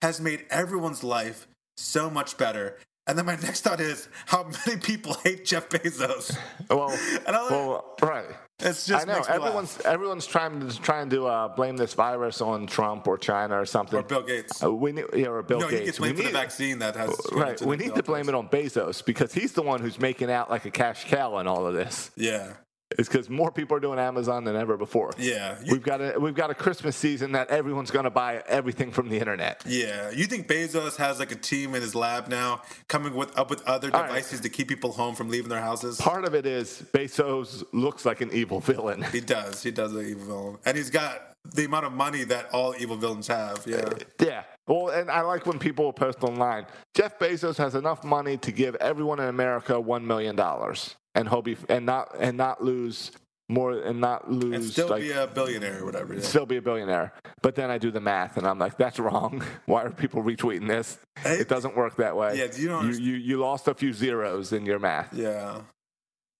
has 0.02 0.20
made 0.20 0.44
everyone's 0.50 1.04
life 1.04 1.46
so 1.76 2.10
much 2.10 2.36
better. 2.38 2.76
And 3.06 3.16
then 3.18 3.26
my 3.26 3.36
next 3.42 3.62
thought 3.62 3.80
is 3.80 4.08
how 4.26 4.48
many 4.66 4.80
people 4.80 5.14
hate 5.24 5.44
Jeff 5.44 5.68
Bezos. 5.68 6.36
well, 6.70 6.90
And 7.26 7.36
I- 7.36 7.50
well, 7.50 7.96
right. 8.02 8.26
It's 8.62 8.84
just 8.86 9.08
I 9.08 9.10
know 9.10 9.20
me 9.20 9.24
laugh. 9.26 9.30
everyone's 9.30 9.80
everyone's 9.86 10.26
trying 10.26 10.60
to 10.68 10.80
trying 10.82 11.08
to 11.10 11.26
uh, 11.26 11.48
blame 11.48 11.78
this 11.78 11.94
virus 11.94 12.42
on 12.42 12.66
Trump 12.66 13.08
or 13.08 13.16
China 13.16 13.58
or 13.58 13.64
something. 13.64 13.98
or 13.98 14.02
Bill 14.02 14.20
Gates. 14.20 14.62
Uh, 14.62 14.70
we 14.70 14.92
need, 14.92 15.06
yeah, 15.14 15.28
or 15.28 15.42
Bill 15.42 15.60
no, 15.60 15.70
Gates. 15.70 15.86
gets 15.86 16.00
we 16.00 16.08
blamed 16.12 16.18
for 16.18 16.24
the 16.24 16.38
vaccine 16.38 16.78
that 16.80 16.94
has 16.94 17.16
Right. 17.32 17.58
We 17.62 17.78
need 17.78 17.94
to 17.94 18.02
blame 18.02 18.28
it 18.28 18.34
on 18.34 18.48
Bezos 18.50 19.02
because 19.02 19.32
he's 19.32 19.52
the 19.54 19.62
one 19.62 19.80
who's 19.80 19.98
making 19.98 20.30
out 20.30 20.50
like 20.50 20.66
a 20.66 20.70
cash 20.70 21.06
cow 21.08 21.38
in 21.38 21.46
all 21.46 21.66
of 21.66 21.72
this. 21.72 22.10
Yeah, 22.16 22.52
It's 22.98 23.08
because 23.08 23.30
more 23.30 23.50
people 23.52 23.76
are 23.76 23.80
doing 23.80 23.98
Amazon 24.00 24.44
than 24.44 24.56
ever 24.56 24.76
before. 24.76 25.12
yeah, 25.16 25.56
you, 25.64 25.72
We've 25.74 25.82
got 25.82 26.00
a 26.00 26.18
we've 26.18 26.34
got 26.34 26.50
a 26.50 26.54
Christmas 26.54 26.96
season 26.96 27.32
that 27.32 27.48
everyone's 27.48 27.90
going 27.90 28.04
to 28.04 28.10
buy 28.10 28.42
everything 28.48 28.90
from 28.90 29.08
the 29.08 29.18
internet. 29.18 29.62
yeah. 29.66 30.10
You 30.10 30.26
think 30.26 30.48
Bezos 30.48 30.96
has 30.96 31.18
like 31.20 31.30
a 31.30 31.36
team 31.36 31.74
in 31.74 31.82
his 31.82 31.94
lab 31.94 32.26
now, 32.28 32.62
coming 32.88 33.14
with 33.14 33.36
up 33.38 33.48
with 33.48 33.62
other 33.66 33.90
All 33.94 34.00
right. 34.00 34.08
devices 34.08 34.40
to 34.40 34.48
keep 34.48 34.68
people 34.68 34.92
home 34.92 35.14
from 35.14 35.28
leaving 35.28 35.48
their 35.50 35.60
houses? 35.60 35.98
Part 36.00 36.24
of 36.24 36.34
it 36.34 36.46
is 36.46 36.82
Bezos 36.92 37.62
looks 37.72 38.04
like 38.04 38.20
an 38.20 38.30
evil 38.32 38.60
villain. 38.60 39.02
He 39.12 39.20
does. 39.20 39.62
He 39.62 39.70
does 39.70 39.92
the 39.92 40.00
evil 40.02 40.24
villain, 40.26 40.58
and 40.64 40.76
he's 40.76 40.90
got 40.90 41.22
the 41.54 41.64
amount 41.64 41.86
of 41.86 41.92
money 41.92 42.24
that 42.24 42.52
all 42.52 42.74
evil 42.78 42.96
villains 42.96 43.28
have. 43.28 43.62
Yeah, 43.66 43.76
uh, 43.76 43.94
Yeah. 44.20 44.42
Well, 44.66 44.88
and 44.90 45.10
I 45.10 45.22
like 45.22 45.46
when 45.46 45.58
people 45.58 45.92
post 45.92 46.22
online. 46.22 46.66
Jeff 46.94 47.18
Bezos 47.18 47.56
has 47.56 47.74
enough 47.74 48.04
money 48.04 48.36
to 48.38 48.52
give 48.52 48.74
everyone 48.76 49.18
in 49.20 49.26
America 49.28 49.80
one 49.80 50.06
million 50.06 50.36
dollars, 50.36 50.94
and 51.14 51.28
he'll 51.28 51.42
be 51.42 51.56
and 51.68 51.86
not 51.86 52.14
and 52.18 52.36
not 52.36 52.62
lose 52.62 53.12
more 53.48 53.72
and 53.72 54.00
not 54.00 54.30
lose 54.30 54.54
and 54.54 54.64
still 54.64 54.88
like 54.88 55.02
be 55.02 55.10
a 55.10 55.26
billionaire 55.26 55.80
or 55.80 55.84
whatever. 55.84 56.14
Yeah. 56.14 56.20
still 56.20 56.46
be 56.46 56.56
a 56.56 56.62
billionaire. 56.62 57.12
But 57.42 57.56
then 57.56 57.68
I 57.70 57.78
do 57.78 57.90
the 57.90 58.00
math, 58.00 58.36
and 58.36 58.46
I'm 58.46 58.58
like, 58.60 58.76
that's 58.78 58.98
wrong. 59.00 59.42
Why 59.66 59.82
are 59.82 59.90
people 59.90 60.22
retweeting 60.22 60.68
this? 60.68 60.98
Hey, 61.18 61.36
It 61.38 61.48
doesn't 61.48 61.76
work 61.76 61.96
that 61.96 62.16
way. 62.16 62.38
Yeah, 62.38 62.46
you 62.56 62.68
don't 62.68 62.86
you, 62.92 62.98
you 62.98 63.14
you 63.16 63.36
lost 63.38 63.66
a 63.66 63.74
few 63.74 63.92
zeros 63.92 64.52
in 64.52 64.64
your 64.66 64.78
math, 64.78 65.12
yeah. 65.12 65.62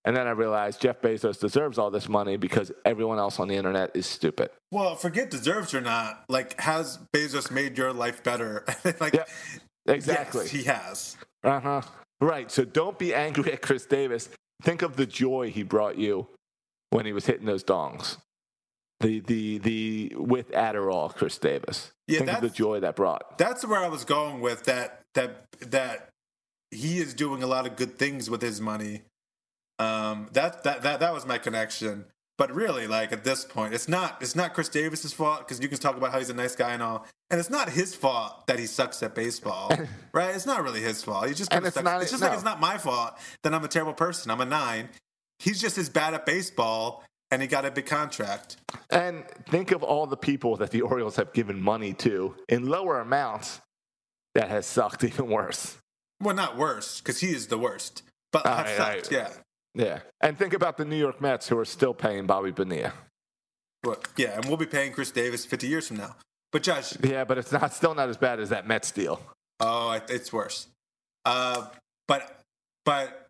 and 0.05 0.16
then 0.16 0.29
I 0.29 0.31
realized 0.31 0.81
Jeff 0.81 1.01
Bezos 1.01 1.41
deserves 1.41 1.79
all 1.79 1.91
this 1.91 2.09
money 2.09 2.37
because 2.37 2.71
everyone 2.85 3.18
else 3.18 3.41
on 3.41 3.49
the 3.49 3.57
internet 3.57 3.91
is 3.95 4.07
stupid. 4.07 4.51
Well, 4.71 4.95
forget 4.95 5.31
deserves 5.31 5.75
or 5.75 5.81
not. 5.81 6.23
Like, 6.29 6.61
has 6.61 6.99
Bezos 7.12 7.51
made 7.51 7.77
your 7.77 7.93
life 7.93 8.23
better? 8.23 8.64
like, 9.01 9.14
Yeah, 9.14 9.25
exactly. 9.89 10.43
yes, 10.45 10.51
he 10.53 10.62
has. 10.62 11.16
Uh 11.43 11.59
huh. 11.59 11.83
Right. 12.21 12.51
So 12.53 12.64
don't 12.64 12.99
be 12.99 13.14
angry 13.14 13.53
at 13.53 13.62
Chris 13.62 13.85
Davis. 13.87 14.29
Think 14.61 14.83
of 14.83 14.97
the 14.97 15.07
joy 15.07 15.51
he 15.51 15.63
brought 15.63 15.97
you 15.97 16.29
when 16.91 17.07
he 17.07 17.13
was 17.13 17.27
hitting 17.27 17.47
those 17.47 17.65
dongs. 17.65 18.19
The 19.01 19.21
the 19.21 19.59
the 19.59 20.13
with 20.17 20.51
Adderall, 20.53 21.15
Chris 21.15 21.39
Davis. 21.39 21.93
Yeah, 22.07 22.19
Think 22.19 22.33
of 22.33 22.41
the 22.43 22.51
joy 22.51 22.81
that 22.81 22.97
brought. 22.97 23.39
That's 23.39 23.65
where 23.67 23.81
I 23.81 23.89
was 23.89 24.05
going 24.05 24.41
with 24.41 24.65
that. 24.65 25.01
That 25.15 25.47
that 25.61 26.11
he 26.71 26.99
is 26.99 27.15
doing 27.15 27.43
a 27.43 27.47
lot 27.47 27.67
of 27.67 27.77
good 27.77 27.99
things 27.99 28.29
with 28.29 28.43
his 28.43 28.61
money. 28.61 29.03
Um, 29.79 30.29
that 30.33 30.65
that 30.65 30.83
that 30.83 31.01
that 31.01 31.15
was 31.15 31.25
my 31.25 31.39
connection. 31.39 32.05
But 32.41 32.55
really, 32.55 32.86
like 32.86 33.12
at 33.12 33.22
this 33.22 33.45
point, 33.45 33.74
it's 33.74 33.86
not 33.86 34.16
it's 34.22 34.34
not 34.34 34.55
Chris 34.55 34.70
Davis's 34.70 35.12
fault 35.12 35.41
because 35.41 35.61
you 35.61 35.68
can 35.68 35.76
talk 35.76 35.99
about 35.99 36.11
how 36.11 36.18
he's 36.18 36.30
a 36.30 36.34
nice 36.34 36.57
guy 36.57 36.72
and 36.72 36.82
all, 36.82 37.07
and 37.30 37.38
it's 37.38 37.51
not 37.51 37.68
his 37.68 37.95
fault 37.95 38.47
that 38.47 38.59
he 38.59 38.64
sucks 38.64 39.03
at 39.03 39.14
baseball, 39.14 39.70
right? 40.14 40.34
It's 40.34 40.47
not 40.47 40.62
really 40.62 40.80
his 40.80 41.05
fault. 41.05 41.28
He 41.28 41.34
just 41.34 41.51
kinda 41.51 41.66
it's 41.66 41.74
sucks. 41.74 41.84
not- 41.84 42.01
it's 42.01 42.11
just 42.11 42.22
no. 42.22 42.28
like 42.28 42.34
it's 42.36 42.45
not 42.45 42.59
my 42.59 42.78
fault 42.78 43.18
that 43.43 43.53
I'm 43.53 43.62
a 43.62 43.68
terrible 43.68 43.93
person. 43.93 44.30
I'm 44.30 44.41
a 44.41 44.47
nine. 44.47 44.88
He's 45.38 45.61
just 45.61 45.76
as 45.76 45.91
bad 45.91 46.14
at 46.14 46.24
baseball, 46.24 47.05
and 47.30 47.43
he 47.43 47.47
got 47.47 47.66
a 47.66 47.70
big 47.70 47.84
contract. 47.84 48.57
And 48.88 49.28
think 49.51 49.70
of 49.70 49.82
all 49.82 50.07
the 50.07 50.16
people 50.16 50.57
that 50.57 50.70
the 50.70 50.80
Orioles 50.80 51.16
have 51.16 51.34
given 51.34 51.61
money 51.61 51.93
to 51.93 52.36
in 52.49 52.64
lower 52.64 53.01
amounts 53.01 53.61
that 54.34 54.49
has 54.49 54.64
sucked 54.64 55.05
even 55.05 55.28
worse. 55.28 55.76
Well, 56.22 56.34
not 56.34 56.57
worse 56.57 57.03
because 57.03 57.20
he 57.20 57.32
is 57.34 57.49
the 57.49 57.59
worst, 57.59 58.03
but 58.32 58.47
right, 58.47 58.66
sucked. 58.78 59.12
right. 59.12 59.12
Yeah. 59.12 59.28
Yeah. 59.75 60.01
And 60.21 60.37
think 60.39 60.53
about 60.53 60.77
the 60.77 60.85
New 60.85 60.97
York 60.97 61.21
Mets 61.21 61.49
who 61.49 61.59
are 61.59 61.64
still 61.64 61.95
paying 61.95 62.27
Bobby 62.27 62.51
Bonilla. 62.51 62.93
But 63.83 64.09
yeah, 64.16 64.37
and 64.37 64.45
we'll 64.47 64.57
be 64.57 64.66
paying 64.66 64.93
Chris 64.93 65.11
Davis 65.11 65.47
50 65.47 65.66
years 65.66 65.89
from 65.89 65.97
now. 65.99 66.16
But 66.53 66.62
Josh, 66.62 66.95
Yeah, 67.03 67.25
but 67.25 67.39
it's 67.39 67.53
not 67.53 67.73
still 67.73 67.95
not 67.95 68.09
as 68.09 68.16
bad 68.16 68.41
as 68.41 68.49
that 68.51 68.66
Mets 68.66 68.91
deal. 68.91 69.21
oh, 69.61 69.99
it's 70.09 70.33
worse. 70.33 70.66
Uh, 71.25 71.66
but 72.09 72.41
but 72.85 73.27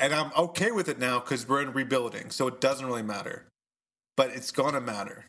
and 0.00 0.12
I'm 0.12 0.32
okay 0.36 0.70
with 0.72 0.88
it 0.88 0.98
now 0.98 1.20
because 1.20 1.46
we're 1.48 1.62
in 1.62 1.72
rebuilding, 1.72 2.30
so 2.30 2.48
it 2.48 2.60
doesn't 2.60 2.84
really 2.84 3.02
matter. 3.02 3.44
But 4.16 4.30
it's 4.30 4.50
gonna 4.50 4.80
matter. 4.80 5.26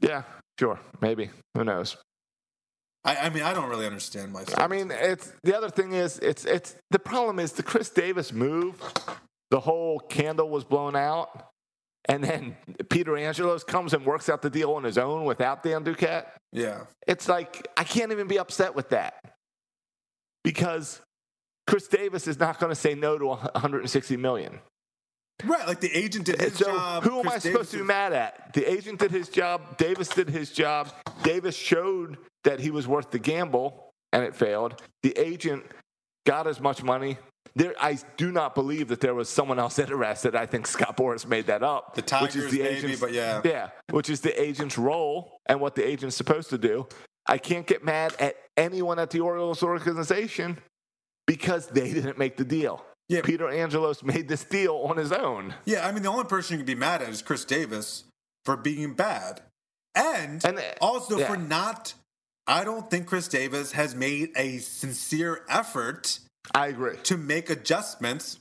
Yeah, 0.00 0.22
sure, 0.60 0.78
maybe. 1.00 1.30
Who 1.56 1.64
knows? 1.64 1.96
I, 3.04 3.16
I 3.16 3.28
mean, 3.30 3.42
I 3.42 3.54
don't 3.54 3.68
really 3.68 3.86
understand 3.86 4.32
myself. 4.32 4.58
I 4.60 4.66
mean, 4.66 4.90
it's 4.90 5.32
the 5.42 5.56
other 5.56 5.70
thing 5.70 5.92
is 5.92 6.18
it's 6.18 6.44
it's 6.44 6.74
the 6.90 6.98
problem 6.98 7.38
is 7.38 7.52
the 7.52 7.62
Chris 7.62 7.90
Davis 7.90 8.32
move. 8.32 8.74
The 9.50 9.60
whole 9.60 9.98
candle 10.00 10.50
was 10.50 10.64
blown 10.64 10.94
out, 10.96 11.48
and 12.06 12.22
then 12.22 12.56
Peter 12.90 13.16
Angelos 13.16 13.64
comes 13.64 13.94
and 13.94 14.04
works 14.04 14.28
out 14.28 14.42
the 14.42 14.50
deal 14.50 14.72
on 14.72 14.84
his 14.84 14.98
own 14.98 15.24
without 15.24 15.62
Dan 15.62 15.84
Duquette. 15.84 16.26
yeah, 16.52 16.80
It's 17.06 17.28
like 17.28 17.66
I 17.76 17.84
can't 17.84 18.12
even 18.12 18.26
be 18.26 18.38
upset 18.38 18.74
with 18.74 18.90
that 18.90 19.14
because 20.44 21.00
Chris 21.66 21.88
Davis 21.88 22.26
is 22.26 22.38
not 22.38 22.58
going 22.58 22.70
to 22.70 22.76
say 22.76 22.94
no 22.94 23.16
to 23.18 23.26
160 23.26 24.16
million. 24.16 24.58
right. 25.44 25.66
Like 25.66 25.80
the 25.80 25.94
agent 25.96 26.26
did 26.26 26.40
his 26.40 26.54
so 26.54 26.66
job. 26.66 27.04
who 27.04 27.18
am 27.20 27.22
Chris 27.22 27.34
I 27.34 27.38
supposed 27.38 27.54
Davis 27.54 27.70
to 27.72 27.76
be 27.78 27.84
mad 27.84 28.12
at? 28.12 28.52
The 28.54 28.70
agent 28.70 28.98
did 28.98 29.10
his 29.10 29.28
job. 29.28 29.76
Davis 29.78 30.08
did 30.08 30.28
his 30.28 30.50
job. 30.50 30.92
Davis 31.22 31.56
showed 31.56 32.18
that 32.48 32.60
he 32.60 32.70
was 32.70 32.88
worth 32.88 33.10
the 33.10 33.18
gamble, 33.18 33.92
and 34.10 34.24
it 34.24 34.34
failed. 34.34 34.80
The 35.02 35.12
agent 35.18 35.64
got 36.26 36.46
as 36.46 36.60
much 36.60 36.82
money. 36.82 37.18
There, 37.54 37.74
I 37.78 37.98
do 38.16 38.32
not 38.32 38.54
believe 38.54 38.88
that 38.88 39.02
there 39.02 39.14
was 39.14 39.28
someone 39.28 39.58
else 39.58 39.78
interested. 39.84 40.34
I 40.34 40.46
think 40.46 40.66
Scott 40.66 40.96
Boras 40.96 41.26
made 41.26 41.46
that 41.48 41.62
up. 41.62 41.94
The 41.94 42.18
which 42.22 42.36
is 42.36 42.50
the 42.50 42.62
maybe, 42.62 42.76
agent's, 42.76 43.00
but 43.00 43.12
yeah. 43.12 43.42
yeah, 43.44 43.68
which 43.90 44.08
is 44.08 44.22
the 44.22 44.40
agent's 44.40 44.78
role 44.78 45.40
and 45.44 45.60
what 45.60 45.74
the 45.74 45.86
agent's 45.86 46.16
supposed 46.16 46.48
to 46.48 46.56
do. 46.56 46.86
I 47.26 47.36
can't 47.36 47.66
get 47.66 47.84
mad 47.84 48.14
at 48.18 48.36
anyone 48.56 48.98
at 48.98 49.10
the 49.10 49.20
Orioles 49.20 49.62
organization 49.62 50.56
because 51.26 51.66
they 51.66 51.92
didn't 51.98 52.16
make 52.16 52.38
the 52.38 52.46
deal. 52.46 52.82
Yeah. 53.10 53.20
Peter 53.22 53.50
Angelos 53.50 54.02
made 54.02 54.26
this 54.26 54.44
deal 54.44 54.74
on 54.88 54.96
his 54.96 55.12
own. 55.12 55.54
Yeah, 55.66 55.86
I 55.86 55.92
mean, 55.92 56.02
the 56.02 56.08
only 56.08 56.24
person 56.24 56.54
you 56.54 56.64
can 56.64 56.66
be 56.66 56.74
mad 56.74 57.02
at 57.02 57.10
is 57.10 57.20
Chris 57.20 57.44
Davis 57.44 58.04
for 58.46 58.56
being 58.56 58.94
bad. 58.94 59.42
And, 59.94 60.42
And, 60.44 60.58
uh, 60.58 60.62
also 60.80 61.18
yeah. 61.18 61.26
for 61.26 61.36
not, 61.36 61.94
I 62.48 62.64
don't 62.64 62.90
think 62.90 63.06
Chris 63.06 63.28
Davis 63.28 63.72
has 63.72 63.94
made 63.94 64.30
a 64.34 64.58
sincere 64.58 65.44
effort 65.50 66.18
I 66.54 66.68
agree. 66.68 66.96
to 67.04 67.18
make 67.18 67.50
adjustments 67.50 68.38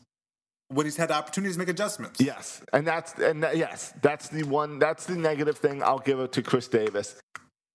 when 0.69 0.85
he's 0.85 0.95
had 0.95 1.11
opportunities 1.11 1.55
to 1.55 1.59
make 1.59 1.67
adjustments. 1.67 2.21
Yes, 2.21 2.61
and 2.71 2.87
that's 2.87 3.13
and 3.19 3.43
that, 3.43 3.57
yes, 3.57 3.93
that's 4.01 4.29
the 4.29 4.43
one. 4.43 4.79
That's 4.79 5.05
the 5.05 5.17
negative 5.17 5.57
thing 5.57 5.83
I'll 5.83 5.99
give 5.99 6.19
it 6.19 6.31
to 6.33 6.41
Chris 6.41 6.69
Davis 6.69 7.15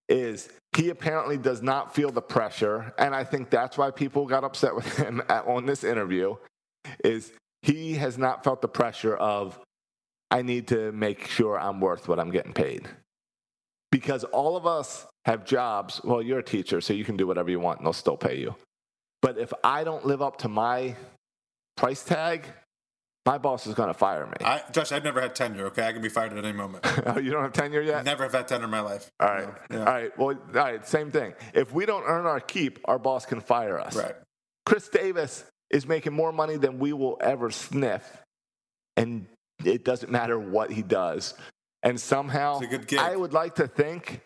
is 0.08 0.48
he 0.76 0.88
apparently 0.88 1.36
does 1.36 1.62
not 1.62 1.94
feel 1.94 2.10
the 2.10 2.22
pressure, 2.22 2.92
and 2.98 3.14
I 3.14 3.24
think 3.24 3.50
that's 3.50 3.76
why 3.76 3.90
people 3.90 4.26
got 4.26 4.42
upset 4.42 4.74
with 4.74 4.96
him 4.96 5.22
at, 5.28 5.46
on 5.46 5.66
this 5.66 5.84
interview. 5.84 6.36
Is 7.04 7.32
he 7.60 7.94
has 7.94 8.16
not 8.16 8.42
felt 8.42 8.62
the 8.62 8.68
pressure 8.68 9.16
of 9.16 9.58
I 10.30 10.40
need 10.40 10.68
to 10.68 10.92
make 10.92 11.26
sure 11.26 11.60
I'm 11.60 11.78
worth 11.78 12.08
what 12.08 12.18
I'm 12.18 12.30
getting 12.30 12.54
paid 12.54 12.88
because 13.90 14.24
all 14.24 14.56
of 14.56 14.66
us 14.66 15.06
have 15.24 15.44
jobs. 15.44 16.00
Well, 16.02 16.22
you're 16.22 16.40
a 16.40 16.44
teacher, 16.44 16.80
so 16.80 16.92
you 16.92 17.04
can 17.04 17.16
do 17.16 17.26
whatever 17.26 17.50
you 17.50 17.60
want, 17.60 17.78
and 17.78 17.86
they'll 17.86 17.92
still 17.92 18.16
pay 18.16 18.38
you. 18.38 18.54
But 19.20 19.38
if 19.38 19.52
I 19.62 19.84
don't 19.84 20.04
live 20.04 20.20
up 20.20 20.38
to 20.38 20.48
my 20.48 20.96
price 21.76 22.02
tag, 22.02 22.46
my 23.24 23.38
boss 23.38 23.68
is 23.68 23.74
going 23.74 23.88
to 23.88 23.94
fire 23.94 24.26
me. 24.26 24.34
I, 24.44 24.62
Josh, 24.72 24.90
I've 24.90 25.04
never 25.04 25.20
had 25.20 25.36
tenure, 25.36 25.66
okay? 25.66 25.86
I 25.86 25.92
can 25.92 26.02
be 26.02 26.08
fired 26.08 26.32
at 26.32 26.44
any 26.44 26.56
moment. 26.56 26.84
oh, 27.06 27.20
you 27.20 27.30
don't 27.30 27.42
have 27.42 27.52
tenure 27.52 27.80
yet? 27.80 28.04
never 28.04 28.24
have 28.24 28.32
had 28.32 28.48
tenure 28.48 28.64
in 28.64 28.70
my 28.70 28.80
life. 28.80 29.10
All 29.20 29.28
right. 29.28 29.48
No, 29.70 29.78
yeah. 29.78 29.84
All 29.84 29.92
right. 29.92 30.18
Well, 30.18 30.28
all 30.28 30.52
right. 30.52 30.86
Same 30.86 31.12
thing. 31.12 31.34
If 31.54 31.72
we 31.72 31.86
don't 31.86 32.02
earn 32.04 32.26
our 32.26 32.40
keep, 32.40 32.80
our 32.86 32.98
boss 32.98 33.24
can 33.24 33.40
fire 33.40 33.78
us. 33.78 33.94
Right. 33.94 34.16
Chris 34.66 34.88
Davis 34.88 35.44
is 35.70 35.86
making 35.86 36.12
more 36.12 36.32
money 36.32 36.56
than 36.56 36.80
we 36.80 36.92
will 36.92 37.16
ever 37.20 37.50
sniff, 37.50 38.04
and 38.96 39.26
it 39.64 39.84
doesn't 39.84 40.10
matter 40.10 40.38
what 40.38 40.72
he 40.72 40.82
does. 40.82 41.34
And 41.84 42.00
somehow, 42.00 42.58
It's 42.58 42.66
a 42.66 42.76
good 42.76 42.86
gig. 42.88 42.98
I 42.98 43.16
would 43.16 43.32
like 43.32 43.56
to 43.56 43.68
think. 43.68 44.20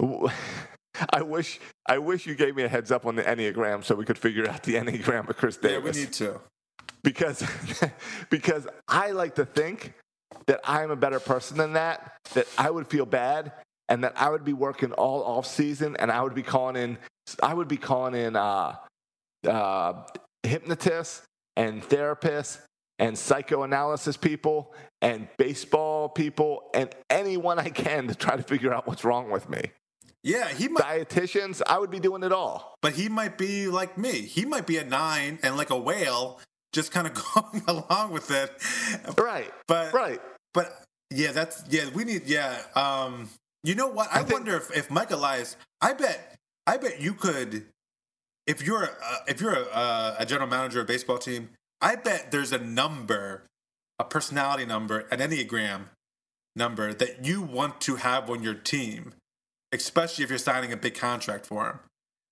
I 1.10 1.22
wish 1.22 1.60
I 1.86 1.98
wish 1.98 2.26
you 2.26 2.34
gave 2.34 2.56
me 2.56 2.62
a 2.62 2.68
heads 2.68 2.90
up 2.90 3.06
on 3.06 3.16
the 3.16 3.22
enneagram 3.22 3.84
so 3.84 3.94
we 3.94 4.04
could 4.04 4.18
figure 4.18 4.48
out 4.48 4.62
the 4.62 4.74
enneagram 4.74 5.28
of 5.28 5.36
Chris 5.36 5.56
Davis. 5.56 5.96
Yeah, 5.96 6.00
we 6.00 6.06
need 6.06 6.12
to. 6.14 6.40
because 7.02 7.44
because 8.30 8.66
I 8.88 9.10
like 9.10 9.34
to 9.36 9.44
think 9.44 9.92
that 10.46 10.60
I'm 10.64 10.90
a 10.90 10.96
better 10.96 11.20
person 11.20 11.56
than 11.58 11.74
that. 11.74 12.14
That 12.34 12.46
I 12.56 12.70
would 12.70 12.86
feel 12.86 13.06
bad, 13.06 13.52
and 13.88 14.04
that 14.04 14.14
I 14.16 14.30
would 14.30 14.44
be 14.44 14.52
working 14.52 14.92
all 14.92 15.22
off 15.22 15.46
season, 15.46 15.96
and 15.98 16.10
I 16.10 16.22
would 16.22 16.34
be 16.34 16.42
calling 16.42 16.76
in. 16.76 16.98
I 17.42 17.54
would 17.54 17.68
be 17.68 17.76
calling 17.76 18.14
in 18.14 18.36
uh, 18.36 18.76
uh, 19.46 19.92
hypnotists 20.42 21.22
and 21.56 21.82
therapists 21.82 22.58
and 22.98 23.18
psychoanalysis 23.18 24.16
people 24.16 24.74
and 25.02 25.28
baseball 25.36 26.08
people 26.08 26.70
and 26.72 26.94
anyone 27.10 27.58
I 27.58 27.68
can 27.68 28.08
to 28.08 28.14
try 28.14 28.36
to 28.36 28.42
figure 28.42 28.72
out 28.72 28.86
what's 28.86 29.04
wrong 29.04 29.30
with 29.30 29.48
me. 29.48 29.70
Yeah, 30.26 30.48
he 30.48 30.66
might, 30.66 30.82
Dietitians, 30.82 31.62
I 31.66 31.78
would 31.78 31.90
be 31.90 32.00
doing 32.00 32.24
it 32.24 32.32
all. 32.32 32.74
but 32.82 32.94
he 32.94 33.08
might 33.08 33.38
be 33.38 33.68
like 33.68 33.96
me. 33.96 34.22
He 34.22 34.44
might 34.44 34.66
be 34.66 34.76
a 34.78 34.84
nine 34.84 35.38
and 35.44 35.56
like 35.56 35.70
a 35.70 35.78
whale, 35.78 36.40
just 36.72 36.90
kind 36.90 37.06
of 37.06 37.14
going 37.34 37.62
along 37.68 38.10
with 38.10 38.32
it. 38.32 38.50
Right. 39.16 39.52
But 39.68 39.92
Right. 39.94 40.20
But 40.52 40.82
yeah, 41.10 41.30
that's 41.30 41.62
yeah. 41.70 41.90
We 41.94 42.02
need 42.04 42.22
yeah. 42.26 42.58
Um, 42.74 43.28
you 43.62 43.76
know 43.76 43.86
what? 43.86 44.08
I, 44.10 44.16
I 44.16 44.18
think- 44.24 44.32
wonder 44.32 44.56
if 44.56 44.76
if 44.76 44.90
Mike 44.90 45.12
Elias. 45.12 45.56
I 45.80 45.92
bet. 45.92 46.34
I 46.66 46.76
bet 46.76 47.00
you 47.00 47.14
could. 47.14 47.66
If 48.48 48.66
you're 48.66 48.82
a, 48.84 48.90
if 49.28 49.40
you're 49.40 49.54
a, 49.54 50.16
a 50.18 50.26
general 50.26 50.48
manager 50.48 50.80
of 50.80 50.86
a 50.86 50.88
baseball 50.88 51.18
team, 51.18 51.50
I 51.80 51.94
bet 51.94 52.32
there's 52.32 52.50
a 52.52 52.58
number, 52.58 53.44
a 54.00 54.04
personality 54.04 54.66
number, 54.66 55.00
an 55.12 55.20
enneagram 55.20 55.84
number 56.56 56.92
that 56.94 57.24
you 57.24 57.42
want 57.42 57.80
to 57.82 57.96
have 57.96 58.28
on 58.30 58.42
your 58.42 58.54
team, 58.54 59.12
especially 59.76 60.24
if 60.24 60.30
you're 60.30 60.38
signing 60.38 60.72
a 60.72 60.76
big 60.76 60.94
contract 60.94 61.46
for 61.46 61.66
him. 61.66 61.78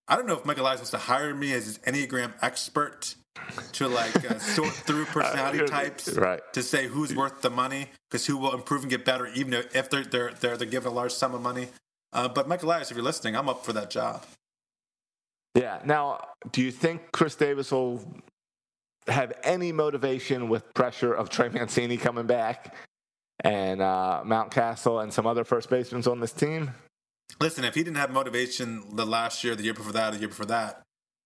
I 0.08 0.16
don't 0.16 0.26
know 0.26 0.36
if 0.36 0.44
Michael 0.44 0.64
Elias 0.64 0.80
wants 0.80 0.90
to 0.90 0.98
hire 0.98 1.34
me 1.34 1.52
as 1.52 1.64
his 1.66 1.78
enneagram 1.78 2.34
expert 2.42 3.14
to 3.72 3.88
like 3.88 4.30
uh, 4.30 4.38
sort 4.38 4.72
through 4.72 5.04
personality 5.06 5.60
Uh, 5.62 5.66
types 5.66 6.12
right. 6.14 6.40
to 6.52 6.62
say 6.62 6.86
who's 6.86 7.14
worth 7.14 7.40
the 7.40 7.50
money 7.50 7.88
because 8.10 8.26
who 8.26 8.36
will 8.36 8.54
improve 8.54 8.82
and 8.82 8.90
get 8.90 9.04
better 9.04 9.26
even 9.28 9.54
if 9.54 9.88
they're 9.90 10.04
they're 10.04 10.32
they're, 10.40 10.56
they're 10.56 10.68
given 10.68 10.92
a 10.92 10.94
large 10.94 11.12
sum 11.12 11.34
of 11.34 11.40
money. 11.40 11.68
Uh, 12.12 12.28
but 12.28 12.46
Michael 12.48 12.68
Elias, 12.68 12.90
if 12.90 12.96
you're 12.96 13.04
listening, 13.04 13.34
I'm 13.34 13.48
up 13.48 13.64
for 13.64 13.72
that 13.72 13.90
job. 13.90 14.24
Yeah. 15.54 15.80
Now, 15.84 16.20
do 16.52 16.62
you 16.62 16.70
think 16.70 17.10
Chris 17.12 17.34
Davis 17.34 17.70
will 17.72 18.04
have 19.08 19.32
any 19.42 19.72
motivation 19.72 20.48
with 20.48 20.72
pressure 20.74 21.12
of 21.12 21.28
Trey 21.30 21.48
Mancini 21.48 21.96
coming 21.96 22.26
back 22.26 22.74
and 23.40 23.80
uh, 23.82 24.22
Mountcastle 24.24 25.02
and 25.02 25.12
some 25.12 25.26
other 25.26 25.44
first 25.44 25.70
basemen 25.70 26.02
on 26.06 26.20
this 26.20 26.32
team? 26.32 26.70
Listen, 27.40 27.64
if 27.64 27.74
he 27.74 27.82
didn't 27.82 27.96
have 27.96 28.10
motivation 28.10 28.84
the 28.96 29.04
last 29.06 29.42
year, 29.44 29.54
the 29.56 29.64
year 29.64 29.74
before 29.74 29.92
that, 29.92 30.12
the 30.12 30.18
year 30.18 30.28
before 30.28 30.46
that, 30.46 30.82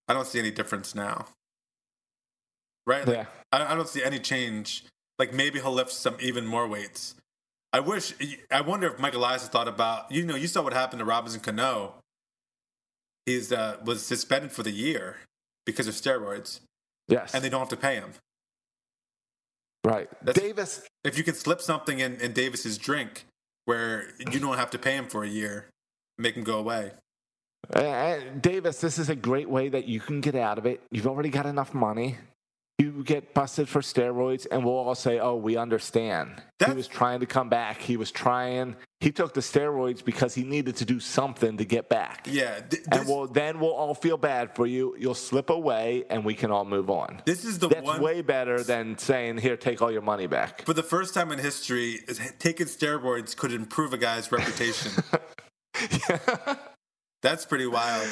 I 0.09 0.15
don't 0.15 0.27
see 0.27 0.39
any 0.39 0.51
difference 0.51 0.95
now. 0.95 1.27
Right? 2.87 3.07
Like, 3.07 3.17
Yeah. 3.17 3.27
I, 3.53 3.73
I 3.73 3.75
don't 3.75 3.89
see 3.89 4.03
any 4.03 4.19
change. 4.19 4.85
Like 5.19 5.33
maybe 5.35 5.59
he'll 5.61 5.73
lift 5.73 5.91
some 5.91 6.17
even 6.21 6.47
more 6.47 6.67
weights. 6.67 7.15
I 7.73 7.81
wish. 7.81 8.15
I 8.51 8.63
wonder 8.63 8.87
if 8.87 8.99
Mike 8.99 9.15
Elias 9.15 9.47
thought 9.49 9.69
about. 9.69 10.11
You 10.11 10.25
know, 10.25 10.37
you 10.37 10.47
saw 10.47 10.63
what 10.63 10.73
happened 10.73 11.01
to 11.01 11.05
Robinson 11.05 11.41
Cano. 11.41 11.95
He's 13.27 13.53
uh, 13.53 13.77
was 13.85 14.07
suspended 14.07 14.53
for 14.53 14.63
the 14.63 14.71
year 14.71 15.17
because 15.67 15.87
of 15.87 15.93
steroids, 15.95 16.61
Yes. 17.09 17.35
and 17.35 17.45
they 17.45 17.51
don't 17.51 17.61
have 17.61 17.69
to 17.69 17.77
pay 17.77 17.97
him. 17.97 18.13
Right. 19.85 20.09
That's- 20.25 20.43
Davis, 20.43 20.87
If 21.05 21.19
you 21.19 21.25
can 21.25 21.35
slip 21.35 21.61
something 21.61 21.99
in, 22.01 22.17
in 22.23 22.33
Davis's 22.33 22.79
drink 22.79 23.25
where 23.67 24.09
you 24.19 24.41
don't 24.41 24.57
have 24.57 24.71
to 24.71 24.79
pay 24.79 24.93
him 24.97 25.07
for 25.07 25.23
a 25.25 25.29
year, 25.29 25.67
make 26.19 26.35
him 26.37 26.45
go 26.45 26.59
away. 26.59 26.93
uh, 27.75 28.17
Davis, 28.41 28.81
this 28.81 28.99
is 28.99 29.09
a 29.09 29.17
great 29.17 29.49
way 29.49 29.69
that 29.69 29.87
you 29.87 30.01
can 30.01 30.21
get 30.21 30.35
out 30.35 30.59
of 30.59 30.67
it. 30.67 30.81
You've 30.91 31.07
already 31.07 31.29
got 31.31 31.47
enough 31.47 31.75
money. 31.75 32.17
You 32.81 33.03
get 33.03 33.35
busted 33.35 33.69
for 33.69 33.81
steroids, 33.81 34.47
and 34.53 34.65
we'll 34.65 34.75
all 34.77 34.95
say, 34.95 35.19
"Oh, 35.19 35.35
we 35.35 35.57
understand." 35.57 36.41
That- 36.61 36.69
he 36.71 36.75
was 36.77 36.87
trying 36.87 37.19
to 37.21 37.27
come 37.27 37.49
back. 37.49 37.81
He 37.81 37.97
was 37.97 38.13
trying. 38.13 38.77
He 39.01 39.11
took 39.11 39.35
the 39.35 39.41
steroids 39.41 40.05
because 40.05 40.35
he 40.35 40.45
needed 40.45 40.77
to 40.77 40.85
do 40.85 41.01
something 41.01 41.57
to 41.57 41.65
get 41.65 41.89
back. 41.89 42.27
Yeah. 42.31 42.61
th- 42.61 42.83
And 42.93 43.01
this, 43.01 43.09
we'll, 43.09 43.27
then 43.27 43.59
we'll 43.59 43.73
all 43.75 43.95
feel 43.95 44.17
bad 44.17 44.55
for 44.55 44.67
you. 44.67 44.95
You'll 44.97 45.15
slip 45.15 45.51
away, 45.51 46.05
and 46.09 46.25
we 46.25 46.35
can 46.35 46.53
all 46.53 46.65
move 46.65 46.89
on. 46.89 47.21
this 47.25 47.45
is 47.45 47.59
the 47.59 47.69
That's 47.69 47.83
one. 47.85 48.01
way 48.01 48.23
better 48.23 48.63
than 48.63 48.97
saying, 48.97 49.39
"Here, 49.39 49.57
take 49.57 49.83
all 49.83 49.91
your 49.91 50.03
money 50.03 50.29
back." 50.29 50.65
for 50.65 50.73
the 50.75 50.85
first 50.85 51.15
time 51.15 51.33
in 51.33 51.41
history, 51.41 51.99
taking 52.39 52.67
steroids 52.69 53.37
could 53.37 53.53
improve 53.53 53.93
a 53.93 53.99
guy's 53.99 54.31
reputation. 54.31 54.93
That's 57.23 57.45
pretty 57.45 57.67
wild. 57.67 58.09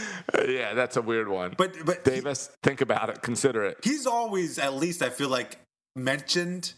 yeah, 0.49 0.75
that's 0.75 0.97
a 0.97 1.03
weird 1.03 1.29
one. 1.29 1.55
But 1.57 1.77
but 1.87 1.99
he- 2.05 2.11
Davis, 2.11 2.51
think 2.65 2.81
about 2.81 3.09
it. 3.09 3.23
Consider 3.23 3.65
it. 3.65 3.79
he's 3.85 4.05
always 4.05 4.59
at 4.59 4.75
least 4.75 5.01
I 5.01 5.11
feel 5.11 5.29
like 5.29 5.59
mentioned 5.95 6.75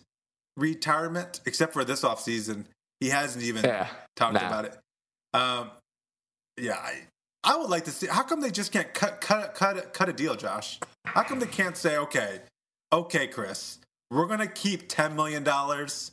retirement, 0.59 1.41
except 1.47 1.73
for 1.73 1.85
this 1.85 2.03
offseason. 2.03 2.67
He 3.01 3.09
hasn't 3.09 3.45
even 3.45 3.65
Yeah, 3.65 3.87
talked 4.17 4.35
nah. 4.35 4.47
about 4.47 4.65
it. 4.67 4.77
Um, 5.33 5.71
yeah, 6.59 6.75
I, 6.75 6.95
I 7.45 7.57
would 7.57 7.71
like 7.71 7.85
to 7.87 7.91
see. 7.91 8.09
How 8.09 8.25
come 8.25 8.43
they 8.43 8.51
just 8.51 8.73
can't 8.73 8.93
cut 8.93 9.23
cut 9.23 9.55
cut 9.55 9.95
cut 9.95 10.09
a 10.11 10.13
deal, 10.13 10.35
Josh? 10.35 10.79
How 11.07 11.23
come 11.23 11.39
they 11.39 11.47
can't 11.47 11.79
say, 11.79 11.97
okay, 11.97 12.41
okay, 12.93 13.27
Chris, 13.29 13.79
we're 14.11 14.27
gonna 14.27 14.47
keep 14.49 14.89
ten 14.89 15.17
million 15.17 15.45
dollars, 15.45 16.13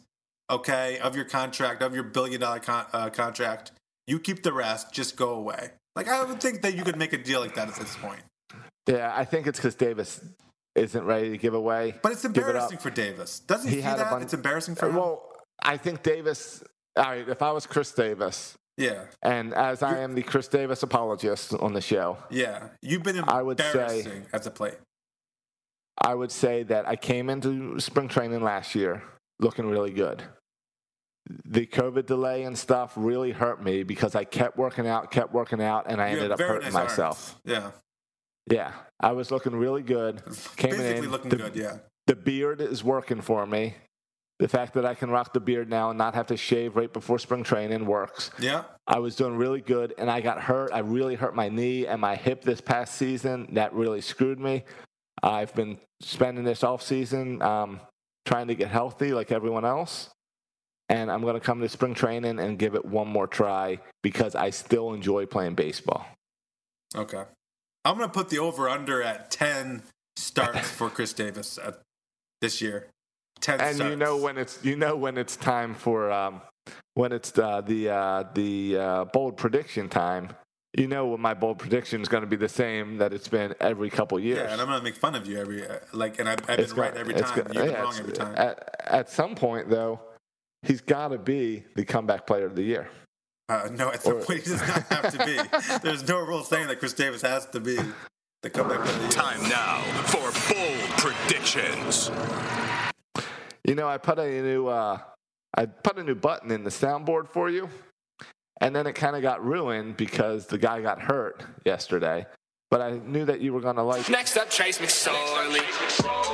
okay, 0.49 0.98
of 0.99 1.14
your 1.15 1.26
contract, 1.26 1.82
of 1.82 1.94
your 1.94 2.03
billion 2.06 2.40
dollar 2.40 2.60
con- 2.60 2.86
uh, 2.94 3.10
contract. 3.10 3.72
You 4.07 4.19
keep 4.19 4.44
the 4.44 4.53
rest. 4.53 4.94
Just 4.94 5.15
go 5.15 5.30
away. 5.36 5.72
Like 5.95 6.07
I 6.07 6.23
would 6.23 6.41
think 6.41 6.61
that 6.61 6.76
you 6.76 6.84
could 6.84 6.98
make 6.98 7.14
a 7.14 7.18
deal 7.18 7.40
like 7.40 7.56
that 7.56 7.68
at 7.69 7.76
this 7.76 7.95
point. 7.98 8.22
Yeah, 8.88 9.11
I 9.15 9.26
think 9.26 9.48
it's 9.48 9.57
because 9.57 9.76
Davis 9.76 10.22
isn't 10.76 11.06
ready 11.06 11.30
to 11.32 11.38
give 11.38 11.53
away. 11.53 11.95
But 12.03 12.11
it's 12.11 12.22
Give 12.22 12.36
it 12.38 12.38
embarrassing 12.49 12.77
for 12.80 12.90
Davis. 12.90 13.40
Doesn't 13.40 13.69
he, 13.69 13.77
He 13.77 13.82
that? 13.82 14.10
bunch- 14.11 14.23
it's 14.23 14.34
embarrassing 14.34 14.76
for 14.76 14.86
uh, 14.86 14.90
him. 14.90 14.95
Well, 14.95 15.32
I 15.64 15.77
think 15.77 16.03
Davis. 16.03 16.64
All 16.98 17.03
right, 17.06 17.27
if 17.27 17.41
I 17.41 17.52
was 17.52 17.65
Chris 17.65 17.91
Davis, 17.91 18.56
yeah, 18.77 19.06
and 19.22 19.53
as 19.53 19.84
I 19.84 19.99
am 19.99 20.14
the 20.15 20.22
Chris 20.22 20.48
Davis 20.48 20.84
apologist 20.84 21.53
on 21.53 21.73
the 21.73 21.82
show, 21.82 22.18
yeah. 22.30 22.69
You've 22.82 23.03
been 23.03 23.22
I 23.27 23.41
would 23.41 23.60
say- 23.60 23.68
embarrassing 23.72 24.26
a 24.34 24.40
plate. 24.52 24.76
I 26.03 26.14
would 26.14 26.32
say 26.32 26.64
that 26.64 26.88
I 26.88 26.95
came 26.98 27.30
into 27.30 27.80
spring 27.80 28.07
training 28.10 28.44
last 28.44 28.76
year 28.76 29.02
looking 29.40 29.69
really 29.69 29.91
good. 29.91 30.23
The 31.45 31.65
COVID 31.65 32.06
delay 32.06 32.43
and 32.43 32.57
stuff 32.57 32.93
really 32.95 33.31
hurt 33.31 33.64
me 33.64 33.84
because 33.84 34.14
I 34.15 34.26
kept 34.26 34.57
working 34.57 34.88
out, 34.88 35.10
kept 35.10 35.34
working 35.34 35.61
out, 35.61 35.85
and 35.88 35.99
I 36.02 36.10
You 36.11 36.18
ended 36.18 36.31
up 36.31 36.39
hurting 36.39 36.72
nice 36.72 36.76
arms. 36.76 36.89
myself. 36.89 37.41
Yeah, 37.45 37.72
Yeah, 38.49 38.73
I 38.99 39.11
was 39.14 39.31
looking 39.31 39.56
really 39.56 39.81
good. 39.81 40.22
Came 40.56 40.72
basically 40.72 41.06
in, 41.06 41.11
looking 41.11 41.30
the, 41.30 41.38
good. 41.38 41.56
Yeah, 41.56 41.77
The 42.06 42.15
beard 42.15 42.61
is 42.61 42.84
working 42.84 43.22
for 43.22 43.47
me. 43.47 43.73
The 44.38 44.47
fact 44.47 44.73
that 44.73 44.85
I 44.85 44.93
can 44.93 45.10
rock 45.10 45.34
the 45.34 45.39
beard 45.39 45.69
now 45.69 45.89
and 45.89 45.97
not 45.97 46.14
have 46.14 46.27
to 46.27 46.38
shave 46.38 46.76
right 46.76 46.91
before 46.91 47.18
spring 47.18 47.43
training 47.43 47.85
works. 47.85 48.31
yeah. 48.38 48.64
I 48.85 48.99
was 48.99 49.15
doing 49.15 49.35
really 49.38 49.61
good, 49.61 49.95
and 49.97 50.11
I 50.11 50.22
got 50.22 50.39
hurt. 50.41 50.72
I 50.73 50.80
really 50.80 51.15
hurt 51.15 51.34
my 51.35 51.49
knee 51.49 51.88
and 51.88 51.99
my 51.99 52.15
hip 52.15 52.43
this 52.43 52.61
past 52.61 52.95
season. 52.95 53.47
That 53.53 53.73
really 53.73 54.02
screwed 54.02 54.39
me. 54.39 54.64
I've 55.23 55.56
been 55.56 55.80
spending 56.02 56.43
this 56.43 56.64
off 56.64 56.84
season 56.84 57.41
um, 57.41 57.80
trying 58.26 58.47
to 58.47 58.56
get 58.56 58.68
healthy 58.68 59.14
like 59.14 59.31
everyone 59.31 59.65
else, 59.65 60.10
and 60.89 61.11
I'm 61.11 61.21
going 61.21 61.33
to 61.35 61.39
come 61.39 61.61
to 61.61 61.69
spring 61.69 61.93
training 61.93 62.39
and 62.39 62.59
give 62.59 62.75
it 62.75 62.85
one 62.85 63.07
more 63.07 63.27
try 63.27 63.79
because 64.03 64.35
I 64.35 64.49
still 64.51 64.93
enjoy 64.93 65.25
playing 65.25 65.55
baseball. 65.55 66.05
Okay. 66.95 67.23
I'm 67.83 67.97
gonna 67.97 68.09
put 68.09 68.29
the 68.29 68.39
over 68.39 68.67
under 68.69 69.03
at 69.03 69.29
ten 69.29 69.83
starts 70.15 70.69
for 70.71 70.89
Chris 70.89 71.13
Davis 71.13 71.59
at, 71.63 71.79
this 72.41 72.61
year. 72.61 72.87
Ten 73.41 73.59
And 73.61 73.75
starts. 73.75 73.89
you 73.91 73.95
know 73.95 74.17
when 74.17 74.37
it's 74.37 74.59
you 74.63 74.75
know 74.75 74.95
when 74.95 75.17
it's 75.17 75.35
time 75.35 75.73
for 75.75 76.11
um, 76.11 76.41
when 76.95 77.11
it's 77.11 77.37
uh, 77.37 77.61
the 77.61 77.89
uh, 77.89 78.23
the 78.33 78.77
uh, 78.77 79.05
bold 79.05 79.37
prediction 79.37 79.87
time. 79.89 80.29
You 80.77 80.87
know 80.87 81.07
when 81.07 81.21
my 81.21 81.33
bold 81.33 81.59
prediction 81.59 82.01
is 82.01 82.07
going 82.09 82.21
to 82.21 82.27
be 82.27 82.35
the 82.35 82.49
same 82.49 82.97
that 82.97 83.13
it's 83.13 83.27
been 83.27 83.53
every 83.61 83.89
couple 83.89 84.19
years. 84.19 84.39
Yeah, 84.39 84.51
and 84.53 84.61
I'm 84.61 84.67
gonna 84.67 84.83
make 84.83 84.95
fun 84.95 85.13
of 85.15 85.27
you 85.27 85.37
every 85.39 85.67
uh, 85.67 85.75
like, 85.93 86.19
and 86.19 86.27
I've, 86.27 86.39
I've 86.49 86.57
been 86.57 86.59
It's 86.61 86.73
right 86.73 86.91
got- 86.93 86.99
every 86.99 87.13
time. 87.13 87.35
got- 87.37 87.53
You've 87.53 87.65
been 87.65 87.73
wrong 87.83 87.95
every 87.99 88.13
time. 88.13 88.33
At, 88.35 88.75
at 88.85 89.09
some 89.11 89.35
point, 89.35 89.69
though, 89.69 89.99
he's 90.65 90.81
got 90.81 91.09
to 91.09 91.17
be 91.17 91.63
the 91.75 91.85
comeback 91.85 92.27
player 92.27 92.45
of 92.45 92.55
the 92.55 92.63
year. 92.63 92.89
Uh, 93.47 93.69
no, 93.73 93.91
at 93.91 94.01
some 94.01 94.19
point 94.21 94.41
he 94.41 94.49
does 94.49 94.67
not 94.67 94.83
have 94.87 95.11
to 95.11 95.25
be. 95.25 95.39
There's 95.83 96.07
no 96.07 96.19
rule 96.19 96.43
saying 96.43 96.67
that 96.67 96.79
Chris 96.79 96.93
Davis 96.93 97.21
has 97.21 97.45
to 97.47 97.59
be 97.59 97.77
the 98.41 98.49
comeback 98.49 98.79
player 98.79 98.89
of 98.89 98.95
the 98.95 99.01
year. 99.01 99.11
Time 99.11 99.49
now 99.49 99.81
for 100.05 100.31
bold 100.53 100.89
predictions. 100.97 102.09
You 103.63 103.75
know, 103.75 103.87
I 103.87 103.97
put 103.97 104.17
a 104.19 104.41
new 104.41 104.67
uh, 104.67 104.99
I 105.55 105.65
put 105.67 105.97
a 105.97 106.03
new 106.03 106.15
button 106.15 106.51
in 106.51 106.63
the 106.63 106.69
soundboard 106.69 107.29
for 107.29 107.49
you, 107.49 107.69
and 108.61 108.75
then 108.75 108.87
it 108.87 108.93
kind 108.93 109.15
of 109.15 109.21
got 109.21 109.45
ruined 109.45 109.97
because 109.97 110.47
the 110.47 110.57
guy 110.57 110.81
got 110.81 111.01
hurt 111.01 111.43
yesterday. 111.65 112.25
But 112.71 112.81
I 112.81 112.91
knew 112.97 113.25
that 113.25 113.41
you 113.41 113.53
were 113.53 113.61
going 113.61 113.75
to 113.75 113.83
like. 113.83 114.09
Next 114.09 114.37
up, 114.37 114.49
Chase 114.49 114.79
McSorley. 114.79 115.61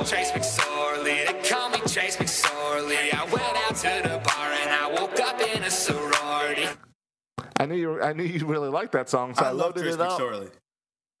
Chase 0.08 0.30
McSorley. 0.32 1.26
They 1.26 1.48
call 1.48 1.68
me 1.70 1.78
Chase 1.80 2.16
McSorley. 2.16 3.12
I 3.12 3.24
went 3.24 3.56
out 3.66 3.76
to 3.76 4.08
the 4.08 4.18
bar 4.24 4.52
and 4.52 4.70
I 4.70 5.00
woke 5.00 5.20
up 5.20 5.40
in 5.40 5.62
a 5.62 5.70
sorority. 5.70 6.68
I 7.58 7.66
knew 7.66 7.76
you. 7.76 7.88
Were, 7.90 8.02
I 8.02 8.12
knew 8.12 8.24
you 8.24 8.46
really 8.46 8.70
liked 8.70 8.92
that 8.92 9.08
song, 9.08 9.34
so 9.34 9.44
I, 9.44 9.48
I 9.48 9.50
love 9.50 9.76
loaded 9.76 9.82
Trace 9.82 9.94
it 9.94 10.00
up. 10.00 10.18
McSorley. 10.18 10.50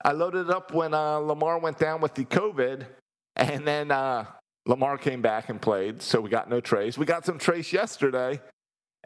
I 0.04 0.12
loaded 0.12 0.48
it 0.48 0.50
up 0.50 0.72
when 0.72 0.94
uh, 0.94 1.18
Lamar 1.18 1.58
went 1.58 1.78
down 1.78 2.00
with 2.00 2.14
the 2.14 2.24
COVID, 2.24 2.84
and 3.36 3.66
then 3.66 3.90
uh, 3.90 4.24
Lamar 4.66 4.98
came 4.98 5.22
back 5.22 5.48
and 5.48 5.60
played. 5.60 6.02
So 6.02 6.20
we 6.20 6.30
got 6.30 6.48
no 6.48 6.60
Trace. 6.60 6.98
We 6.98 7.06
got 7.06 7.24
some 7.24 7.38
Trace 7.38 7.72
yesterday, 7.72 8.40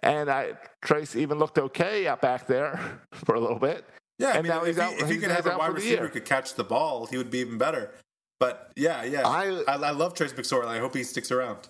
and 0.02 0.30
I 0.30 0.52
Trace 0.82 1.16
even 1.16 1.38
looked 1.38 1.58
okay 1.58 2.06
out 2.06 2.22
back 2.22 2.46
there 2.46 3.00
for 3.12 3.34
a 3.34 3.40
little 3.40 3.58
bit. 3.58 3.84
Yeah, 4.18 4.30
I 4.30 4.36
mean, 4.43 4.48
now 4.48 4.64
if, 4.64 4.76
he, 4.76 4.82
out- 4.82 4.94
if 4.94 5.09
he 5.09 5.18
could 5.18 5.30
have 5.30 5.47
a 5.47 5.59
wide 5.59 5.74
receiver 5.74 6.05
who 6.05 6.09
could 6.09 6.24
catch 6.24 6.55
the 6.55 6.64
ball, 6.64 7.06
he 7.06 7.16
would 7.16 7.30
be 7.30 7.38
even 7.38 7.59
better. 7.59 7.93
But 8.40 8.70
yeah, 8.76 9.05
yeah, 9.05 9.26
I- 9.26 9.62
I, 9.68 9.74
I, 9.74 9.90
love 9.90 10.14
Trace 10.14 10.32
McSorley. 10.32 10.68
I 10.68 10.78
hope 10.78 10.94
he 10.94 11.05
sticks 11.05 11.30
around. 11.30 11.68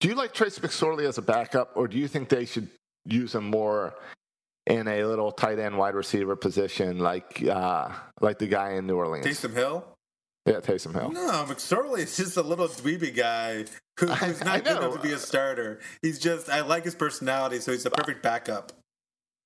Do 0.00 0.08
you 0.08 0.14
like 0.14 0.32
Trace 0.32 0.58
McSorley 0.58 1.06
as 1.08 1.18
a 1.18 1.22
backup, 1.22 1.72
or 1.74 1.88
do 1.88 1.98
you 1.98 2.08
think 2.08 2.28
they 2.28 2.44
should 2.44 2.68
use 3.06 3.34
him 3.34 3.44
more 3.44 3.94
in 4.66 4.88
a 4.88 5.04
little 5.04 5.30
tight 5.30 5.58
end 5.58 5.76
wide 5.78 5.94
receiver 5.94 6.36
position, 6.36 6.98
like 6.98 7.42
uh, 7.46 7.88
like 8.20 8.38
the 8.38 8.46
guy 8.46 8.72
in 8.72 8.86
New 8.86 8.96
Orleans? 8.96 9.26
Taysom 9.26 9.54
Hill? 9.54 9.84
Yeah, 10.46 10.60
Taysom 10.60 10.92
Hill. 10.92 11.10
No, 11.12 11.46
McSorley 11.48 12.00
is 12.00 12.16
just 12.16 12.36
a 12.36 12.42
little 12.42 12.68
dweeby 12.68 13.16
guy 13.16 13.64
who, 13.98 14.06
who's 14.08 14.44
not 14.44 14.62
good 14.64 14.76
enough 14.76 14.94
to 14.94 15.00
be 15.00 15.12
a 15.12 15.18
starter. 15.18 15.80
He's 16.02 16.18
just, 16.18 16.50
I 16.50 16.60
like 16.60 16.84
his 16.84 16.94
personality, 16.94 17.60
so 17.60 17.72
he's 17.72 17.86
a 17.86 17.90
perfect 17.90 18.22
backup. 18.22 18.72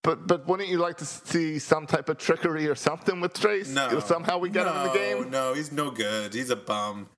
But 0.08 0.26
but 0.26 0.46
wouldn't 0.46 0.70
you 0.70 0.78
like 0.78 0.96
to 0.98 1.04
see 1.04 1.58
some 1.58 1.86
type 1.86 2.08
of 2.08 2.16
trickery 2.16 2.66
or 2.66 2.74
something 2.74 3.20
with 3.20 3.38
Trace? 3.38 3.68
No. 3.68 4.00
Somehow 4.00 4.38
we 4.38 4.48
get 4.48 4.64
no, 4.64 4.72
him 4.72 4.78
in 4.78 4.86
the 4.86 4.98
game. 4.98 5.30
No, 5.30 5.52
he's 5.52 5.70
no 5.70 5.90
good. 5.90 6.32
He's 6.32 6.48
a 6.48 6.56
bum. 6.56 7.10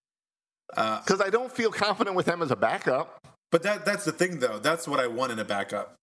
Uh, 0.77 1.01
Because 1.01 1.21
I 1.21 1.31
don't 1.31 1.53
feel 1.53 1.71
confident 1.71 2.17
with 2.17 2.27
him 2.27 2.43
as 2.43 2.51
a 2.51 2.57
backup. 2.57 3.25
but 3.53 3.63
that 3.63 3.85
that's 3.85 4.05
the 4.05 4.11
thing, 4.11 4.41
though. 4.41 4.59
That's 4.59 4.89
what 4.89 4.99
I 4.99 5.07
want 5.07 5.31
in 5.31 5.39
a 5.39 5.45
backup. 5.45 5.95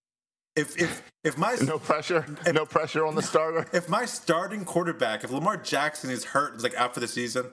If 0.55 0.81
if 0.81 1.03
if 1.25 1.37
my 1.37 1.57
No 1.61 1.77
pressure. 1.77 2.25
No 2.53 2.65
pressure 2.65 3.05
on 3.05 3.15
the 3.15 3.21
starter. 3.33 3.65
if 3.73 3.89
my 3.89 4.05
starting 4.05 4.63
quarterback, 4.63 5.25
if 5.25 5.31
Lamar 5.31 5.57
Jackson 5.57 6.09
is 6.09 6.23
hurt 6.23 6.55
is 6.55 6.63
like 6.63 6.75
after 6.75 7.01
the 7.01 7.07
season, 7.09 7.47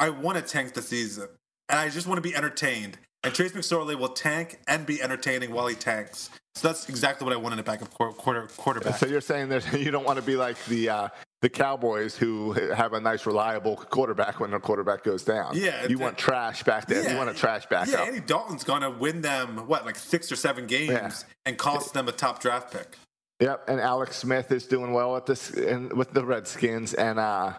I 0.00 0.10
want 0.10 0.36
to 0.36 0.42
tank 0.42 0.74
the 0.74 0.82
season, 0.82 1.28
and 1.68 1.78
I 1.78 1.90
just 1.90 2.08
want 2.08 2.18
to 2.18 2.28
be 2.28 2.34
entertained. 2.34 2.98
And 3.22 3.32
Trace 3.32 3.52
McSorley 3.52 3.96
will 3.96 4.08
tank 4.08 4.58
and 4.66 4.84
be 4.84 5.00
entertaining 5.00 5.52
while 5.52 5.68
he 5.68 5.76
tanks. 5.76 6.30
So 6.56 6.68
that's 6.68 6.88
exactly 6.88 7.24
what 7.24 7.32
I 7.32 7.36
want 7.36 7.52
in 7.54 7.58
a 7.60 7.62
backup 7.62 7.90
quarter, 7.94 8.46
quarterback. 8.56 8.96
So 8.96 9.06
you're 9.06 9.20
saying 9.20 9.50
that 9.50 9.72
you 9.78 9.90
don't 9.90 10.04
want 10.04 10.18
to 10.18 10.24
be 10.24 10.36
like 10.36 10.62
the 10.64 10.88
uh, 10.88 11.08
the 11.42 11.48
Cowboys 11.48 12.16
who 12.16 12.52
have 12.52 12.92
a 12.92 13.00
nice 13.00 13.24
reliable 13.24 13.76
quarterback 13.76 14.40
when 14.40 14.50
their 14.50 14.60
quarterback 14.60 15.04
goes 15.04 15.24
down. 15.24 15.56
Yeah, 15.56 15.86
You 15.86 15.98
want 15.98 16.18
trash 16.18 16.62
back 16.64 16.86
there. 16.86 17.02
Yeah, 17.02 17.12
you 17.12 17.16
want 17.16 17.30
a 17.30 17.34
trash 17.34 17.66
backup. 17.66 17.94
Yeah, 17.94 18.02
Andy 18.02 18.20
Dalton's 18.20 18.64
going 18.64 18.82
to 18.82 18.90
win 18.90 19.22
them 19.22 19.66
what 19.66 19.86
like 19.86 19.96
six 19.96 20.30
or 20.30 20.36
seven 20.36 20.66
games 20.66 20.90
Yeah. 20.90 21.10
and 21.46 21.56
cost 21.56 21.94
them 21.94 22.08
a 22.08 22.12
top 22.12 22.40
draft 22.40 22.72
pick. 22.72 22.96
Yep, 23.40 23.68
and 23.68 23.80
Alex 23.80 24.18
Smith 24.18 24.52
is 24.52 24.66
doing 24.66 24.92
well 24.92 25.16
at 25.16 25.24
this 25.24 25.50
in, 25.50 25.88
with 25.96 26.12
the 26.12 26.26
Redskins, 26.26 26.92
and 26.92 27.18
uh, 27.18 27.54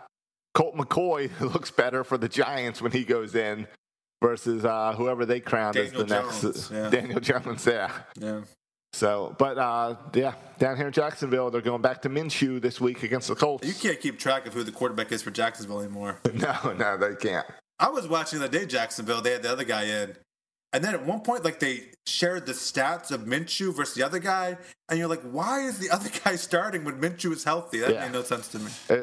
Colt 0.53 0.75
McCoy 0.75 1.31
looks 1.53 1.71
better 1.71 2.03
for 2.03 2.19
the 2.19 2.29
Giants 2.29 2.83
when 2.83 2.91
he 2.91 3.03
goes 3.03 3.33
in 3.33 3.65
versus 4.21 4.63
uh, 4.63 4.93
whoever 4.95 5.25
they 5.25 5.39
crowned 5.39 5.77
as 5.77 5.91
the 5.91 6.05
next 6.05 6.69
yeah. 6.71 6.89
Daniel 6.91 7.19
Jones. 7.19 7.65
Yeah. 7.65 7.91
Yeah. 8.19 8.41
So, 8.93 9.35
but 9.39 9.57
uh, 9.57 9.95
yeah, 10.13 10.33
down 10.59 10.75
here 10.77 10.87
in 10.87 10.93
Jacksonville, 10.93 11.49
they're 11.49 11.61
going 11.61 11.81
back 11.81 12.01
to 12.03 12.09
Minshew 12.09 12.61
this 12.61 12.81
week 12.81 13.03
against 13.03 13.29
the 13.29 13.35
Colts. 13.35 13.65
You 13.65 13.73
can't 13.73 13.99
keep 13.99 14.19
track 14.19 14.45
of 14.45 14.53
who 14.53 14.63
the 14.63 14.71
quarterback 14.71 15.11
is 15.11 15.21
for 15.21 15.31
Jacksonville 15.31 15.79
anymore. 15.79 16.19
No, 16.33 16.73
no, 16.73 16.97
they 16.97 17.15
can't. 17.15 17.45
I 17.79 17.89
was 17.89 18.07
watching 18.07 18.39
the 18.39 18.49
day 18.49 18.65
Jacksonville. 18.65 19.21
They 19.21 19.31
had 19.31 19.43
the 19.43 19.51
other 19.51 19.63
guy 19.63 19.83
in, 19.85 20.15
And 20.73 20.83
then 20.83 20.93
at 20.93 21.05
one 21.05 21.21
point, 21.21 21.43
like 21.45 21.59
they 21.59 21.85
shared 22.05 22.45
the 22.45 22.51
stats 22.53 23.11
of 23.11 23.21
Minshew 23.21 23.73
versus 23.75 23.95
the 23.95 24.03
other 24.03 24.19
guy, 24.19 24.57
and 24.89 24.99
you're 24.99 25.07
like, 25.07 25.21
why 25.21 25.61
is 25.61 25.79
the 25.79 25.89
other 25.95 26.09
guy 26.23 26.35
starting 26.35 26.83
when 26.83 26.99
Minshew 26.99 27.31
is 27.31 27.43
healthy? 27.43 27.79
That 27.79 27.91
Yeah. 27.93 28.01
made 28.03 28.11
no 28.11 28.23
sense 28.23 28.49
to 28.49 28.59
me. 28.59 28.71
Uh, 28.89 28.95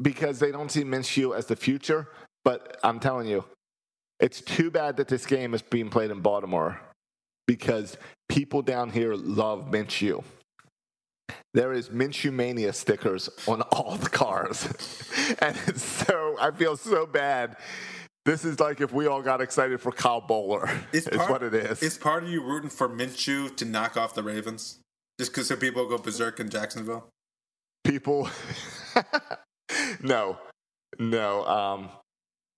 because 0.00 0.38
they 0.38 0.52
don't 0.52 0.70
see 0.70 0.84
Minshew 0.84 1.36
as 1.36 1.46
the 1.46 1.56
future. 1.56 2.08
But 2.44 2.78
I'm 2.84 3.00
telling 3.00 3.26
you, 3.26 3.44
it's 4.20 4.40
too 4.40 4.70
bad 4.70 4.96
that 4.98 5.08
this 5.08 5.26
game 5.26 5.54
is 5.54 5.60
being 5.62 5.90
played 5.90 6.10
in 6.12 6.20
Baltimore 6.20 6.80
because 7.48 7.96
people 8.28 8.62
down 8.62 8.90
here 8.90 9.14
love 9.14 9.70
Minshew. 9.72 10.22
There 11.54 11.72
is 11.72 11.88
Minshew 11.88 12.32
Mania 12.32 12.72
stickers 12.72 13.28
on 13.48 13.62
all 13.62 13.96
the 13.96 14.10
cars. 14.10 14.66
and 15.40 15.56
it's 15.66 15.82
so, 15.82 16.36
I 16.38 16.52
feel 16.52 16.76
so 16.76 17.06
bad. 17.06 17.56
This 18.24 18.44
is 18.44 18.60
like 18.60 18.80
if 18.82 18.92
we 18.92 19.06
all 19.06 19.22
got 19.22 19.40
excited 19.40 19.80
for 19.80 19.90
Kyle 19.90 20.20
Boller. 20.20 20.68
Is 20.92 21.06
It's 21.06 21.16
part- 21.16 21.30
what 21.30 21.42
it 21.42 21.54
is. 21.54 21.82
Is 21.82 21.96
part 21.98 22.22
of 22.22 22.28
you 22.28 22.42
rooting 22.44 22.70
for 22.70 22.88
Minshew 22.88 23.56
to 23.56 23.64
knock 23.64 23.96
off 23.96 24.14
the 24.14 24.22
Ravens? 24.22 24.78
Just 25.18 25.32
because 25.32 25.48
some 25.48 25.58
people 25.58 25.88
go 25.88 25.98
berserk 25.98 26.38
in 26.38 26.48
Jacksonville? 26.50 27.08
people 27.84 28.28
no 30.02 30.36
no 30.98 31.44
um 31.46 31.88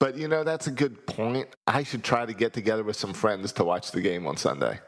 but 0.00 0.16
you 0.16 0.26
know 0.26 0.42
that's 0.42 0.66
a 0.66 0.70
good 0.72 1.06
point 1.06 1.46
i 1.66 1.82
should 1.84 2.02
try 2.02 2.26
to 2.26 2.32
get 2.34 2.52
together 2.52 2.82
with 2.82 2.96
some 2.96 3.12
friends 3.12 3.52
to 3.52 3.62
watch 3.62 3.92
the 3.92 4.00
game 4.00 4.26
on 4.26 4.36
sunday 4.36 4.78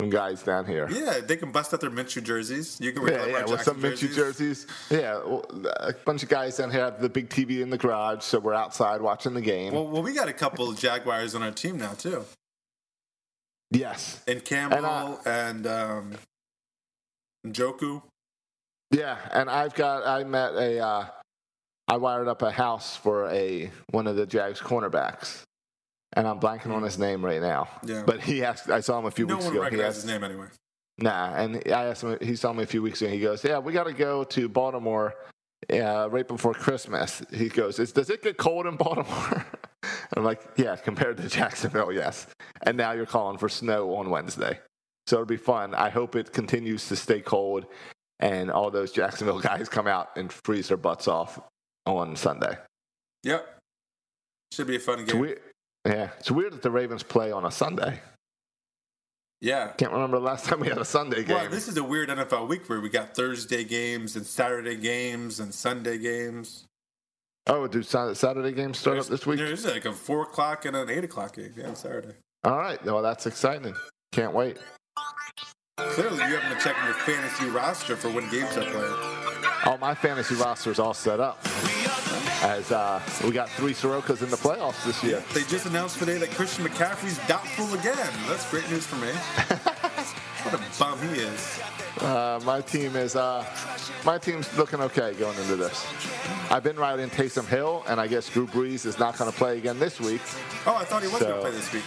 some 0.00 0.10
guys 0.10 0.44
down 0.44 0.64
here 0.64 0.88
Yeah, 0.90 1.18
they 1.18 1.36
can 1.36 1.50
bust 1.50 1.74
out 1.74 1.80
their 1.80 1.90
Minshew 1.90 2.22
jerseys. 2.22 2.78
You 2.80 2.92
can 2.92 3.02
wear 3.02 3.14
yeah, 3.14 3.38
yeah, 3.38 3.44
with 3.46 3.62
some 3.62 3.80
Jackson 3.82 4.08
Minshew 4.08 4.14
jerseys. 4.14 4.66
Yeah, 4.90 5.14
well, 5.16 5.44
a 5.80 5.92
bunch 5.92 6.22
of 6.22 6.28
guys 6.28 6.56
down 6.56 6.70
here 6.70 6.82
have 6.84 7.00
the 7.00 7.08
big 7.08 7.28
TV 7.28 7.62
in 7.62 7.70
the 7.70 7.78
garage, 7.78 8.22
so 8.22 8.38
we're 8.38 8.54
outside 8.54 9.00
watching 9.02 9.34
the 9.34 9.40
game. 9.40 9.72
Well, 9.74 9.88
well, 9.88 10.02
we 10.04 10.12
got 10.14 10.28
a 10.28 10.32
couple 10.32 10.70
of 10.70 10.78
Jaguars 10.78 11.34
on 11.34 11.42
our 11.42 11.50
team 11.50 11.78
now 11.78 11.94
too, 11.94 12.24
yes, 13.72 14.22
and 14.28 14.44
Campbell 14.44 14.78
And, 14.78 14.86
uh, 14.86 15.16
and, 15.26 15.66
um, 15.66 16.12
Ngakoue. 17.44 18.00
yeah, 18.92 19.16
and 19.32 19.50
I've 19.50 19.74
got 19.74 20.06
I 20.06 20.22
met 20.22 20.52
a 20.54 20.78
uh, 20.78 21.06
I 21.88 21.96
wired 21.96 22.28
up 22.28 22.42
a 22.42 22.50
house 22.50 22.96
for 22.96 23.28
a 23.30 23.70
one 23.90 24.06
of 24.06 24.16
the 24.16 24.26
Jags 24.26 24.60
cornerbacks, 24.60 25.42
and 26.12 26.28
I'm 26.28 26.38
blanking 26.38 26.70
on 26.72 26.82
his 26.82 26.98
name 26.98 27.24
right 27.24 27.40
now. 27.40 27.68
Yeah. 27.82 28.02
But 28.06 28.20
he 28.20 28.44
asked. 28.44 28.68
I 28.68 28.80
saw 28.80 28.98
him 28.98 29.06
a 29.06 29.10
few 29.10 29.26
No 29.26 29.34
weeks 29.36 29.46
one 29.46 29.54
ago. 29.54 29.60
He 29.62 29.64
recognizes 29.64 30.04
asked, 30.04 30.06
his 30.06 30.12
name 30.12 30.24
anyway. 30.24 30.46
Nah, 30.98 31.34
and 31.34 31.56
I 31.66 31.84
asked 31.86 32.02
him. 32.02 32.18
He 32.20 32.36
saw 32.36 32.52
me 32.52 32.62
a 32.62 32.66
few 32.66 32.82
weeks 32.82 33.00
ago. 33.00 33.10
He 33.10 33.20
goes, 33.20 33.42
"Yeah, 33.42 33.58
we 33.58 33.72
got 33.72 33.84
to 33.84 33.94
go 33.94 34.22
to 34.24 34.48
Baltimore 34.50 35.14
uh, 35.72 36.08
right 36.10 36.28
before 36.28 36.52
Christmas." 36.52 37.22
He 37.32 37.48
goes, 37.48 37.78
"Is- 37.78 37.92
"Does 37.92 38.10
it 38.10 38.22
get 38.22 38.36
cold 38.36 38.66
in 38.66 38.76
Baltimore?" 38.84 39.46
I'm 40.14 40.24
like, 40.24 40.42
"Yeah, 40.56 40.76
compared 40.76 41.16
to 41.18 41.28
Jacksonville, 41.28 41.92
yes." 41.92 42.26
And 42.62 42.76
now 42.76 42.92
you're 42.92 43.06
calling 43.06 43.38
for 43.38 43.48
snow 43.48 43.94
on 43.96 44.10
Wednesday, 44.10 44.58
so 45.06 45.16
it'll 45.16 45.26
be 45.26 45.36
fun. 45.38 45.74
I 45.74 45.88
hope 45.88 46.16
it 46.16 46.34
continues 46.34 46.86
to 46.88 46.96
stay 46.96 47.20
cold, 47.22 47.64
and 48.20 48.50
all 48.50 48.70
those 48.70 48.92
Jacksonville 48.92 49.40
guys 49.50 49.70
come 49.70 49.86
out 49.86 50.10
and 50.16 50.30
freeze 50.44 50.68
their 50.68 50.76
butts 50.76 51.08
off 51.08 51.40
on 51.96 52.14
Sunday. 52.16 52.56
Yep, 53.24 53.58
should 54.52 54.66
be 54.66 54.76
a 54.76 54.80
fun 54.80 55.00
It's 55.00 55.12
game. 55.12 55.20
weird. 55.20 55.40
Yeah, 55.86 56.10
it's 56.18 56.30
weird 56.30 56.52
that 56.52 56.62
the 56.62 56.70
Ravens 56.70 57.02
play 57.02 57.32
on 57.32 57.44
a 57.46 57.50
Sunday. 57.50 58.00
Yeah. 59.40 59.68
Can't 59.78 59.92
remember 59.92 60.18
the 60.18 60.24
last 60.24 60.46
time 60.46 60.58
we 60.60 60.68
had 60.68 60.78
a 60.78 60.84
Sunday 60.84 61.22
game. 61.22 61.36
Well, 61.36 61.48
this 61.48 61.68
is 61.68 61.76
a 61.76 61.84
weird 61.84 62.08
NFL 62.08 62.48
week 62.48 62.68
where 62.68 62.80
we 62.80 62.88
got 62.88 63.14
Thursday 63.14 63.62
games 63.62 64.16
and 64.16 64.26
Saturday 64.26 64.74
games 64.76 65.38
and 65.38 65.54
Sunday 65.54 65.96
games. 65.96 66.64
oh, 67.46 67.68
do 67.68 67.82
Saturday 67.82 68.52
games 68.52 68.78
start 68.78 68.98
up 68.98 69.06
this 69.06 69.24
week? 69.26 69.38
There's 69.38 69.64
like 69.64 69.84
a 69.84 69.92
four 69.92 70.22
o'clock 70.22 70.64
and 70.64 70.76
an 70.76 70.90
eight 70.90 71.04
o'clock 71.04 71.36
game. 71.36 71.52
Yeah, 71.56 71.68
on 71.68 71.76
Saturday. 71.76 72.14
All 72.44 72.56
right. 72.58 72.84
Well, 72.84 73.00
that's 73.00 73.26
exciting. 73.26 73.74
Can't 74.12 74.32
wait. 74.34 74.58
Clearly, 75.78 76.16
you 76.16 76.22
haven't 76.36 76.50
been 76.50 76.58
checking 76.60 76.84
your 76.84 76.94
fantasy 76.94 77.46
roster 77.50 77.94
for 77.94 78.08
when 78.10 78.28
games 78.30 78.56
are 78.56 78.64
playing. 78.64 78.94
All 79.66 79.78
my 79.78 79.94
fantasy 79.94 80.34
roster 80.34 80.72
is 80.72 80.80
all 80.80 80.94
set 80.94 81.20
up. 81.20 81.38
As 82.42 82.70
uh, 82.70 83.02
we 83.24 83.32
got 83.32 83.48
three 83.50 83.72
Sorokas 83.72 84.22
in 84.22 84.30
the 84.30 84.36
playoffs 84.36 84.84
this 84.84 85.02
year. 85.02 85.22
They 85.34 85.42
just 85.42 85.66
announced 85.66 85.98
today 85.98 86.18
that 86.18 86.30
Christian 86.30 86.64
McCaffrey's 86.64 87.18
doubtful 87.26 87.66
again. 87.74 87.96
That's 88.28 88.48
great 88.48 88.68
news 88.70 88.86
for 88.86 88.94
me. 88.96 89.08
what 90.44 90.54
a 90.54 90.78
bum 90.78 91.00
he 91.08 91.20
is. 91.20 91.60
Uh, 92.00 92.40
my 92.44 92.60
team 92.60 92.94
is 92.94 93.16
uh, 93.16 93.44
my 94.04 94.18
team's 94.18 94.56
looking 94.56 94.80
okay 94.80 95.14
going 95.14 95.36
into 95.38 95.56
this. 95.56 95.84
I've 96.48 96.62
been 96.62 96.76
riding 96.76 97.10
Taysom 97.10 97.46
Hill, 97.46 97.82
and 97.88 98.00
I 98.00 98.06
guess 98.06 98.28
Drew 98.28 98.46
Brees 98.46 98.86
is 98.86 99.00
not 99.00 99.18
going 99.18 99.30
to 99.30 99.36
play 99.36 99.58
again 99.58 99.80
this 99.80 100.00
week. 100.00 100.20
Oh, 100.64 100.76
I 100.76 100.84
thought 100.84 101.02
he 101.02 101.08
was 101.08 101.20
going 101.20 101.34
to 101.34 101.40
play 101.40 101.50
this 101.50 101.72
week. 101.72 101.84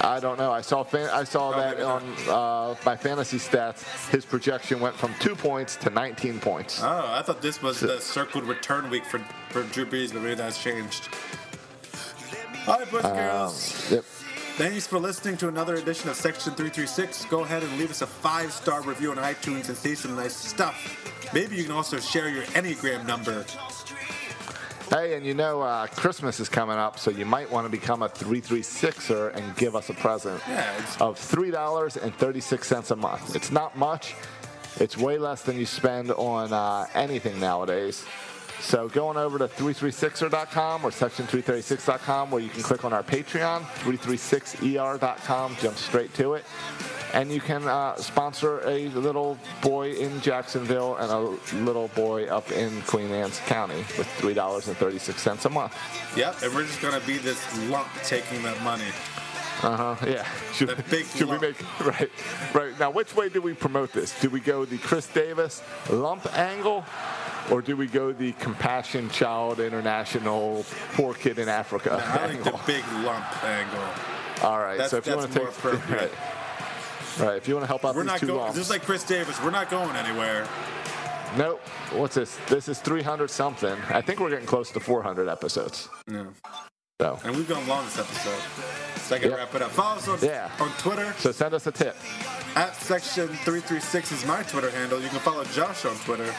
I 0.00 0.18
don't 0.20 0.38
know. 0.38 0.50
I 0.52 0.60
saw 0.60 0.82
fan- 0.82 1.10
I 1.10 1.24
saw 1.24 1.50
Oh, 1.54 1.56
that 1.60 1.80
on 1.80 2.02
uh, 2.28 2.74
my 2.84 2.96
fantasy 2.96 3.38
stats. 3.38 3.84
His 4.10 4.24
projection 4.24 4.80
went 4.80 4.96
from 4.96 5.14
two 5.20 5.34
points 5.36 5.76
to 5.76 5.90
19 5.90 6.40
points. 6.40 6.80
Oh, 6.82 7.04
I 7.08 7.22
thought 7.22 7.40
this 7.42 7.62
was 7.62 7.80
the 7.80 8.00
circled 8.00 8.44
return 8.44 8.90
week 8.90 9.04
for, 9.04 9.18
for 9.50 9.62
Drew 9.64 9.86
Brees, 9.86 10.12
but 10.12 10.22
maybe 10.22 10.34
that's 10.34 10.62
changed. 10.62 11.08
All 12.66 12.78
right, 12.78 12.90
boys 12.90 13.04
and 13.04 13.12
Um, 13.12 13.16
girls. 13.18 13.90
yep. 13.90 14.04
Thanks 14.56 14.86
for 14.86 14.98
listening 14.98 15.36
to 15.38 15.48
another 15.48 15.76
edition 15.76 16.10
of 16.10 16.16
Section 16.16 16.54
336. 16.54 17.24
Go 17.26 17.40
ahead 17.40 17.62
and 17.62 17.78
leave 17.78 17.90
us 17.90 18.02
a 18.02 18.06
five 18.06 18.52
star 18.52 18.82
review 18.82 19.10
on 19.10 19.16
iTunes 19.16 19.68
and 19.68 19.76
say 19.76 19.94
some 19.94 20.14
nice 20.14 20.36
stuff. 20.36 20.76
Maybe 21.32 21.56
you 21.56 21.62
can 21.64 21.72
also 21.72 21.98
share 21.98 22.28
your 22.28 22.42
Enneagram 22.52 23.06
number. 23.06 23.44
Hey, 24.92 25.14
and 25.14 25.24
you 25.24 25.32
know 25.32 25.62
uh, 25.62 25.86
Christmas 25.86 26.38
is 26.38 26.50
coming 26.50 26.76
up, 26.76 26.98
so 26.98 27.10
you 27.10 27.24
might 27.24 27.50
want 27.50 27.64
to 27.64 27.70
become 27.70 28.02
a 28.02 28.10
336er 28.10 29.34
and 29.34 29.56
give 29.56 29.74
us 29.74 29.88
a 29.88 29.94
present 29.94 30.38
Yeah, 30.46 30.76
of 31.00 31.16
$3.36 31.16 32.90
a 32.90 32.96
month. 32.96 33.34
It's 33.34 33.50
not 33.50 33.74
much. 33.74 34.14
It's 34.76 34.98
way 34.98 35.16
less 35.16 35.44
than 35.44 35.56
you 35.56 35.64
spend 35.64 36.10
on 36.10 36.52
uh, 36.52 36.84
anything 36.92 37.40
nowadays. 37.40 38.04
So 38.60 38.90
going 38.90 39.16
over 39.16 39.38
to 39.38 39.48
336er.com 39.48 40.84
or 40.84 40.90
section336.com 40.90 42.30
where 42.30 42.42
you 42.42 42.50
can 42.50 42.62
click 42.62 42.84
on 42.84 42.92
our 42.92 43.02
Patreon, 43.02 43.62
336er.com, 43.62 45.56
jump 45.58 45.76
straight 45.78 46.12
to 46.16 46.34
it. 46.34 46.44
And 47.14 47.30
you 47.30 47.40
can 47.40 47.68
uh, 47.68 47.94
sponsor 47.96 48.60
a 48.66 48.88
little 48.88 49.36
boy 49.60 49.92
in 49.92 50.20
Jacksonville 50.22 50.96
and 50.96 51.10
a 51.12 51.56
little 51.62 51.88
boy 51.88 52.26
up 52.26 52.50
in 52.52 52.80
Queen 52.82 53.10
Anne's 53.10 53.38
County 53.40 53.84
with 53.98 54.06
$3.36 54.18 55.44
a 55.44 55.48
month. 55.50 55.76
Yep, 56.16 56.42
and 56.42 56.54
we're 56.54 56.64
just 56.64 56.80
going 56.80 56.98
to 56.98 57.06
be 57.06 57.18
this 57.18 57.38
lump 57.68 57.88
taking 58.02 58.42
that 58.44 58.60
money. 58.62 58.86
Uh 59.62 59.94
huh. 59.94 60.06
Yeah. 60.08 60.26
Should, 60.54 60.70
The 60.70 60.82
big 60.90 61.04
should 61.06 61.28
we 61.28 61.38
make 61.38 61.62
right? 61.84 62.10
Right. 62.54 62.78
Now, 62.80 62.90
which 62.90 63.14
way 63.14 63.28
do 63.28 63.40
we 63.42 63.52
promote 63.54 63.92
this? 63.92 64.18
Do 64.20 64.28
we 64.30 64.40
go 64.40 64.64
the 64.64 64.78
Chris 64.78 65.06
Davis 65.06 65.62
lump 65.90 66.26
angle, 66.36 66.84
or 67.50 67.60
do 67.62 67.76
we 67.76 67.86
go 67.86 68.12
the 68.12 68.32
Compassion 68.32 69.08
Child 69.10 69.60
International 69.60 70.64
Poor 70.94 71.12
Kid 71.14 71.38
in 71.38 71.48
Africa 71.48 72.02
I 72.02 72.26
like 72.26 72.42
the 72.42 72.58
big 72.66 72.84
lump 73.04 73.44
angle. 73.44 73.84
All 74.42 74.58
right. 74.58 74.78
That's- 74.78 74.90
so 74.90 74.96
if 74.96 75.06
you 75.06 75.14
want 75.16 75.30
to 75.30 75.38
take 75.38 75.48
appropriate. 75.58 76.12
Right, 77.18 77.26
right, 77.28 77.36
if 77.36 77.48
you 77.48 77.54
want 77.54 77.64
to 77.64 77.68
help 77.68 77.84
out 77.84 77.94
We're 77.94 78.02
these 78.02 78.12
not 78.12 78.20
two 78.20 78.26
going, 78.28 78.38
lumps, 78.40 78.56
just 78.56 78.70
like 78.70 78.82
Chris 78.82 79.04
Davis, 79.04 79.40
we're 79.42 79.50
not 79.50 79.70
going 79.70 79.94
anywhere. 79.96 80.46
nope. 81.36 81.60
What's 81.92 82.14
this? 82.14 82.38
This 82.48 82.68
is 82.68 82.78
300 82.80 83.30
something. 83.30 83.76
I 83.90 84.00
think 84.00 84.20
we're 84.20 84.30
getting 84.30 84.46
close 84.46 84.70
to 84.72 84.80
400 84.80 85.28
episodes. 85.28 85.88
No. 86.06 86.28
So, 87.00 87.18
And 87.24 87.34
we've 87.36 87.48
gone 87.48 87.66
long 87.66 87.84
this 87.86 87.98
episode. 87.98 88.38
So 89.00 89.16
I 89.16 89.18
can 89.18 89.30
Yep. 89.30 89.38
wap 89.38 89.54
it 89.56 89.62
up. 89.62 89.70
Follow 89.72 89.96
us 89.96 90.08
on, 90.08 90.18
Yeah. 90.22 90.48
on 90.60 90.70
Twitter. 90.78 91.12
so 91.18 91.32
send 91.32 91.52
us 91.54 91.66
a 91.66 91.72
tip. 91.72 91.96
At 92.54 92.76
section 92.76 93.28
336 93.44 94.12
is 94.12 94.24
my 94.24 94.42
Twitter 94.44 94.70
handle. 94.70 95.00
You 95.00 95.08
can 95.08 95.18
follow 95.18 95.42
Josh 95.44 95.84
on 95.84 95.96
Twitter. 95.96 96.32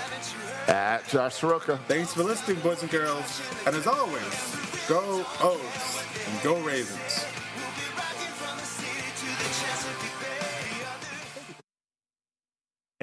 At 0.68 1.06
Josh 1.10 1.34
Soroka. 1.36 1.78
Thanks 1.90 2.14
for 2.14 2.24
listening, 2.24 2.60
boys 2.62 2.82
and 2.82 2.90
girls. 2.92 3.42
And 3.68 3.76
as 3.76 3.86
always, 3.88 4.56
go 4.88 5.26
O's 5.42 6.04
and 6.30 6.42
go 6.44 6.56
Ravens. 6.60 7.23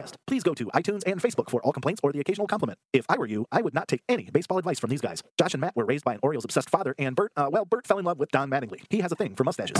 Podcast. 0.01 0.15
Please 0.27 0.43
go 0.43 0.55
to 0.55 0.67
iTunes 0.67 1.03
and 1.07 1.21
Facebook 1.21 1.51
for 1.51 1.63
all 1.63 1.73
complaints 1.73 2.01
or 2.03 2.13
the 2.13 2.21
occasional 2.21 2.47
compliment. 2.47 2.79
If 2.93 3.07
I 3.09 3.19
were 3.19 3.27
you, 3.27 3.47
I 3.53 3.63
would 3.63 3.75
not 3.75 3.89
take 3.89 4.03
any 4.09 4.31
baseball 4.31 4.59
advice 4.59 4.79
from 4.79 4.91
these 4.91 5.01
guys. 5.01 5.23
Josh 5.39 5.55
and 5.55 5.61
Matt 5.61 5.77
were 5.77 5.85
raised 5.85 6.05
by 6.05 6.15
an 6.15 6.21
Orioles 6.23 6.45
obsessed 6.45 6.71
father, 6.71 6.95
and 6.99 7.15
Bert, 7.17 7.33
uh, 7.37 7.49
well, 7.51 7.65
Bert 7.65 7.87
fell 7.87 7.99
in 7.99 8.05
love 8.05 8.19
with 8.19 8.31
Don 8.31 8.51
Mattingly. 8.51 8.83
He 8.91 9.01
has 9.01 9.13
a 9.13 9.17
thing 9.17 9.35
for 9.35 9.45
mustaches. 9.45 9.77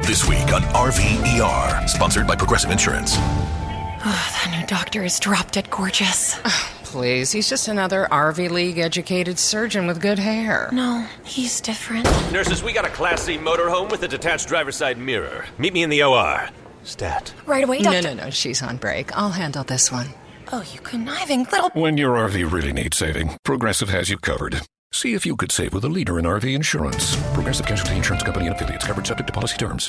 This 0.00 0.26
week 0.28 0.52
on 0.52 0.62
RVER, 0.62 1.88
sponsored 1.88 2.26
by 2.26 2.36
Progressive 2.36 2.70
Insurance. 2.70 3.16
Oh, 3.16 4.40
that 4.44 4.56
new 4.58 4.64
doctor 4.66 5.02
is 5.02 5.18
dropped 5.18 5.54
dead 5.54 5.68
gorgeous. 5.70 6.38
Please, 6.84 7.32
he's 7.32 7.50
just 7.50 7.68
another 7.68 8.08
RV 8.10 8.48
League 8.48 8.78
educated 8.78 9.38
surgeon 9.38 9.86
with 9.86 10.00
good 10.00 10.18
hair. 10.18 10.70
No, 10.72 11.04
he's 11.24 11.60
different. 11.60 12.06
Nurses, 12.32 12.62
we 12.62 12.72
got 12.72 12.86
a 12.86 12.88
Class 12.88 13.22
C 13.22 13.36
motorhome 13.36 13.90
with 13.90 14.02
a 14.04 14.08
detached 14.08 14.48
driver's 14.48 14.76
side 14.76 14.96
mirror. 14.96 15.44
Meet 15.58 15.74
me 15.74 15.82
in 15.82 15.90
the 15.90 16.02
OR. 16.04 16.48
Stat. 16.88 17.32
Right 17.46 17.64
away, 17.64 17.78
No, 17.80 17.92
doctor. 17.92 18.14
no, 18.14 18.24
no, 18.24 18.30
she's 18.30 18.62
on 18.62 18.76
break. 18.78 19.16
I'll 19.16 19.30
handle 19.30 19.62
this 19.64 19.92
one. 19.92 20.06
Oh, 20.50 20.64
you 20.72 20.80
conniving 20.80 21.44
little. 21.52 21.68
When 21.74 21.98
your 21.98 22.16
RV 22.16 22.50
really 22.50 22.72
needs 22.72 22.96
saving, 22.96 23.36
Progressive 23.44 23.90
has 23.90 24.08
you 24.08 24.16
covered. 24.18 24.62
See 24.92 25.12
if 25.14 25.26
you 25.26 25.36
could 25.36 25.52
save 25.52 25.74
with 25.74 25.84
a 25.84 25.88
leader 25.88 26.18
in 26.18 26.24
RV 26.24 26.52
insurance. 26.54 27.14
Progressive 27.34 27.66
Casualty 27.66 27.96
Insurance 27.96 28.22
Company 28.22 28.46
and 28.46 28.56
affiliates 28.56 28.86
covered 28.86 29.06
subject 29.06 29.26
to 29.26 29.32
policy 29.32 29.58
terms. 29.58 29.88